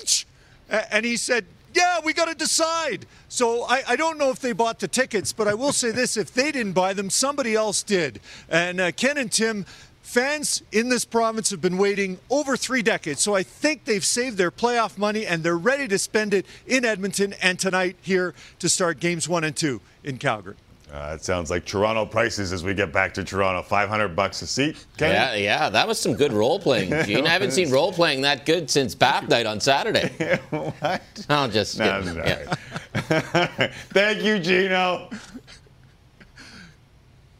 each. 0.00 0.26
And 0.68 1.04
he 1.04 1.16
said, 1.16 1.44
yeah, 1.76 2.00
we 2.02 2.14
got 2.14 2.28
to 2.28 2.34
decide. 2.34 3.04
So 3.28 3.64
I, 3.64 3.82
I, 3.88 3.96
don't 3.96 4.16
know 4.16 4.30
if 4.30 4.40
they 4.40 4.52
bought 4.52 4.78
the 4.78 4.88
tickets, 4.88 5.32
but 5.32 5.46
I 5.46 5.52
will 5.52 5.72
say 5.72 5.90
this 5.90 6.16
if 6.16 6.32
they 6.32 6.50
didn't 6.50 6.72
buy 6.72 6.94
them, 6.94 7.10
somebody 7.10 7.54
else 7.54 7.82
did. 7.82 8.18
And 8.48 8.80
uh, 8.80 8.92
Ken 8.92 9.18
and 9.18 9.30
Tim, 9.30 9.66
fans 10.00 10.62
in 10.72 10.88
this 10.88 11.04
province 11.04 11.50
have 11.50 11.60
been 11.60 11.76
waiting 11.76 12.18
over 12.30 12.56
three 12.56 12.82
decades. 12.82 13.20
So 13.20 13.34
I 13.34 13.42
think 13.42 13.84
they've 13.84 14.04
saved 14.04 14.38
their 14.38 14.50
playoff 14.50 14.96
money 14.96 15.26
and 15.26 15.42
they're 15.42 15.58
ready 15.58 15.86
to 15.88 15.98
spend 15.98 16.32
it 16.32 16.46
in 16.66 16.84
Edmonton 16.86 17.34
and 17.42 17.58
tonight 17.58 17.96
here 18.00 18.34
to 18.60 18.68
start 18.70 18.98
games 18.98 19.28
one 19.28 19.44
and 19.44 19.54
two 19.54 19.82
in 20.02 20.16
Calgary. 20.16 20.56
Uh, 20.92 21.12
it 21.14 21.24
sounds 21.24 21.50
like 21.50 21.64
Toronto 21.64 22.06
prices 22.06 22.52
as 22.52 22.62
we 22.62 22.72
get 22.72 22.92
back 22.92 23.12
to 23.14 23.24
Toronto. 23.24 23.62
500 23.62 24.14
bucks 24.14 24.40
a 24.42 24.46
seat. 24.46 24.86
Yeah, 24.98 25.34
yeah, 25.34 25.68
that 25.68 25.86
was 25.86 25.98
some 25.98 26.14
good 26.14 26.32
role 26.32 26.60
playing. 26.60 26.90
Gene, 27.04 27.26
I 27.26 27.30
haven't 27.30 27.50
seen 27.50 27.70
role 27.70 27.92
playing 27.92 28.22
that 28.22 28.46
good 28.46 28.70
since 28.70 28.94
Bath 28.94 29.28
Night 29.28 29.46
on 29.46 29.60
Saturday. 29.60 30.38
what? 30.50 31.02
I'll 31.28 31.48
just. 31.48 31.78
No, 31.78 32.00
Yeah. 32.24 32.54
Thank 33.90 34.22
you, 34.22 34.38
Gino. 34.38 35.10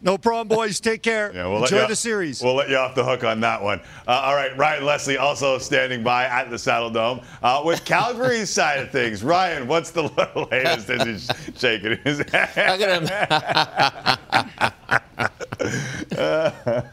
No 0.07 0.17
problem, 0.17 0.47
boys. 0.47 0.79
Take 0.79 1.03
care. 1.03 1.33
Yeah, 1.35 1.49
we'll 1.49 1.65
Enjoy 1.65 1.83
you- 1.83 1.89
the 1.89 1.97
series. 1.97 2.41
We'll 2.41 2.55
let 2.55 2.71
you 2.71 2.77
off 2.77 2.95
the 2.95 3.05
hook 3.05 3.25
on 3.25 3.41
that 3.41 3.61
one. 3.61 3.81
Uh, 4.07 4.13
all 4.13 4.37
right, 4.37 4.57
Ryan 4.57 4.85
Leslie 4.85 5.19
also 5.19 5.59
standing 5.59 6.05
by 6.05 6.27
at 6.27 6.49
the 6.49 6.55
Saddledome 6.57 7.25
uh, 7.43 7.63
with 7.65 7.85
Calgary's 7.85 8.49
side 8.59 8.79
of 8.79 8.91
things. 8.93 9.25
Ryan, 9.25 9.67
what's 9.67 9.91
the 9.91 10.05
latest 10.53 10.89
as 10.91 11.03
he's 11.03 11.29
shaking 11.59 11.99
his 12.05 12.19
head? 12.33 12.79
Look 12.81 12.89
at 12.89 13.03
him. 16.13 16.91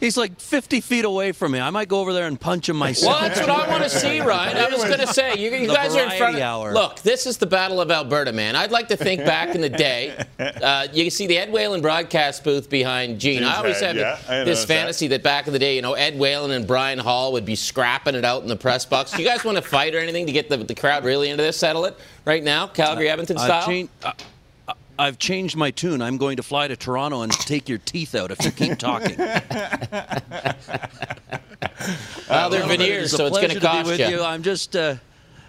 He's 0.00 0.16
like 0.16 0.38
50 0.40 0.80
feet 0.80 1.04
away 1.04 1.32
from 1.32 1.52
me. 1.52 1.58
I 1.60 1.70
might 1.70 1.88
go 1.88 2.00
over 2.00 2.12
there 2.12 2.26
and 2.28 2.40
punch 2.40 2.68
him 2.68 2.76
myself. 2.76 3.20
Well, 3.20 3.28
that's 3.28 3.40
what 3.40 3.50
I 3.50 3.68
want 3.68 3.82
to 3.82 3.90
see, 3.98 4.20
Ryan. 4.20 4.56
I 4.56 4.68
was 4.68 4.84
going 4.84 5.00
to 5.00 5.08
say, 5.08 5.34
you, 5.36 5.50
you 5.50 5.66
guys 5.66 5.94
are 5.96 6.04
in 6.04 6.16
front 6.16 6.36
of. 6.36 6.40
hour. 6.42 6.72
Look, 6.72 7.00
this 7.00 7.26
is 7.26 7.38
the 7.38 7.46
Battle 7.46 7.80
of 7.80 7.90
Alberta, 7.90 8.32
man. 8.32 8.54
I'd 8.54 8.70
like 8.70 8.88
to 8.88 8.96
think 8.96 9.24
back 9.24 9.54
in 9.54 9.60
the 9.60 9.68
day. 9.68 10.24
Uh, 10.38 10.86
you 10.92 11.04
can 11.04 11.10
see 11.10 11.26
the 11.26 11.36
Ed 11.36 11.52
Whalen 11.52 11.80
broadcast 11.80 12.42
booth 12.44 12.68
behind 12.70 13.20
Gene. 13.20 13.42
I 13.44 13.56
always 13.58 13.80
head, 13.80 13.96
have 13.96 13.96
yeah, 13.96 14.16
this 14.16 14.28
noticed 14.28 14.68
that. 14.68 14.74
fantasy 14.74 15.06
that. 15.08 15.22
back 15.22 15.46
in 15.46 15.52
the 15.52 15.58
day, 15.58 15.76
you 15.76 15.82
know, 15.82 15.94
Ed 15.94 16.18
Whalen 16.18 16.50
and 16.52 16.66
Brian 16.66 16.98
Hall 16.98 17.32
would 17.32 17.44
be 17.44 17.54
scrapping 17.54 18.14
it 18.14 18.24
out 18.24 18.42
in 18.42 18.48
the 18.48 18.56
press 18.56 18.84
box. 18.84 19.12
Do 19.12 19.22
you 19.22 19.28
guys 19.28 19.44
want 19.44 19.56
to 19.56 19.62
fight 19.62 19.94
or 19.94 19.98
anything 19.98 20.26
to 20.26 20.32
get 20.32 20.48
the, 20.48 20.56
the 20.58 20.74
crowd 20.74 21.04
really 21.04 21.28
into 21.30 21.42
this? 21.42 21.56
Settle 21.56 21.84
it 21.86 21.96
right 22.24 22.42
now, 22.42 22.66
Calgary 22.68 23.08
uh, 23.08 23.12
Edmonton 23.12 23.36
I've 23.38 23.44
style. 23.44 23.66
changed- 23.66 23.90
I- 24.04 24.08
I- 24.10 24.14
I've 24.98 25.18
changed 25.18 25.56
my 25.56 25.70
tune. 25.70 26.02
I'm 26.02 26.16
going 26.16 26.36
to 26.38 26.42
fly 26.42 26.68
to 26.68 26.76
Toronto 26.76 27.22
and 27.22 27.32
take 27.32 27.68
your 27.68 27.78
teeth 27.78 28.14
out 28.14 28.30
if 28.30 28.44
you 28.44 28.50
keep 28.50 28.78
talking. 28.78 29.16
Well, 32.28 32.50
they're 32.50 32.66
veneers, 32.66 33.14
a 33.14 33.16
so 33.16 33.26
it's 33.26 33.38
going 33.38 33.46
pleasure 33.50 33.60
to 33.60 33.60
be 33.60 33.66
cost 33.66 33.88
with 33.88 34.00
you. 34.00 34.08
you. 34.18 34.22
I'm 34.22 34.42
just. 34.42 34.76
Uh, 34.76 34.96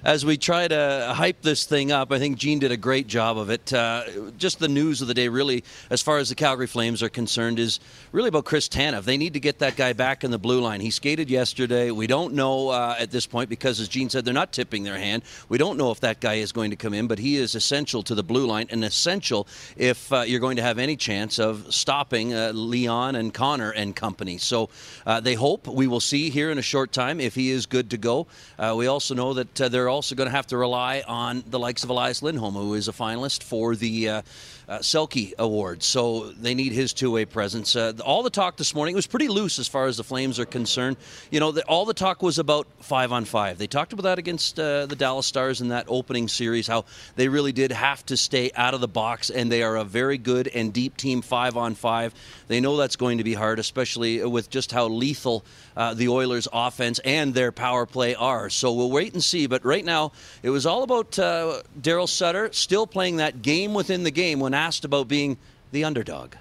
as 0.04 0.26
we 0.26 0.38
try 0.38 0.68
to 0.68 1.14
hype 1.16 1.42
this 1.42 1.66
thing 1.66 1.92
up, 1.92 2.12
I 2.12 2.20
think 2.20 2.38
Gene 2.38 2.60
did 2.60 2.72
a 2.72 2.78
great 2.78 3.08
job 3.08 3.38
of 3.38 3.50
it. 3.50 3.74
Uh, 3.74 4.04
just 4.38 4.60
the 4.60 4.68
news 4.68 5.02
of 5.02 5.08
the 5.08 5.14
day, 5.14 5.28
really, 5.28 5.64
as 5.90 6.02
far 6.02 6.18
as 6.18 6.30
the 6.30 6.36
Calgary 6.36 6.68
Flames 6.68 7.04
are 7.04 7.10
concerned, 7.10 7.60
is 7.60 7.80
really 8.12 8.30
about 8.30 8.46
Chris 8.46 8.70
Tanev. 8.70 9.04
They 9.04 9.18
need 9.18 9.34
to 9.34 9.40
get 9.40 9.60
that 9.60 9.76
guy 9.76 9.94
back 9.94 10.24
in 10.24 10.32
the 10.32 10.38
blue 10.38 10.62
line. 10.62 10.82
He 10.82 10.92
skated 10.92 11.30
yesterday. 11.30 11.92
We 11.92 12.08
don't 12.08 12.34
know 12.34 12.70
uh, 12.70 12.96
at 12.98 13.12
this 13.12 13.26
point 13.26 13.50
because, 13.50 13.80
as 13.80 13.88
Gene 13.88 14.10
said, 14.10 14.26
they're 14.26 14.34
not 14.34 14.52
tipping 14.52 14.84
their 14.84 14.98
hand. 14.98 15.24
We 15.50 15.58
don't 15.58 15.78
know 15.78 15.92
if 15.92 16.00
that 16.02 16.20
guy 16.20 16.36
is 16.36 16.52
going 16.52 16.70
to 16.72 16.78
come 16.78 16.94
in, 16.94 17.08
but 17.08 17.20
he 17.20 17.36
is 17.36 17.56
essential 17.56 18.04
to 18.04 18.16
the 18.16 18.24
blue 18.24 18.46
line 18.46 18.68
and 18.70 18.84
essential 18.84 19.48
if 19.76 20.12
uh, 20.14 20.22
you're 20.22 20.40
going 20.40 20.58
to 20.58 20.64
have 20.64 20.80
any 20.80 20.96
chance 20.96 21.40
of 21.40 21.74
stopping 21.74 22.34
uh, 22.34 22.52
Leon 22.54 23.16
and 23.16 23.34
Connor 23.34 23.72
and 23.72 23.96
company. 23.96 24.38
So 24.38 24.70
uh, 25.06 25.20
they 25.20 25.34
hope 25.34 25.68
we 25.68 25.88
will 25.88 26.00
see 26.00 26.30
here 26.30 26.52
in 26.52 26.58
a 26.58 26.64
short 26.64 26.92
time 26.92 27.20
if 27.20 27.36
he 27.36 27.52
is 27.52 27.66
good 27.66 27.90
to 27.92 27.98
go. 27.98 28.28
Uh, 28.58 28.76
we 28.78 28.88
also 28.88 29.14
know 29.14 29.34
that 29.34 29.62
uh, 29.62 29.68
they're 29.90 29.96
also 29.96 30.14
going 30.14 30.30
to 30.30 30.36
have 30.36 30.46
to 30.46 30.56
rely 30.56 31.02
on 31.08 31.44
the 31.48 31.58
likes 31.58 31.84
of 31.84 31.90
Elias 31.90 32.22
Lindholm, 32.22 32.54
who 32.54 32.76
is 32.76 32.88
a 32.88 32.92
finalist 32.92 33.42
for 33.42 33.76
the 33.76 34.08
uh, 34.08 34.22
uh, 34.68 34.78
Selke 34.78 35.34
Award. 35.40 35.82
So 35.82 36.30
they 36.30 36.54
need 36.54 36.74
his 36.74 36.94
two-way 36.94 37.26
presence. 37.26 37.76
Uh, 37.76 37.94
all 38.06 38.22
the 38.22 38.30
talk 38.30 38.56
this 38.56 38.76
morning 38.76 38.94
it 38.94 38.96
was 38.98 39.08
pretty 39.08 39.30
loose 39.30 39.58
as 39.58 39.68
far 39.68 39.88
as 39.88 39.98
the 39.98 40.04
Flames 40.04 40.38
are 40.38 40.46
concerned. 40.46 40.98
You 41.32 41.40
know, 41.40 41.52
the, 41.52 41.64
all 41.64 41.86
the 41.86 41.96
talk 41.96 42.22
was 42.22 42.38
about 42.38 42.68
five 42.82 43.12
on 43.12 43.26
five. 43.26 43.58
They 43.58 43.66
talked 43.66 43.92
about 43.92 44.04
that 44.04 44.20
against 44.20 44.60
uh, 44.60 44.86
the 44.86 44.96
Dallas 44.96 45.26
Stars 45.26 45.60
in 45.60 45.70
that 45.70 45.86
opening 45.88 46.28
series, 46.28 46.68
how 46.68 46.86
they 47.16 47.28
really 47.28 47.52
did 47.52 47.72
have 47.72 48.06
to 48.06 48.16
stay 48.16 48.52
out 48.54 48.76
of 48.76 48.82
the 48.82 48.88
box, 48.88 49.32
and 49.32 49.52
they 49.52 49.64
are 49.64 49.76
a 49.76 49.84
very 49.84 50.20
good 50.20 50.48
and 50.50 50.72
deep 50.72 50.98
team 50.98 51.24
five 51.24 51.58
on 51.58 51.74
five. 51.74 52.14
They 52.48 52.60
know 52.60 52.78
that's 52.78 52.96
going 52.96 53.18
to 53.18 53.24
be 53.24 53.34
hard, 53.34 53.58
especially 53.58 54.24
with 54.24 54.52
just 54.52 54.72
how 54.72 54.88
lethal 54.88 55.44
uh, 55.80 55.94
the 55.94 56.10
Oilers' 56.10 56.46
offense 56.52 57.00
and 57.06 57.34
their 57.34 57.54
power 57.54 57.86
play 57.86 58.14
are. 58.14 58.50
So 58.50 58.74
we'll 58.74 58.92
wait 58.92 59.14
and 59.14 59.24
see. 59.24 59.48
But 59.48 59.64
right 59.64 59.86
now, 59.86 60.12
it 60.44 60.50
was 60.50 60.66
all 60.66 60.84
about 60.84 61.18
uh, 61.18 61.64
Daryl 61.80 62.08
Sutter 62.08 62.52
still 62.52 62.86
playing 62.86 63.16
that 63.16 63.42
game 63.42 63.74
within 63.74 64.04
the 64.04 64.12
game 64.12 64.42
when 64.42 64.54
asked 64.54 64.84
about 64.84 65.08
being 65.08 65.38
the 65.72 65.86
underdog. 65.86 66.36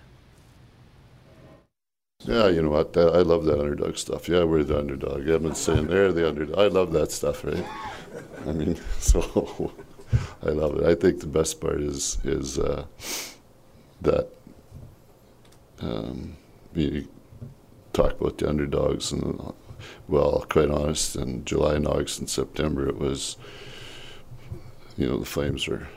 Yeah, 2.25 2.49
you 2.49 2.63
know 2.63 2.71
what? 2.71 2.97
I 2.97 3.21
love 3.21 3.45
that 3.45 3.61
underdog 3.61 3.97
stuff. 3.97 4.29
Yeah, 4.29 4.43
we're 4.43 4.65
the 4.65 4.77
underdog. 4.77 5.31
I've 5.31 5.45
been 5.45 5.55
saying 5.55 5.87
they're 5.89 6.13
the 6.13 6.29
underdog. 6.29 6.59
I 6.59 6.67
love 6.67 6.93
that 6.95 7.13
stuff, 7.13 7.45
right? 7.45 7.65
I 8.45 8.51
mean, 8.51 8.77
so 8.99 9.73
I 10.43 10.49
love 10.49 10.79
it. 10.79 10.85
I 10.85 10.97
think 10.97 11.21
the 11.21 11.29
best 11.29 11.61
part 11.61 11.81
is 11.81 12.19
is 12.25 12.59
uh, 12.59 12.87
that 14.01 14.27
um, 15.81 16.37
talk 17.99 18.21
about 18.21 18.39
the 18.39 18.49
underdogs, 18.49 19.11
and 19.11 19.53
well, 20.07 20.47
quite 20.49 20.71
honest, 20.71 21.17
in 21.17 21.45
July 21.45 21.75
and 21.75 21.87
August 21.87 22.21
and 22.21 22.31
September, 22.31 22.89
it 22.89 22.99
was 22.99 23.37
you 24.97 25.09
know 25.09 25.19
the 25.19 25.27
Flames 25.27 25.67
were 25.67 25.89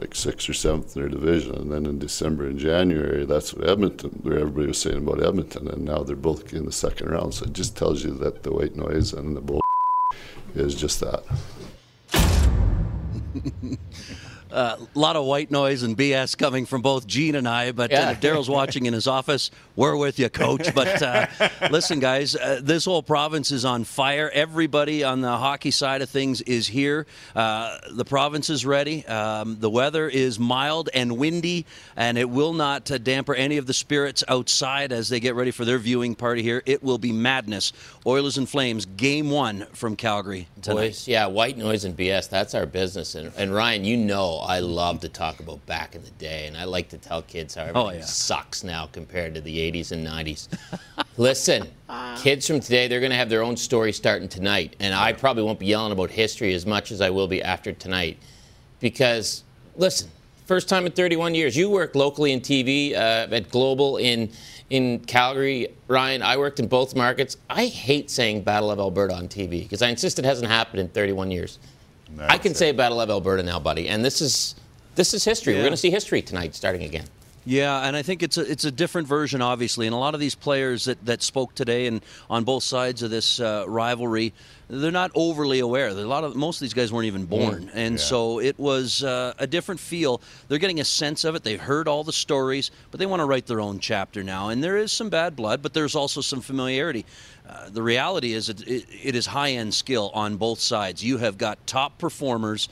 like 0.00 0.14
sixth 0.14 0.48
or 0.48 0.52
seventh 0.52 0.96
in 0.96 1.02
their 1.02 1.08
division, 1.08 1.54
and 1.54 1.72
then 1.72 1.86
in 1.86 1.98
December 2.00 2.46
and 2.46 2.58
January, 2.58 3.24
that's 3.24 3.54
what 3.54 3.68
Edmonton, 3.68 4.18
where 4.22 4.38
everybody 4.38 4.66
was 4.66 4.80
saying 4.80 4.98
about 4.98 5.24
Edmonton, 5.24 5.68
and 5.68 5.84
now 5.84 6.02
they're 6.02 6.16
both 6.16 6.52
in 6.52 6.64
the 6.64 6.72
second 6.72 7.08
round. 7.08 7.34
So 7.34 7.44
it 7.44 7.52
just 7.52 7.76
tells 7.76 8.02
you 8.02 8.10
that 8.14 8.42
the 8.42 8.52
white 8.52 8.74
noise 8.74 9.12
and 9.12 9.36
the 9.36 9.40
bull 9.40 9.60
is 10.56 10.74
just 10.74 11.00
that. 11.00 11.22
A 14.52 14.78
lot 14.94 15.16
of 15.16 15.24
white 15.24 15.50
noise 15.50 15.82
and 15.82 15.96
BS 15.96 16.36
coming 16.36 16.66
from 16.66 16.82
both 16.82 17.06
Gene 17.06 17.36
and 17.36 17.48
I, 17.48 17.72
but 17.72 17.92
uh, 17.92 18.10
if 18.12 18.20
Daryl's 18.20 18.50
watching 18.50 18.84
in 18.84 18.92
his 18.92 19.06
office, 19.18 19.50
we're 19.76 19.96
with 19.96 20.18
you, 20.18 20.28
coach. 20.28 20.74
But 20.74 21.02
uh, 21.02 21.26
listen, 21.70 22.00
guys, 22.00 22.36
uh, 22.36 22.60
this 22.62 22.84
whole 22.84 23.02
province 23.02 23.50
is 23.50 23.64
on 23.64 23.84
fire. 23.84 24.30
Everybody 24.32 25.04
on 25.04 25.22
the 25.22 25.36
hockey 25.36 25.70
side 25.70 26.02
of 26.02 26.10
things 26.10 26.42
is 26.42 26.66
here. 26.66 27.06
Uh, 27.34 27.78
the 27.92 28.04
province 28.04 28.50
is 28.50 28.66
ready. 28.66 29.06
Um, 29.06 29.58
the 29.58 29.70
weather 29.70 30.06
is 30.06 30.38
mild 30.38 30.90
and 30.92 31.16
windy, 31.16 31.64
and 31.96 32.18
it 32.18 32.28
will 32.28 32.52
not 32.52 32.90
uh, 32.90 32.98
damper 32.98 33.34
any 33.34 33.56
of 33.56 33.66
the 33.66 33.74
spirits 33.74 34.22
outside 34.28 34.92
as 34.92 35.08
they 35.08 35.20
get 35.20 35.34
ready 35.34 35.50
for 35.50 35.64
their 35.64 35.78
viewing 35.78 36.14
party 36.14 36.42
here. 36.42 36.62
It 36.66 36.82
will 36.82 36.98
be 36.98 37.12
madness. 37.12 37.72
Oilers 38.06 38.36
and 38.36 38.48
Flames, 38.48 38.84
game 38.84 39.30
one 39.30 39.66
from 39.72 39.96
Calgary 39.96 40.48
tonight. 40.60 40.76
Boys, 40.88 41.08
yeah, 41.08 41.26
white 41.26 41.56
noise 41.56 41.84
and 41.84 41.96
BS, 41.96 42.28
that's 42.28 42.54
our 42.54 42.66
business. 42.66 43.14
And, 43.14 43.32
and 43.38 43.54
Ryan, 43.54 43.84
you 43.84 43.96
know 43.96 44.41
I 44.42 44.60
love 44.60 45.00
to 45.00 45.08
talk 45.08 45.40
about 45.40 45.64
back 45.66 45.94
in 45.94 46.02
the 46.02 46.10
day, 46.12 46.46
and 46.46 46.56
I 46.56 46.64
like 46.64 46.88
to 46.90 46.98
tell 46.98 47.22
kids 47.22 47.54
how 47.54 47.62
everything 47.62 47.82
Oh, 47.82 47.90
yeah. 47.90 48.00
sucks 48.04 48.62
now 48.64 48.86
compared 48.92 49.34
to 49.34 49.40
the 49.40 49.58
80s 49.58 49.92
and 49.92 50.06
90s. 50.06 50.48
Listen, 51.16 51.68
kids 52.18 52.46
from 52.46 52.60
today, 52.60 52.88
they're 52.88 53.00
going 53.00 53.10
to 53.10 53.16
have 53.16 53.28
their 53.28 53.42
own 53.42 53.56
story 53.56 53.92
starting 53.92 54.28
tonight. 54.28 54.76
And 54.80 54.94
I 54.94 55.12
probably 55.12 55.42
won't 55.42 55.58
be 55.58 55.66
yelling 55.66 55.92
about 55.92 56.10
history 56.10 56.54
as 56.54 56.64
much 56.66 56.90
as 56.92 57.00
I 57.00 57.10
will 57.10 57.28
be 57.28 57.42
after 57.42 57.72
tonight. 57.72 58.18
Because, 58.80 59.44
listen, 59.76 60.10
first 60.46 60.68
time 60.68 60.86
in 60.86 60.92
31 60.92 61.34
years, 61.34 61.56
you 61.56 61.70
worked 61.70 61.94
locally 61.96 62.32
in 62.32 62.40
TV 62.40 62.92
uh, 62.94 63.28
at 63.30 63.50
Global 63.50 63.96
in 63.98 64.30
in 64.70 65.00
Calgary, 65.00 65.68
Ryan. 65.86 66.22
I 66.22 66.38
worked 66.38 66.58
in 66.58 66.66
both 66.66 66.96
markets. 66.96 67.36
I 67.50 67.66
hate 67.66 68.10
saying 68.10 68.40
Battle 68.42 68.70
of 68.70 68.78
Alberta 68.78 69.14
on 69.14 69.28
TV 69.28 69.62
because 69.64 69.82
I 69.82 69.88
insist 69.88 70.18
it 70.18 70.24
hasn't 70.24 70.48
happened 70.48 70.80
in 70.80 70.88
31 70.88 71.30
years. 71.30 71.58
I 72.18 72.38
can 72.38 72.54
say 72.54 72.72
Battle 72.72 73.00
of 73.00 73.10
Alberta 73.10 73.42
now, 73.42 73.58
buddy, 73.58 73.88
and 73.88 74.04
this 74.04 74.20
is 74.20 74.54
this 74.94 75.14
is 75.14 75.24
history. 75.24 75.54
We're 75.54 75.60
going 75.60 75.72
to 75.72 75.76
see 75.76 75.90
history 75.90 76.22
tonight, 76.22 76.54
starting 76.54 76.82
again. 76.82 77.06
Yeah, 77.44 77.86
and 77.86 77.96
I 77.96 78.02
think 78.02 78.22
it's 78.22 78.36
a 78.38 78.48
it's 78.48 78.64
a 78.64 78.70
different 78.70 79.08
version, 79.08 79.42
obviously. 79.42 79.86
And 79.86 79.94
a 79.94 79.98
lot 79.98 80.14
of 80.14 80.20
these 80.20 80.36
players 80.36 80.84
that, 80.84 81.04
that 81.06 81.22
spoke 81.22 81.54
today 81.54 81.86
and 81.86 82.00
on 82.30 82.44
both 82.44 82.62
sides 82.62 83.02
of 83.02 83.10
this 83.10 83.40
uh, 83.40 83.64
rivalry, 83.66 84.32
they're 84.68 84.92
not 84.92 85.10
overly 85.16 85.58
aware. 85.58 85.88
A 85.88 85.92
lot 85.92 86.22
of 86.22 86.36
most 86.36 86.58
of 86.58 86.60
these 86.60 86.74
guys 86.74 86.92
weren't 86.92 87.06
even 87.06 87.26
born, 87.26 87.68
and 87.74 87.98
so 87.98 88.38
it 88.38 88.56
was 88.60 89.02
uh, 89.02 89.34
a 89.38 89.46
different 89.48 89.80
feel. 89.80 90.20
They're 90.46 90.58
getting 90.58 90.78
a 90.78 90.84
sense 90.84 91.24
of 91.24 91.34
it. 91.34 91.42
They've 91.42 91.60
heard 91.60 91.88
all 91.88 92.04
the 92.04 92.12
stories, 92.12 92.70
but 92.92 93.00
they 93.00 93.06
want 93.06 93.20
to 93.20 93.26
write 93.26 93.46
their 93.46 93.60
own 93.60 93.80
chapter 93.80 94.22
now. 94.22 94.50
And 94.50 94.62
there 94.62 94.76
is 94.76 94.92
some 94.92 95.10
bad 95.10 95.34
blood, 95.34 95.62
but 95.62 95.74
there's 95.74 95.96
also 95.96 96.20
some 96.20 96.42
familiarity. 96.42 97.04
The 97.68 97.82
reality 97.82 98.32
is, 98.32 98.48
it, 98.48 98.66
it, 98.66 98.86
it 99.02 99.14
is 99.14 99.26
high 99.26 99.52
end 99.52 99.74
skill 99.74 100.10
on 100.14 100.36
both 100.36 100.60
sides. 100.60 101.04
You 101.04 101.18
have 101.18 101.38
got 101.38 101.66
top 101.66 101.98
performers, 101.98 102.68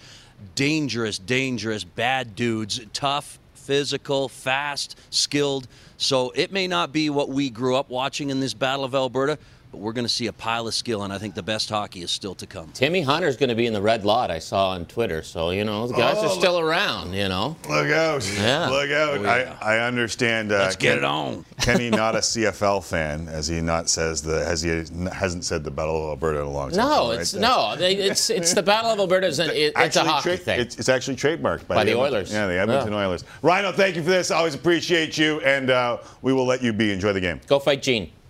dangerous, 0.55 1.19
dangerous, 1.19 1.85
bad 1.85 2.35
dudes, 2.35 2.81
tough, 2.93 3.39
physical, 3.55 4.29
fast, 4.29 4.99
skilled. 5.11 5.69
So 5.97 6.33
it 6.35 6.53
may 6.53 6.67
not 6.67 6.93
be 6.93 7.11
what 7.11 7.29
we 7.29 7.51
grew 7.51 7.77
up 7.77 7.91
watching 7.91 8.31
in 8.31 8.41
this 8.41 8.55
Battle 8.55 8.85
of 8.85 8.95
Alberta, 8.95 9.39
but 9.71 9.79
we're 9.79 9.93
going 9.93 10.05
to 10.05 10.09
see 10.09 10.27
a 10.27 10.33
pile 10.33 10.67
of 10.67 10.75
skill, 10.75 11.03
and 11.05 11.13
I 11.13 11.19
think 11.19 11.35
the 11.35 11.43
best 11.43 11.69
hockey 11.69 12.03
is 12.03 12.11
still 12.11 12.35
to 12.37 12.47
come. 12.47 12.71
Timmy 12.73 13.03
Hunter's 13.03 13.37
going 13.37 13.51
to 13.51 13.55
be 13.55 13.67
in 13.67 13.73
the 13.73 13.81
red 13.83 14.05
lot. 14.05 14.31
I 14.31 14.39
saw 14.41 14.71
on 14.71 14.85
Twitter. 14.87 15.23
So 15.23 15.51
you 15.51 15.65
know 15.65 15.87
the 15.87 15.95
guys 15.95 16.17
Oh, 16.19 16.27
are 16.27 16.31
still 16.31 16.59
around. 16.59 17.13
You 17.15 17.29
know. 17.29 17.57
Look 17.69 17.89
out! 17.91 18.29
Yeah. 18.37 18.69
Look 18.69 18.91
out! 18.91 19.19
Oh, 19.19 19.23
yeah. 19.23 19.57
I, 19.63 19.77
I 19.77 19.87
understand. 19.87 20.51
Uh, 20.53 20.59
Let's 20.59 20.77
get 20.77 20.99
it 20.99 21.05
on. 21.05 21.45
Kenny, 21.61 21.89
not 21.91 22.15
a 22.17 22.19
CFL 22.19 22.83
fan, 22.85 23.29
as 23.29 23.47
he 23.47 23.61
not 23.61 23.89
says 23.89 24.23
the 24.23 24.45
has 24.45 24.63
he 24.63 24.71
hasn't 25.13 25.45
said 25.45 25.63
the 25.65 25.71
Battle 25.71 26.03
of 26.05 26.11
Alberta 26.11 26.41
in 26.41 26.47
a 26.47 26.51
long 26.51 26.71
time. 26.71 26.79
No, 26.79 27.11
right? 27.11 27.21
it's 27.21 27.35
no. 27.35 27.77
They, 27.77 27.95
it's 27.95 28.29
it's 28.31 28.55
the 28.55 28.63
Battle 28.63 28.91
of 28.91 28.99
Alberta. 28.99 29.29
It's, 29.29 29.39
a- 29.39 29.45
it, 29.45 29.67
it's 29.69 29.77
a 29.77 29.79
Actually, 29.79 30.09
hockey 30.09 30.29
tra- 30.31 30.37
thing. 30.39 30.61
It's, 30.61 30.79
it's 30.79 30.89
actually 30.89 31.17
trademarked 31.17 31.67
by, 31.69 31.77
By 31.77 31.85
the 31.85 31.93
Edmonton- 31.93 31.99
Oilers. 32.15 32.33
Yeah, 32.33 32.47
the 32.49 32.59
Edmonton 32.59 32.93
Yeah. 32.93 32.99
Oilers. 33.07 33.25
Rhino, 33.43 33.73
thank 33.73 33.95
you 33.97 34.03
for 34.03 34.11
this. 34.11 34.31
Always 34.31 34.55
appreciate 34.55 35.17
you, 35.17 35.41
and 35.43 35.71
uh, 35.71 35.99
we 36.23 36.33
will 36.33 36.47
let 36.47 36.63
you 36.63 36.73
be. 36.73 36.91
Enjoy 36.93 37.13
the 37.13 37.21
game. 37.21 37.41
Go 37.47 37.59
fight 37.61 37.83
Gene. 37.83 38.11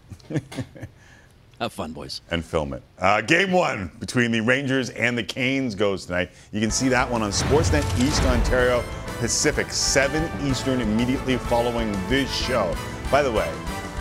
Have 1.61 1.73
fun, 1.75 1.93
boys. 1.93 2.23
And 2.31 2.43
film 2.43 2.73
it. 2.73 2.83
Uh, 2.99 3.21
game 3.21 3.53
one 3.53 3.91
between 4.01 4.33
the 4.33 4.41
Rangers 4.41 4.89
and 4.91 5.17
the 5.17 5.23
Canes 5.23 5.75
goes 5.75 6.07
tonight. 6.07 6.31
You 6.53 6.61
can 6.61 6.71
see 6.71 6.89
that 6.89 7.11
one 7.11 7.21
on 7.23 7.31
Sportsnet 7.31 7.85
East 8.01 8.23
Ontario 8.23 8.83
Pacific, 9.19 9.71
7 9.71 10.27
Eastern, 10.49 10.81
immediately 10.81 11.37
following 11.37 11.93
this 12.09 12.35
show. 12.35 12.75
By 13.11 13.23
the 13.23 13.31
way, 13.31 13.51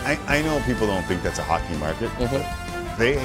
I, 0.05 0.17
I 0.27 0.41
know 0.41 0.61
people 0.65 0.87
don't 0.87 1.03
think 1.03 1.21
that's 1.21 1.39
a 1.39 1.43
hockey 1.43 1.75
market, 1.77 2.09
Mm-hmm. 2.11 2.37
but 2.37 2.97
they 2.97 3.17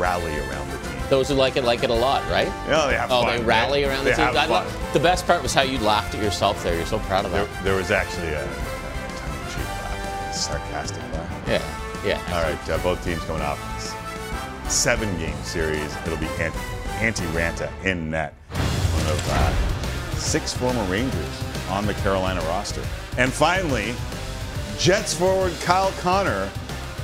rally 0.00 0.32
around 0.48 0.70
the 0.70 0.78
team. 0.88 0.98
Those 1.10 1.28
who 1.28 1.34
like 1.34 1.56
it 1.56 1.64
like 1.64 1.82
it 1.82 1.90
a 1.90 1.94
lot, 1.94 2.22
right? 2.30 2.46
Yeah, 2.66 2.86
they 2.86 2.94
have 2.96 3.10
oh, 3.12 3.22
fun. 3.24 3.36
they 3.36 3.44
rally 3.44 3.82
They- 3.82 3.88
around 3.90 4.04
the 4.04 4.10
team. 4.14 4.24
have 4.24 4.36
I 4.36 4.46
lo- 4.46 4.66
the 4.94 5.00
best 5.00 5.26
part 5.26 5.42
was 5.42 5.52
how 5.52 5.60
you 5.60 5.78
laughed 5.80 6.14
at 6.14 6.22
yourself 6.22 6.62
there. 6.62 6.74
You're 6.74 6.86
so 6.86 6.98
proud 7.00 7.26
of 7.26 7.32
There, 7.32 7.44
that. 7.44 7.64
there 7.64 7.74
was 7.76 7.90
actually 7.90 8.28
a, 8.28 8.42
a 8.42 8.48
tongue-in-cheek 9.18 9.58
laugh, 9.66 10.34
sarcastic 10.34 11.02
laugh. 11.12 11.48
Yeah, 11.48 11.81
yeah. 12.04 12.20
All 12.34 12.42
right, 12.42 12.70
uh, 12.70 12.78
both 12.82 13.04
teams 13.04 13.22
coming 13.24 13.42
off 13.42 13.58
seven-game 14.70 15.42
series. 15.44 15.94
It'll 16.06 16.16
be 16.16 16.26
Ant- 16.38 16.54
Antti 16.98 17.26
Raanta 17.32 17.70
in 17.84 18.10
net. 18.10 18.34
One 18.50 19.06
of 19.06 19.28
uh, 19.30 20.16
six 20.16 20.54
former 20.54 20.84
Rangers 20.84 21.42
on 21.68 21.86
the 21.86 21.94
Carolina 21.94 22.40
roster. 22.42 22.82
And 23.18 23.32
finally, 23.32 23.94
Jets 24.78 25.14
forward 25.14 25.52
Kyle 25.62 25.92
Connor, 26.00 26.50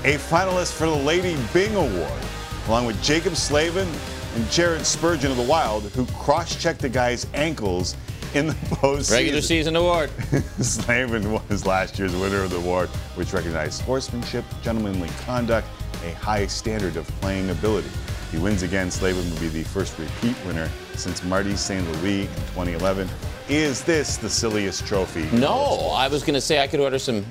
a 0.04 0.14
finalist 0.14 0.72
for 0.72 0.86
the 0.86 0.94
Lady 0.94 1.36
Byng 1.52 1.74
Award, 1.74 2.22
along 2.66 2.86
with 2.86 3.00
Jaccob 3.02 3.36
Slavin 3.36 3.88
and 4.34 4.50
Jared 4.50 4.86
Spurgeon 4.86 5.30
of 5.30 5.36
the 5.36 5.42
Wild, 5.42 5.84
who 5.92 6.06
cross-checked 6.06 6.80
the 6.80 6.88
guy's 6.88 7.26
ankles 7.34 7.96
in 8.34 8.48
the 8.48 8.54
postseason. 8.54 9.12
Regular 9.12 9.40
season 9.40 9.76
award. 9.76 10.10
Slavin 10.60 11.32
was 11.48 11.66
last 11.66 11.98
year's 11.98 12.14
winner 12.16 12.42
of 12.42 12.50
the 12.50 12.56
award, 12.56 12.88
which 13.16 13.32
recognized 13.32 13.74
sportsmanship, 13.74 14.44
gentlemanly 14.62 15.08
conduct, 15.24 15.66
a 16.04 16.12
high 16.12 16.46
standard 16.46 16.96
of 16.96 17.06
playing 17.20 17.50
ability. 17.50 17.88
If 17.88 18.32
he 18.32 18.38
wins 18.38 18.62
again, 18.62 18.90
Slavin 18.90 19.28
will 19.30 19.40
be 19.40 19.48
the 19.48 19.62
first 19.62 19.98
repeat 19.98 20.36
winner 20.46 20.68
since 20.94 21.24
Marty 21.24 21.56
St. 21.56 21.84
Louis 22.02 22.22
in 22.22 22.26
2011. 22.54 23.08
Is 23.48 23.82
this 23.82 24.18
the 24.18 24.28
silliest 24.28 24.86
trophy? 24.86 25.24
No, 25.36 25.90
I 25.94 26.08
was 26.08 26.22
going 26.22 26.34
to 26.34 26.40
say 26.40 26.62
I 26.62 26.66
could 26.66 26.80
order 26.80 26.98
some, 26.98 27.24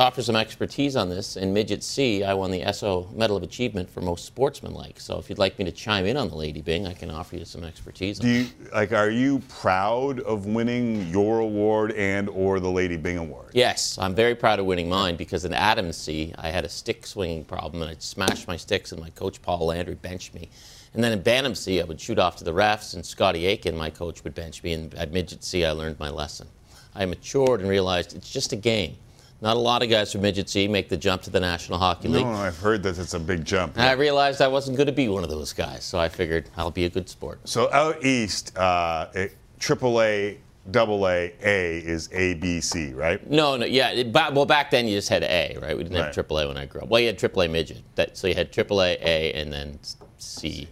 offer 0.00 0.22
some 0.22 0.34
expertise 0.34 0.96
on 0.96 1.10
this. 1.10 1.36
In 1.36 1.52
midget 1.52 1.84
C, 1.84 2.24
I 2.24 2.32
won 2.32 2.50
the 2.50 2.72
SO 2.72 3.06
Medal 3.14 3.36
of 3.36 3.42
Achievement 3.42 3.90
for 3.90 4.00
most 4.00 4.24
sportsmanlike. 4.24 4.98
So 4.98 5.18
if 5.18 5.28
you'd 5.28 5.38
like 5.38 5.58
me 5.58 5.66
to 5.66 5.72
chime 5.72 6.06
in 6.06 6.16
on 6.16 6.30
the 6.30 6.34
Lady 6.34 6.62
Byng, 6.62 6.86
I 6.86 6.94
can 6.94 7.10
offer 7.10 7.36
you 7.36 7.44
some 7.44 7.64
expertise. 7.64 8.18
Do 8.18 8.26
you 8.26 8.46
like? 8.72 8.92
Are 8.92 9.10
you 9.10 9.40
proud 9.50 10.20
of 10.20 10.46
winning 10.46 11.06
your 11.08 11.40
award 11.40 11.92
and 11.92 12.30
or 12.30 12.60
the 12.60 12.70
Lady 12.70 12.96
Byng 12.96 13.18
Award? 13.18 13.50
Yes, 13.52 13.98
I'm 13.98 14.14
very 14.14 14.34
proud 14.34 14.58
of 14.58 14.64
winning 14.64 14.88
mine 14.88 15.16
because 15.16 15.44
in 15.44 15.52
Atoms 15.52 15.98
C, 15.98 16.32
I 16.38 16.48
had 16.48 16.64
a 16.64 16.70
stick 16.70 17.06
swinging 17.06 17.44
problem 17.44 17.82
and 17.82 17.90
I 17.90 17.96
smashed 17.98 18.48
my 18.48 18.56
sticks, 18.56 18.92
and 18.92 19.00
my 19.02 19.10
coach 19.10 19.42
Paul 19.42 19.66
Landry 19.66 19.96
benched 19.96 20.32
me. 20.32 20.48
And 20.94 21.04
then 21.04 21.12
in 21.12 21.20
Bantam 21.20 21.54
C, 21.54 21.78
I 21.78 21.84
would 21.84 22.00
shoot 22.00 22.18
off 22.18 22.36
to 22.36 22.44
the 22.44 22.54
refs, 22.54 22.94
and 22.94 23.04
Scotty 23.04 23.44
Aiken, 23.44 23.76
my 23.76 23.90
coach, 23.90 24.24
would 24.24 24.34
bench 24.34 24.62
me. 24.62 24.72
And 24.72 24.94
at 24.94 25.12
Midget 25.12 25.44
C, 25.44 25.66
I 25.66 25.72
learned 25.72 26.00
my 26.00 26.08
lesson. 26.08 26.48
I 26.94 27.04
matured 27.04 27.60
and 27.60 27.68
realized 27.68 28.16
it's 28.16 28.30
just 28.30 28.54
a 28.54 28.56
game. 28.56 28.96
Not 29.42 29.56
a 29.56 29.60
lot 29.60 29.82
of 29.82 29.88
guys 29.88 30.12
from 30.12 30.20
Midget 30.20 30.50
C 30.50 30.68
make 30.68 30.88
the 30.90 30.96
jump 30.98 31.22
to 31.22 31.30
the 31.30 31.40
National 31.40 31.78
Hockey 31.78 32.08
League. 32.08 32.26
No. 32.26 32.32
I've 32.32 32.58
heard 32.58 32.82
that 32.82 32.98
it's 32.98 33.14
a 33.14 33.18
big 33.20 33.44
jump. 33.44 33.76
And 33.76 33.86
I 33.86 33.92
realized 33.92 34.42
I 34.42 34.48
wasn't 34.48 34.76
going 34.76 34.86
to 34.88 34.92
be 34.92 35.08
one 35.08 35.24
of 35.24 35.30
those 35.30 35.52
guys, 35.54 35.82
so 35.82 35.98
I 35.98 36.08
figured 36.10 36.50
I'll 36.58 36.70
be 36.70 36.84
a 36.84 36.90
good 36.90 37.08
sport. 37.08 37.40
So 37.48 37.72
out 37.72 38.04
east, 38.04 38.54
uh, 38.58 39.06
it, 39.14 39.36
AAA, 39.58 40.36
double 40.70 41.08
A, 41.08 41.32
A 41.42 41.78
is 41.78 42.10
A, 42.12 42.34
B, 42.34 42.60
C, 42.60 42.92
right? 42.92 43.28
No, 43.30 43.56
no, 43.56 43.64
yeah. 43.64 43.90
It, 43.92 44.12
well, 44.12 44.44
back 44.44 44.70
then 44.70 44.86
you 44.86 44.96
just 44.98 45.08
had 45.08 45.22
A, 45.22 45.56
right? 45.62 45.74
We 45.76 45.84
didn't 45.84 45.98
Right. 45.98 46.14
have 46.14 46.26
AAA 46.26 46.46
when 46.48 46.58
I 46.58 46.66
grew 46.66 46.82
up. 46.82 46.88
Well, 46.88 47.00
you 47.00 47.06
had 47.06 47.18
AAA 47.18 47.50
midget. 47.50 47.82
That, 47.94 48.18
so 48.18 48.26
you 48.26 48.34
had 48.34 48.52
AAA, 48.52 48.98
A, 49.00 49.32
and 49.32 49.50
then 49.50 49.78
C. 50.18 50.68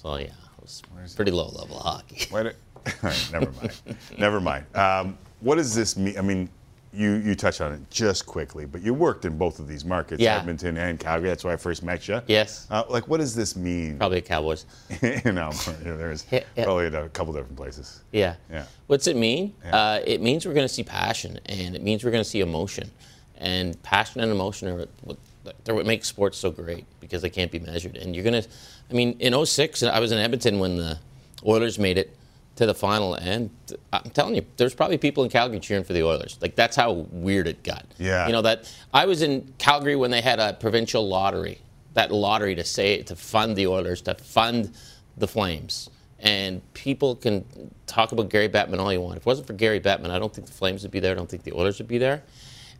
So 0.00 0.16
yeah, 0.18 0.26
it 0.26 0.32
was 0.62 0.82
pretty 1.16 1.32
low 1.32 1.48
level 1.48 1.78
hockey. 1.80 2.28
Wait, 2.32 2.54
right, 3.02 3.28
never 3.32 3.50
mind. 3.52 3.72
never 4.18 4.40
mind. 4.40 4.76
Um, 4.76 5.18
what 5.40 5.56
does 5.56 5.74
this 5.74 5.96
mean? 5.96 6.16
I 6.16 6.22
mean, 6.22 6.48
you 6.94 7.12
you 7.14 7.34
touched 7.34 7.60
on 7.60 7.72
it 7.72 7.80
just 7.90 8.26
quickly, 8.26 8.66
but 8.66 8.82
you 8.82 8.92
worked 8.92 9.24
in 9.24 9.38
both 9.38 9.58
of 9.58 9.66
these 9.66 9.84
markets, 9.84 10.20
Yeah. 10.20 10.38
Edmonton 10.38 10.76
and 10.76 11.00
Calgary. 11.00 11.28
That's 11.28 11.42
why 11.44 11.52
I 11.54 11.56
first 11.56 11.82
met 11.82 12.06
you. 12.06 12.20
Yes. 12.26 12.66
Uh, 12.70 12.84
like, 12.88 13.08
what 13.08 13.18
does 13.18 13.34
this 13.34 13.56
mean? 13.56 13.96
Probably 13.98 14.18
a 14.18 14.22
Cowboys. 14.22 14.66
you 15.02 15.32
know, 15.32 15.50
there's 15.82 16.26
Yeah, 16.30 16.40
yeah. 16.56 16.64
probably 16.64 16.86
at 16.86 16.94
a 16.94 17.08
couple 17.08 17.32
different 17.32 17.56
places. 17.56 18.02
Yeah. 18.12 18.34
Yeah. 18.50 18.64
What's 18.88 19.06
it 19.06 19.16
mean? 19.16 19.54
Uh, 19.64 20.00
it 20.04 20.20
means 20.20 20.44
we're 20.46 20.54
going 20.54 20.68
to 20.68 20.72
see 20.72 20.82
passion, 20.84 21.40
and 21.46 21.74
it 21.74 21.82
means 21.82 22.04
we're 22.04 22.10
going 22.10 22.24
to 22.24 22.28
see 22.28 22.40
emotion. 22.40 22.90
And 23.38 23.80
passion 23.82 24.20
and 24.20 24.30
emotion 24.30 24.68
are 24.68 24.86
what, 25.02 25.16
they're 25.64 25.74
what 25.74 25.86
makes 25.86 26.06
sports 26.08 26.38
so 26.38 26.50
great 26.50 26.84
because 27.00 27.22
they 27.22 27.30
can't 27.30 27.50
be 27.50 27.58
measured. 27.58 27.96
And 27.96 28.14
you're 28.14 28.22
going 28.24 28.40
to, 28.42 28.48
I 28.90 28.92
mean, 28.92 29.16
in 29.18 29.34
06, 29.46 29.82
I 29.82 29.98
was 29.98 30.12
in 30.12 30.18
Edmonton 30.18 30.58
when 30.60 30.76
the 30.76 30.98
Oilers 31.44 31.78
made 31.78 31.98
it 31.98 32.16
to 32.56 32.66
the 32.66 32.74
final, 32.74 33.14
and 33.14 33.50
I'm 33.92 34.10
telling 34.10 34.34
you, 34.34 34.44
there's 34.56 34.74
probably 34.74 34.98
people 34.98 35.24
in 35.24 35.30
Calgary 35.30 35.58
cheering 35.60 35.84
for 35.84 35.94
the 35.94 36.02
Oilers. 36.02 36.38
Like 36.40 36.54
that's 36.54 36.76
how 36.76 36.92
weird 37.10 37.46
it 37.46 37.62
got. 37.62 37.86
Yeah. 37.98 38.26
You 38.26 38.32
know 38.32 38.42
that 38.42 38.72
I 38.92 39.06
was 39.06 39.22
in 39.22 39.52
Calgary 39.58 39.96
when 39.96 40.10
they 40.10 40.20
had 40.20 40.38
a 40.38 40.52
provincial 40.54 41.08
lottery, 41.08 41.60
that 41.94 42.12
lottery 42.12 42.54
to 42.56 42.64
say 42.64 43.02
to 43.02 43.16
fund 43.16 43.56
the 43.56 43.66
Oilers, 43.66 44.02
to 44.02 44.14
fund 44.14 44.72
the 45.16 45.26
Flames. 45.26 45.88
And 46.18 46.62
people 46.74 47.16
can 47.16 47.44
talk 47.86 48.12
about 48.12 48.28
Gary 48.28 48.48
Bettman 48.48 48.78
all 48.78 48.92
you 48.92 49.00
want. 49.00 49.16
If 49.16 49.22
it 49.22 49.26
wasn't 49.26 49.46
for 49.48 49.54
Gary 49.54 49.80
Bettman, 49.80 50.10
I 50.10 50.20
don't 50.20 50.32
think 50.32 50.46
the 50.46 50.52
Flames 50.52 50.82
would 50.82 50.92
be 50.92 51.00
there. 51.00 51.10
I 51.12 51.14
don't 51.14 51.28
think 51.28 51.42
the 51.42 51.52
Oilers 51.52 51.78
would 51.78 51.88
be 51.88 51.98
there. 51.98 52.22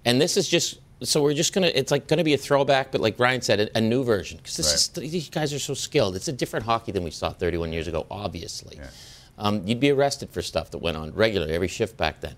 And 0.05 0.21
this 0.21 0.37
is 0.37 0.49
just 0.49 0.79
so 1.03 1.23
we're 1.23 1.35
just 1.35 1.53
gonna. 1.53 1.71
It's 1.75 1.91
like 1.91 2.07
gonna 2.07 2.25
be 2.25 2.35
a 2.35 2.39
throwback, 2.39 2.93
but 2.93 3.01
like 3.01 3.19
Ryan 3.19 3.41
said, 3.41 3.61
a, 3.61 3.79
a 3.79 3.81
new 3.81 4.05
version 4.05 4.37
because 4.37 4.59
is 4.59 4.89
these 4.89 5.29
guys 5.31 5.53
are 5.53 5.59
so 5.59 5.75
skilled. 5.75 6.15
It's 6.15 6.29
a 6.29 6.33
different 6.33 6.67
hockey 6.67 6.93
than 6.93 7.03
we 7.03 7.11
saw 7.11 7.31
31 7.31 7.73
years 7.73 7.89
ago, 7.89 8.07
obviously. 8.11 8.79
Um, 9.39 9.67
you'd 9.67 9.81
be 9.81 9.91
arrested 9.91 10.31
for 10.31 10.43
stuff 10.43 10.71
that 10.71 10.79
went 10.79 10.97
on 10.97 11.13
regularly 11.15 11.53
every 11.55 11.69
shift 11.69 11.97
back 11.97 12.21
then. 12.21 12.35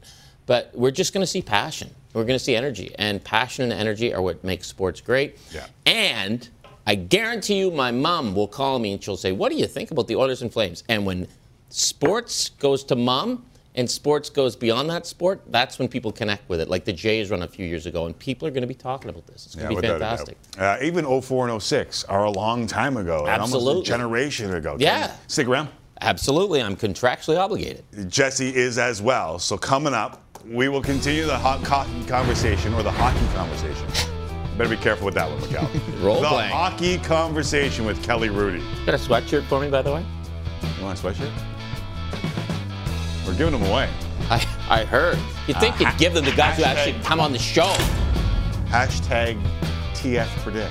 But 0.47 0.71
we're 0.75 0.91
just 0.91 1.13
going 1.13 1.23
to 1.23 1.27
see 1.27 1.43
passion. 1.43 1.91
We're 2.13 2.25
going 2.25 2.39
to 2.39 2.45
see 2.45 2.55
energy, 2.55 2.95
and 2.99 3.23
passion 3.25 3.65
and 3.65 3.73
energy 3.73 4.15
are 4.15 4.23
what 4.23 4.45
makes 4.45 4.67
sports 4.69 5.01
great. 5.01 5.39
Yeah. 5.53 5.67
And 5.87 6.49
I 6.87 6.95
guarantee 6.95 7.59
you, 7.59 7.71
my 7.71 7.91
mom 7.91 8.35
will 8.35 8.47
call 8.47 8.79
me 8.79 8.93
and 8.93 9.03
she'll 9.03 9.17
say, 9.17 9.33
"What 9.33 9.51
do 9.51 9.57
you 9.59 9.67
think 9.67 9.91
about 9.91 10.07
the 10.07 10.17
Oilers 10.17 10.43
and 10.43 10.53
Flames?" 10.53 10.85
And 10.89 11.05
when 11.07 11.27
sports 11.71 12.51
goes 12.51 12.85
to 12.85 12.95
mom 12.95 13.45
and 13.75 13.91
sports 13.91 14.31
goes 14.31 14.55
beyond 14.55 14.89
that 14.91 15.07
sport, 15.07 15.43
that's 15.49 15.79
when 15.79 15.89
people 15.89 16.13
connect 16.13 16.49
with 16.49 16.61
it. 16.61 16.69
Like 16.69 16.85
the 16.85 16.93
Jays 16.93 17.31
run 17.31 17.43
a 17.43 17.49
few 17.49 17.67
years 17.67 17.87
ago, 17.87 18.07
and 18.07 18.17
people 18.17 18.47
are 18.47 18.53
going 18.53 18.63
to 18.63 18.69
be 18.69 18.75
talking 18.75 19.11
about 19.11 19.27
this. 19.27 19.47
It's 19.47 19.55
going 19.57 19.65
to 19.65 19.71
be 19.71 19.77
without 19.77 19.97
a 19.97 19.99
doubt. 19.99 20.19
fantastic. 20.19 20.39
Uh, 20.59 20.79
even 20.83 21.05
04 21.21 21.49
and 21.49 21.61
06 21.61 22.05
are 22.05 22.25
a 22.25 22.31
long 22.31 22.67
time 22.69 22.97
ago, 22.97 23.21
and 23.27 23.31
almost 23.41 23.55
Absolutely. 23.55 23.83
a 23.83 23.85
generation 23.85 24.55
ago. 24.55 24.77
Yeah. 24.79 25.17
Stick 25.27 25.49
around. 25.49 25.71
Absolutely, 26.05 26.61
I'm 26.63 26.77
contractually 26.77 27.39
obligated. 27.39 27.85
Jesse 28.11 28.55
is 28.55 28.79
as 28.79 29.01
well. 29.01 29.39
So 29.39 29.57
coming 29.57 29.95
up, 29.95 30.23
we 30.47 30.69
will 30.69 30.83
continue 30.83 31.25
the 31.25 31.37
hot 31.39 31.65
cotton 31.65 32.05
conversation 32.07 32.75
or 32.75 32.83
the 32.83 32.91
hockey 32.91 33.27
conversation. 33.35 33.89
Better 34.59 34.69
be 34.71 34.77
careful 34.77 35.07
with 35.07 35.15
that 35.15 35.29
one, 35.31 35.41
Miguel. 35.41 35.69
Role 36.07 36.21
the 36.21 36.29
playing. 36.29 36.53
hockey 36.53 36.99
conversation 36.99 37.85
with 37.87 38.03
Kelly 38.05 38.29
Hrudey. 38.29 38.63
Got 38.87 38.95
a 38.95 38.99
sweatshirt 38.99 39.45
for 39.49 39.61
me, 39.61 39.69
by 39.71 39.81
the 39.83 39.93
way? 39.95 40.05
You 40.79 40.85
want 40.85 40.99
a 40.99 41.03
sweatshirt? 41.03 41.33
We're 43.27 43.35
giving 43.35 43.59
them 43.59 43.63
away. 43.71 43.89
I, 44.31 44.47
I 44.69 44.85
heard. 44.85 45.19
You'd 45.49 45.59
think 45.59 45.81
Uh, 45.81 45.89
you'd 45.89 45.99
give 45.99 46.13
them 46.15 46.25
to 46.27 46.37
guys 46.37 46.59
who 46.59 46.65
actually 46.65 47.01
come 47.03 47.19
on 47.21 47.33
the 47.33 47.39
show. 47.39 47.73
Hashtag 48.69 49.43
TF 49.95 50.27
Predict. 50.43 50.71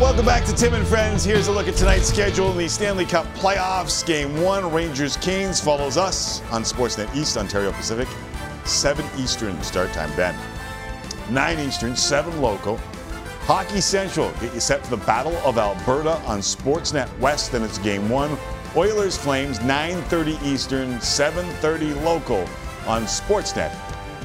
Welcome 0.00 0.24
back 0.24 0.46
to 0.46 0.54
Tim 0.54 0.72
and 0.72 0.86
Friends. 0.86 1.24
Here's 1.24 1.48
a 1.48 1.52
look 1.52 1.68
at 1.68 1.74
tonight's 1.74 2.08
schedule 2.08 2.50
in 2.52 2.56
the 2.56 2.66
Stanley 2.70 3.04
Cup 3.04 3.26
playoffs. 3.34 4.04
Game 4.04 4.40
one, 4.40 4.72
Rangers 4.72 5.18
Canes 5.18 5.60
follows 5.60 5.98
us 5.98 6.40
on 6.50 6.62
Sportsnet 6.62 7.14
East, 7.14 7.36
Ontario 7.36 7.70
Pacific. 7.70 8.08
7 8.64 9.04
Eastern 9.18 9.62
start 9.62 9.92
time, 9.92 10.10
Ben. 10.16 10.34
9 11.28 11.58
Eastern, 11.58 11.94
7 11.94 12.40
local. 12.40 12.78
Hockey 13.42 13.82
Central, 13.82 14.32
get 14.40 14.54
you 14.54 14.60
set 14.60 14.82
for 14.82 14.96
the 14.96 15.04
Battle 15.04 15.36
of 15.44 15.58
Alberta 15.58 16.16
on 16.22 16.38
Sportsnet 16.38 17.18
West, 17.18 17.52
and 17.52 17.62
it's 17.62 17.76
game 17.76 18.08
one. 18.08 18.38
Oilers 18.74 19.18
Flames, 19.18 19.58
9.30 19.58 20.42
Eastern, 20.42 20.94
7.30 20.94 22.02
local 22.02 22.48
on 22.86 23.02
Sportsnet. 23.02 23.70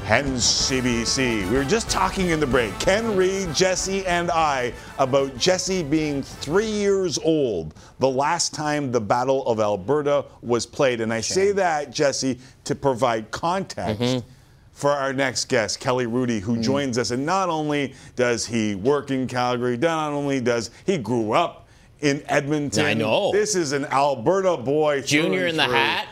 Hens 0.06 0.44
CBC. 0.44 1.50
We 1.50 1.56
were 1.56 1.64
just 1.64 1.90
talking 1.90 2.28
in 2.28 2.38
the 2.38 2.46
break, 2.46 2.78
Ken 2.78 3.16
Reid, 3.16 3.52
Jesse, 3.52 4.06
and 4.06 4.30
I, 4.30 4.72
about 5.00 5.36
Jesse 5.36 5.82
being 5.82 6.22
three 6.22 6.70
years 6.70 7.18
old 7.18 7.74
the 7.98 8.08
last 8.08 8.54
time 8.54 8.92
the 8.92 9.00
Battle 9.00 9.44
of 9.48 9.58
Alberta 9.58 10.24
was 10.42 10.64
played. 10.64 11.00
And 11.00 11.12
I 11.12 11.20
say 11.20 11.50
that, 11.50 11.90
Jesse, 11.90 12.38
to 12.62 12.76
provide 12.76 13.32
context 13.32 14.00
mm-hmm. 14.00 14.28
for 14.70 14.92
our 14.92 15.12
next 15.12 15.46
guest, 15.46 15.80
Kelly 15.80 16.06
Hrudey, 16.06 16.38
who 16.38 16.58
mm. 16.58 16.62
joins 16.62 16.98
us. 16.98 17.10
And 17.10 17.26
not 17.26 17.48
only 17.48 17.92
does 18.14 18.46
he 18.46 18.76
work 18.76 19.10
in 19.10 19.26
Calgary, 19.26 19.76
not 19.76 20.12
only 20.12 20.40
does 20.40 20.70
he 20.84 20.98
grew 20.98 21.32
up 21.32 21.66
in 21.98 22.22
Edmonton. 22.28 22.84
I 22.84 22.94
know. 22.94 23.32
This 23.32 23.56
is 23.56 23.72
an 23.72 23.86
Alberta 23.86 24.56
boy. 24.56 25.02
Junior 25.02 25.48
in 25.48 25.56
the 25.56 25.64
hat. 25.64 26.06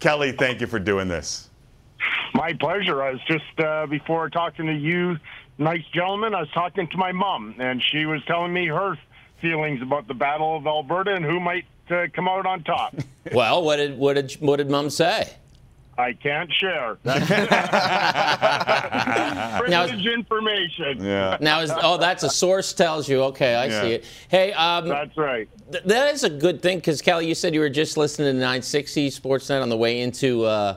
Kelly, 0.00 0.32
thank 0.32 0.62
you 0.62 0.66
for 0.66 0.78
doing 0.78 1.08
this. 1.08 1.50
My 2.34 2.52
pleasure. 2.52 3.02
I 3.02 3.12
was 3.12 3.20
just 3.26 3.60
uh, 3.60 3.86
before 3.86 4.28
talking 4.28 4.66
to 4.66 4.74
you, 4.74 5.16
nice 5.58 5.84
gentleman. 5.92 6.34
I 6.34 6.40
was 6.40 6.50
talking 6.50 6.88
to 6.88 6.96
my 6.96 7.12
mom, 7.12 7.54
and 7.58 7.82
she 7.82 8.06
was 8.06 8.24
telling 8.26 8.52
me 8.52 8.66
her 8.66 8.98
feelings 9.40 9.80
about 9.82 10.08
the 10.08 10.14
Battle 10.14 10.56
of 10.56 10.66
Alberta 10.66 11.14
and 11.14 11.24
who 11.24 11.38
might 11.38 11.64
uh, 11.90 12.06
come 12.12 12.28
out 12.28 12.46
on 12.46 12.62
top. 12.64 12.94
Well, 13.32 13.62
what 13.64 13.76
did 13.76 13.96
what 13.96 14.14
did 14.16 14.32
what 14.34 14.56
did 14.56 14.68
Mom 14.68 14.90
say? 14.90 15.32
I 15.96 16.12
can't 16.12 16.52
share. 16.52 16.98
Now- 17.04 17.24
Privileged 19.86 20.06
information. 20.06 21.02
Yeah. 21.02 21.38
Now 21.40 21.60
is 21.60 21.72
oh 21.82 21.96
that's 21.96 22.22
a 22.22 22.28
source 22.28 22.74
tells 22.74 23.08
you. 23.08 23.22
Okay, 23.22 23.54
I 23.54 23.64
Yeah. 23.66 23.80
see 23.82 23.92
it. 23.92 24.04
Hey, 24.28 24.52
um, 24.52 24.88
That's 24.88 25.16
right. 25.16 25.48
th- 25.72 25.84
that 25.84 26.12
is 26.12 26.22
a 26.22 26.28
good 26.28 26.60
thing 26.60 26.78
because 26.78 27.00
Kelly, 27.00 27.26
you 27.26 27.34
said 27.34 27.54
you 27.54 27.60
were 27.60 27.70
just 27.70 27.96
listening 27.96 28.26
to 28.34 28.40
960 28.40 29.08
Sportsnet 29.10 29.62
on 29.62 29.70
the 29.70 29.76
way 29.76 30.02
into. 30.02 30.44
Uh, 30.44 30.76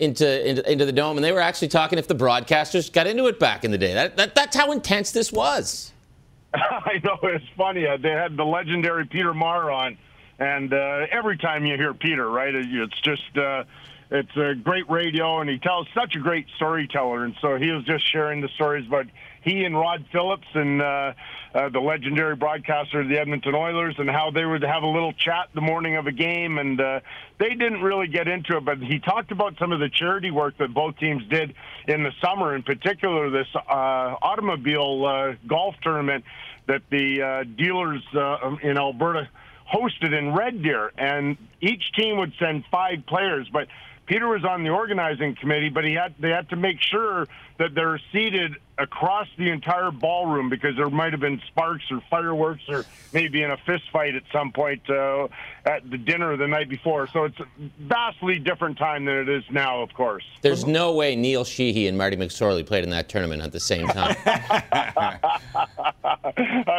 Into, 0.00 0.48
into 0.48 0.70
into 0.70 0.84
the 0.84 0.92
dome, 0.92 1.16
and 1.16 1.24
they 1.24 1.32
were 1.32 1.40
actually 1.40 1.68
talking 1.68 1.98
if 1.98 2.08
the 2.08 2.14
broadcasters 2.14 2.92
got 2.92 3.06
into 3.06 3.26
it 3.26 3.38
back 3.38 3.64
in 3.64 3.70
the 3.70 3.78
day. 3.78 3.94
That, 3.94 4.16
that 4.16 4.34
that's 4.34 4.56
how 4.56 4.72
intense 4.72 5.12
this 5.12 5.32
was. 5.32 5.92
I 6.54 7.00
know 7.04 7.18
it's 7.22 7.44
funny. 7.56 7.86
Uh, 7.86 7.96
they 7.96 8.10
had 8.10 8.36
the 8.36 8.44
legendary 8.44 9.06
Peter 9.06 9.32
Maher 9.32 9.70
on, 9.70 9.96
and 10.38 10.72
uh, 10.72 11.06
every 11.10 11.38
time 11.38 11.64
you 11.64 11.76
hear 11.76 11.94
Peter, 11.94 12.28
right, 12.28 12.54
it's 12.54 13.00
just 13.00 13.36
uh, 13.36 13.64
it's 14.10 14.36
a 14.36 14.54
great 14.54 14.88
radio, 14.88 15.40
and 15.40 15.50
he 15.50 15.58
tells 15.58 15.86
such 15.94 16.16
a 16.16 16.18
great 16.18 16.46
storyteller. 16.56 17.24
And 17.24 17.34
so 17.40 17.56
he 17.56 17.70
was 17.70 17.84
just 17.84 18.10
sharing 18.10 18.40
the 18.40 18.48
stories 18.48 18.86
about 18.86 19.06
he 19.42 19.64
and 19.64 19.76
Rod 19.76 20.04
Phillips 20.10 20.46
and 20.54 20.80
uh, 20.80 21.12
uh, 21.54 21.68
the 21.68 21.80
legendary 21.80 22.36
broadcaster 22.36 23.00
of 23.00 23.08
the 23.08 23.18
Edmonton 23.18 23.54
Oilers, 23.54 23.94
and 23.98 24.08
how 24.08 24.30
they 24.30 24.44
would 24.44 24.62
have 24.62 24.82
a 24.82 24.86
little 24.88 25.12
chat 25.12 25.48
the 25.54 25.60
morning 25.60 25.96
of 25.96 26.06
a 26.06 26.12
game, 26.12 26.58
and 26.58 26.80
uh, 26.80 27.00
they 27.38 27.50
didn't 27.50 27.80
really 27.80 28.06
get 28.06 28.28
into 28.28 28.56
it, 28.56 28.64
but 28.64 28.78
he 28.78 28.98
talked 28.98 29.32
about 29.32 29.54
some 29.58 29.72
of 29.72 29.80
the 29.80 29.88
charity 29.88 30.30
work 30.30 30.58
that 30.58 30.74
both 30.74 30.96
teams 30.98 31.22
did 31.28 31.54
in 31.86 32.02
the 32.02 32.12
summer, 32.22 32.54
in 32.54 32.62
particular 32.62 33.30
this 33.30 33.48
uh, 33.56 33.60
automobile 33.70 35.06
uh, 35.06 35.34
golf 35.46 35.74
tournament 35.82 36.24
that 36.66 36.82
the 36.90 37.22
uh, 37.22 37.44
dealers 37.56 38.02
uh, 38.14 38.56
in 38.62 38.76
Alberta 38.76 39.28
hosted 39.72 40.16
in 40.16 40.34
Red 40.34 40.62
Deer, 40.62 40.92
and 40.96 41.36
each 41.60 41.92
team 41.92 42.18
would 42.18 42.32
send 42.38 42.64
five 42.70 43.04
players, 43.06 43.48
but 43.52 43.68
Peter 44.08 44.26
was 44.26 44.42
on 44.42 44.64
the 44.64 44.70
organizing 44.70 45.36
committee, 45.36 45.68
but 45.68 45.84
he 45.84 45.92
had 45.92 46.14
they 46.18 46.30
had 46.30 46.48
to 46.48 46.56
make 46.56 46.80
sure 46.80 47.28
that 47.58 47.74
they're 47.74 48.00
seated 48.10 48.56
across 48.78 49.28
the 49.36 49.50
entire 49.50 49.90
ballroom 49.90 50.48
because 50.48 50.76
there 50.76 50.88
might 50.88 51.12
have 51.12 51.20
been 51.20 51.42
sparks 51.48 51.84
or 51.90 52.00
fireworks 52.08 52.62
or 52.68 52.86
maybe 53.12 53.42
in 53.42 53.50
a 53.50 53.56
fist 53.58 53.84
fight 53.92 54.14
at 54.14 54.22
some 54.32 54.50
point 54.50 54.88
uh, 54.88 55.28
at 55.66 55.88
the 55.90 55.98
dinner 55.98 56.36
the 56.38 56.46
night 56.48 56.70
before. 56.70 57.06
So 57.08 57.24
it's 57.24 57.38
a 57.38 57.46
vastly 57.80 58.38
different 58.38 58.78
time 58.78 59.04
than 59.04 59.16
it 59.16 59.28
is 59.28 59.44
now, 59.50 59.82
of 59.82 59.92
course. 59.92 60.24
There's 60.40 60.64
no 60.64 60.92
way 60.92 61.14
Neil 61.14 61.44
Sheehy 61.44 61.86
and 61.86 61.98
Marty 61.98 62.16
McSorley 62.16 62.64
played 62.64 62.84
in 62.84 62.90
that 62.90 63.10
tournament 63.10 63.42
at 63.42 63.52
the 63.52 63.60
same 63.60 63.88
time. 63.88 64.16
I 64.24 65.18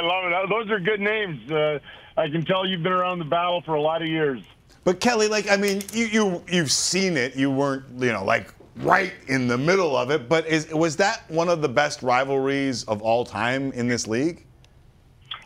love 0.02 0.26
it. 0.26 0.50
Those 0.50 0.72
are 0.72 0.80
good 0.80 1.02
names. 1.02 1.52
Uh, 1.52 1.78
I 2.18 2.28
can 2.30 2.44
tell 2.44 2.66
you've 2.66 2.82
been 2.82 2.92
around 2.92 3.20
the 3.20 3.26
battle 3.26 3.62
for 3.62 3.76
a 3.76 3.82
lot 3.82 4.02
of 4.02 4.08
years. 4.08 4.42
But 4.90 5.02
Kelly, 5.02 5.28
like 5.28 5.52
I 5.52 5.56
mean, 5.56 5.84
you 5.94 6.06
you 6.06 6.44
you've 6.50 6.72
seen 6.72 7.16
it. 7.16 7.36
You 7.36 7.52
weren't, 7.52 7.86
you 8.00 8.12
know, 8.12 8.26
like 8.26 8.52
right 8.78 9.14
in 9.28 9.48
the 9.48 9.56
middle 9.56 9.96
of 9.96 10.10
it. 10.10 10.28
But 10.28 10.48
is 10.48 10.74
was 10.74 10.96
that 10.96 11.30
one 11.30 11.48
of 11.48 11.62
the 11.62 11.70
best 11.70 12.02
rivalries 12.02 12.86
of 12.86 13.04
all 13.04 13.24
time 13.24 13.72
in 13.74 13.88
this 13.88 14.08
league? 14.08 14.48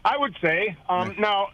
I 0.05 0.17
would 0.17 0.33
say. 0.41 0.77
Um, 0.87 1.17
now, 1.19 1.49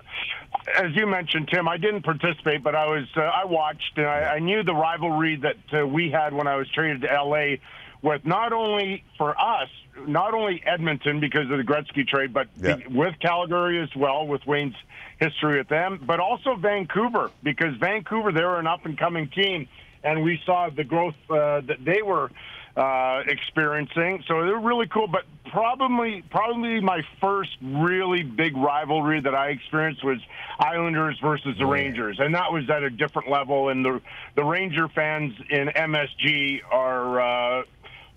as 0.77 0.95
you 0.95 1.07
mentioned, 1.07 1.49
Tim, 1.51 1.67
I 1.67 1.77
didn't 1.77 2.03
participate, 2.03 2.61
but 2.61 2.75
I 2.75 2.85
was 2.85 3.07
uh, 3.17 3.21
I 3.21 3.45
watched 3.45 3.97
and 3.97 4.05
I, 4.05 4.35
I 4.35 4.39
knew 4.39 4.61
the 4.61 4.75
rivalry 4.75 5.37
that 5.37 5.57
uh, 5.73 5.87
we 5.87 6.11
had 6.11 6.31
when 6.31 6.45
I 6.45 6.57
was 6.57 6.69
traded 6.69 7.01
to 7.01 7.07
LA 7.07 7.55
with 8.01 8.25
not 8.25 8.53
only 8.53 9.03
for 9.17 9.39
us, 9.39 9.69
not 10.07 10.33
only 10.33 10.61
Edmonton 10.65 11.19
because 11.19 11.49
of 11.51 11.57
the 11.57 11.63
Gretzky 11.63 12.07
trade, 12.07 12.33
but 12.33 12.47
Yeah. 12.57 12.77
with 12.89 13.19
Calgary 13.19 13.81
as 13.81 13.93
well, 13.95 14.25
with 14.25 14.45
Wayne's 14.47 14.75
history 15.19 15.57
with 15.57 15.67
them, 15.67 15.99
but 16.05 16.19
also 16.19 16.55
Vancouver 16.55 17.31
because 17.43 17.75
Vancouver 17.75 18.31
they're 18.31 18.57
an 18.57 18.67
up 18.67 18.85
and 18.85 18.97
coming 18.97 19.27
team, 19.27 19.67
and 20.03 20.23
we 20.23 20.41
saw 20.45 20.69
the 20.69 20.83
growth 20.85 21.15
uh, 21.29 21.61
that 21.61 21.83
they 21.83 22.01
were 22.01 22.31
uh, 22.77 23.23
experiencing. 23.27 24.23
So 24.27 24.45
they're 24.45 24.57
really 24.57 24.87
cool. 24.87 25.07
But 25.07 25.25
probably, 25.51 26.21
probably 26.29 26.79
my 26.79 27.01
first 27.19 27.49
really 27.61 28.23
big 28.23 28.55
rivalry 28.55 29.19
that 29.19 29.35
I 29.35 29.49
experienced 29.49 30.01
was 30.05 30.19
Islanders 30.59 31.19
versus 31.19 31.57
the 31.57 31.65
Rangers, 31.65 32.19
and 32.19 32.35
that 32.35 32.53
was 32.53 32.69
at 32.69 32.83
a 32.83 32.89
different 32.89 33.29
level. 33.29 33.67
And 33.67 33.83
the 33.83 34.01
the 34.35 34.45
Ranger 34.45 34.87
fans 34.87 35.33
in 35.49 35.67
MSG 35.67 36.61
are. 36.71 37.19
Uh, 37.59 37.63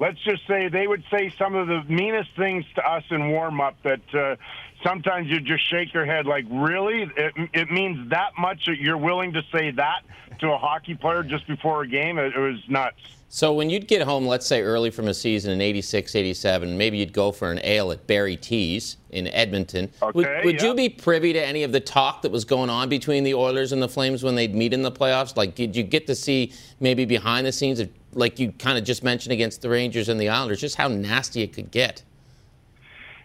let's 0.03 0.19
just 0.25 0.45
say 0.49 0.67
they 0.67 0.89
would 0.89 1.05
say 1.13 1.33
some 1.39 1.55
of 1.55 1.69
the 1.69 1.81
meanest 1.89 2.31
things 2.37 2.65
to 2.75 2.83
us 2.85 3.05
in 3.11 3.31
warm 3.31 3.61
up 3.61 3.77
that 3.85 4.01
uh, 4.13 4.35
sometimes 4.83 5.29
you 5.29 5.41
just 5.41 5.69
shake 5.69 5.93
your 5.93 6.05
head 6.05 6.27
like 6.27 6.45
really 6.51 7.11
it, 7.17 7.33
it 7.53 7.71
means 7.71 8.11
that 8.11 8.33
much 8.39 8.67
that 8.67 8.79
you're 8.79 8.97
willing 8.97 9.33
to 9.33 9.43
say 9.53 9.71
that 9.71 10.03
to 10.39 10.51
a 10.51 10.59
hockey 10.59 10.95
player 10.95 11.23
just 11.23 11.47
before 11.47 11.83
a 11.83 11.87
game 11.87 12.19
it, 12.19 12.35
it 12.35 12.39
was 12.39 12.59
nuts 12.69 12.97
So 13.35 13.55
when 13.55 13.71
you'd 13.71 13.89
get 13.89 14.03
home, 14.03 14.27
let's 14.27 14.47
say 14.47 14.61
early 14.61 14.91
from 14.91 15.09
a 15.09 15.15
season 15.15 15.53
in 15.53 15.63
86, 15.63 16.15
87, 16.15 16.77
maybe 16.77 16.99
you'd 16.99 17.15
go 17.15 17.33
for 17.33 17.51
an 17.51 17.61
ale 17.65 17.91
at 17.91 18.07
Barry 18.07 18.37
T's 18.37 18.99
in 19.09 19.27
Edmonton. 19.29 19.91
would 20.03 20.27
Okay, 20.27 20.43
would 20.45 20.61
yeah. 20.61 20.69
you 20.69 20.75
be 20.75 20.91
privy 20.91 21.33
to 21.33 21.43
any 21.43 21.63
of 21.63 21.73
the 21.73 21.81
talk 21.81 22.21
that 22.21 22.31
was 22.31 22.45
going 22.45 22.69
on 22.69 22.91
between 22.91 23.25
the 23.25 23.33
Oilers 23.33 23.73
and 23.73 23.81
the 23.81 23.89
Flames 23.89 24.23
when 24.23 24.35
they'd 24.35 24.55
meet 24.55 24.75
in 24.75 24.83
the 24.83 24.93
playoffs? 24.93 25.35
Like, 25.35 25.55
did 25.55 25.75
you 25.75 25.83
get 25.83 26.07
to 26.09 26.15
see 26.15 26.53
maybe 26.79 27.07
behind 27.07 27.47
the 27.47 27.53
scenes, 27.53 27.81
of, 27.81 27.89
like 28.13 28.39
you 28.39 28.53
kind 28.53 28.77
of 28.77 28.85
just 28.85 29.03
mentioned 29.03 29.33
against 29.33 29.63
the 29.63 29.71
Rangers 29.71 30.11
and 30.11 30.21
the 30.21 30.29
Islanders, 30.29 30.61
just 30.61 30.77
how 30.77 30.89
nasty 30.89 31.41
it 31.41 31.55
could 31.55 31.71
get? 31.71 32.03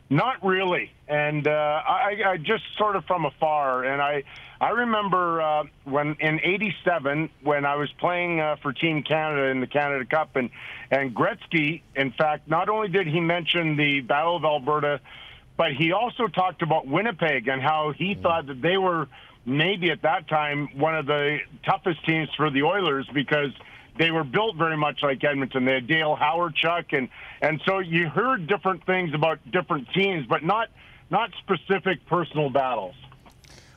Not 0.10 0.46
really, 0.46 0.92
and 1.10 1.46
uh, 1.46 1.52
I, 1.52 2.16
I 2.26 2.38
just 2.38 2.64
sort 2.78 2.96
of 2.96 3.04
from 3.06 3.26
afar. 3.26 3.84
And 3.84 4.02
I, 4.02 4.24
I 4.62 4.70
remember 4.70 5.42
uh, 5.42 5.64
when 5.84 6.16
in 6.22 6.40
'87 6.42 7.30
when 7.44 7.66
I 7.66 7.76
was 7.76 7.92
playing 8.00 8.40
uh, 8.40 8.56
for 8.62 8.72
Team 8.72 9.04
Canada 9.04 9.48
in 9.48 9.60
the 9.60 9.68
Canada 9.68 10.06
Cup, 10.06 10.38
and 10.38 10.50
and 10.92 11.14
Gretzky, 11.14 11.82
in 11.94 12.14
fact, 12.14 12.48
not 12.48 12.70
only 12.70 12.88
did 12.88 13.08
he 13.08 13.20
mention 13.20 13.76
the 13.76 14.00
Battle 14.00 14.38
of 14.38 14.46
Alberta, 14.46 15.02
but 15.58 15.74
he 15.74 15.92
also 15.92 16.28
talked 16.28 16.62
about 16.62 16.88
Winnipeg 16.88 17.50
and 17.50 17.62
how 17.62 17.92
he 17.92 18.16
thought 18.16 18.48
that 18.48 18.62
they 18.62 18.78
were 18.78 19.10
maybe 19.46 19.92
at 19.92 20.04
that 20.04 20.30
time 20.30 20.70
one 20.78 20.96
of 20.96 21.06
the 21.06 21.40
toughest 21.66 22.06
teams 22.06 22.30
for 22.38 22.50
the 22.50 22.64
Oilers 22.64 23.10
because 23.14 23.52
they 23.98 24.12
were 24.12 24.24
built 24.24 24.56
very 24.56 24.78
much 24.78 25.02
like 25.02 25.24
Edmonton. 25.24 25.66
They 25.66 25.76
had 25.76 25.88
Dale 25.88 26.16
Hawerchuk, 26.16 26.98
and 26.98 27.10
and 27.42 27.62
so 27.66 27.80
you 27.80 28.10
heard 28.10 28.48
different 28.48 28.86
things 28.86 29.14
about 29.14 29.40
different 29.52 29.90
teams, 29.94 30.26
but 30.28 30.44
not 30.44 30.70
not 31.10 31.32
specific 31.40 32.06
personal 32.08 32.50
battles. 32.50 32.96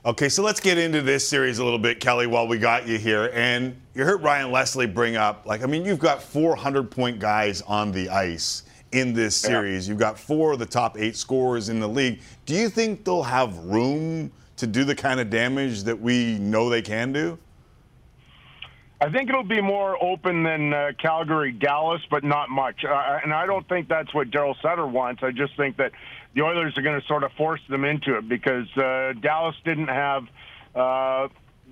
Okay, 0.02 0.30
so 0.30 0.42
let's 0.42 0.60
get 0.60 0.78
into 0.78 1.02
this 1.02 1.28
series 1.28 1.58
a 1.58 1.64
little 1.64 1.78
bit, 1.78 2.00
Kelly, 2.00 2.26
while 2.26 2.48
we 2.48 2.56
got 2.56 2.88
you 2.88 2.98
here. 2.98 3.30
And 3.34 3.78
you 3.94 4.02
heard 4.02 4.22
Ryan 4.22 4.50
Leslie 4.50 4.86
bring 4.86 5.16
up, 5.16 5.44
like, 5.44 5.62
I 5.62 5.66
mean, 5.66 5.84
you've 5.84 5.98
got 5.98 6.22
400 6.22 6.90
point 6.90 7.18
guys 7.18 7.60
on 7.60 7.92
the 7.92 8.08
ice 8.08 8.62
in 8.92 9.12
this 9.12 9.36
series. 9.36 9.86
You've 9.86 9.98
got 9.98 10.18
four 10.18 10.52
of 10.52 10.58
the 10.58 10.64
top 10.64 10.98
eight 10.98 11.16
scorers 11.16 11.68
in 11.68 11.80
the 11.80 11.88
league. 11.88 12.20
Do 12.46 12.54
you 12.54 12.70
think 12.70 13.04
they'll 13.04 13.22
have 13.22 13.54
room 13.58 14.32
to 14.56 14.66
do 14.66 14.84
the 14.84 14.94
kind 14.94 15.20
of 15.20 15.28
damage 15.28 15.82
that 15.82 16.00
we 16.00 16.38
know 16.38 16.70
they 16.70 16.82
can 16.82 17.12
do? 17.12 17.38
I 19.02 19.08
think 19.08 19.30
it'll 19.30 19.42
be 19.42 19.62
more 19.62 20.02
open 20.02 20.42
than 20.42 20.74
uh, 20.74 20.90
Calgary, 20.98 21.52
Dallas, 21.52 22.02
but 22.10 22.22
not 22.22 22.50
much. 22.50 22.84
Uh, 22.84 23.20
and 23.22 23.32
I 23.32 23.46
don't 23.46 23.66
think 23.66 23.88
that's 23.88 24.12
what 24.12 24.30
Daryl 24.30 24.54
Sutter 24.60 24.86
wants. 24.86 25.22
I 25.22 25.30
just 25.30 25.56
think 25.56 25.78
that 25.78 25.92
the 26.34 26.42
Oilers 26.42 26.76
are 26.76 26.82
going 26.82 27.00
to 27.00 27.06
sort 27.06 27.24
of 27.24 27.32
force 27.32 27.62
them 27.70 27.86
into 27.86 28.18
it 28.18 28.28
because 28.28 28.68
uh, 28.76 29.14
Dallas 29.20 29.56
didn't 29.64 29.88
have. 29.88 30.24
Uh, 30.74 31.28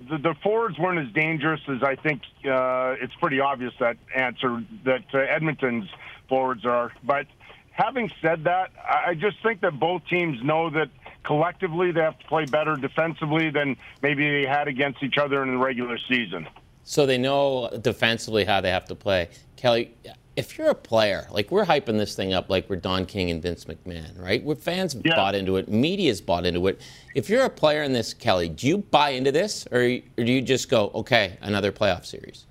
the, 0.09 0.17
the 0.17 0.35
forwards 0.41 0.79
weren't 0.79 1.05
as 1.05 1.13
dangerous 1.13 1.61
as 1.67 1.83
I 1.83 1.95
think 1.95 2.23
uh, 2.45 2.95
it's 2.99 3.13
pretty 3.15 3.39
obvious 3.39 3.73
that 3.79 3.97
answer 4.15 4.63
that 4.85 5.03
uh, 5.13 5.19
Edmonton's 5.19 5.89
forwards 6.27 6.65
are. 6.65 6.91
But 7.03 7.27
having 7.71 8.11
said 8.23 8.45
that, 8.45 8.71
I 8.83 9.13
just 9.13 9.37
think 9.43 9.61
that 9.61 9.79
both 9.79 10.01
teams 10.09 10.41
know 10.43 10.71
that 10.71 10.89
collectively 11.23 11.91
they 11.91 12.01
have 12.01 12.17
to 12.17 12.25
play 12.25 12.45
better 12.45 12.75
defensively 12.75 13.51
than 13.51 13.77
maybe 14.01 14.27
they 14.27 14.47
had 14.49 14.67
against 14.67 15.03
each 15.03 15.19
other 15.19 15.43
in 15.43 15.51
the 15.51 15.57
regular 15.57 15.99
season. 16.07 16.47
So 16.89 17.05
they 17.05 17.19
know 17.19 17.69
defensively 17.83 18.45
how 18.45 18.61
they 18.61 18.71
have 18.71 18.85
to 18.85 18.95
play. 18.95 19.29
Kelly, 19.57 19.93
if 20.35 20.57
you're 20.57 20.71
a 20.71 20.75
player, 20.75 21.27
like 21.29 21.51
we're 21.51 21.63
hyping 21.65 21.99
this 21.99 22.15
thing 22.15 22.33
up 22.33 22.49
like 22.49 22.67
we're 22.67 22.77
Don 22.77 23.05
King 23.05 23.29
and 23.29 23.43
Vince 23.43 23.65
McMahon, 23.65 24.19
right? 24.19 24.43
We're 24.43 24.55
fans 24.55 24.93
have 24.93 25.03
bought 25.03 25.35
into 25.35 25.57
it, 25.57 25.69
media's 25.69 26.19
bought 26.19 26.47
into 26.47 26.65
it. 26.65 26.81
If 27.13 27.29
you're 27.29 27.45
a 27.45 27.49
player 27.49 27.83
in 27.83 27.93
this, 27.93 28.15
Kelly, 28.15 28.49
do 28.49 28.65
you 28.67 28.79
buy 28.79 29.11
into 29.11 29.31
this 29.31 29.67
or, 29.71 29.81
or 29.81 30.23
do 30.23 30.31
you 30.31 30.41
just 30.41 30.67
go, 30.67 30.89
okay, 30.95 31.37
another 31.41 31.71
playoff 31.71 32.07
series? 32.07 32.47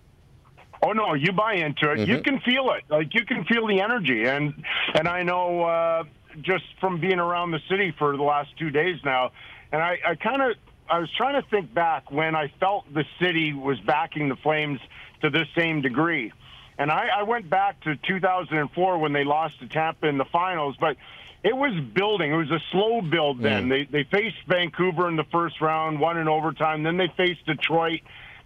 Oh 0.84 0.92
no, 0.92 1.14
you 1.14 1.32
buy 1.32 1.54
into 1.54 1.90
it. 1.90 2.06
You 2.06 2.18
Mhm. 2.18 2.24
can 2.24 2.40
feel 2.42 2.70
it. 2.70 2.84
Like 2.88 3.12
you 3.14 3.24
can 3.24 3.44
feel 3.46 3.66
the 3.66 3.80
energy, 3.80 4.22
and 4.26 4.54
and 4.94 5.08
I 5.08 5.24
know 5.24 5.64
uh, 5.64 6.04
just 6.42 6.62
from 6.78 7.00
being 7.00 7.18
around 7.18 7.50
the 7.50 7.60
city 7.68 7.92
for 7.98 8.16
the 8.16 8.22
last 8.22 8.56
two 8.56 8.70
days 8.70 9.00
now, 9.04 9.32
and 9.72 9.82
I, 9.82 9.98
I 10.06 10.14
kind 10.14 10.42
of 10.42 10.56
I 10.90 10.98
was 10.98 11.10
trying 11.16 11.40
to 11.40 11.48
think 11.48 11.72
back 11.72 12.10
when 12.10 12.34
I 12.34 12.52
felt 12.60 12.92
the 12.92 13.04
city 13.20 13.52
was 13.52 13.78
backing 13.80 14.28
the 14.28 14.36
Flames 14.36 14.80
to 15.22 15.30
this 15.30 15.46
same 15.56 15.82
degree, 15.82 16.32
and 16.78 16.90
I, 16.90 17.08
I 17.18 17.22
went 17.24 17.50
back 17.50 17.80
to 17.82 17.96
2004 17.96 18.98
when 18.98 19.12
they 19.12 19.24
lost 19.24 19.58
to 19.60 19.68
Tampa 19.68 20.06
in 20.06 20.18
the 20.18 20.26
finals, 20.26 20.76
but. 20.78 20.96
It 21.44 21.56
was 21.56 21.72
building. 21.94 22.32
It 22.32 22.36
was 22.36 22.50
a 22.50 22.58
slow 22.72 23.00
build 23.00 23.40
then. 23.40 23.68
They 23.68 23.84
they 23.84 24.02
faced 24.02 24.38
Vancouver 24.48 25.08
in 25.08 25.14
the 25.14 25.24
first 25.30 25.60
round, 25.60 26.00
won 26.00 26.18
in 26.18 26.26
overtime. 26.26 26.82
Then 26.82 26.96
they 26.96 27.06
faced 27.16 27.46
Detroit, 27.46 28.00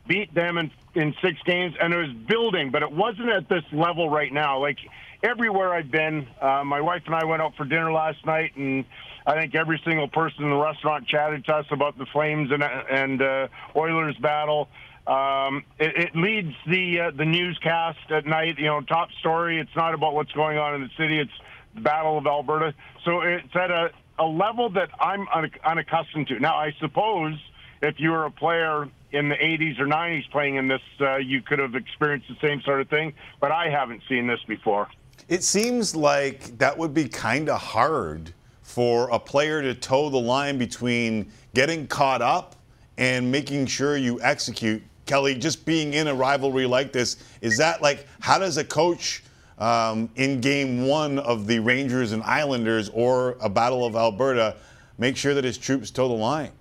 beat 0.06 0.32
them 0.34 0.58
in 0.58 0.70
in 0.94 1.14
six 1.22 1.40
games, 1.44 1.74
and 1.80 1.94
it 1.94 1.96
was 1.96 2.12
building, 2.12 2.70
but 2.70 2.82
it 2.82 2.92
wasn't 2.92 3.30
at 3.30 3.48
this 3.48 3.64
level 3.72 4.10
right 4.10 4.30
now. 4.30 4.60
Like 4.60 4.76
everywhere 5.22 5.72
I've 5.72 5.90
been, 5.90 6.26
uh, 6.40 6.64
my 6.64 6.80
wife 6.80 7.02
and 7.06 7.14
I 7.14 7.24
went 7.24 7.42
out 7.42 7.54
for 7.56 7.64
dinner 7.64 7.92
last 7.92 8.24
night, 8.26 8.56
and 8.56 8.84
I 9.26 9.34
think 9.34 9.54
every 9.54 9.80
single 9.84 10.08
person 10.08 10.44
in 10.44 10.50
the 10.50 10.56
restaurant 10.56 11.06
chatted 11.06 11.44
to 11.46 11.54
us 11.54 11.66
about 11.70 11.96
the 11.98 12.06
Flames 12.06 12.50
and 12.50 12.62
and 12.62 13.22
uh, 13.22 13.48
Oilers 13.76 14.16
battle. 14.18 14.68
Um, 15.06 15.64
it, 15.78 15.96
it 15.96 16.16
leads 16.16 16.54
the 16.66 17.00
uh, 17.00 17.10
the 17.16 17.24
newscast 17.24 18.10
at 18.10 18.26
night. 18.26 18.58
You 18.58 18.66
know, 18.66 18.80
top 18.82 19.10
story. 19.20 19.60
It's 19.60 19.74
not 19.76 19.94
about 19.94 20.14
what's 20.14 20.32
going 20.32 20.58
on 20.58 20.74
in 20.74 20.82
the 20.82 20.90
city. 20.96 21.20
It's 21.20 21.32
the 21.74 21.80
Battle 21.80 22.18
of 22.18 22.26
Alberta. 22.26 22.74
So 23.04 23.20
it's 23.20 23.54
at 23.54 23.70
a, 23.70 23.90
a 24.18 24.24
level 24.26 24.70
that 24.70 24.90
I'm 25.00 25.26
un- 25.34 25.50
unaccustomed 25.64 26.28
to. 26.28 26.38
Now, 26.38 26.56
I 26.56 26.74
suppose 26.80 27.34
if 27.80 27.98
you 27.98 28.10
were 28.10 28.24
a 28.24 28.30
player 28.30 28.88
in 29.10 29.28
the 29.28 29.34
80s 29.34 29.78
or 29.78 29.86
90s 29.86 30.30
playing 30.30 30.56
in 30.56 30.68
this, 30.68 30.80
uh, 31.00 31.16
you 31.16 31.42
could 31.42 31.58
have 31.58 31.74
experienced 31.74 32.28
the 32.28 32.46
same 32.46 32.62
sort 32.62 32.80
of 32.80 32.88
thing. 32.88 33.12
But 33.40 33.50
I 33.52 33.68
haven't 33.70 34.02
seen 34.08 34.26
this 34.26 34.40
before. 34.46 34.88
It 35.28 35.42
seems 35.42 35.96
like 35.96 36.58
that 36.58 36.76
would 36.76 36.92
be 36.92 37.08
kind 37.08 37.48
of 37.48 37.60
hard 37.60 38.32
for 38.62 39.08
a 39.10 39.18
player 39.18 39.62
to 39.62 39.74
toe 39.74 40.08
the 40.10 40.20
line 40.20 40.58
between 40.58 41.30
getting 41.54 41.86
caught 41.86 42.22
up 42.22 42.56
and 42.98 43.30
making 43.30 43.66
sure 43.66 43.96
you 43.96 44.20
execute. 44.20 44.82
Kelly, 45.06 45.34
just 45.34 45.64
being 45.66 45.94
in 45.94 46.08
a 46.08 46.14
rivalry 46.14 46.66
like 46.66 46.92
this, 46.92 47.16
is 47.40 47.58
that 47.58 47.82
like, 47.82 48.06
how 48.20 48.38
does 48.38 48.56
a 48.56 48.64
coach 48.64 49.22
um, 49.58 50.08
in 50.16 50.40
game 50.40 50.86
one 50.86 51.18
of 51.18 51.46
the 51.46 51.58
Rangers 51.58 52.12
and 52.12 52.22
Islanders 52.22 52.88
or 52.90 53.36
a 53.40 53.48
Battle 53.48 53.84
of 53.84 53.94
Alberta 53.94 54.56
make 54.98 55.16
sure 55.16 55.34
that 55.34 55.44
his 55.44 55.58
troops 55.58 55.90
toe 55.90 56.08
the 56.08 56.14
line? 56.14 56.52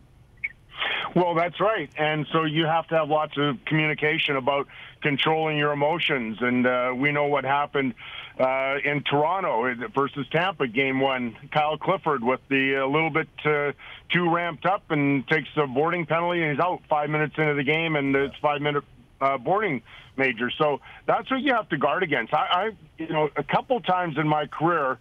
Well, 1.16 1.34
that's 1.36 1.60
right. 1.60 1.90
And 1.98 2.26
so 2.32 2.46
you 2.46 2.66
have 2.66 2.88
to 2.88 2.96
have 2.96 3.10
lots 3.10 3.34
of 3.38 3.58
communication 3.66 4.38
about 4.38 4.68
controlling 5.02 5.58
your 5.58 5.74
emotions. 5.74 6.38
And 6.42 6.66
uh, 6.66 6.94
we 6.96 7.12
know 7.12 7.26
what 7.26 7.44
happened 7.44 7.94
uh, 8.40 8.78
in 8.84 9.04
Toronto 9.04 9.74
versus 9.94 10.26
Tampa, 10.32 10.68
game 10.68 11.00
one. 11.00 11.36
Kyle 11.52 11.78
Clifford 11.78 12.24
with 12.24 12.40
the 12.50 12.76
a 12.76 12.88
little 12.88 13.10
bit 13.10 13.28
uh, 13.46 13.72
too 14.10 14.34
ramped 14.34 14.66
up 14.66 14.90
and 14.90 15.28
takes 15.28 15.50
a 15.58 15.68
boarding 15.68 16.06
penalty, 16.06 16.42
and 16.42 16.52
he's 16.52 16.60
out 16.60 16.82
five 16.90 17.10
minutes 17.10 17.36
into 17.38 17.54
the 17.54 17.64
game, 17.64 17.96
and 17.96 18.16
it's 18.16 18.36
five 18.42 18.62
minute 18.62 18.84
uh, 19.20 19.38
boarding 19.38 19.82
major. 20.18 20.50
So 20.58 20.82
that's 21.06 21.30
what 21.30 21.42
you 21.42 21.54
have 21.54 21.70
to 21.70 21.78
guard 21.78 22.04
against. 22.04 22.34
I, 22.34 22.38
I, 22.38 22.72
you 22.98 23.10
know, 23.10 23.30
a 23.36 23.44
couple 23.44 23.80
times 23.82 24.18
in 24.18 24.28
my 24.28 24.46
career, 24.48 24.98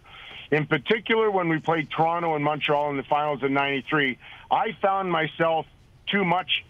in 0.51 0.65
particular 0.65 1.31
when 1.31 1.49
we 1.49 1.59
played 1.59 1.89
Toronto 1.89 2.35
and 2.35 2.43
Montreal 2.43 2.89
in 2.91 2.97
the 2.97 3.03
finals 3.03 3.43
in 3.43 3.53
'93, 3.53 4.17
I 4.49 4.75
found 4.81 5.11
myself 5.11 5.65
too 6.07 6.25
much 6.25 6.65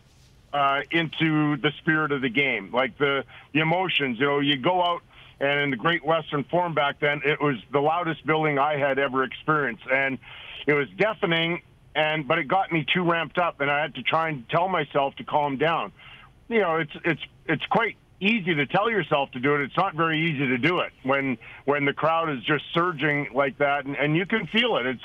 uh, 0.53 0.81
into 0.91 1.57
the 1.57 1.71
spirit 1.79 2.11
of 2.11 2.21
the 2.21 2.29
game, 2.29 2.71
like 2.71 2.97
the 2.97 3.23
the 3.53 3.61
emotions. 3.61 4.19
You 4.19 4.25
know, 4.25 4.39
you 4.39 4.57
go 4.57 4.81
out 4.81 5.01
and 5.41 5.59
in 5.59 5.71
the 5.71 5.77
Great 5.77 6.05
Western 6.05 6.43
Forum 6.43 6.75
back 6.75 6.99
then, 6.99 7.21
it 7.25 7.41
was 7.41 7.55
the 7.71 7.79
loudest 7.79 8.25
building 8.27 8.59
I 8.59 8.77
had 8.77 8.99
ever 8.99 9.23
experienced, 9.23 9.83
and 9.91 10.19
it 10.67 10.73
was 10.73 10.87
deafening. 10.97 11.63
And 11.93 12.25
but 12.25 12.37
it 12.37 12.47
got 12.47 12.71
me 12.71 12.85
too 12.93 13.03
ramped 13.03 13.37
up, 13.37 13.59
and 13.59 13.69
I 13.69 13.81
had 13.81 13.95
to 13.95 14.03
try 14.03 14.29
and 14.29 14.47
tell 14.49 14.69
myself 14.69 15.15
to 15.15 15.25
calm 15.25 15.57
down. 15.57 15.91
You 16.47 16.59
know, 16.59 16.77
it's 16.77 16.93
it's 17.03 17.21
it's 17.47 17.65
quite 17.65 17.97
easy 18.21 18.53
to 18.53 18.65
tell 18.67 18.89
yourself 18.89 19.31
to 19.31 19.39
do 19.39 19.55
it. 19.55 19.61
It's 19.61 19.75
not 19.75 19.95
very 19.95 20.21
easy 20.21 20.47
to 20.47 20.57
do 20.57 20.79
it 20.79 20.93
when 21.03 21.37
when 21.65 21.83
the 21.85 21.91
crowd 21.91 22.29
is 22.29 22.41
just 22.43 22.63
surging 22.73 23.27
like 23.33 23.57
that, 23.57 23.85
and, 23.85 23.97
and 23.97 24.15
you 24.15 24.25
can 24.25 24.47
feel 24.47 24.77
it. 24.77 24.85
It's 24.85 25.03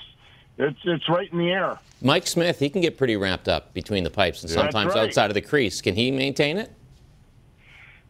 it's 0.59 0.79
it's 0.85 1.09
right 1.09 1.33
in 1.33 1.39
the 1.39 1.51
air. 1.51 1.79
Mike 2.03 2.27
Smith, 2.27 2.59
he 2.59 2.69
can 2.69 2.83
get 2.83 2.99
pretty 2.99 3.17
ramped 3.17 3.49
up 3.49 3.73
between 3.73 4.05
the 4.05 4.11
pipes 4.11 4.43
and 4.43 4.51
sometimes 4.51 4.95
right. 4.95 5.09
outside 5.09 5.31
of 5.31 5.35
the 5.35 5.41
crease. 5.41 5.81
Can 5.81 5.97
he 5.97 6.11
maintain 6.11 6.59
it? 6.59 6.71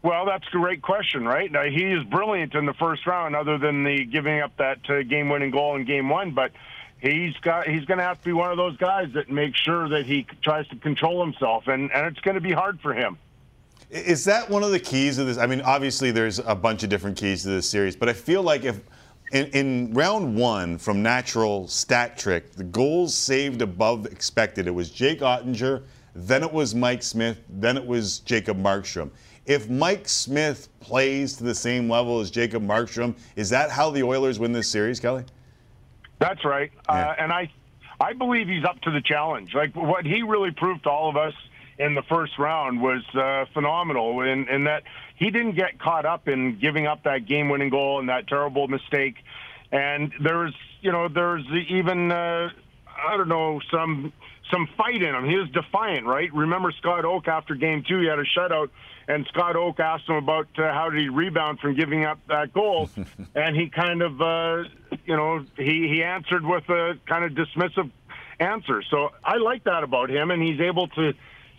Well, 0.02 0.24
that's 0.24 0.47
a 0.48 0.52
great 0.52 0.82
question, 0.82 1.24
right? 1.24 1.51
Now, 1.51 1.64
he 1.64 1.85
is 1.85 2.05
brilliant 2.05 2.55
in 2.55 2.66
the 2.66 2.74
first 2.74 3.06
round, 3.06 3.35
other 3.35 3.59
than 3.59 3.82
the 3.82 4.05
giving 4.05 4.40
up 4.40 4.56
that 4.59 4.78
uh, 4.89 5.02
game-winning 5.02 5.51
goal 5.51 5.77
in 5.77 5.85
Game 5.85 6.09
One. 6.09 6.31
But 6.31 6.52
he's 6.98 7.36
got 7.39 7.66
he's 7.66 7.85
going 7.85 7.98
to 7.98 8.05
have 8.05 8.18
to 8.18 8.24
be 8.24 8.32
one 8.32 8.51
of 8.51 8.56
those 8.56 8.77
guys 8.77 9.09
that 9.14 9.31
makes 9.31 9.59
sure 9.59 9.89
that 9.89 10.06
he 10.06 10.27
tries 10.43 10.68
to 10.68 10.77
control 10.77 11.24
himself, 11.24 11.66
and 11.66 11.90
and 11.93 12.06
it's 12.06 12.20
going 12.20 12.36
to 12.36 12.40
be 12.40 12.52
hard 12.52 12.81
for 12.81 12.94
him. 12.94 13.18
Is 13.90 14.24
that 14.24 14.51
one 14.51 14.62
of 14.62 14.73
the 14.73 14.81
keys 14.81 15.18
of 15.18 15.27
this? 15.27 15.39
I 15.39 15.47
mean, 15.47 15.60
obviously, 15.60 16.10
there's 16.10 16.40
a 16.40 16.55
bunch 16.55 16.82
of 16.82 16.89
different 16.89 17.16
keys 17.16 17.43
to 17.43 17.48
this 17.48 17.68
series, 17.68 17.97
but 17.97 18.09
I 18.09 18.12
feel 18.12 18.43
like 18.43 18.64
if 18.64 18.81
in, 19.32 19.47
in 19.47 19.94
round 19.94 20.36
one 20.36 20.78
from 20.78 21.02
natural 21.02 21.68
stat 21.68 22.18
trick, 22.18 22.52
the 22.52 22.64
goals 22.64 23.14
saved 23.14 23.62
above 23.62 24.06
expected, 24.06 24.66
it 24.66 24.73
was 24.73 24.90
Jake 24.90 25.20
Oettinger, 25.20 25.85
then 26.14 26.43
it 26.43 26.52
was 26.52 26.74
Mike 26.74 27.02
Smith, 27.02 27.39
then 27.48 27.77
it 27.77 27.86
was 27.86 28.20
Jacob 28.20 28.59
Markstrom. 28.59 29.10
If 29.47 29.70
Mike 29.70 30.09
Smith 30.09 30.68
plays 30.81 31.36
to 31.36 31.44
the 31.44 31.55
same 31.55 31.89
level 31.89 32.20
as 32.20 32.31
Jacob 32.31 32.62
Markstrom, 32.62 33.16
is 33.36 33.48
that 33.51 33.70
how 33.70 33.90
the 33.90 34.02
Oilers 34.02 34.39
win 34.39 34.52
this 34.52 34.68
series, 34.68 34.98
Kelly? 34.98 35.24
That's 36.18 36.44
right, 36.44 36.73
uh, 36.89 37.14
and 37.18 37.32
I 37.32 37.51
I 38.01 38.12
believe 38.12 38.48
he's 38.48 38.64
up 38.64 38.81
to 38.82 38.90
the 38.90 39.01
challenge. 39.01 39.55
Like 39.55 39.74
what 39.77 40.05
he 40.05 40.23
really 40.23 40.51
proved 40.51 40.85
to 40.85 40.90
all 40.90 41.09
of 41.09 41.16
us 41.16 41.35
in 41.78 41.94
the 41.94 42.02
first 42.02 42.39
round 42.39 42.81
was 42.81 43.02
uh, 43.14 43.44
phenomenal, 43.52 44.23
in, 44.23 44.48
in 44.48 44.64
that 44.64 44.82
he 45.14 45.31
didn't 45.31 45.56
get 45.56 45.78
caught 45.78 46.06
up 46.06 46.27
in 46.27 46.59
giving 46.59 46.86
up 46.86 47.02
that 47.05 47.27
game-winning 47.27 47.68
goal 47.68 48.01
and 48.01 48.09
that 48.09 48.27
terrible 48.28 48.66
mistake. 48.66 49.16
And 49.70 50.12
there's 50.20 50.55
you 50.81 50.90
know 50.90 51.09
there's 51.09 51.44
even 51.68 52.10
uh, 52.10 52.51
I 53.06 53.16
don't 53.16 53.28
know 53.28 53.60
some 53.70 54.12
some 54.51 54.68
fight 54.77 55.02
in 55.02 55.14
him. 55.14 55.28
He 55.28 55.36
was 55.36 55.51
defiant, 55.51 56.06
right? 56.06 56.32
Remember 56.32 56.73
Scott 56.73 57.05
Oake 57.05 57.28
after 57.28 57.55
game 57.55 57.85
two, 57.86 58.01
he 58.01 58.06
had 58.06 58.18
a 58.18 58.24
shutout, 58.24 58.70
and 59.08 59.26
Scott 59.28 59.54
Oake 59.54 59.80
asked 59.80 60.08
him 60.08 60.16
about 60.16 60.48
uh, 60.58 60.72
how 60.72 60.90
did 60.90 61.00
he 61.00 61.08
rebound 61.08 61.60
from 61.60 61.74
giving 61.74 62.04
up 62.04 62.18
that 62.28 62.52
goal, 62.52 62.90
and 63.34 63.56
he 63.56 63.68
kind 63.68 64.02
of, 64.02 64.20
uh, 64.20 64.64
you 65.04 65.16
know, 65.16 65.44
he 65.56 65.88
he 65.88 66.02
answered 66.02 66.44
with 66.44 66.68
a 66.68 66.98
kind 67.06 67.24
of 67.24 67.32
dismissive 67.32 67.90
answer. 68.40 68.82
So 68.90 69.10
I 69.24 69.36
like 69.36 69.64
that 69.64 69.82
about 69.82 70.10
him, 70.10 70.30
and 70.30 70.42
he's 70.42 70.60
able 70.60 70.88
to 70.88 71.14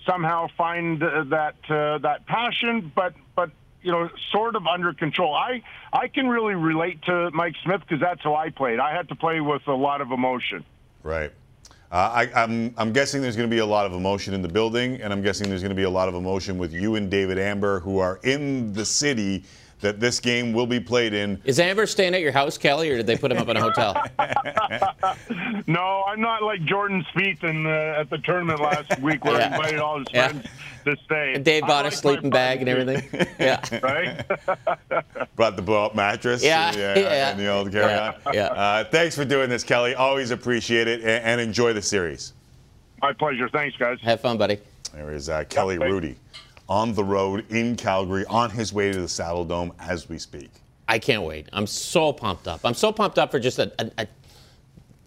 somehow 0.06 0.48
find 0.58 1.02
uh, 1.02 1.24
that 1.30 1.56
uh, 1.70 2.00
that 2.00 2.26
passion, 2.26 2.92
but 2.96 3.14
but 3.36 3.52
you 3.82 3.92
know, 3.92 4.10
sort 4.32 4.56
of 4.56 4.68
under 4.68 4.94
control. 4.94 5.34
I 5.34 5.64
I 5.94 6.08
can 6.08 6.28
really 6.28 6.56
relate 6.56 7.02
to 7.04 7.32
Mike 7.32 7.56
Smith 7.64 7.82
because 7.82 8.02
that's 8.02 8.24
how 8.24 8.36
I 8.36 8.50
played. 8.50 8.80
I 8.80 8.94
had 8.94 9.10
to 9.10 9.16
play 9.16 9.40
with 9.40 9.68
a 9.68 9.76
lot 9.76 10.02
of 10.02 10.12
emotion. 10.12 10.66
Right. 11.04 11.32
Uh, 11.90 12.28
I, 12.36 12.44
I'm, 12.44 12.74
I'm 12.78 12.92
guessing 12.92 13.22
there's 13.22 13.38
going 13.38 13.50
to 13.50 13.54
be 13.54 13.60
a 13.60 13.66
lot 13.66 13.86
of 13.86 13.94
emotion 13.94 14.34
in 14.34 14.42
the 14.42 14.50
building, 14.50 15.02
and 15.02 15.14
I'm 15.14 15.22
guessing 15.22 15.48
there's 15.48 15.62
going 15.62 15.70
to 15.70 15.76
be 15.76 15.84
a 15.84 15.90
lot 15.90 16.10
of 16.10 16.16
emotion 16.16 16.58
with 16.58 16.74
you 16.74 16.96
and 16.96 17.10
David 17.10 17.40
Amber, 17.40 17.80
who 17.80 18.00
are 18.00 18.20
in 18.24 18.74
the 18.74 18.86
city 18.86 19.46
that 19.80 20.00
this 20.00 20.20
game 20.20 20.54
will 20.54 20.66
be 20.66 20.80
played 20.80 21.14
in. 21.14 21.40
Is 21.46 21.60
Amber 21.60 21.86
staying 21.86 22.16
at 22.16 22.22
your 22.22 22.32
house, 22.32 22.58
Kelly, 22.58 22.90
or 22.90 22.98
did 22.98 23.06
they 23.06 23.16
put 23.18 23.32
him 23.32 23.38
up 23.38 23.48
in 23.48 23.58
a 23.58 23.62
hotel? 23.62 23.94
no, 25.68 26.04
I'm 26.08 26.20
not 26.20 26.42
like 26.44 26.64
Jordan 26.66 27.06
Spieth 27.14 27.44
in 27.44 27.64
the, 27.64 27.96
at 28.00 28.10
the 28.10 28.18
tournament 28.20 28.60
last 28.60 29.00
week 29.00 29.24
where 29.24 29.34
Yeah. 29.40 29.50
he 29.50 29.56
invited 29.56 29.80
all 29.80 30.00
his 30.00 30.08
Yeah. 30.12 30.28
friends 30.30 30.48
to 30.86 30.98
stay. 31.06 31.34
And 31.36 31.46
Dave 31.46 31.62
bought 31.62 31.86
a 31.86 31.90
like 31.90 31.94
my 31.94 32.00
sleeping 32.00 32.30
bag 32.32 32.60
and 32.62 32.70
everything. 32.70 33.28
Yeah. 33.40 33.62
right? 33.84 34.26
Brought 35.36 35.56
the 35.56 35.62
blow 35.62 35.86
up 35.86 35.96
mattress. 35.96 36.44
Yeah, 36.44 36.74
yeah. 36.76 37.30
And 37.32 37.40
the 37.40 37.48
old 37.48 37.72
carry 37.72 37.94
on. 37.94 38.16
Yeah, 38.28 38.32
yeah. 38.34 38.46
Uh, 38.48 38.84
thanks 38.86 39.16
for 39.16 39.26
doing 39.26 39.50
this, 39.50 39.64
Kelly. 39.64 39.94
Always 39.94 40.32
appreciate 40.32 40.88
it, 40.88 41.02
and, 41.02 41.24
and 41.24 41.42
enjoy 41.42 41.74
the 41.74 41.82
series. 41.82 42.34
My 43.02 43.14
pleasure. 43.14 43.48
Thanks, 43.50 43.78
guys. 43.78 44.00
Have 44.02 44.22
fun, 44.22 44.38
buddy. 44.40 44.58
There 44.94 45.12
is 45.12 45.30
uh, 45.30 45.44
Kelly 45.50 45.78
thanks. 45.78 45.94
Hrudey 45.94 46.16
on 46.70 46.94
the 46.94 47.04
road 47.04 47.46
in 47.52 47.76
Calgary, 47.76 48.26
on 48.26 48.50
his 48.50 48.74
way 48.74 48.92
to 48.92 49.00
the 49.00 49.08
Saddledome 49.08 49.72
as 49.80 50.10
we 50.10 50.18
speak. 50.18 50.50
I 50.90 51.00
can't 51.00 51.24
wait. 51.24 51.50
I'm 51.52 51.68
so 51.68 52.14
pumped 52.14 52.48
up. 52.48 52.62
I'm 52.64 52.74
so 52.74 52.92
pumped 52.92 53.20
up 53.20 53.32
for 53.32 53.40
just 53.40 53.60
a, 53.60 53.72
a, 53.80 53.92
a 54.04 54.08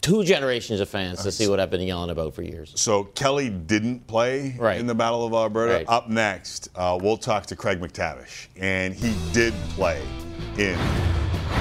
two 0.01 0.25
generations 0.25 0.81
of 0.81 0.89
fans 0.89 1.23
to 1.23 1.33
see 1.33 1.49
what 1.49 1.61
I've 1.61 1.71
been 1.71 1.81
yelling 1.81 2.11
about 2.11 2.35
for 2.35 2.43
years. 2.43 2.73
So 2.75 3.05
Kelly 3.05 3.51
didn't 3.51 4.07
play 4.07 4.57
in 4.79 4.87
the 4.87 4.95
Battle 4.95 5.25
of 5.25 5.33
Alberta. 5.33 5.75
Right. 5.75 5.89
Up 5.89 6.09
next, 6.09 6.69
uh, 6.75 6.99
we'll 7.01 7.17
talk 7.17 7.47
to 7.47 7.57
Craig 7.57 7.81
MacTavish, 7.81 8.49
and 8.57 8.95
he 8.95 9.15
did 9.33 9.55
play 9.71 10.03
in 10.59 10.79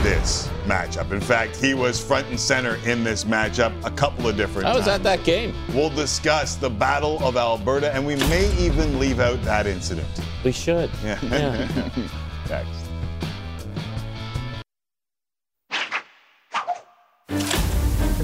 this 0.03 0.47
matchup. 0.65 1.11
In 1.11 1.19
fact, 1.19 1.55
he 1.55 1.73
was 1.73 1.99
front 2.01 2.27
and 2.27 2.39
center 2.39 2.75
in 2.85 3.03
this 3.03 3.23
matchup 3.23 3.73
a 3.85 3.91
couple 3.91 4.27
of 4.27 4.37
different 4.37 4.67
I 4.67 4.75
was 4.75 4.85
times. 4.85 4.99
at 4.99 5.03
that 5.03 5.23
game. 5.23 5.53
We'll 5.73 5.89
discuss 5.89 6.55
the 6.55 6.69
Battle 6.69 7.17
of 7.23 7.35
Alberta, 7.37 7.93
and 7.93 8.05
we 8.05 8.15
may 8.15 8.51
even 8.57 8.99
leave 8.99 9.19
out 9.19 9.41
that 9.43 9.67
incident. 9.67 10.07
We 10.43 10.51
should. 10.51 10.89
Yeah. 11.03 11.19
Yeah. 11.23 11.89
Next. 12.49 12.78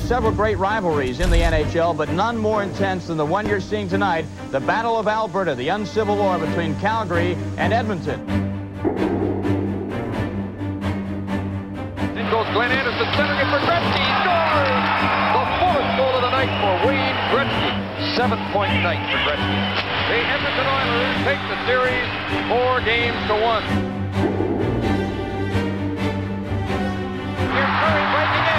Several 0.05 0.31
great 0.31 0.59
rivalries 0.59 1.19
in 1.19 1.31
the 1.31 1.37
NHL, 1.37 1.97
but 1.97 2.09
none 2.09 2.37
more 2.37 2.61
intense 2.61 3.07
than 3.07 3.17
the 3.17 3.25
one 3.25 3.47
you're 3.47 3.59
seeing 3.59 3.89
tonight, 3.89 4.23
the 4.51 4.59
Battle 4.59 4.99
of 4.99 5.07
Alberta, 5.07 5.55
the 5.55 5.69
uncivil 5.69 6.15
war 6.15 6.37
between 6.37 6.79
Calgary 6.79 7.35
and 7.57 7.73
Edmonton. 7.73 8.21
In 12.13 12.29
goes 12.29 12.45
Glenn 12.53 12.69
Anderson, 12.69 13.09
centering 13.17 13.41
it 13.41 13.49
for 13.49 13.57
Gretzky. 13.65 14.05
Scores! 14.21 14.85
The 15.33 15.45
fourth 15.57 15.89
goal 15.97 16.13
of 16.13 16.21
the 16.21 16.29
night 16.29 16.53
for 16.61 16.85
Wayne 16.85 17.17
Gretzky. 17.33 17.73
Seven-point 18.15 18.85
night 18.85 19.01
for 19.09 19.17
Gretzky. 19.25 19.57
The 20.13 20.21
Edmonton 20.21 20.67
Oilers 20.69 21.17
take 21.25 21.41
the 21.49 21.57
series 21.65 22.05
four 22.45 22.77
games 22.85 23.17
to 23.25 23.33
one. 23.41 23.65
Here's 27.57 27.73
Kurri 27.81 28.05
breaking 28.13 28.45
in. 28.53 28.54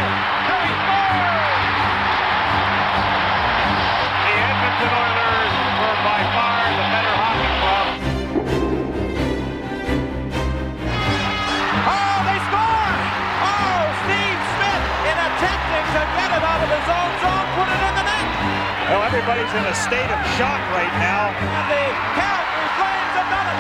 Everybody's 19.27 19.59
in 19.59 19.67
a 19.67 19.75
state 19.75 20.07
of 20.07 20.23
shock 20.39 20.63
right 20.71 20.95
now. 21.03 21.35
And 21.35 21.67
the 21.67 21.83
Calgary 22.15 22.71
Flames 22.79 23.11
have 23.19 23.27
done 23.27 23.51
it. 23.51 23.59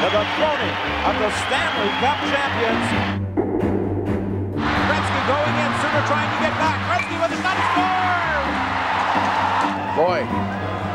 The 0.00 0.24
throne 0.32 0.72
of 1.04 1.14
the 1.20 1.28
Stanley 1.44 1.92
Cup 2.00 2.16
champions. 2.24 2.88
Gretzky 4.56 5.20
going 5.28 5.54
in, 5.60 5.70
Suter 5.76 6.08
trying 6.08 6.30
to 6.32 6.40
get 6.40 6.56
back. 6.56 6.80
Gretzky 6.88 7.20
with 7.20 7.36
a 7.36 7.40
shot, 7.44 7.52
he 7.52 7.68
scores! 7.68 8.48
Boy, 9.92 10.24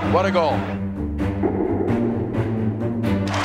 what 0.10 0.26
a 0.26 0.34
goal. 0.34 0.58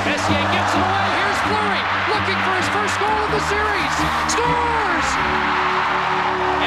Messier 0.00 0.44
gets 0.48 0.72
it 0.72 0.80
away. 0.80 1.06
Here's 1.12 1.40
Fleury 1.44 1.82
looking 2.08 2.40
for 2.40 2.56
his 2.56 2.68
first 2.72 2.96
goal 3.04 3.20
of 3.20 3.36
the 3.36 3.44
series. 3.52 3.92
Scores! 4.32 5.08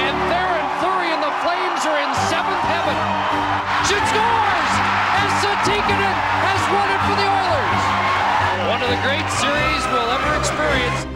And 0.06 0.14
Theoren 0.30 0.70
Fleury 0.86 1.10
and 1.18 1.24
the 1.26 1.34
Flames 1.42 1.82
are 1.90 1.98
in 1.98 2.14
seventh 2.30 2.62
heaven. 2.70 3.29
Shoot 3.90 4.06
scores! 4.06 4.74
And 5.18 5.34
Esa 5.34 5.50
Tikkanen 5.66 6.18
has 6.46 6.62
won 6.70 6.88
it 6.94 7.02
for 7.10 7.18
the 7.18 7.26
Oilers. 7.26 7.86
One 8.70 8.86
of 8.86 8.90
the 8.94 9.02
great 9.02 9.26
series 9.42 9.82
we'll 9.90 10.14
ever 10.14 10.30
experience. 10.38 11.10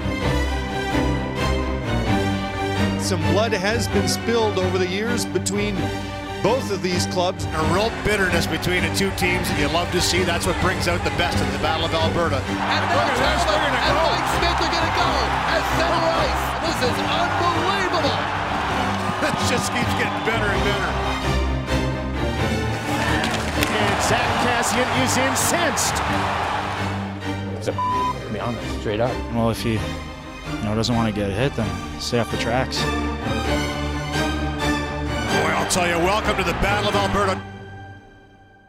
Some 2.97 3.21
blood 3.29 3.53
has 3.53 3.87
been 3.89 4.07
spilled 4.07 4.57
over 4.57 4.79
the 4.79 4.87
years 4.87 5.23
between 5.23 5.77
both 6.41 6.71
of 6.73 6.81
these 6.81 7.05
clubs. 7.13 7.45
And 7.45 7.53
a 7.53 7.73
real 7.77 7.93
bitterness 8.01 8.47
between 8.47 8.81
the 8.81 8.89
two 8.97 9.13
teams, 9.21 9.45
and 9.53 9.59
you 9.61 9.69
love 9.69 9.91
to 9.91 10.01
see 10.01 10.23
that's 10.25 10.47
what 10.49 10.59
brings 10.65 10.87
out 10.87 10.97
the 11.05 11.13
best 11.13 11.37
in 11.37 11.45
the 11.53 11.61
Battle 11.61 11.85
of 11.85 11.93
Alberta. 11.93 12.41
And 12.41 12.83
now 12.89 13.05
Tesla 13.21 13.53
and 13.53 13.77
Mike 14.01 14.29
Smith 14.41 14.65
are 14.65 14.73
going 14.73 14.87
to 14.89 14.95
go 14.97 15.09
at 15.53 15.61
center 15.77 16.09
ice. 16.09 16.41
This 16.65 16.89
is 16.89 16.97
unbelievable. 17.05 18.17
it 19.29 19.37
just 19.45 19.69
keeps 19.69 19.93
getting 20.01 20.25
better 20.25 20.49
and 20.49 20.63
better. 20.65 21.12
And 24.03 24.09
Zack 24.09 24.27
Kassian 24.43 24.83
is 25.05 25.17
incensed. 25.17 25.95
To 27.65 28.33
be 28.33 28.39
honest, 28.39 28.79
straight 28.81 28.99
up. 28.99 29.11
Well, 29.33 29.49
if 29.49 29.61
he 29.63 29.73
you 29.73 30.63
know, 30.63 30.75
doesn't 30.75 30.93
want 30.93 31.13
to 31.13 31.17
get 31.17 31.31
hit, 31.31 31.55
then 31.55 32.01
stay 32.01 32.19
off 32.19 32.29
the 32.29 32.35
tracks. 32.37 32.81
Boy, 32.81 32.87
I'll 35.53 35.69
tell 35.69 35.87
you, 35.87 35.97
welcome 36.05 36.35
to 36.35 36.43
the 36.43 36.51
Battle 36.53 36.89
of 36.89 36.95
Alberta. 36.95 37.41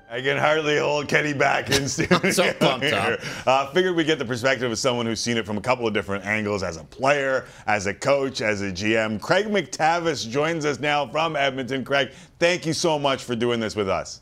I 0.09 0.21
can 0.21 0.37
hardly 0.39 0.79
hold 0.79 1.09
Kenny 1.09 1.33
back 1.33 1.69
in 1.69 1.89
studio. 1.89 2.31
so 2.31 2.53
pumped 2.53 2.93
up. 2.93 3.19
Uh, 3.45 3.73
figured 3.73 3.97
we'd 3.97 4.07
get 4.07 4.21
the 4.21 4.25
perspective 4.25 4.71
of 4.71 4.79
someone 4.79 5.05
who's 5.05 5.21
seen 5.21 5.37
it 5.37 5.45
from 5.45 5.59
a 5.59 5.61
couple 5.61 5.85
of 5.89 5.93
different 5.93 6.25
angles 6.25 6.63
as 6.63 6.77
a 6.77 6.85
player, 6.85 7.47
as 7.67 7.87
a 7.87 7.95
coach, 7.95 8.41
as 8.41 8.63
a 8.63 8.71
GM. 8.71 9.21
Craig 9.21 9.47
MacTavish 9.47 10.31
joins 10.31 10.65
us 10.65 10.79
now 10.79 11.09
from 11.09 11.35
Edmonton. 11.35 11.85
Craig, 11.85 12.13
thank 12.39 12.67
you 12.67 12.73
so 12.73 13.01
much 13.01 13.25
for 13.25 13.35
doing 13.35 13.59
this 13.59 13.75
with 13.75 13.89
us. 13.89 14.21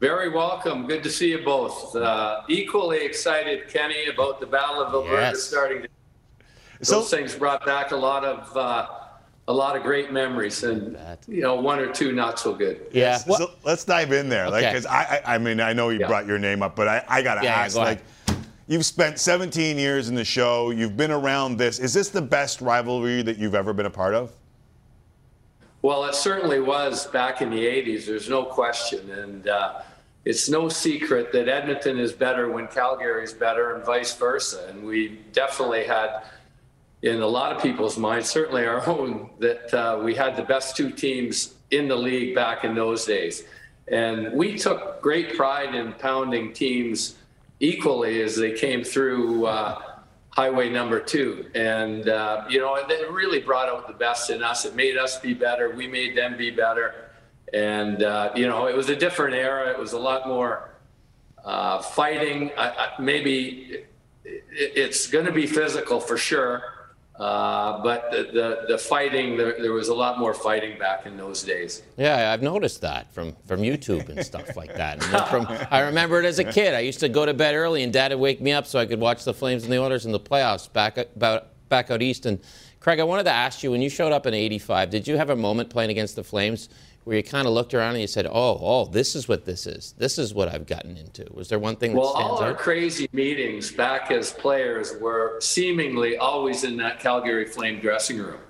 Very 0.00 0.30
welcome. 0.30 0.86
Good 0.86 1.02
to 1.02 1.10
see 1.10 1.30
you 1.30 1.44
both. 1.44 1.94
Uh, 1.94 2.40
equally 2.48 3.04
excited, 3.04 3.68
Kenny, 3.68 4.06
about 4.06 4.40
the 4.40 4.46
Battle 4.46 4.80
of 4.82 4.94
Alberta 4.94 5.12
Yes. 5.32 5.42
starting. 5.42 5.82
To, 5.82 5.88
So- 6.82 7.00
those 7.00 7.10
things 7.10 7.34
brought 7.34 7.66
back 7.66 7.90
a 7.92 7.96
lot 7.96 8.24
of 8.24 8.56
uh, 8.56 8.86
a 9.48 9.52
lot 9.52 9.76
of 9.76 9.82
great 9.82 10.12
memories, 10.12 10.62
and 10.62 10.96
you 11.28 11.42
know, 11.42 11.56
one 11.56 11.80
or 11.80 11.92
two 11.92 12.12
not 12.12 12.38
so 12.38 12.54
good. 12.54 12.80
Yeah. 12.92 13.16
So 13.18 13.50
let's 13.64 13.84
dive 13.84 14.12
in 14.12 14.28
there, 14.28 14.48
like, 14.48 14.62
Okay. 14.64 14.72
because 14.72 14.86
I, 14.86 15.20
I, 15.26 15.34
I 15.34 15.38
mean, 15.38 15.60
I 15.60 15.72
know 15.72 15.88
you 15.90 15.98
Yeah. 16.00 16.06
brought 16.06 16.24
your 16.26 16.38
name 16.38 16.62
up, 16.62 16.76
but 16.76 16.86
I, 16.88 17.04
I 17.08 17.20
gotta 17.22 17.42
Yeah, 17.44 17.56
yeah, 17.58 17.64
ask, 17.64 17.74
go 17.74 17.82
ahead. 17.82 18.00
like, 18.28 18.36
you've 18.68 18.86
spent 18.86 19.18
17 19.18 19.76
years 19.76 20.08
in 20.08 20.14
the 20.14 20.24
show, 20.24 20.70
you've 20.70 20.96
been 20.96 21.10
around 21.10 21.56
this. 21.58 21.78
Is 21.80 21.92
this 21.92 22.08
the 22.10 22.22
best 22.22 22.60
rivalry 22.60 23.22
that 23.22 23.38
you've 23.38 23.56
ever 23.56 23.72
been 23.72 23.86
a 23.86 23.90
part 23.90 24.14
of? 24.14 24.30
Well, 25.82 26.04
it 26.04 26.14
certainly 26.14 26.60
was 26.60 27.08
back 27.08 27.42
in 27.42 27.50
the 27.50 27.66
80s, 27.66 28.06
there's 28.06 28.28
no 28.28 28.44
question. 28.44 29.10
And 29.10 29.48
uh, 29.48 29.80
it's 30.24 30.48
no 30.48 30.68
secret 30.68 31.32
that 31.32 31.48
Edmonton 31.48 31.98
is 31.98 32.12
better 32.12 32.50
when 32.50 32.68
Calgary 32.68 33.24
is 33.24 33.32
better 33.32 33.74
and 33.74 33.84
vice 33.84 34.14
versa. 34.14 34.66
And 34.68 34.84
we 34.84 35.20
definitely 35.32 35.84
had, 35.84 36.22
in 37.02 37.22
a 37.22 37.26
lot 37.26 37.54
of 37.54 37.62
people's 37.62 37.96
minds, 37.96 38.28
certainly 38.28 38.66
our 38.66 38.86
own, 38.88 39.30
that 39.38 39.72
uh, 39.72 40.00
we 40.02 40.14
had 40.14 40.36
the 40.36 40.42
best 40.42 40.76
two 40.76 40.90
teams 40.90 41.54
in 41.70 41.88
the 41.88 41.96
league 41.96 42.34
back 42.34 42.64
in 42.64 42.74
those 42.74 43.04
days. 43.04 43.44
And 43.88 44.32
we 44.32 44.56
took 44.58 45.00
great 45.00 45.36
pride 45.36 45.74
in 45.74 45.94
pounding 45.94 46.52
teams 46.52 47.16
equally 47.58 48.22
as 48.22 48.36
they 48.36 48.52
came 48.52 48.84
through. 48.84 49.46
Uh, 49.46 49.82
highway 50.30 50.70
number 50.70 51.00
two. 51.00 51.50
And, 51.54 52.08
uh, 52.08 52.44
you 52.48 52.60
know, 52.60 52.76
it 52.76 53.10
really 53.10 53.40
brought 53.40 53.68
out 53.68 53.86
the 53.86 53.92
best 53.92 54.30
in 54.30 54.42
us. 54.42 54.64
It 54.64 54.74
made 54.74 54.96
us 54.96 55.18
be 55.18 55.34
better. 55.34 55.70
We 55.70 55.86
made 55.86 56.16
them 56.16 56.36
be 56.36 56.50
better. 56.50 57.09
And, 57.52 58.02
uh, 58.02 58.32
you 58.34 58.46
know, 58.46 58.66
it 58.66 58.76
was 58.76 58.88
a 58.88 58.96
different 58.96 59.34
era. 59.34 59.70
It 59.70 59.78
was 59.78 59.92
a 59.92 59.98
lot 59.98 60.28
more 60.28 60.70
uh, 61.44 61.82
fighting. 61.82 62.50
I, 62.56 62.68
I, 62.68 62.88
maybe 63.00 63.84
it, 64.24 64.44
it's 64.52 65.06
going 65.06 65.26
to 65.26 65.32
be 65.32 65.46
physical 65.46 66.00
for 66.00 66.16
sure. 66.16 66.80
Uh, 67.20 67.82
but 67.82 68.10
the, 68.10 68.30
the, 68.32 68.64
the 68.68 68.78
fighting, 68.78 69.36
there, 69.36 69.54
there 69.60 69.74
was 69.74 69.88
a 69.88 69.94
lot 69.94 70.18
more 70.18 70.32
fighting 70.32 70.78
back 70.78 71.04
in 71.04 71.18
those 71.18 71.42
days. 71.42 71.82
Yeah, 71.98 72.32
I've 72.32 72.40
noticed 72.40 72.80
that 72.80 73.12
from, 73.12 73.36
from 73.46 73.60
YouTube 73.60 74.08
and 74.08 74.24
stuff 74.24 74.56
like 74.56 74.74
that. 74.74 75.02
From, 75.28 75.46
I 75.70 75.80
remember 75.80 76.18
it 76.18 76.24
as 76.24 76.38
a 76.38 76.44
kid. 76.44 76.72
I 76.72 76.80
used 76.80 77.00
to 77.00 77.10
go 77.10 77.26
to 77.26 77.34
bed 77.34 77.54
early, 77.54 77.82
and 77.82 77.92
Dad 77.92 78.10
would 78.12 78.20
wake 78.20 78.40
me 78.40 78.52
up 78.52 78.66
so 78.66 78.78
I 78.78 78.86
could 78.86 79.00
watch 79.00 79.24
the 79.24 79.34
Flames 79.34 79.64
and 79.64 79.72
the 79.72 79.76
Oilers 79.76 80.06
in 80.06 80.12
the 80.12 80.20
playoffs 80.20 80.72
back 80.72 80.96
about 80.96 81.48
back 81.68 81.90
out 81.90 82.00
east. 82.00 82.24
And 82.24 82.40
Craig, 82.80 83.00
I 83.00 83.04
wanted 83.04 83.24
to 83.24 83.32
ask 83.32 83.62
you 83.62 83.70
when 83.70 83.82
you 83.82 83.90
showed 83.90 84.12
up 84.12 84.26
in 84.26 84.32
'85, 84.32 84.88
did 84.88 85.06
you 85.06 85.18
have 85.18 85.28
a 85.28 85.36
moment 85.36 85.68
playing 85.68 85.90
against 85.90 86.16
the 86.16 86.24
Flames 86.24 86.70
where 87.04 87.16
you 87.16 87.22
kind 87.22 87.46
of 87.46 87.54
looked 87.54 87.72
around 87.74 87.92
and 87.92 88.00
you 88.00 88.06
said, 88.06 88.26
"Oh, 88.26 88.58
oh, 88.60 88.84
this 88.86 89.14
is 89.14 89.26
what 89.28 89.44
this 89.44 89.66
is. 89.66 89.94
This 89.98 90.18
is 90.18 90.34
what 90.34 90.48
I've 90.48 90.66
gotten 90.66 90.96
into." 90.96 91.26
Was 91.32 91.48
there 91.48 91.58
one 91.58 91.76
thing 91.76 91.92
that 91.92 91.98
Well, 92.00 92.12
stands 92.14 92.30
all 92.32 92.38
our 92.42 92.50
out? 92.50 92.58
crazy 92.58 93.08
meetings 93.12 93.70
back 93.72 94.10
as 94.10 94.32
players 94.32 94.94
were 95.00 95.38
seemingly 95.40 96.16
always 96.18 96.64
in 96.64 96.76
that 96.78 97.00
Calgary 97.00 97.46
Flame 97.46 97.80
dressing 97.80 98.18
room. 98.18 98.40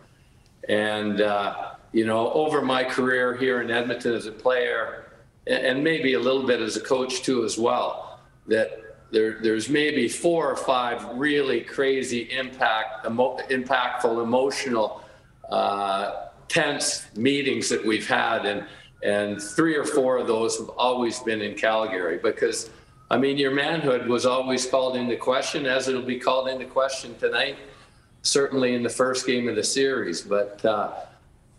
And, 0.69 1.21
uh, 1.21 1.71
you 1.93 2.05
know, 2.07 2.33
over 2.33 2.61
my 2.63 2.85
career 2.85 3.35
here 3.37 3.61
in 3.63 3.71
Edmonton 3.71 4.15
as 4.15 4.27
a 4.27 4.33
player, 4.33 5.07
and 5.47 5.83
maybe 5.83 6.15
a 6.15 6.21
little 6.21 6.47
bit 6.47 6.61
as 6.61 6.77
a 6.77 6.81
coach 6.81 7.23
too, 7.23 7.45
as 7.45 7.57
well, 7.59 8.21
that 8.47 8.79
there, 9.11 9.39
there's 9.43 9.69
maybe 9.69 10.07
four 10.07 10.51
or 10.51 10.57
five 10.57 11.05
really 11.15 11.63
crazy 11.63 12.31
impact, 12.31 13.07
emo- 13.07 13.39
impactful, 13.49 14.23
emotional, 14.23 15.03
uh, 15.49 16.27
tense 16.51 17.07
meetings 17.17 17.69
that 17.69 17.83
we've 17.87 18.07
had. 18.07 18.45
And, 18.45 18.67
and 19.03 19.41
three 19.41 19.77
or 19.77 19.85
four 19.85 20.19
of 20.19 20.27
those 20.27 20.59
have 20.59 20.69
always 20.71 21.21
been 21.21 21.41
in 21.41 21.55
Calgary 21.55 22.19
because, 22.19 22.69
I 23.11 23.17
mean, 23.17 23.39
your 23.39 23.53
manhood 23.53 24.07
was 24.09 24.27
always 24.27 24.67
called 24.67 24.97
into 24.97 25.17
question, 25.17 25.65
as 25.65 25.89
it'll 25.89 26.03
be 26.03 26.19
called 26.19 26.49
into 26.49 26.67
question 26.67 27.17
tonight, 27.19 27.57
certainly 28.23 28.75
in 28.75 28.83
the 28.83 28.91
first 28.91 29.27
game 29.27 29.49
of 29.49 29.55
the 29.55 29.65
series. 29.65 30.21
But, 30.21 30.63
uh, 30.65 30.93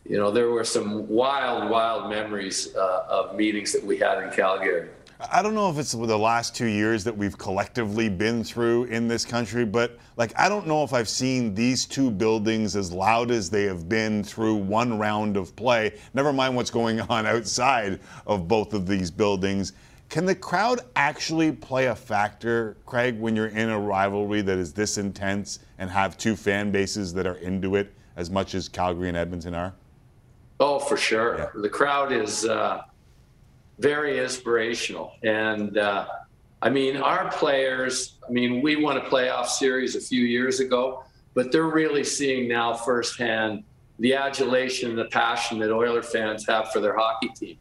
you 0.05 0.17
know, 0.17 0.29
there 0.29 0.49
were 0.49 0.65
some 0.65 1.07
wild, 1.07 1.69
wild 1.69 2.09
memories 2.09 2.75
uh, 2.75 3.05
of 3.09 3.35
meetings 3.35 3.71
that 3.71 3.83
we 3.83 3.97
had 3.97 4.21
in 4.23 4.29
Calgary. 4.31 4.89
I 5.29 5.41
don't 5.41 5.53
know 5.53 5.69
if 5.69 5.77
it's 5.77 5.91
the 5.91 6.17
last 6.17 6.55
two 6.55 6.65
years 6.65 7.03
that 7.03 7.15
we've 7.15 7.37
collectively 7.37 8.09
been 8.09 8.43
through 8.43 8.85
in 8.85 9.07
this 9.07 9.25
country, 9.25 9.65
but 9.65 9.99
like 10.17 10.37
I 10.39 10.49
don't 10.49 10.65
know 10.65 10.83
if 10.83 10.93
I've 10.93 11.09
seen 11.09 11.53
these 11.53 11.85
two 11.85 12.09
buildings 12.09 12.75
as 12.75 12.91
loud 12.91 13.29
as 13.29 13.49
they 13.49 13.63
have 13.63 13.87
been 13.87 14.23
through 14.23 14.55
one 14.55 14.97
round 14.97 15.37
of 15.37 15.55
play. 15.55 15.93
Never 16.13 16.33
mind 16.33 16.55
what's 16.55 16.71
going 16.71 17.01
on 17.09 17.25
outside 17.25 17.99
of 18.25 18.47
both 18.47 18.73
of 18.73 18.87
these 18.87 19.11
buildings. 19.11 19.73
Can 20.09 20.25
the 20.25 20.35
crowd 20.35 20.81
actually 20.95 21.51
play 21.51 21.85
a 21.87 21.95
factor, 21.95 22.75
Craig, 22.85 23.19
when 23.19 23.35
you're 23.35 23.47
in 23.47 23.69
a 23.69 23.79
rivalry 23.79 24.41
that 24.41 24.57
is 24.57 24.73
this 24.73 24.97
intense 24.97 25.59
and 25.77 25.89
have 25.89 26.17
two 26.17 26.35
fan 26.35 26.71
bases 26.71 27.13
that 27.13 27.27
are 27.27 27.37
into 27.37 27.75
it 27.75 27.93
as 28.15 28.29
much 28.29 28.55
as 28.55 28.67
Calgary 28.67 29.07
and 29.07 29.15
Edmonton 29.15 29.53
are? 29.53 29.73
Oh, 30.59 30.79
for 30.79 30.97
sure. 30.97 31.51
The 31.55 31.69
crowd 31.69 32.11
is 32.11 32.45
uh, 32.45 32.83
very 33.81 34.19
inspirational. 34.19 35.13
And 35.23 35.77
uh, 35.77 36.07
I 36.61 36.69
mean, 36.69 36.97
our 36.97 37.31
players, 37.31 38.17
I 38.27 38.31
mean, 38.31 38.61
we 38.61 38.75
won 38.75 38.97
a 38.97 39.01
playoff 39.01 39.47
series 39.47 39.95
a 39.95 40.01
few 40.01 40.23
years 40.23 40.59
ago, 40.59 41.03
but 41.33 41.51
they're 41.51 41.63
really 41.63 42.03
seeing 42.03 42.47
now 42.47 42.73
firsthand 42.73 43.63
the 43.99 44.13
adulation 44.13 44.89
and 44.89 44.99
the 44.99 45.05
passion 45.05 45.59
that 45.59 45.71
Oiler 45.71 46.03
fans 46.03 46.45
have 46.47 46.71
for 46.71 46.79
their 46.79 46.95
hockey 46.95 47.29
team. 47.29 47.57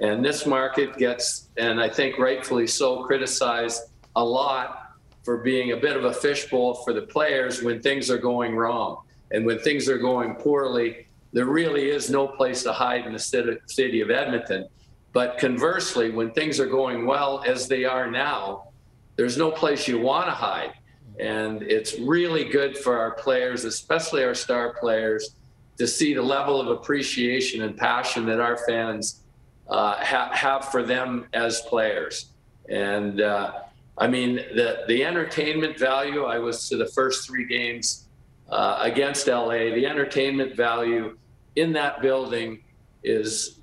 And 0.00 0.24
this 0.24 0.46
market 0.46 0.96
gets, 0.96 1.48
and 1.56 1.80
I 1.80 1.88
think 1.88 2.18
rightfully 2.18 2.66
so, 2.66 3.04
criticized 3.04 3.82
a 4.16 4.24
lot 4.24 4.92
for 5.22 5.38
being 5.38 5.72
a 5.72 5.76
bit 5.76 5.96
of 5.96 6.04
a 6.04 6.12
fishbowl 6.12 6.74
for 6.82 6.92
the 6.92 7.02
players 7.02 7.62
when 7.62 7.80
things 7.80 8.10
are 8.10 8.18
going 8.18 8.56
wrong. 8.56 9.02
And 9.30 9.46
when 9.46 9.58
things 9.60 9.88
are 9.88 9.98
going 9.98 10.34
poorly, 10.34 11.06
there 11.32 11.46
really 11.46 11.88
is 11.88 12.10
no 12.10 12.26
place 12.26 12.62
to 12.64 12.72
hide 12.72 13.06
in 13.06 13.12
the 13.12 13.18
city 13.18 13.56
city 13.66 14.00
of 14.02 14.10
Edmonton. 14.10 14.68
But 15.12 15.38
conversely, 15.38 16.10
when 16.10 16.30
things 16.32 16.58
are 16.58 16.66
going 16.66 17.06
well, 17.06 17.42
as 17.46 17.68
they 17.68 17.84
are 17.84 18.10
now, 18.10 18.68
there's 19.16 19.36
no 19.36 19.50
place 19.50 19.86
you 19.86 20.00
want 20.00 20.26
to 20.26 20.32
hide. 20.32 20.72
And 21.20 21.62
it's 21.62 21.98
really 21.98 22.44
good 22.44 22.76
for 22.78 22.98
our 22.98 23.12
players, 23.12 23.64
especially 23.64 24.24
our 24.24 24.34
star 24.34 24.74
players, 24.80 25.36
to 25.78 25.86
see 25.86 26.14
the 26.14 26.22
level 26.22 26.60
of 26.60 26.68
appreciation 26.68 27.62
and 27.62 27.76
passion 27.76 28.24
that 28.26 28.40
our 28.40 28.56
fans 28.66 29.22
uh, 29.68 29.96
ha- 30.04 30.30
have 30.32 30.66
for 30.66 30.82
them 30.82 31.26
as 31.34 31.60
players. 31.62 32.32
And 32.68 33.20
uh, 33.20 33.52
I 33.98 34.08
mean, 34.08 34.36
the, 34.36 34.84
the 34.88 35.04
entertainment 35.04 35.78
value, 35.78 36.24
I 36.24 36.38
was 36.38 36.68
to 36.70 36.76
the 36.76 36.86
first 36.86 37.26
three 37.26 37.46
games 37.46 38.08
uh, 38.48 38.78
against 38.80 39.26
LA. 39.26 39.70
The 39.74 39.86
entertainment 39.86 40.56
value 40.56 41.18
in 41.56 41.72
that 41.74 42.00
building 42.00 42.62
is 43.02 43.60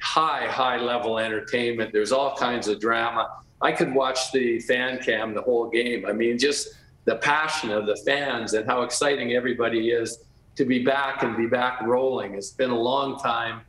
high, 0.00 0.46
high 0.46 0.78
level 0.78 1.18
entertainment. 1.18 1.92
There's 1.92 2.12
all 2.12 2.36
kinds 2.36 2.68
of 2.68 2.80
drama. 2.80 3.28
I 3.62 3.72
could 3.72 3.94
watch 3.94 4.32
the 4.32 4.58
fan 4.60 4.98
cam 4.98 5.34
the 5.34 5.42
whole 5.42 5.68
game. 5.68 6.06
I 6.06 6.12
mean, 6.12 6.38
just 6.38 6.74
the 7.04 7.16
passion 7.16 7.70
of 7.70 7.86
the 7.86 7.96
fans 7.96 8.54
and 8.54 8.66
how 8.66 8.82
exciting 8.82 9.34
everybody 9.34 9.90
is 9.90 10.24
to 10.56 10.64
be 10.64 10.84
back 10.84 11.22
and 11.22 11.36
be 11.36 11.46
back 11.46 11.82
rolling. 11.82 12.34
It's 12.34 12.50
been 12.50 12.70
a 12.70 12.78
long 12.78 13.18
time, 13.18 13.60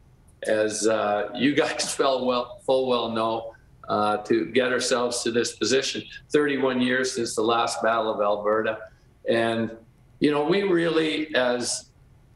as 0.47 0.87
uh, 0.87 1.29
you 1.35 1.53
guys 1.53 1.95
well, 1.99 2.61
full 2.65 2.87
well 2.87 3.09
know, 3.09 3.53
uh, 3.89 4.17
to 4.17 4.45
get 4.45 4.71
ourselves 4.71 5.21
to 5.23 5.31
this 5.31 5.57
position. 5.57 6.01
31 6.31 6.81
years 6.81 7.13
since 7.13 7.35
the 7.35 7.41
last 7.41 7.81
Battle 7.81 8.13
of 8.13 8.21
Alberta. 8.21 8.77
And, 9.27 9.71
you 10.19 10.31
know, 10.31 10.45
we 10.45 10.63
really, 10.63 11.33
as 11.35 11.89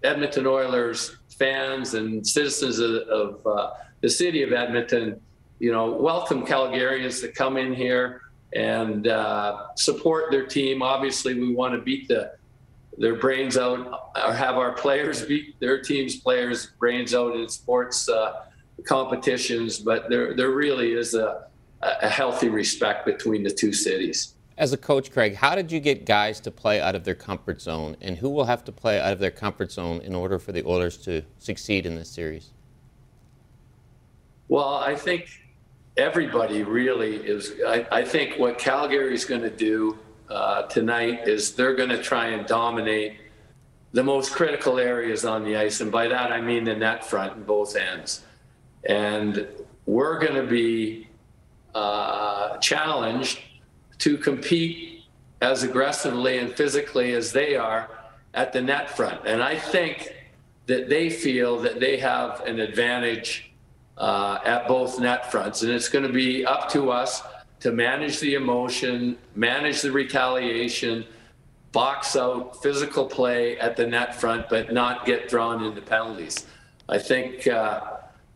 Edmonton 0.04 0.46
Oilers 0.46 1.16
fans 1.30 1.94
and 1.94 2.26
citizens 2.26 2.80
of, 2.80 2.92
of 3.08 3.48
uh, 3.48 3.72
the 4.02 4.10
city 4.10 4.44
of 4.44 4.54
Edmonton, 4.54 5.20
you 5.60 5.72
know, 5.72 5.92
welcome 5.92 6.46
Calgarians 6.46 7.22
to 7.22 7.32
come 7.32 7.58
in 7.58 7.74
here 7.74 8.22
and 8.54 9.08
uh, 9.08 9.68
support 9.76 10.32
their 10.32 10.46
team. 10.46 10.82
Obviously, 10.82 11.34
we 11.34 11.54
want 11.54 11.74
to 11.74 11.82
beat 11.82 12.08
the 12.08 12.34
their 12.98 13.16
brains 13.16 13.58
out, 13.58 14.12
or 14.16 14.34
have 14.34 14.56
our 14.56 14.72
players 14.72 15.22
beat 15.26 15.60
their 15.60 15.82
team's 15.82 16.16
players' 16.16 16.68
brains 16.80 17.14
out 17.14 17.36
in 17.36 17.50
sports 17.50 18.08
uh, 18.08 18.46
competitions. 18.86 19.80
But 19.80 20.10
there, 20.10 20.34
there 20.34 20.52
really 20.52 20.94
is 20.94 21.14
a, 21.14 21.48
a 21.82 22.08
healthy 22.08 22.48
respect 22.48 23.06
between 23.06 23.44
the 23.44 23.50
two 23.50 23.74
cities. 23.74 24.36
As 24.58 24.72
a 24.72 24.78
coach, 24.78 25.12
Craig, 25.12 25.36
how 25.36 25.56
did 25.56 25.70
you 25.70 25.82
get 25.82 26.06
guys 26.06 26.40
to 26.40 26.52
play 26.52 26.80
out 26.80 26.96
of 26.96 27.04
their 27.04 27.16
comfort 27.16 27.62
zone, 27.62 27.98
and 28.00 28.18
who 28.18 28.30
will 28.30 28.46
have 28.46 28.64
to 28.64 28.72
play 28.72 28.98
out 28.98 29.12
of 29.12 29.20
their 29.20 29.32
comfort 29.32 29.74
zone 29.74 30.00
in 30.00 30.16
order 30.16 30.40
for 30.40 30.54
the 30.54 30.66
Oilers 30.66 30.96
to 31.00 31.24
succeed 31.38 31.86
in 31.86 31.96
this 31.96 32.10
series? 32.10 32.52
Well, 34.48 34.76
I 34.76 34.96
think 34.96 35.30
everybody 35.98 36.64
really 36.64 37.16
is. 37.16 37.54
I, 37.66 37.88
I 37.92 38.06
think 38.06 38.38
what 38.38 38.58
Calgary's 38.58 39.26
going 39.26 39.42
to 39.42 39.50
do 39.50 39.98
uh, 40.30 40.64
tonight 40.64 41.28
is 41.28 41.56
they're 41.56 41.76
going 41.76 41.90
to 41.90 42.02
try 42.02 42.28
and 42.28 42.46
dominate 42.46 43.18
the 43.92 44.04
most 44.04 44.34
critical 44.34 44.78
areas 44.78 45.26
on 45.26 45.44
the 45.44 45.56
ice. 45.56 45.82
And 45.82 45.92
by 45.92 46.08
that, 46.08 46.32
I 46.32 46.42
mean 46.42 46.64
the 46.66 46.76
net 46.76 47.06
front 47.06 47.38
in 47.38 47.44
both 47.44 47.76
ends. 47.76 48.24
And 48.84 49.48
we're 49.86 50.20
going 50.20 50.36
to 50.36 50.46
be 50.46 51.08
uh, 51.74 52.58
challenged 52.58 53.40
to 54.00 54.18
compete 54.18 55.04
as 55.42 55.64
aggressively 55.64 56.38
and 56.38 56.54
physically 56.54 57.14
as 57.14 57.32
they 57.32 57.56
are 57.56 57.90
at 58.34 58.54
the 58.54 58.62
net 58.62 58.96
front. 58.96 59.22
And 59.26 59.42
I 59.42 59.58
think 59.58 60.14
that 60.68 60.90
they 60.90 61.10
feel 61.10 61.60
that 61.62 61.80
they 61.80 61.98
have 61.98 62.42
an 62.42 62.60
advantage 62.60 63.55
uh, 63.98 64.40
at 64.46 64.68
both 64.68 65.00
net 65.00 65.32
fronts. 65.32 65.62
And 65.64 65.72
it's 65.72 65.90
going 65.90 66.06
to 66.06 66.14
be 66.14 66.46
up 66.46 66.70
to 66.72 66.92
us 66.92 67.22
to 67.62 67.72
manage 67.72 68.20
the 68.20 68.36
emotion, 68.36 69.18
manage 69.36 69.82
the 69.82 69.92
retaliation, 69.92 71.06
box 71.72 72.16
out 72.16 72.62
physical 72.62 73.06
play 73.06 73.58
at 73.60 73.76
the 73.76 73.86
net 73.86 74.16
front, 74.16 74.48
but 74.50 74.72
not 74.72 75.06
get 75.06 75.28
drawn 75.28 75.64
into 75.64 75.82
penalties. 75.82 76.46
I 76.88 77.00
think, 77.00 77.48
uh, 77.48 77.82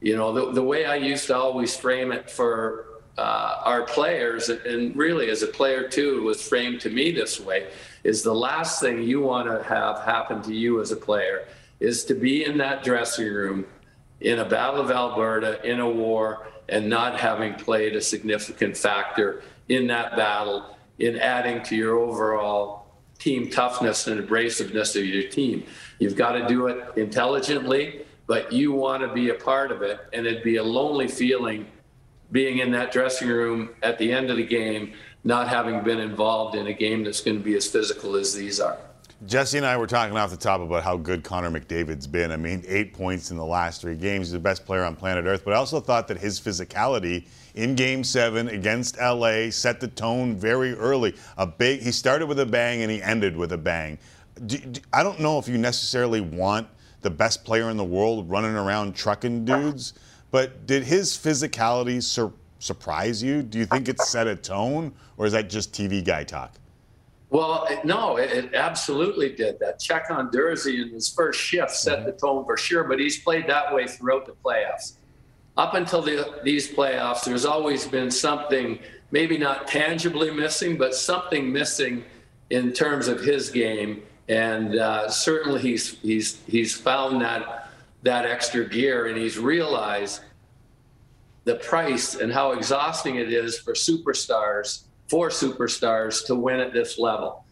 you 0.02 0.16
know, 0.16 0.34
the, 0.34 0.52
the 0.54 0.64
way 0.64 0.86
I 0.86 0.96
used 0.96 1.28
to 1.28 1.38
always 1.38 1.76
frame 1.76 2.12
it 2.12 2.30
for 2.30 2.86
uh, 3.18 3.62
our 3.64 3.84
players, 3.84 4.50
and 4.50 4.96
really 4.96 5.30
as 5.30 5.44
a 5.44 5.48
player 5.48 5.88
too, 5.88 6.24
was 6.24 6.42
framed 6.42 6.82
to 6.82 6.90
me 6.90 7.12
this 7.12 7.40
way, 7.40 7.70
is 8.04 8.24
the 8.24 8.34
last 8.34 8.82
thing 8.82 9.04
you 9.04 9.22
want 9.22 9.48
to 9.48 9.62
have 9.64 10.00
happen 10.00 10.42
to 10.44 10.54
you 10.54 10.82
as 10.82 10.92
a 10.92 10.96
player 10.96 11.48
is 11.80 12.06
to 12.06 12.14
be 12.14 12.46
in 12.46 12.58
that 12.58 12.84
dressing 12.84 13.28
room 13.28 13.66
in 14.22 14.40
a 14.40 14.46
battle 14.46 14.82
of 14.82 14.92
Alberta, 14.92 15.64
in 15.70 15.80
a 15.80 15.90
war, 15.90 16.48
and 16.68 16.90
not 16.90 17.20
having 17.20 17.54
played 17.56 17.96
a 17.96 18.02
significant 18.02 18.78
factor 18.78 19.42
in 19.70 19.88
that 19.88 20.16
battle 20.16 20.78
in 21.00 21.18
adding 21.18 21.64
to 21.64 21.76
your 21.76 21.98
overall 21.98 22.86
team 23.18 23.50
toughness 23.50 24.08
and 24.08 24.26
abrasiveness 24.26 24.96
of 24.96 25.06
your 25.06 25.30
team. 25.30 25.64
You've 26.00 26.16
got 26.16 26.34
to 26.34 26.48
do 26.48 26.68
it 26.68 26.98
intelligently, 26.98 28.06
but 28.28 28.52
you 28.52 28.72
want 28.72 29.02
to 29.02 29.14
be 29.14 29.30
a 29.30 29.36
part 29.36 29.72
of 29.72 29.82
it. 29.82 30.00
And 30.14 30.26
it'd 30.26 30.44
be 30.44 30.58
a 30.58 30.64
lonely 30.64 31.08
feeling 31.08 31.68
being 32.32 32.60
in 32.60 32.72
that 32.72 32.92
dressing 32.92 33.28
room 33.28 33.70
at 33.82 33.98
the 33.98 34.12
end 34.12 34.30
of 34.30 34.38
the 34.38 34.46
game, 34.46 34.94
not 35.24 35.48
having 35.48 35.84
been 35.84 36.00
involved 36.00 36.56
in 36.56 36.68
a 36.68 36.74
game 36.74 37.04
that's 37.04 37.22
going 37.22 37.38
to 37.38 37.44
be 37.44 37.56
as 37.56 37.68
physical 37.68 38.16
as 38.16 38.34
these 38.34 38.60
are. 38.60 38.78
Jesse 39.26 39.58
and 39.58 39.66
I 39.66 39.76
were 39.76 39.88
talking 39.88 40.16
off 40.16 40.32
the 40.32 40.38
top 40.38 40.62
about 40.62 40.82
how 40.82 40.96
good 40.96 41.26
Connor 41.26 41.52
McDavid's 41.52 42.08
been. 42.08 42.32
I 42.32 42.38
mean, 42.38 42.64
eight 42.66 42.94
points 42.94 43.32
in 43.32 43.38
the 43.38 43.46
last 43.46 43.82
three 43.82 43.96
games. 43.96 44.28
He's 44.28 44.32
the 44.32 44.40
best 44.40 44.66
player 44.66 44.86
on 44.86 44.96
planet 44.96 45.26
Earth. 45.26 45.44
But 45.44 45.54
I 45.54 45.58
also 45.58 45.82
thought 45.82 46.08
that 46.08 46.18
his 46.18 46.40
physicality 46.40 47.26
in 47.56 47.76
Game 47.76 48.06
Seven 48.06 48.48
against 48.48 48.98
LA 48.98 49.50
set 49.50 49.82
the 49.82 49.90
tone 49.90 50.38
very 50.38 50.74
early. 50.74 51.16
A 51.38 51.46
big. 51.46 51.82
He 51.82 51.92
started 51.92 52.28
with 52.28 52.40
a 52.40 52.46
bang 52.46 52.82
and 52.82 52.90
he 52.90 53.02
ended 53.02 53.36
with 53.36 53.52
a 53.52 53.58
bang. 53.58 53.98
Do, 54.46 54.58
do, 54.58 54.80
I 54.94 55.04
don't 55.04 55.20
know 55.20 55.38
if 55.38 55.50
you 55.50 55.58
necessarily 55.58 56.22
want 56.22 56.70
the 57.02 57.10
best 57.10 57.44
player 57.44 57.70
in 57.70 57.76
the 57.76 57.84
world 57.84 58.30
running 58.30 58.56
around 58.56 58.96
trucking 58.96 59.44
dudes, 59.44 59.94
but 60.32 60.66
did 60.66 60.84
his 60.84 61.12
physicality 61.12 62.02
sur- 62.02 62.32
surprise 62.60 63.22
you? 63.22 63.42
Do 63.44 63.58
you 63.58 63.66
think 63.66 63.90
it 63.90 64.00
set 64.00 64.28
a 64.28 64.36
tone, 64.38 64.94
or 65.18 65.26
is 65.26 65.34
that 65.34 65.50
just 65.50 65.74
TV 65.74 66.04
guy 66.04 66.24
talk? 66.24 66.56
Well, 67.32 67.68
no, 67.84 68.18
it, 68.18 68.32
it, 68.32 68.54
absolutely 68.56 69.34
did. 69.36 69.60
That 69.60 69.80
check 69.80 70.10
on 70.10 70.32
Dursey 70.32 70.82
in 70.82 70.90
his 70.90 71.14
first 71.14 71.40
shift 71.40 71.72
set 71.72 72.06
the 72.06 72.12
tone 72.12 72.44
for 72.44 72.58
sure, 72.58 72.84
but 72.84 73.00
he's 73.00 73.20
played 73.20 73.48
that 73.48 73.74
way 73.74 73.88
throughout 73.88 74.26
the 74.26 74.34
playoffs. 74.44 74.94
Up 75.56 75.76
until 75.76 76.02
the, 76.02 76.40
these 76.44 76.72
playoffs, 76.72 77.24
there's 77.26 77.46
always 77.46 77.86
been 77.86 78.10
something, 78.10 78.80
maybe 79.12 79.38
not 79.38 79.68
tangibly 79.68 80.32
missing, 80.32 80.78
but 80.78 80.96
something 80.96 81.52
missing 81.52 82.04
in 82.50 82.74
terms 82.74 83.08
of 83.08 83.22
his 83.22 83.52
game. 83.52 84.02
And 84.28 84.76
uh, 84.76 85.10
certainly 85.10 85.62
he's, 85.62 86.00
he's, 86.00 86.40
he's 86.48 86.76
found 86.76 87.22
that, 87.22 87.70
that 88.04 88.26
extra 88.26 88.68
gear 88.68 89.08
and 89.08 89.18
he's 89.18 89.38
realized 89.38 90.22
the 91.44 91.56
price 91.56 92.16
and 92.16 92.32
how 92.32 92.54
exhausting 92.54 93.18
it 93.18 93.32
is 93.32 93.60
for 93.60 93.74
superstars 93.74 94.84
four 95.10 95.30
superstars 95.30 96.26
to 96.28 96.36
win 96.36 96.60
at 96.60 96.74
this 96.74 97.00
level. 97.00 97.46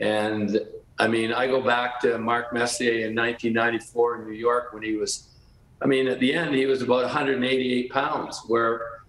And 0.00 0.60
I 0.98 1.08
mean, 1.08 1.32
I 1.32 1.46
go 1.46 1.60
back 1.60 2.00
to 2.00 2.18
Mark 2.18 2.52
Messier 2.52 3.06
in 3.06 3.14
1994 3.14 4.22
in 4.22 4.28
New 4.28 4.36
York 4.36 4.72
when 4.72 4.82
he 4.82 4.96
was, 4.96 5.28
I 5.82 5.86
mean, 5.86 6.06
at 6.06 6.20
the 6.20 6.32
end, 6.34 6.54
he 6.54 6.66
was 6.66 6.82
about 6.82 7.02
188 7.02 7.90
pounds, 7.90 8.42
where, 8.46 9.02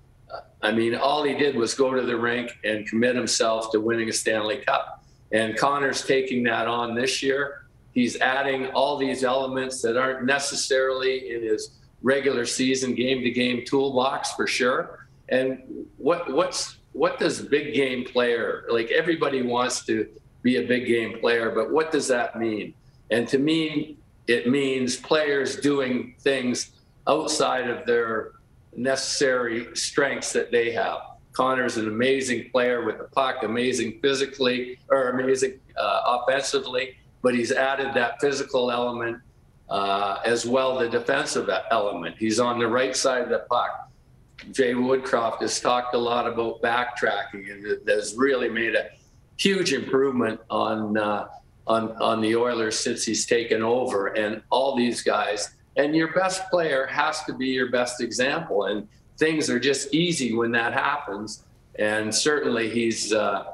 I 0.61 0.71
mean, 0.71 0.95
all 0.95 1.23
he 1.23 1.35
did 1.35 1.55
was 1.55 1.73
go 1.73 1.93
to 1.93 2.01
the 2.01 2.17
rink 2.17 2.57
and 2.63 2.87
commit 2.87 3.15
himself 3.15 3.71
to 3.71 3.79
winning 3.79 4.09
a 4.09 4.13
Stanley 4.13 4.57
Cup. 4.57 5.03
And 5.31 5.55
Connor's 5.57 6.03
taking 6.03 6.43
that 6.43 6.67
on 6.67 6.95
this 6.95 7.21
year. 7.21 7.67
He's 7.93 8.19
adding 8.19 8.67
all 8.67 8.97
these 8.97 9.23
elements 9.23 9.81
that 9.83 9.95
aren't 9.95 10.25
necessarily 10.25 11.33
in 11.33 11.43
his 11.43 11.79
regular 12.01 12.45
season 12.45 12.93
game 12.93 13.23
to 13.23 13.31
game 13.31 13.63
toolbox 13.65 14.33
for 14.33 14.47
sure. 14.47 15.07
And 15.29 15.87
what 15.97 16.31
what's 16.31 16.77
what 16.95 17.19
does 17.19 17.41
big 17.41 17.73
game 17.73 18.05
player 18.05 18.63
like 18.69 18.89
everybody 18.89 19.41
wants 19.41 19.85
to 19.85 20.07
be 20.43 20.57
a 20.57 20.65
big 20.65 20.87
game 20.87 21.19
player 21.19 21.51
but 21.51 21.69
what 21.69 21.91
does 21.91 22.07
that 22.07 22.39
mean? 22.39 22.73
And 23.11 23.27
to 23.27 23.37
me 23.37 23.97
it 24.27 24.49
means 24.49 24.95
players 24.95 25.57
doing 25.57 26.15
things 26.19 26.71
outside 27.05 27.69
of 27.69 27.85
their 27.85 28.31
necessary 28.75 29.67
strengths 29.75 30.31
that 30.33 30.51
they 30.51 30.71
have. 30.71 30.99
Connor's 31.33 31.75
an 31.75 31.87
amazing 31.87 32.49
player 32.49 32.85
with 32.85 32.97
the 32.97 33.03
puck 33.03 33.43
amazing 33.43 33.99
physically 34.01 34.79
or 34.89 35.09
amazing 35.09 35.59
uh, 35.77 36.19
offensively 36.21 36.95
but 37.21 37.35
he's 37.35 37.51
added 37.51 37.93
that 37.93 38.21
physical 38.21 38.71
element 38.71 39.17
uh, 39.69 40.19
as 40.23 40.45
well 40.45 40.77
the 40.77 40.87
defensive 40.87 41.49
element. 41.71 42.15
He's 42.17 42.39
on 42.39 42.59
the 42.59 42.67
right 42.67 42.95
side 42.95 43.23
of 43.23 43.29
the 43.29 43.45
puck 43.49 43.89
Jay 44.51 44.73
Woodcroft 44.73 45.41
has 45.41 45.59
talked 45.59 45.95
a 45.95 45.97
lot 45.97 46.27
about 46.27 46.61
backtracking 46.61 47.51
and 47.51 47.87
has 47.87 48.15
really 48.15 48.49
made 48.49 48.75
a 48.75 48.89
huge 49.37 49.73
improvement 49.73 50.39
on 50.49 50.97
uh, 50.97 51.27
on 51.67 51.91
on 52.01 52.21
the 52.21 52.35
Oilers 52.35 52.77
since 52.77 53.03
he's 53.03 53.25
taken 53.25 53.63
over. 53.63 54.07
And 54.07 54.41
all 54.49 54.75
these 54.75 55.01
guys, 55.01 55.55
and 55.77 55.95
your 55.95 56.13
best 56.13 56.49
player 56.49 56.85
has 56.85 57.23
to 57.25 57.33
be 57.33 57.47
your 57.47 57.71
best 57.71 58.01
example. 58.01 58.65
And 58.65 58.87
things 59.17 59.49
are 59.49 59.59
just 59.59 59.93
easy 59.93 60.33
when 60.33 60.51
that 60.51 60.73
happens. 60.73 61.45
And 61.79 62.13
certainly 62.13 62.69
he's 62.69 63.13
uh, 63.13 63.45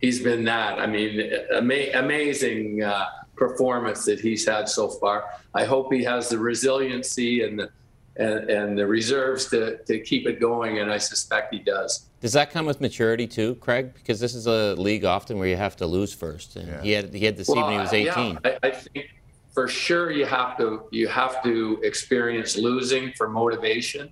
he's 0.00 0.20
been 0.20 0.44
that. 0.44 0.78
I 0.78 0.86
mean, 0.86 1.32
ama- 1.54 1.92
amazing 1.94 2.82
uh, 2.82 3.06
performance 3.36 4.04
that 4.04 4.20
he's 4.20 4.46
had 4.46 4.68
so 4.68 4.88
far. 4.88 5.24
I 5.54 5.64
hope 5.64 5.92
he 5.92 6.04
has 6.04 6.28
the 6.28 6.38
resiliency 6.38 7.42
and 7.42 7.58
the 7.58 7.70
and, 8.16 8.50
and 8.50 8.78
the 8.78 8.86
reserves 8.86 9.46
to, 9.50 9.78
to 9.84 9.98
keep 10.00 10.26
it 10.26 10.40
going, 10.40 10.78
and 10.78 10.90
I 10.90 10.98
suspect 10.98 11.52
he 11.52 11.60
does. 11.60 12.06
Does 12.20 12.32
that 12.32 12.50
come 12.50 12.64
with 12.66 12.80
maturity 12.80 13.26
too, 13.26 13.56
Craig? 13.56 13.92
Because 13.94 14.20
this 14.20 14.34
is 14.34 14.46
a 14.46 14.74
league 14.74 15.04
often 15.04 15.38
where 15.38 15.48
you 15.48 15.56
have 15.56 15.76
to 15.76 15.86
lose 15.86 16.14
first, 16.14 16.56
and 16.56 16.68
yeah. 16.68 16.82
he 16.82 16.92
had 16.92 17.12
he 17.12 17.24
had 17.24 17.36
this 17.36 17.48
well, 17.48 17.58
evening 17.58 17.78
he 17.78 17.82
was 17.82 17.92
18. 17.92 18.38
Yeah, 18.44 18.58
I, 18.62 18.68
I 18.68 18.70
think 18.70 19.10
for 19.52 19.68
sure 19.68 20.10
you 20.10 20.26
have 20.26 20.56
to 20.58 20.84
you 20.90 21.08
have 21.08 21.42
to 21.42 21.80
experience 21.82 22.56
losing 22.56 23.12
for 23.12 23.28
motivation, 23.28 24.10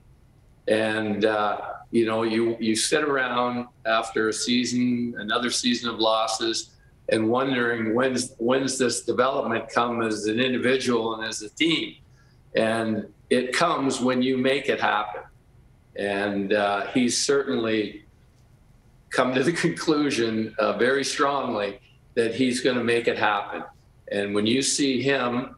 and 0.68 1.24
uh, 1.24 1.60
you 1.90 2.04
know 2.04 2.22
you 2.22 2.56
you 2.60 2.76
sit 2.76 3.02
around 3.04 3.66
after 3.86 4.28
a 4.28 4.32
season, 4.32 5.14
another 5.18 5.50
season 5.50 5.88
of 5.88 5.98
losses, 5.98 6.70
and 7.08 7.28
wondering 7.28 7.94
when's 7.94 8.34
when's 8.38 8.78
this 8.78 9.04
development 9.04 9.68
come 9.68 10.02
as 10.02 10.26
an 10.26 10.40
individual 10.40 11.14
and 11.14 11.24
as 11.24 11.40
a 11.40 11.48
team, 11.50 11.94
and 12.54 13.06
it 13.32 13.54
comes 13.54 13.98
when 13.98 14.20
you 14.20 14.36
make 14.36 14.68
it 14.68 14.78
happen. 14.78 15.22
And 15.96 16.52
uh, 16.52 16.88
he's 16.88 17.16
certainly 17.16 18.04
come 19.09 19.34
to 19.34 19.42
the 19.42 19.52
conclusion 19.66 20.54
uh, 20.59 20.74
very 20.74 21.02
strongly 21.02 21.80
that 22.14 22.34
he's 22.34 22.60
going 22.60 22.76
to 22.76 22.84
make 22.84 23.09
it 23.09 23.18
happen. 23.18 23.64
And 24.10 24.34
when 24.34 24.46
you 24.46 24.60
see 24.60 25.00
him 25.00 25.56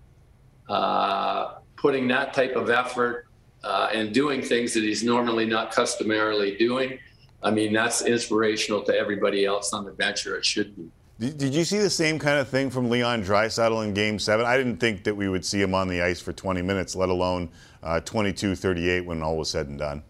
uh, 0.68 1.54
putting 1.76 2.06
that 2.08 2.32
type 2.32 2.54
of 2.54 2.70
effort 2.70 3.26
uh, 3.64 3.88
and 3.92 4.14
doing 4.14 4.40
things 4.40 4.72
that 4.74 4.84
he's 4.84 5.02
normally 5.02 5.44
not 5.44 5.72
customarily 5.72 6.56
doing, 6.56 7.00
I 7.42 7.50
mean, 7.50 7.72
that's 7.72 8.02
inspirational 8.02 8.82
to 8.84 8.96
everybody 8.96 9.44
else 9.44 9.72
on 9.72 9.84
the 9.84 9.90
bench, 9.90 10.26
or 10.28 10.36
it 10.36 10.44
should 10.44 10.76
be. 10.76 10.88
Did 11.20 11.54
you 11.54 11.64
see 11.64 11.78
the 11.78 11.90
same 11.90 12.18
kind 12.18 12.38
of 12.40 12.48
thing 12.48 12.70
from 12.70 12.90
Leon 12.90 13.22
Draisaitl 13.22 13.84
in 13.84 13.94
Game 13.94 14.18
7? 14.18 14.44
I 14.44 14.56
didn't 14.56 14.78
think 14.78 15.04
that 15.04 15.14
we 15.14 15.28
would 15.28 15.44
see 15.44 15.60
him 15.62 15.72
on 15.72 15.86
the 15.86 16.02
ice 16.02 16.20
for 16.20 16.32
20 16.32 16.60
minutes, 16.60 16.96
let 16.96 17.08
alone 17.08 17.50
uh, 17.84 18.00
22 18.00 18.56
38 18.56 19.02
when 19.02 19.22
all 19.22 19.36
was 19.36 19.48
said 19.48 19.68
and 19.68 19.78
done. 19.78 20.02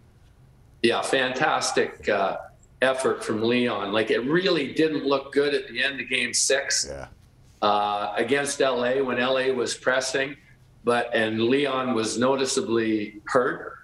Yeah, 0.83 1.03
fantastic 1.03 2.09
uh, 2.09 2.39
effort 2.81 3.23
from 3.23 3.43
Leon. 3.43 3.93
Like, 3.93 4.11
it 4.11 4.21
really 4.21 4.73
didn't 4.73 5.05
look 5.05 5.33
good 5.33 5.53
at 5.55 5.69
the 5.69 5.83
end 5.83 6.01
of 6.01 6.09
Game 6.09 6.33
6 6.33 6.89
yeah. 6.89 7.09
uh, 7.61 8.15
against 8.17 8.61
LA 8.61 9.03
when 9.03 9.19
LA 9.19 9.53
was 9.53 9.75
pressing, 9.75 10.37
but 10.85 11.15
and 11.15 11.39
Leon 11.43 11.95
was 11.95 12.17
noticeably 12.19 13.21
hurt. 13.27 13.79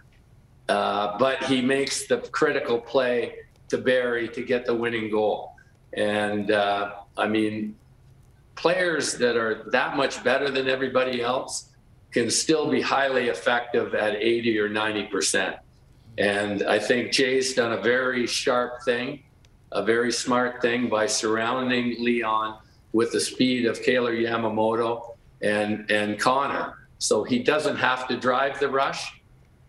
uh, 0.70 1.18
but 1.18 1.42
he 1.44 1.60
makes 1.60 2.06
the 2.06 2.18
critical 2.32 2.78
play 2.78 3.34
to 3.68 3.76
Barrie 3.76 4.28
to 4.28 4.42
get 4.42 4.64
the 4.64 4.74
winning 4.74 5.10
goal. 5.10 5.56
And 5.94 6.52
uh, 6.52 6.92
I 7.16 7.28
mean, 7.28 7.76
players 8.54 9.14
that 9.14 9.36
are 9.36 9.64
that 9.70 9.96
much 9.96 10.22
better 10.22 10.50
than 10.50 10.68
everybody 10.68 11.22
else 11.22 11.70
can 12.12 12.30
still 12.30 12.70
be 12.70 12.80
highly 12.80 13.28
effective 13.28 13.94
at 13.94 14.16
80 14.16 14.58
or 14.58 14.68
90 14.68 15.06
percent. 15.06 15.56
And 16.18 16.62
I 16.64 16.78
think 16.78 17.12
Jay's 17.12 17.54
done 17.54 17.72
a 17.72 17.80
very 17.80 18.26
sharp 18.26 18.82
thing, 18.82 19.22
a 19.72 19.82
very 19.82 20.12
smart 20.12 20.60
thing 20.60 20.88
by 20.88 21.06
surrounding 21.06 21.96
Leon 22.02 22.58
with 22.92 23.12
the 23.12 23.20
speed 23.20 23.66
of 23.66 23.80
Kailer 23.82 24.14
Yamamoto 24.14 25.16
and 25.40 25.90
and 25.90 26.18
Connor. 26.18 26.74
So 26.98 27.24
he 27.24 27.38
doesn't 27.38 27.76
have 27.76 28.06
to 28.08 28.16
drive 28.18 28.60
the 28.60 28.68
rush, 28.68 29.20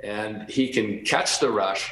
and 0.03 0.49
he 0.49 0.68
can 0.68 1.05
catch 1.05 1.39
the 1.39 1.49
rush, 1.49 1.89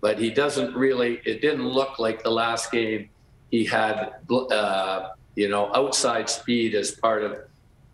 but 0.00 0.18
he 0.18 0.30
doesn't 0.30 0.74
really. 0.74 1.20
It 1.26 1.42
didn't 1.42 1.68
look 1.68 1.98
like 1.98 2.22
the 2.22 2.30
last 2.30 2.72
game 2.72 3.10
he 3.50 3.64
had, 3.64 4.14
uh, 4.30 5.10
you 5.34 5.48
know, 5.48 5.70
outside 5.74 6.28
speed 6.28 6.74
as 6.74 6.90
part 6.90 7.22
of 7.22 7.38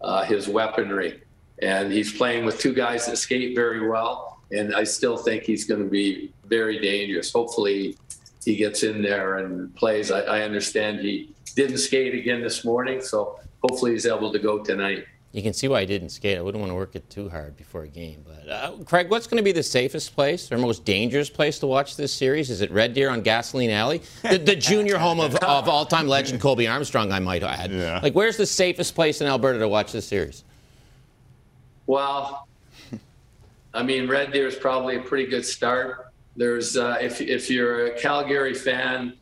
uh, 0.01 0.25
his 0.25 0.49
weaponry, 0.49 1.23
and 1.63 1.93
he's 1.93 2.13
playing 2.13 2.45
with 2.45 2.59
two 2.59 2.75
guys 2.75 3.07
that 3.07 3.17
skate 3.17 3.55
very 3.55 3.89
well. 3.89 4.41
And 4.53 4.75
I 4.75 4.85
still 4.85 5.17
think 5.17 5.45
he's 5.45 5.65
going 5.65 5.83
to 5.83 5.89
be 5.89 6.33
very 6.45 6.79
dangerous. 6.79 7.33
Hopefully, 7.33 7.97
he 8.45 8.57
gets 8.57 8.83
in 8.83 9.03
there 9.03 9.39
and 9.39 9.75
plays. 9.75 10.11
I, 10.11 10.21
I 10.21 10.41
understand 10.43 11.01
he 11.01 11.35
didn't 11.57 11.79
skate 11.79 12.15
again 12.15 12.43
this 12.43 12.65
morning, 12.65 13.01
so 13.01 13.39
hopefully 13.63 13.93
he's 13.93 14.07
able 14.07 14.33
to 14.33 14.39
go 14.39 14.63
tonight. 14.63 15.07
You 15.35 15.43
can 15.43 15.53
see 15.53 15.67
why 15.67 15.81
I 15.81 15.85
didn't 15.85 16.11
skate. 16.11 16.39
I 16.39 16.43
wouldn't 16.43 16.61
want 16.61 16.71
to 16.71 16.77
work 16.77 16.95
it 16.95 17.11
too 17.11 17.29
hard 17.29 17.57
before 17.57 17.83
a 17.83 17.89
game. 17.89 18.25
But 18.25 18.49
uh, 18.49 18.77
Craig, 18.85 19.11
what's 19.11 19.27
going 19.27 19.39
to 19.39 19.43
be 19.43 19.51
the 19.51 19.65
safest 19.65 20.15
place 20.15 20.53
or 20.53 20.59
most 20.59 20.85
dangerous 20.85 21.29
place 21.29 21.59
to 21.59 21.67
watch 21.67 21.97
this 21.97 22.15
series? 22.15 22.51
Is 22.51 22.61
it 22.61 22.71
Red 22.71 22.95
Deer 22.95 23.11
on 23.11 23.21
Gasoline 23.21 23.71
Alley, 23.71 24.01
the, 24.23 24.39
the 24.39 24.55
junior 24.55 24.97
home 24.97 25.19
of, 25.19 25.35
of 25.35 25.69
all-time 25.69 26.07
legend 26.07 26.41
Colby 26.41 26.69
Armstrong? 26.69 27.11
I 27.11 27.19
might 27.19 27.43
add. 27.43 27.73
Yeah. 27.73 27.99
Like, 28.01 28.15
where's 28.15 28.37
the 28.37 28.47
safest 28.47 28.95
place 28.95 29.21
in 29.21 29.27
Alberta 29.27 29.59
to 29.59 29.67
watch 29.67 29.91
this 29.91 30.07
series? 30.07 30.45
Well, 31.89 32.47
I 33.75 33.83
mean, 33.83 34.07
Red 34.07 34.33
Deer 34.33 34.47
is 34.47 34.55
probably 34.55 34.99
a 34.99 35.01
pretty 35.01 35.27
good 35.27 35.45
start. 35.45 36.13
There's, 36.37 36.77
uh, 36.77 36.99
if 37.01 37.21
if 37.21 37.51
you're 37.51 37.87
a 37.87 37.99
Calgary 37.99 38.55
fan, 38.55 39.15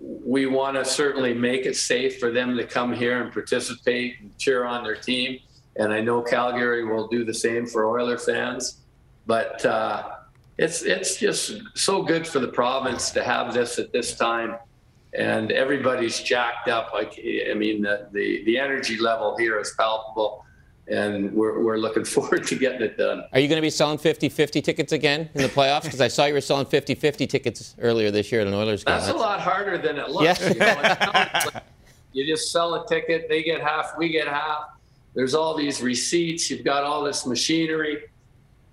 we 0.00 0.46
want 0.46 0.76
to 0.76 0.84
certainly 0.84 1.34
make 1.34 1.66
it 1.66 1.76
safe 1.76 2.18
for 2.18 2.30
them 2.30 2.56
to 2.56 2.66
come 2.66 2.92
here 2.92 3.22
and 3.22 3.32
participate 3.32 4.20
and 4.20 4.36
cheer 4.38 4.64
on 4.64 4.84
their 4.84 4.96
team. 4.96 5.40
And 5.76 5.92
I 5.92 6.00
know 6.00 6.22
Calgary 6.22 6.84
will 6.84 7.08
do 7.08 7.24
the 7.24 7.34
same 7.34 7.66
for 7.66 7.86
Oiler 7.88 8.18
fans. 8.18 8.78
But 9.26 9.64
uh, 9.66 10.16
it's 10.56 10.82
it's 10.82 11.16
just 11.16 11.60
so 11.74 12.02
good 12.02 12.26
for 12.26 12.38
the 12.38 12.48
province 12.48 13.10
to 13.10 13.22
have 13.22 13.52
this 13.52 13.78
at 13.78 13.92
this 13.92 14.16
time, 14.16 14.56
and 15.12 15.50
everybody's 15.50 16.22
jacked 16.22 16.68
up. 16.68 16.92
Like 16.92 17.18
I 17.18 17.54
mean, 17.54 17.82
the 17.82 18.08
the, 18.12 18.44
the 18.44 18.58
energy 18.58 18.98
level 18.98 19.36
here 19.36 19.58
is 19.60 19.74
palpable. 19.76 20.45
And 20.88 21.32
we're, 21.32 21.60
we're 21.60 21.78
looking 21.78 22.04
forward 22.14 22.46
to 22.46 22.54
getting 22.54 22.82
it 22.82 22.96
done. 22.96 23.24
Are 23.32 23.40
you 23.40 23.48
going 23.48 23.58
to 23.58 23.62
be 23.62 23.70
selling 23.70 23.98
50 23.98 24.28
50 24.28 24.62
tickets 24.62 24.92
again 24.92 25.28
in 25.34 25.42
the 25.42 25.48
playoffs? 25.48 25.84
Because 25.84 26.00
I 26.00 26.08
saw 26.08 26.26
you 26.26 26.34
were 26.34 26.40
selling 26.40 26.66
50 26.66 26.94
50 26.94 27.26
tickets 27.26 27.74
earlier 27.80 28.10
this 28.10 28.30
year 28.30 28.42
at 28.42 28.46
an 28.46 28.54
Oilers 28.54 28.84
game. 28.84 28.96
That's 28.96 29.08
a 29.08 29.14
lot 29.14 29.40
harder 29.40 29.78
than 29.78 29.98
it 29.98 30.10
looks. 30.10 30.40
Yeah. 30.40 30.52
You, 30.52 30.58
know, 30.58 31.50
like 31.52 31.62
you 32.12 32.26
just 32.26 32.50
sell 32.50 32.74
a 32.74 32.86
ticket, 32.86 33.28
they 33.28 33.42
get 33.42 33.60
half, 33.60 33.92
we 33.98 34.08
get 34.08 34.26
half. 34.26 34.70
There's 35.14 35.34
all 35.34 35.56
these 35.56 35.82
receipts, 35.82 36.50
you've 36.50 36.64
got 36.64 36.84
all 36.84 37.02
this 37.02 37.26
machinery. 37.26 38.04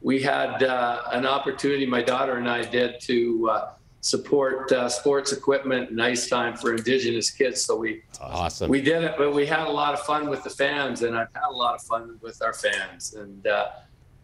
We 0.02 0.22
had 0.22 0.64
uh, 0.64 1.04
an 1.12 1.26
opportunity, 1.26 1.86
my 1.86 2.02
daughter 2.02 2.38
and 2.38 2.50
I 2.50 2.64
did, 2.64 3.00
to 3.02 3.50
uh, 3.50 3.70
support 4.04 4.70
uh, 4.74 4.90
sports 4.90 5.32
equipment 5.32 5.90
and 5.90 6.04
ice 6.04 6.28
time 6.28 6.58
for 6.58 6.76
Indigenous 6.76 7.32
kids. 7.32 7.64
So 7.64 7.78
we 7.78 8.04
awesome. 8.20 8.70
we 8.70 8.82
did 8.82 9.02
it, 9.02 9.16
but 9.18 9.34
we 9.34 9.46
had 9.46 9.66
a 9.66 9.72
lot 9.72 9.94
of 9.94 10.02
fun 10.02 10.30
with 10.30 10.44
the 10.44 10.50
fans, 10.50 11.04
and 11.04 11.18
I've 11.18 11.34
had 11.34 11.48
a 11.50 11.56
lot 11.56 11.74
of 11.76 11.82
fun 11.84 12.20
with 12.22 12.42
our 12.42 12.54
fans. 12.54 13.14
And 13.14 13.48
uh, 13.48 13.70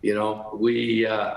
you 0.01 0.13
know, 0.13 0.49
we 0.59 1.05
uh, 1.05 1.35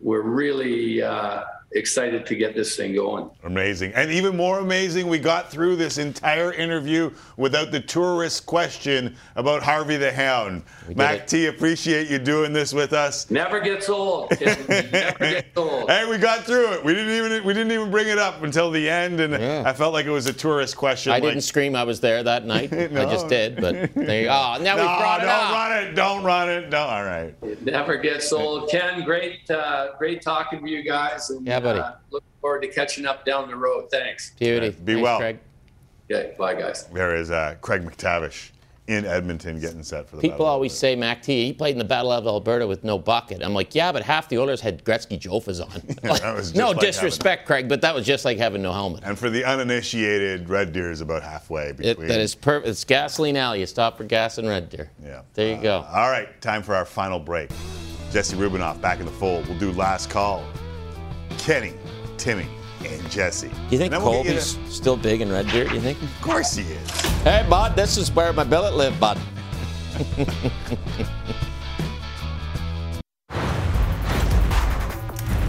we're 0.00 0.22
really 0.22 1.02
uh, 1.02 1.44
excited 1.72 2.24
to 2.26 2.34
get 2.34 2.54
this 2.54 2.76
thing 2.76 2.94
going. 2.94 3.30
Amazing. 3.44 3.92
And 3.94 4.10
even 4.10 4.36
more 4.36 4.58
amazing, 4.60 5.06
we 5.08 5.18
got 5.18 5.50
through 5.50 5.76
this 5.76 5.98
entire 5.98 6.52
interview 6.52 7.10
without 7.36 7.70
the 7.70 7.80
tourist 7.80 8.46
question 8.46 9.16
about 9.36 9.62
Harvey 9.62 9.96
the 9.96 10.12
Hound. 10.12 10.62
Mac 10.94 11.26
T, 11.26 11.46
appreciate 11.46 12.08
you 12.08 12.18
doing 12.18 12.52
this 12.52 12.72
with 12.72 12.92
us. 12.92 13.30
Never 13.30 13.60
gets 13.60 13.88
old. 13.88 14.30
Tim. 14.38 14.56
Never 14.68 15.18
gets 15.18 15.56
old. 15.56 15.90
Hey, 15.90 16.08
we 16.08 16.16
got 16.18 16.44
through 16.44 16.72
it. 16.72 16.84
We 16.84 16.94
didn't 16.94 17.12
even 17.12 17.44
we 17.44 17.52
didn't 17.52 17.72
even 17.72 17.90
bring 17.90 18.08
it 18.08 18.18
up 18.18 18.42
until 18.42 18.70
the 18.70 18.88
end, 18.88 19.20
and 19.20 19.34
I 19.36 19.72
felt 19.72 19.92
like 19.92 20.06
it 20.06 20.10
was 20.10 20.26
a 20.26 20.32
tourist 20.32 20.76
question. 20.76 21.12
I 21.12 21.16
like, 21.16 21.24
didn't 21.24 21.42
scream 21.42 21.76
I 21.76 21.84
was 21.84 22.00
there 22.00 22.22
that 22.22 22.46
night. 22.46 22.72
I 22.72 22.88
just 23.04 23.28
did, 23.28 23.56
but 23.60 23.92
there 23.94 24.20
you 24.22 24.26
go. 24.28 24.54
Oh, 24.56 24.62
now 24.62 24.76
we 24.76 24.82
no, 24.82 24.98
brought 24.98 25.20
it 25.20 25.26
don't 25.26 25.44
up. 25.44 25.52
run 25.52 25.82
it. 25.84 25.94
Don't 25.94 26.24
run 26.24 26.48
it. 26.48 26.68
No, 26.70 26.78
all 26.78 27.04
right. 27.04 27.34
It 27.42 27.62
never 27.64 27.96
gets 27.98 28.32
old. 28.32 28.70
Ken, 28.70 29.04
great, 29.04 29.50
uh, 29.50 29.88
great 29.98 30.22
talking 30.22 30.64
to 30.64 30.70
you 30.70 30.82
guys. 30.82 31.30
And, 31.30 31.46
Yeah, 31.46 31.57
buddy. 31.60 31.80
Uh, 31.80 31.92
look 32.10 32.24
forward 32.40 32.62
to 32.62 32.68
catching 32.68 33.06
up 33.06 33.24
down 33.24 33.48
the 33.48 33.56
road. 33.56 33.90
Thanks. 33.90 34.30
Beauty. 34.38 34.70
Be 34.70 34.94
Thanks, 34.94 35.02
well. 35.02 35.18
Craig. 35.18 35.38
Okay, 36.10 36.34
bye, 36.38 36.54
guys. 36.54 36.84
There 36.86 37.14
is 37.16 37.30
uh, 37.30 37.56
Craig 37.60 37.82
MacTavish 37.82 38.50
in 38.86 39.04
Edmonton 39.04 39.60
getting 39.60 39.82
set 39.82 40.08
for 40.08 40.16
the 40.16 40.22
People 40.22 40.38
battle. 40.38 40.46
always 40.46 40.72
say 40.72 40.96
Mac 40.96 41.20
T, 41.20 41.44
he 41.44 41.52
played 41.52 41.72
in 41.72 41.78
the 41.78 41.84
Battle 41.84 42.10
of 42.10 42.26
Alberta 42.26 42.66
with 42.66 42.82
no 42.84 42.98
bucket. 42.98 43.42
I'm 43.42 43.52
like, 43.52 43.74
yeah, 43.74 43.92
but 43.92 44.02
half 44.02 44.30
the 44.30 44.38
Oilers 44.38 44.62
had 44.62 44.82
Gretzky 44.82 45.20
Jofas 45.20 45.60
on. 45.62 45.82
That 46.18 46.52
no 46.54 46.70
like 46.70 46.80
disrespect, 46.80 47.44
Craig, 47.46 47.68
but 47.68 47.82
that 47.82 47.94
was 47.94 48.06
just 48.06 48.24
like 48.24 48.38
having 48.38 48.62
no 48.62 48.72
helmet. 48.72 49.02
And 49.04 49.18
for 49.18 49.28
the 49.28 49.44
uninitiated, 49.44 50.48
Red 50.48 50.72
Deer 50.72 50.90
is 50.90 51.02
about 51.02 51.22
halfway 51.22 51.66
It, 51.68 51.76
between. 51.76 52.08
that 52.08 52.20
is 52.20 52.34
perfect. 52.34 52.68
It's 52.70 52.82
gasoline 52.84 53.36
alley. 53.36 53.60
You 53.60 53.66
stop 53.66 53.98
for 53.98 54.04
gas 54.04 54.38
and 54.38 54.48
Red 54.48 54.70
Deer. 54.70 54.90
Yeah. 55.04 55.20
There 55.34 55.54
you 55.54 55.62
go. 55.62 55.84
All 55.92 56.10
right, 56.10 56.40
time 56.40 56.62
for 56.62 56.74
our 56.74 56.86
final 56.86 57.18
break. 57.18 57.50
Jesse 58.10 58.36
Rubinoff 58.36 58.80
back 58.80 59.00
in 59.00 59.04
the 59.04 59.12
fold. 59.12 59.46
We'll 59.48 59.58
do 59.58 59.70
last 59.72 60.08
call. 60.08 60.42
Kenny, 61.38 61.72
Timmy, 62.16 62.46
and 62.84 63.10
Jesse. 63.10 63.50
You 63.70 63.78
think 63.78 63.90
then 63.90 64.02
we'll 64.02 64.22
Colby's 64.24 64.58
still 64.68 64.96
big 64.96 65.20
in 65.20 65.30
Red 65.30 65.48
Deer? 65.48 65.72
You 65.72 65.80
think? 65.80 66.00
Of 66.02 66.20
course 66.20 66.54
he 66.54 66.64
is. 66.64 66.90
Hey, 67.22 67.46
bud, 67.48 67.74
this 67.74 67.96
is 67.96 68.12
where 68.12 68.32
my 68.32 68.44
billet 68.44 68.74
lived, 68.74 69.00
bud. 69.00 69.18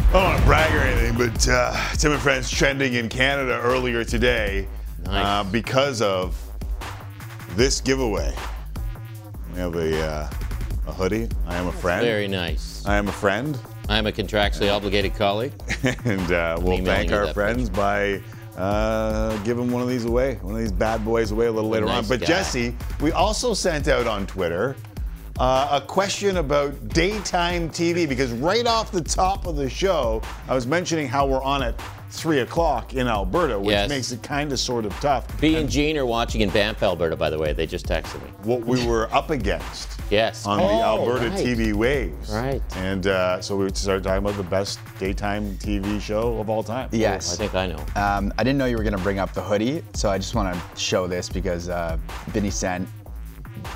I 0.10 0.14
don't 0.14 0.24
want 0.24 0.40
to 0.40 0.46
brag 0.46 0.74
or 0.74 0.80
anything, 0.80 1.18
but 1.18 1.48
uh, 1.48 1.94
Tim 1.94 2.14
and 2.14 2.22
Friends 2.22 2.50
trending 2.50 2.96
in 2.96 3.10
Canada 3.10 3.60
earlier 3.62 4.04
today 4.04 4.68
uh, 5.06 5.44
because 5.44 6.02
of 6.02 6.36
this 7.56 7.80
giveaway. 7.80 8.34
We 9.54 9.60
have 9.60 9.76
a, 9.76 10.04
uh, 10.04 10.30
a 10.88 10.94
hoodie. 10.94 11.30
I 11.46 11.58
am 11.58 11.68
a 11.68 11.72
friend. 11.72 12.04
Very 12.04 12.28
nice. 12.28 12.84
I 12.88 12.96
am 12.96 13.08
a 13.08 13.12
friend. 13.12 13.60
I 13.90 13.98
am 13.98 14.06
a 14.06 14.12
contractually 14.12 14.72
obligated 14.72 15.16
colleague. 15.16 15.52
and 16.06 16.32
uh, 16.32 16.60
we'll 16.62 16.86
thank 16.86 17.12
our 17.12 17.34
friends 17.34 17.72
by 17.72 18.22
uh, 18.56 19.36
giving 19.44 19.72
one 19.72 19.82
of 19.82 19.90
these 19.90 20.06
away, 20.06 20.36
one 20.44 20.54
of 20.54 20.60
these 20.60 20.72
bad 20.72 21.04
boys 21.04 21.32
away 21.32 21.48
a 21.48 21.52
little 21.52 21.72
later 21.72 21.88
Nice 21.88 22.04
on. 22.04 22.08
But 22.08 22.20
guy. 22.20 22.28
Jesse, 22.28 22.76
we 23.02 23.12
also 23.14 23.56
sent 23.56 23.88
out 23.88 24.06
on 24.06 24.28
Twitter 24.28 24.76
uh, 25.40 25.80
a 25.82 25.86
question 25.86 26.38
about 26.38 26.90
daytime 26.90 27.70
TV 27.70 28.08
because 28.08 28.32
right 28.34 28.68
off 28.68 28.92
the 28.92 29.02
top 29.02 29.46
of 29.48 29.56
the 29.56 29.70
show, 29.70 30.22
I 30.48 30.54
was 30.54 30.68
mentioning 30.68 31.08
how 31.08 31.26
we're 31.28 31.42
on 31.44 31.64
at 31.64 31.76
three 32.12 32.40
o'clock 32.40 32.96
in 32.96 33.08
Alberta, 33.08 33.58
which 33.60 33.70
Yes. 33.72 33.88
makes 33.88 34.12
it 34.12 34.24
kind 34.24 34.52
of 34.52 34.60
sort 34.60 34.84
of 34.84 34.92
tough. 35.00 35.26
B 35.40 35.56
and 35.58 35.70
Gene 35.70 35.96
are 35.98 36.08
watching 36.08 36.42
in 36.42 36.50
Banff, 36.50 36.82
Alberta, 36.82 37.16
by 37.16 37.30
the 37.30 37.38
way. 37.38 37.54
They 37.54 37.68
just 37.68 37.86
texted 37.86 38.16
me. 38.24 38.30
What 38.44 38.66
we 38.66 38.84
were 38.88 39.08
up 39.14 39.30
against 39.30 40.02
Yes. 40.10 40.44
on 40.48 40.58
the 40.58 40.64
Oh, 40.64 40.82
Alberta 40.82 41.30
right. 41.30 41.38
TV 41.40 41.72
waves. 41.74 42.32
Right. 42.32 42.64
And 42.78 43.06
uh, 43.06 43.42
so 43.42 43.56
we 43.56 43.70
started 43.76 44.04
talking 44.04 44.26
about 44.26 44.38
the 44.38 44.44
best 44.44 44.80
daytime 44.98 45.56
TV 45.58 46.02
show 46.02 46.40
of 46.40 46.50
all 46.50 46.64
time. 46.64 46.90
Yes. 46.92 47.32
I 47.32 47.38
think 47.38 47.54
I 47.54 47.68
know. 47.68 47.86
Um, 47.96 48.34
I 48.40 48.44
didn't 48.44 48.58
know 48.58 48.66
you 48.66 48.76
were 48.78 48.84
going 48.84 48.98
to 48.98 49.04
bring 49.04 49.20
up 49.20 49.34
the 49.34 49.42
hoodie, 49.44 49.84
so 49.94 50.10
I 50.10 50.18
just 50.18 50.34
want 50.34 50.52
to 50.54 50.62
show 50.80 51.06
this 51.06 51.30
because 51.30 51.70
uh, 51.70 51.96
Vinny 52.30 52.50
Sent 52.50 52.90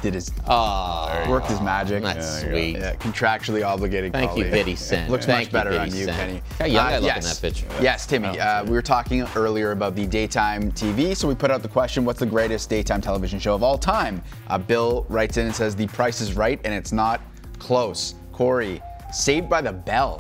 did 0.02 0.14
his 0.14 0.32
Oh, 0.48 1.26
worked 1.30 1.48
his 1.48 1.62
magic. 1.62 2.04
That's 2.04 2.42
sweet. 2.42 2.78
Yeah, 2.78 2.96
contractually 2.96 3.66
obligated. 3.66 4.12
Thank 4.12 4.32
you, 4.38 4.44
colleague. 4.44 4.52
Vinny 4.52 4.76
Sent. 4.76 5.10
Looks 5.10 5.26
Thank 5.26 5.48
much 5.48 5.52
better 5.54 5.72
you, 5.72 5.80
on 5.80 5.96
you. 5.96 6.06
Kenny. 6.08 6.42
How 6.60 6.66
young 6.66 6.86
I 6.86 6.98
look 7.00 7.16
in 7.16 7.24
that 7.24 7.40
picture. 7.42 7.68
Yes, 7.82 8.06
Timmy. 8.06 8.40
Uh, 8.40 8.64
we 8.66 8.72
were 8.72 8.82
talking 8.82 9.26
earlier 9.36 9.72
about 9.72 9.96
the 9.96 10.06
daytime 10.06 10.72
TV, 10.72 11.16
so 11.16 11.28
we 11.28 11.36
put 11.36 11.52
out 11.52 11.62
the 11.62 11.68
question: 11.68 12.06
What's 12.06 12.20
the 12.20 12.26
greatest 12.26 12.70
daytime 12.70 13.02
television 13.02 13.40
show 13.40 13.56
of 13.56 13.64
all 13.64 13.78
time? 13.78 14.22
Uh, 14.48 14.58
Bill 14.58 15.06
writes 15.10 15.38
in 15.38 15.46
and 15.46 15.56
says, 15.56 15.76
"The 15.76 15.88
Price 15.88 16.22
is 16.22 16.34
Right," 16.34 16.60
and 16.64 16.74
it's 16.74 16.92
not 16.92 17.22
close. 17.60 18.16
Corey, 18.32 18.82
Saved 19.12 19.48
by 19.48 19.62
the 19.62 19.72
Bell. 19.72 20.20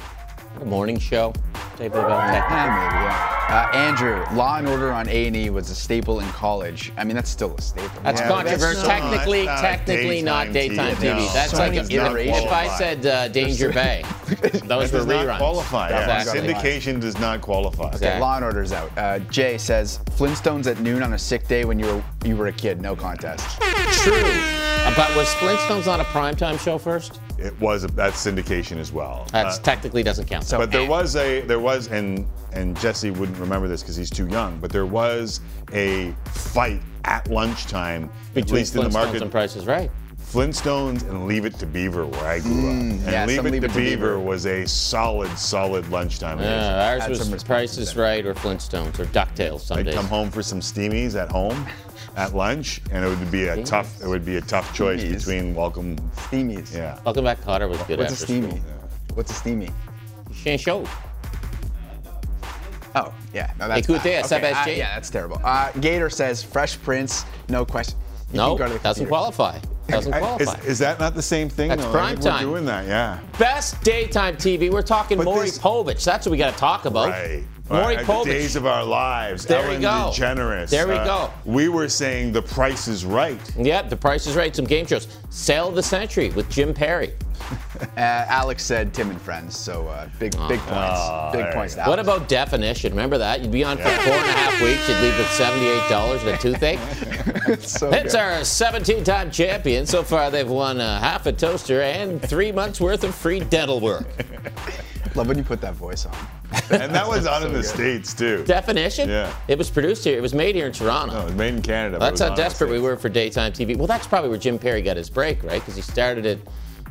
A 0.62 0.66
morning 0.66 1.00
show. 1.00 1.34
Saved 1.78 1.94
by 1.94 2.02
the 2.02 2.08
Bell. 2.08 2.18
Yeah, 2.20 2.40
maybe. 2.50 3.06
Yeah. 3.06 3.30
Uh, 3.50 3.76
Andrew, 3.78 4.24
Law 4.38 4.58
and 4.58 4.68
Order 4.68 4.92
on 4.94 5.08
A&E 5.10 5.50
was 5.50 5.70
a 5.70 5.76
staple 5.76 6.20
in 6.22 6.28
college. 6.30 6.92
I 6.98 7.04
mean, 7.04 7.16
that's 7.16 7.30
still 7.30 7.54
a 7.56 7.62
staple. 7.62 8.02
That's 8.02 8.22
controversial. 8.22 8.84
technically, 8.84 9.46
technically 9.46 10.22
not 10.22 10.54
daytime 10.54 10.96
TV. 10.96 11.32
That's 11.34 11.52
So 11.52 11.58
like 11.58 11.74
many 11.74 11.96
if, 11.96 12.46
if 12.46 12.52
I 12.52 12.68
said 12.78 13.06
uh, 13.06 13.28
Danger 13.28 13.72
Bay, 13.74 14.04
those 14.28 14.52
That 14.62 14.70
were 14.70 14.88
does 14.88 15.06
not 15.06 15.26
reruns. 15.28 15.38
qualify. 15.38 15.90
Yeah. 15.90 16.20
Exactly. 16.22 16.42
Syndication 16.54 17.02
does 17.02 17.20
not 17.20 17.42
qualify. 17.42 17.92
Okay, 17.96 18.20
Law 18.20 18.36
and 18.38 18.46
Order's 18.46 18.72
out. 18.72 18.92
Uh, 18.98 19.20
Jay 19.20 19.58
says 19.58 20.00
Flintstones 20.12 20.68
at 20.68 20.80
noon 20.80 21.04
on 21.04 21.14
a 21.14 21.20
sick 21.20 21.48
day 21.48 21.66
when 21.66 21.78
you 21.80 21.86
were 21.88 22.04
you 22.26 22.38
were 22.38 22.48
a 22.48 22.54
kid. 22.54 22.82
No 22.82 22.96
contest. 22.96 23.60
True. 24.04 24.14
Uh, 24.24 24.94
But 24.96 25.16
was 25.16 25.28
Flintstones 25.36 25.86
not 25.86 26.00
a 26.00 26.04
primetime 26.06 26.60
show 26.60 26.78
first? 26.78 27.20
It 27.44 27.60
was 27.60 27.86
that's 27.88 28.26
syndication 28.26 28.78
as 28.78 28.92
well. 28.94 29.28
That 29.32 29.46
Uh, 29.48 29.58
technically 29.60 30.02
doesn't 30.02 30.26
count. 30.28 30.48
but 30.50 30.72
there 30.72 30.88
was 30.88 31.16
a 31.16 31.42
there 31.42 31.60
was 31.60 31.88
and 31.88 32.26
and 32.54 32.80
Jesse 32.80 33.12
wouldn't 33.12 33.38
remember 33.38 33.68
this 33.68 33.82
because 33.82 33.96
he's 33.96 34.10
too 34.10 34.28
young. 34.28 34.58
But 34.60 34.72
there 34.72 34.86
was 34.86 35.42
a 35.74 36.14
fight 36.26 36.82
at 37.06 37.30
lunchtime, 37.30 38.04
at 38.30 38.34
Between 38.36 38.56
least 38.56 38.76
in 38.76 38.84
the 38.84 38.90
market. 38.90 39.22
and 39.22 39.30
Price 39.32 39.56
is 39.58 39.66
Right. 39.66 39.92
Flintstones 40.32 41.02
and 41.10 41.28
Leave 41.28 41.46
It 41.46 41.60
to 41.60 41.66
Beaver, 41.68 42.06
where 42.08 42.26
I 42.26 42.40
grew 42.40 42.52
up. 42.52 42.58
And 42.74 43.00
Mm, 43.02 43.12
yeah, 43.12 43.26
Leave, 43.26 43.40
it, 43.46 43.52
Leave 43.52 43.62
to 43.62 43.68
It 43.68 43.72
to 43.72 43.76
Beaver 43.78 43.96
Beaver. 44.16 44.20
was 44.20 44.46
a 44.48 44.66
solid, 44.66 45.38
solid 45.38 45.88
lunchtime. 45.90 46.40
Yeah, 46.40 46.98
ours 46.98 47.08
was 47.20 47.44
Price 47.44 47.78
is 47.78 47.96
Right 47.96 48.26
or 48.26 48.34
Flintstones 48.34 48.98
or 49.00 49.06
DuckTales 49.06 49.62
some 49.62 49.78
I'd 49.80 49.86
days. 49.88 49.96
come 49.96 50.08
home 50.08 50.32
for 50.32 50.42
some 50.42 50.60
steamies 50.62 51.16
at 51.22 51.30
home 51.30 51.68
at 52.16 52.34
lunch, 52.36 52.82
and 52.92 53.04
it 53.04 53.08
would 53.10 53.32
be 53.32 53.48
a 53.48 53.64
tough. 53.64 54.02
It 54.02 54.08
would 54.08 54.26
be 54.26 54.38
a 54.38 54.42
tough 54.42 54.74
choice 54.74 55.02
Steamies. 55.04 55.18
between 55.26 55.56
welcome. 55.56 55.98
Steamies. 56.16 56.74
Yeah. 56.74 57.00
Welcome 57.06 57.24
back, 57.24 57.42
Kotter 57.42 57.68
was 57.70 57.82
good 57.84 58.00
What's 58.00 58.12
a 58.12 58.14
after 58.14 58.26
steamy? 58.26 58.50
school. 58.50 58.60
What's 59.16 59.32
a 59.32 59.36
steamy? 59.36 59.70
Chien 60.44 60.58
show. 60.58 60.86
Oh, 62.96 63.12
yeah. 63.34 63.52
No, 63.60 63.68
that's 63.68 63.88
Écoutez, 63.88 64.22
bad. 64.22 64.26
ça 64.26 64.40
va 64.40 64.52
uh, 64.52 64.64
chier. 64.66 64.76
yeah, 64.78 64.94
that's 64.96 65.10
terrible. 65.10 65.42
Uh, 65.44 65.72
Gator 65.80 66.10
says 66.12 66.44
Fresh 66.44 66.80
Prince, 66.84 67.26
no 67.50 67.66
question. 67.66 67.98
You 68.32 68.38
No, 68.38 68.50
can 68.56 68.58
go 68.58 68.68
to 68.68 68.74
the 68.74 68.80
doesn't 68.84 69.06
computer. 69.08 69.10
qualify. 69.10 69.58
Doesn't 69.88 70.12
qualify. 70.14 70.54
Is, 70.60 70.66
is 70.66 70.80
that 70.80 71.00
not 71.00 71.14
the 71.16 71.22
same 71.22 71.50
thing? 71.50 71.70
That's 71.70 71.84
though? 71.84 71.92
Prime 71.92 72.16
think 72.18 72.26
we're 72.36 72.40
doing 72.42 72.66
that, 72.66 72.86
yeah. 72.88 73.20
Best 73.38 73.82
daytime 73.84 74.36
TV. 74.38 74.72
We're 74.72 74.82
talking 74.82 75.18
But 75.18 75.26
Maury 75.26 75.48
this- 75.48 75.60
Povich. 75.60 76.04
That's 76.04 76.26
what 76.26 76.32
we 76.32 76.38
got 76.38 76.54
to 76.54 76.60
talk 76.60 76.86
about. 76.86 77.10
Right. 77.10 77.44
Maury 77.70 77.96
Right, 77.98 78.06
Povich. 78.06 78.24
The 78.26 78.30
days 78.32 78.56
of 78.56 78.66
our 78.66 78.84
lives. 78.84 79.46
There 79.46 79.62
we 79.62 79.76
Ellen 79.76 79.82
go. 79.82 80.12
DeGeneres. 80.14 80.70
There 80.70 80.88
we 80.88 80.96
Uh, 80.96 81.06
go. 81.06 81.32
We 81.46 81.70
were 81.70 81.88
saying 81.90 82.34
the 82.34 82.42
price 82.42 82.88
is 82.88 83.06
right. 83.06 83.40
Yeah, 83.58 83.82
The 83.82 83.96
Price 83.96 84.28
is 84.28 84.36
Right. 84.36 84.54
Some 84.56 84.66
game 84.66 84.86
shows. 84.86 85.08
Sale 85.30 85.70
of 85.70 85.76
the 85.76 85.84
Century 85.84 86.30
with 86.32 86.50
Jim 86.50 86.74
Perry. 86.74 87.14
Uh, 87.82 87.90
Alex 87.98 88.64
said 88.64 88.94
Tim 88.94 89.10
and 89.10 89.22
Friends, 89.22 89.58
so 89.58 89.88
uh, 89.88 90.08
big 90.20 90.32
big 90.48 90.60
points. 90.60 91.00
Oh, 91.00 91.30
big 91.34 91.46
points. 91.54 91.76
you 91.76 91.84
What 91.84 92.00
about 92.00 92.28
definition? 92.28 92.92
Remember 92.92 93.18
that? 93.18 93.42
You'd 93.42 93.52
be 93.52 93.64
on 93.64 93.78
for 93.78 93.84
four 93.84 94.14
and 94.14 94.30
a 94.30 94.32
half 94.32 94.62
weeks. 94.62 94.88
You'd 94.88 95.02
leave 95.02 95.18
with 95.18 95.30
seventy-eight 95.32 95.90
dollars 95.90 96.22
and 96.24 96.32
a 96.32 96.38
toothache. 96.38 96.80
so 97.60 97.90
it's 97.92 98.14
good. 98.14 98.16
our 98.16 98.32
17-time 98.42 99.32
champion. 99.32 99.86
So 99.86 100.04
far, 100.04 100.32
they've 100.32 100.50
won 100.50 100.80
uh, 100.80 101.00
half 101.00 101.26
a 101.26 101.34
toaster 101.34 101.82
and 101.82 102.22
three 102.22 102.52
months 102.52 102.80
worth 102.82 103.04
of 103.04 103.14
free 103.14 103.40
dental 103.42 103.80
work. 103.80 104.08
Love 105.16 105.28
when 105.28 105.38
you 105.38 105.44
put 105.44 105.62
that 105.62 105.76
voice 105.76 106.06
on. 106.08 106.16
And 106.72 106.94
that 106.96 107.08
was 107.08 107.28
out 107.28 107.44
in 107.44 107.54
the 107.54 107.60
good. 107.60 107.66
States, 107.66 108.14
too. 108.16 108.44
Definition? 108.46 109.10
Yeah. 109.10 109.32
It 109.48 109.58
was 109.60 109.70
produced 109.70 110.04
here. 110.04 110.18
It 110.18 110.22
was 110.22 110.34
made 110.34 110.56
here 110.56 110.66
in 110.66 110.72
Toronto. 110.72 111.14
No, 111.14 111.22
it 111.22 111.26
was 111.26 111.36
made 111.36 111.54
in 111.54 111.62
Canada. 111.62 112.00
but 112.00 112.06
That's 112.10 112.20
how 112.22 112.28
on 112.28 112.32
in 112.32 112.38
the 112.38 112.42
desperate 112.44 112.72
we 112.72 112.80
were 112.80 112.96
for 112.98 113.10
daytime 113.10 113.52
TV. 113.52 113.78
Well, 113.78 113.86
that's 113.88 114.08
probably 114.08 114.30
where 114.30 114.40
Jim 114.40 114.58
Perry 114.58 114.82
got 114.82 114.98
his 114.98 115.10
break, 115.10 115.44
right? 115.44 115.62
Because 115.62 115.76
he 115.76 115.82
started 115.84 116.26
it. 116.26 116.40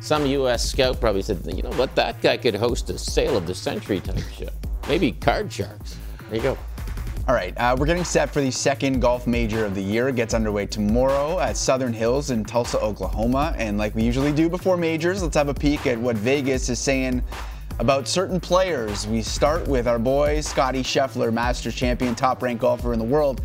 Some 0.03 0.25
U.S. 0.25 0.69
scout 0.69 0.99
probably 0.99 1.21
said, 1.21 1.39
you 1.47 1.63
know 1.63 1.71
what, 1.71 1.95
that 1.95 2.21
guy 2.21 2.35
could 2.35 2.55
host 2.55 2.89
a 2.89 2.97
sale 2.97 3.37
of 3.37 3.47
the 3.47 3.55
century 3.55 4.01
type 4.01 4.19
show. 4.37 4.49
Maybe 4.89 5.13
Card 5.13 5.49
Sharks. 5.49 5.97
There 6.27 6.35
you 6.35 6.41
go. 6.43 6.57
All 7.25 7.33
right, 7.33 7.57
uh, 7.57 7.73
we're 7.79 7.85
getting 7.85 8.03
set 8.03 8.29
for 8.29 8.41
the 8.41 8.51
second 8.51 8.99
golf 8.99 9.27
major 9.27 9.63
of 9.63 9.75
the 9.75 9.81
year. 9.81 10.09
It 10.09 10.17
gets 10.17 10.33
underway 10.33 10.65
tomorrow 10.65 11.39
at 11.39 11.55
Southern 11.55 11.93
Hills 11.93 12.31
in 12.31 12.43
Tulsa, 12.43 12.81
Oklahoma. 12.81 13.55
And 13.57 13.77
like 13.77 13.95
we 13.95 14.03
usually 14.03 14.33
do 14.33 14.49
before 14.49 14.75
majors, 14.75 15.23
let's 15.23 15.37
have 15.37 15.47
a 15.47 15.53
peek 15.53 15.87
at 15.87 15.97
what 15.97 16.17
Vegas 16.17 16.67
is 16.67 16.79
saying 16.79 17.23
about 17.79 18.05
certain 18.05 18.41
players. 18.41 19.07
We 19.07 19.21
start 19.21 19.65
with 19.69 19.87
our 19.87 19.99
boy 19.99 20.41
Scotty 20.41 20.83
Scheffler, 20.83 21.31
Masters 21.31 21.75
champion, 21.75 22.13
top 22.13 22.43
ranked 22.43 22.59
golfer 22.59 22.91
in 22.91 22.99
the 22.99 23.05
world. 23.05 23.41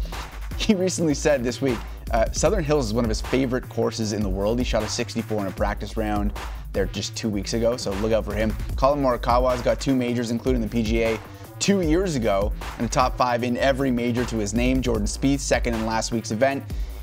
He 0.57 0.75
recently 0.75 1.15
said 1.15 1.45
this 1.45 1.63
week, 1.63 1.79
uh, 2.11 2.31
Southern 2.33 2.65
Hills 2.65 2.87
is 2.87 2.95
one 2.95 3.05
of 3.05 3.09
his 3.09 3.21
favorite 3.21 3.69
courses 3.69 4.13
in 4.13 4.23
the 4.23 4.29
world. 4.29 4.59
He 4.59 4.65
shot 4.65 4.83
a 4.83 4.89
64 4.89 5.43
in 5.43 5.47
a 5.47 5.51
practice 5.51 5.97
round 5.97 6.33
there 6.73 6.87
just 6.87 7.17
two 7.17 7.29
weeks 7.29 7.55
ago, 7.55 7.77
so 7.77 7.93
look 7.95 8.13
out 8.13 8.25
for 8.25 8.35
him. 8.35 8.55
Collin 8.77 9.03
Morikawa's 9.03 9.63
got 9.63 9.81
two 9.81 9.95
majors, 9.95 10.31
including 10.31 10.61
the 10.61 10.69
PGA 10.69 11.19
two 11.59 11.81
years 11.81 12.15
ago, 12.15 12.53
and 12.79 12.87
a 12.87 12.91
top 12.91 13.17
five 13.17 13.43
in 13.43 13.57
every 13.57 13.91
major 13.91 14.25
to 14.27 14.37
his 14.37 14.55
name. 14.55 14.81
Jordan 14.81 15.07
Spieth, 15.07 15.41
second 15.41 15.75
in 15.75 15.87
last 15.87 16.13
week's 16.13 16.31
event, 16.31 16.63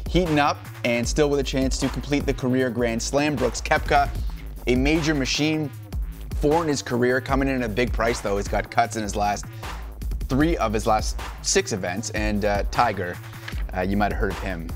heating 0.09 0.39
up 0.39 0.57
and 0.83 1.07
still 1.07 1.29
with 1.29 1.39
a 1.39 1.43
chance 1.43 1.77
to 1.79 1.89
complete 1.89 2.25
the 2.25 2.33
career 2.33 2.69
Grand 2.69 3.01
Slam. 3.01 3.35
Brooks 3.35 3.61
Koepka, 3.61 4.09
a 4.67 4.75
major 4.75 5.13
machine, 5.13 5.69
four 6.35 6.61
in 6.61 6.67
his 6.67 6.81
career, 6.81 7.19
coming 7.19 7.47
in 7.47 7.61
at 7.61 7.69
a 7.69 7.73
big 7.73 7.91
price 7.91 8.21
though. 8.21 8.37
He's 8.37 8.47
got 8.47 8.69
cuts 8.71 8.95
in 8.95 9.03
his 9.03 9.15
last 9.15 9.45
three 10.29 10.57
of 10.57 10.73
his 10.73 10.87
last 10.87 11.19
six 11.41 11.71
events, 11.71 12.09
and 12.11 12.45
uh, 12.45 12.63
Tiger, 12.71 13.17
uh, 13.75 13.81
you 13.81 13.97
might 13.97 14.11
have 14.11 14.19
heard 14.19 14.31
of 14.31 14.39
him. 14.39 14.67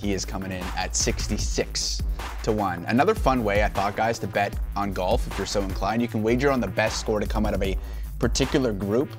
He 0.00 0.14
is 0.14 0.24
coming 0.24 0.50
in 0.50 0.64
at 0.78 0.96
66 0.96 2.02
to 2.44 2.52
1. 2.52 2.86
Another 2.88 3.14
fun 3.14 3.44
way, 3.44 3.62
I 3.62 3.68
thought, 3.68 3.96
guys, 3.96 4.18
to 4.20 4.26
bet 4.26 4.58
on 4.74 4.94
golf 4.94 5.26
if 5.26 5.36
you're 5.36 5.46
so 5.46 5.60
inclined. 5.60 6.00
You 6.00 6.08
can 6.08 6.22
wager 6.22 6.50
on 6.50 6.58
the 6.58 6.68
best 6.68 6.98
score 6.98 7.20
to 7.20 7.26
come 7.26 7.44
out 7.44 7.52
of 7.52 7.62
a 7.62 7.76
particular 8.18 8.72
group. 8.72 9.10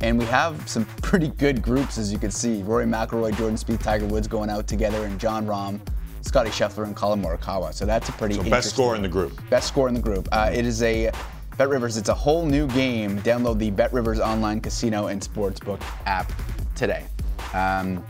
And 0.00 0.16
we 0.16 0.24
have 0.26 0.68
some 0.68 0.84
pretty 1.02 1.28
good 1.28 1.60
groups, 1.60 1.98
as 1.98 2.12
you 2.12 2.18
can 2.18 2.30
see. 2.30 2.62
Rory 2.62 2.86
McIlroy, 2.86 3.36
Jordan 3.36 3.56
Spieth, 3.56 3.82
Tiger 3.82 4.06
Woods 4.06 4.28
going 4.28 4.48
out 4.48 4.68
together, 4.68 5.06
and 5.06 5.18
Jon 5.18 5.44
Rahm, 5.44 5.80
Scotty 6.20 6.50
Scheffler, 6.50 6.84
and 6.84 6.94
Collin 6.94 7.20
Morikawa. 7.20 7.74
So 7.74 7.84
that's 7.84 8.08
a 8.08 8.12
pretty 8.12 8.36
So 8.36 8.44
best 8.44 8.70
score 8.70 8.94
in 8.94 9.02
the 9.02 9.08
group. 9.08 9.40
Best 9.50 9.66
score 9.66 9.88
in 9.88 9.94
the 9.94 10.00
group. 10.00 10.28
Uh, 10.30 10.52
it 10.54 10.64
is 10.64 10.84
a 10.84 11.10
BetRivers. 11.56 11.98
It's 11.98 12.10
a 12.10 12.14
whole 12.14 12.46
new 12.46 12.68
game. 12.68 13.20
Download 13.22 13.58
the 13.58 13.72
BetRivers 13.72 14.20
online 14.20 14.60
casino 14.60 15.08
and 15.08 15.20
sportsbook 15.20 15.82
app 16.06 16.32
today. 16.76 17.06
Um, 17.54 18.04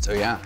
so 0.00 0.12
yeah, 0.12 0.38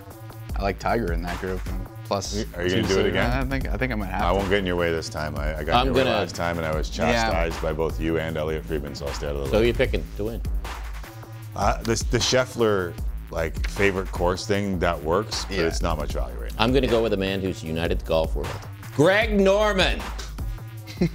I 0.59 0.63
like 0.63 0.77
Tiger 0.77 1.13
in 1.13 1.21
that 1.23 1.39
group. 1.39 1.61
Plus, 2.03 2.43
Are 2.55 2.63
you 2.65 2.69
going 2.71 2.83
to 2.83 2.93
do 2.93 2.99
it 2.99 3.05
again? 3.07 3.31
I 3.31 3.45
think 3.45 3.67
I 3.69 3.77
think 3.77 3.93
I'm 3.93 3.99
gonna 3.99 4.11
have. 4.11 4.23
I 4.23 4.31
won't 4.31 4.49
get 4.49 4.57
in 4.59 4.65
your 4.65 4.75
way 4.75 4.91
this 4.91 5.07
time. 5.09 5.37
I, 5.37 5.59
I 5.59 5.63
got 5.63 5.75
I'm 5.75 5.87
in 5.89 5.93
your 5.93 6.03
way 6.03 6.03
gonna- 6.09 6.17
last 6.21 6.35
time, 6.35 6.57
and 6.57 6.65
I 6.65 6.75
was 6.75 6.89
Yeah. 6.97 7.13
chastised 7.13 7.61
by 7.61 7.71
both 7.71 7.99
you 8.01 8.17
and 8.19 8.35
Elliotte 8.35 8.65
Friedman, 8.65 8.93
so 8.95 9.05
I'll 9.05 9.13
stay 9.13 9.27
out 9.27 9.35
of 9.35 9.41
the 9.41 9.45
So 9.47 9.51
Who 9.53 9.59
are 9.59 9.65
you 9.65 9.73
picking 9.73 10.03
to 10.17 10.23
win? 10.25 10.41
Uh, 11.55 11.81
this 11.83 12.01
the 12.03 12.17
Scheffler 12.17 12.93
like 13.31 13.69
favorite 13.69 14.11
course 14.11 14.45
thing 14.47 14.79
that 14.79 15.01
works, 15.03 15.45
but 15.45 15.55
Yeah. 15.57 15.63
it's 15.67 15.81
not 15.83 15.97
much 15.97 16.13
value 16.13 16.35
right 16.41 16.51
now. 16.57 16.63
I'm 16.63 16.71
going 16.71 16.81
to 16.81 16.89
go 16.89 17.01
with 17.03 17.13
a 17.13 17.17
man 17.17 17.39
who's 17.41 17.63
united 17.63 17.99
the 17.99 18.05
golf 18.05 18.35
world. 18.35 18.49
Greg 18.95 19.39
Norman. 19.39 20.01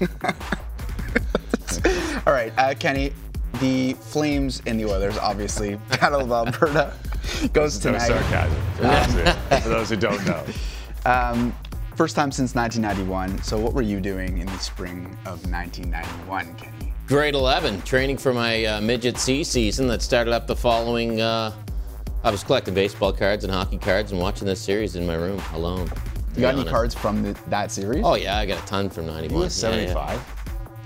All 2.26 2.32
right, 2.32 2.52
uh, 2.56 2.74
Kenny. 2.78 3.12
The 3.60 3.92
Flames 3.94 4.62
and 4.66 4.78
the 4.80 4.84
Oilers, 4.86 5.16
obviously, 5.18 5.74
Battle 6.00 6.20
of 6.22 6.30
Alberta 6.32 6.92
goes 7.52 7.84
No 7.84 7.92
tonight. 7.92 8.06
sarcasm. 8.06 8.62
For 8.76 8.82
those, 8.82 9.12
who, 9.12 9.56
for 9.62 9.68
those 9.68 9.90
who 9.90 9.96
don't 9.96 10.26
know. 10.26 10.44
Um, 11.06 11.54
first 11.96 12.16
time 12.16 12.30
since 12.32 12.54
1991. 12.54 13.42
So, 13.42 13.58
what 13.58 13.72
were 13.74 13.82
you 13.82 14.00
doing 14.00 14.38
in 14.38 14.46
the 14.46 14.58
spring 14.58 15.06
of 15.26 15.44
1991, 15.50 16.54
Kenny? 16.56 16.92
Grade 17.06 17.34
11, 17.34 17.82
training 17.82 18.16
for 18.16 18.32
my 18.32 18.64
uh, 18.64 18.80
midget 18.80 19.18
C 19.18 19.44
season 19.44 19.86
that 19.88 20.00
started 20.02 20.32
up 20.32 20.46
the 20.46 20.56
following. 20.56 21.20
Uh, 21.20 21.52
I 22.22 22.30
was 22.30 22.42
collecting 22.42 22.72
baseball 22.72 23.12
cards 23.12 23.44
and 23.44 23.52
hockey 23.52 23.76
cards 23.76 24.10
and 24.12 24.20
watching 24.20 24.46
this 24.46 24.60
series 24.60 24.96
in 24.96 25.06
my 25.06 25.14
room 25.14 25.40
alone. 25.52 25.86
You 26.30 26.36
be 26.36 26.40
got 26.40 26.48
any 26.54 26.60
honest. 26.60 26.70
cards 26.72 26.94
from 26.94 27.22
the, 27.22 27.38
that 27.48 27.70
series? 27.70 28.02
Oh 28.04 28.14
yeah, 28.14 28.38
I 28.38 28.46
got 28.46 28.62
a 28.62 28.66
ton 28.66 28.88
from 28.88 29.06
'91. 29.06 29.28
You 29.30 29.36
were 29.38 29.76
Yeah, 29.76 29.80
yeah. 29.82 30.20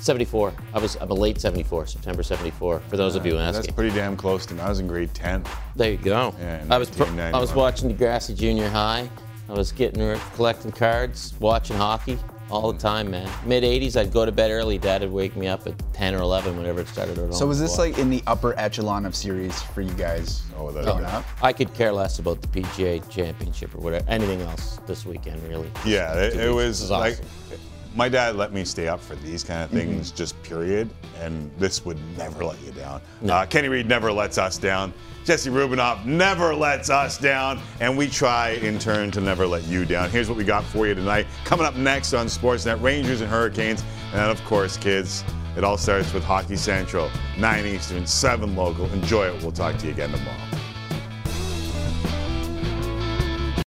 75. 0.01 0.53
74. 0.53 0.55
I 0.75 0.79
was 0.79 0.97
I'm 1.01 1.11
a 1.11 1.15
late 1.15 1.41
74, 1.41 1.87
September 1.87 2.23
74. 2.23 2.81
For 2.81 2.97
those 2.97 3.15
of 3.17 3.27
you 3.27 3.37
asking, 3.39 3.63
That's 3.63 3.75
pretty 3.75 3.95
damn 3.95 4.17
close 4.17 4.47
to 4.47 4.55
me. 4.55 4.61
I 4.61 4.69
was 4.69 4.81
in 4.81 4.87
grade 4.87 5.13
10. 5.15 5.45
There 5.77 5.91
you 5.93 5.97
go. 5.99 6.35
Yeah, 6.41 6.65
I 6.71 6.79
was 6.79 6.91
pro- 6.91 7.07
I 7.07 7.11
1991. 7.33 7.41
was 7.41 7.55
watching 7.55 7.95
Degrassi 7.95 8.37
Junior 8.37 8.69
High. 8.69 9.09
I 9.49 9.53
was 9.53 9.73
getting 9.73 10.19
collecting 10.35 10.73
cards, 10.73 11.33
watching 11.41 11.77
hockey 11.77 12.19
all 12.51 12.73
the 12.73 12.79
time, 12.79 13.11
man. 13.11 13.31
Mid 13.47 13.63
80s, 13.63 13.97
I'd 13.97 14.13
go 14.13 14.25
to 14.27 14.33
bed 14.33 14.51
early. 14.51 14.79
Dad 14.79 15.01
would 15.03 15.11
wake 15.13 15.37
me 15.37 15.47
up 15.49 15.67
at 15.67 15.75
10 15.95 16.15
or 16.15 16.19
11 16.19 16.57
whenever 16.57 16.81
it 16.81 16.89
started. 16.89 17.19
at 17.19 17.25
all. 17.27 17.33
So 17.33 17.47
was 17.47 17.59
this 17.61 17.73
watch. 17.73 17.79
like 17.91 17.99
in 17.99 18.09
the 18.11 18.23
upper 18.27 18.59
echelon 18.59 19.05
of 19.07 19.15
series 19.15 19.61
for 19.63 19.81
you 19.81 19.93
guys 19.95 20.43
Oh, 20.57 20.65
without 20.67 20.85
growing 20.85 21.05
oh, 21.05 21.09
up? 21.09 21.25
I 21.43 21.53
could 21.53 21.73
care 21.75 21.93
less 21.93 22.19
about 22.19 22.41
the 22.43 22.49
PGA 22.49 23.07
Championship 23.11 23.75
or 23.75 23.79
whatever, 23.79 24.05
anything 24.09 24.41
else 24.43 24.79
this 24.87 25.05
weekend, 25.07 25.43
really. 25.49 25.71
Yeah, 25.85 26.15
it, 26.15 26.37
it 26.37 26.51
was 26.55 26.81
is 26.83 26.91
like 26.91 27.15
awesome. 27.15 27.27
My 27.99 28.09
dad 28.09 28.37
let 28.37 28.53
me 28.53 28.65
stay 28.65 28.87
up 28.87 29.01
for 29.01 29.17
these 29.17 29.43
kind 29.43 29.61
of 29.61 29.71
things, 29.71 30.13
just 30.13 30.41
period. 30.45 30.89
And 31.19 31.51
this 31.59 31.85
would 31.85 31.99
never 32.17 32.45
let 32.45 32.63
you 32.63 32.71
down. 32.71 33.01
Uh, 33.29 33.45
Kenny 33.45 33.67
Reid 33.67 33.89
never 33.89 34.13
lets 34.13 34.39
us 34.39 34.57
down. 34.57 34.95
Jesse 35.25 35.51
Rubinoff 35.51 36.05
never 36.05 36.55
lets 36.55 36.91
us 36.91 37.19
down, 37.19 37.59
and 37.81 37.99
we 37.99 38.07
try 38.07 38.51
in 38.51 38.79
turn 38.79 39.11
to 39.11 39.21
never 39.21 39.49
let 39.49 39.65
you 39.65 39.85
down. 39.85 40.11
Here's 40.11 40.29
what 40.29 40.39
we 40.39 40.45
got 40.45 40.63
for 40.63 40.87
you 40.87 40.95
tonight. 40.95 41.27
Coming 41.45 41.67
up 41.67 41.75
next 41.75 42.15
on 42.15 42.29
Sportsnet: 42.29 42.81
Rangers 42.81 43.21
and 43.21 43.29
Hurricanes, 43.29 43.83
and 44.13 44.21
then 44.21 44.31
of 44.31 44.43
course, 44.45 44.77
kids. 44.77 45.25
It 45.57 45.65
all 45.65 45.77
starts 45.77 46.15
with 46.15 46.23
Hockey 46.23 46.55
Central, 46.55 47.11
9 47.37 47.67
Eastern, 47.67 48.07
7 48.07 48.55
local. 48.55 48.87
Enjoy 48.93 49.27
it. 49.27 49.43
We'll 49.43 49.51
talk 49.51 49.77
to 49.79 49.87
you 49.87 49.93
again 49.93 50.13
tomorrow. 50.13 50.39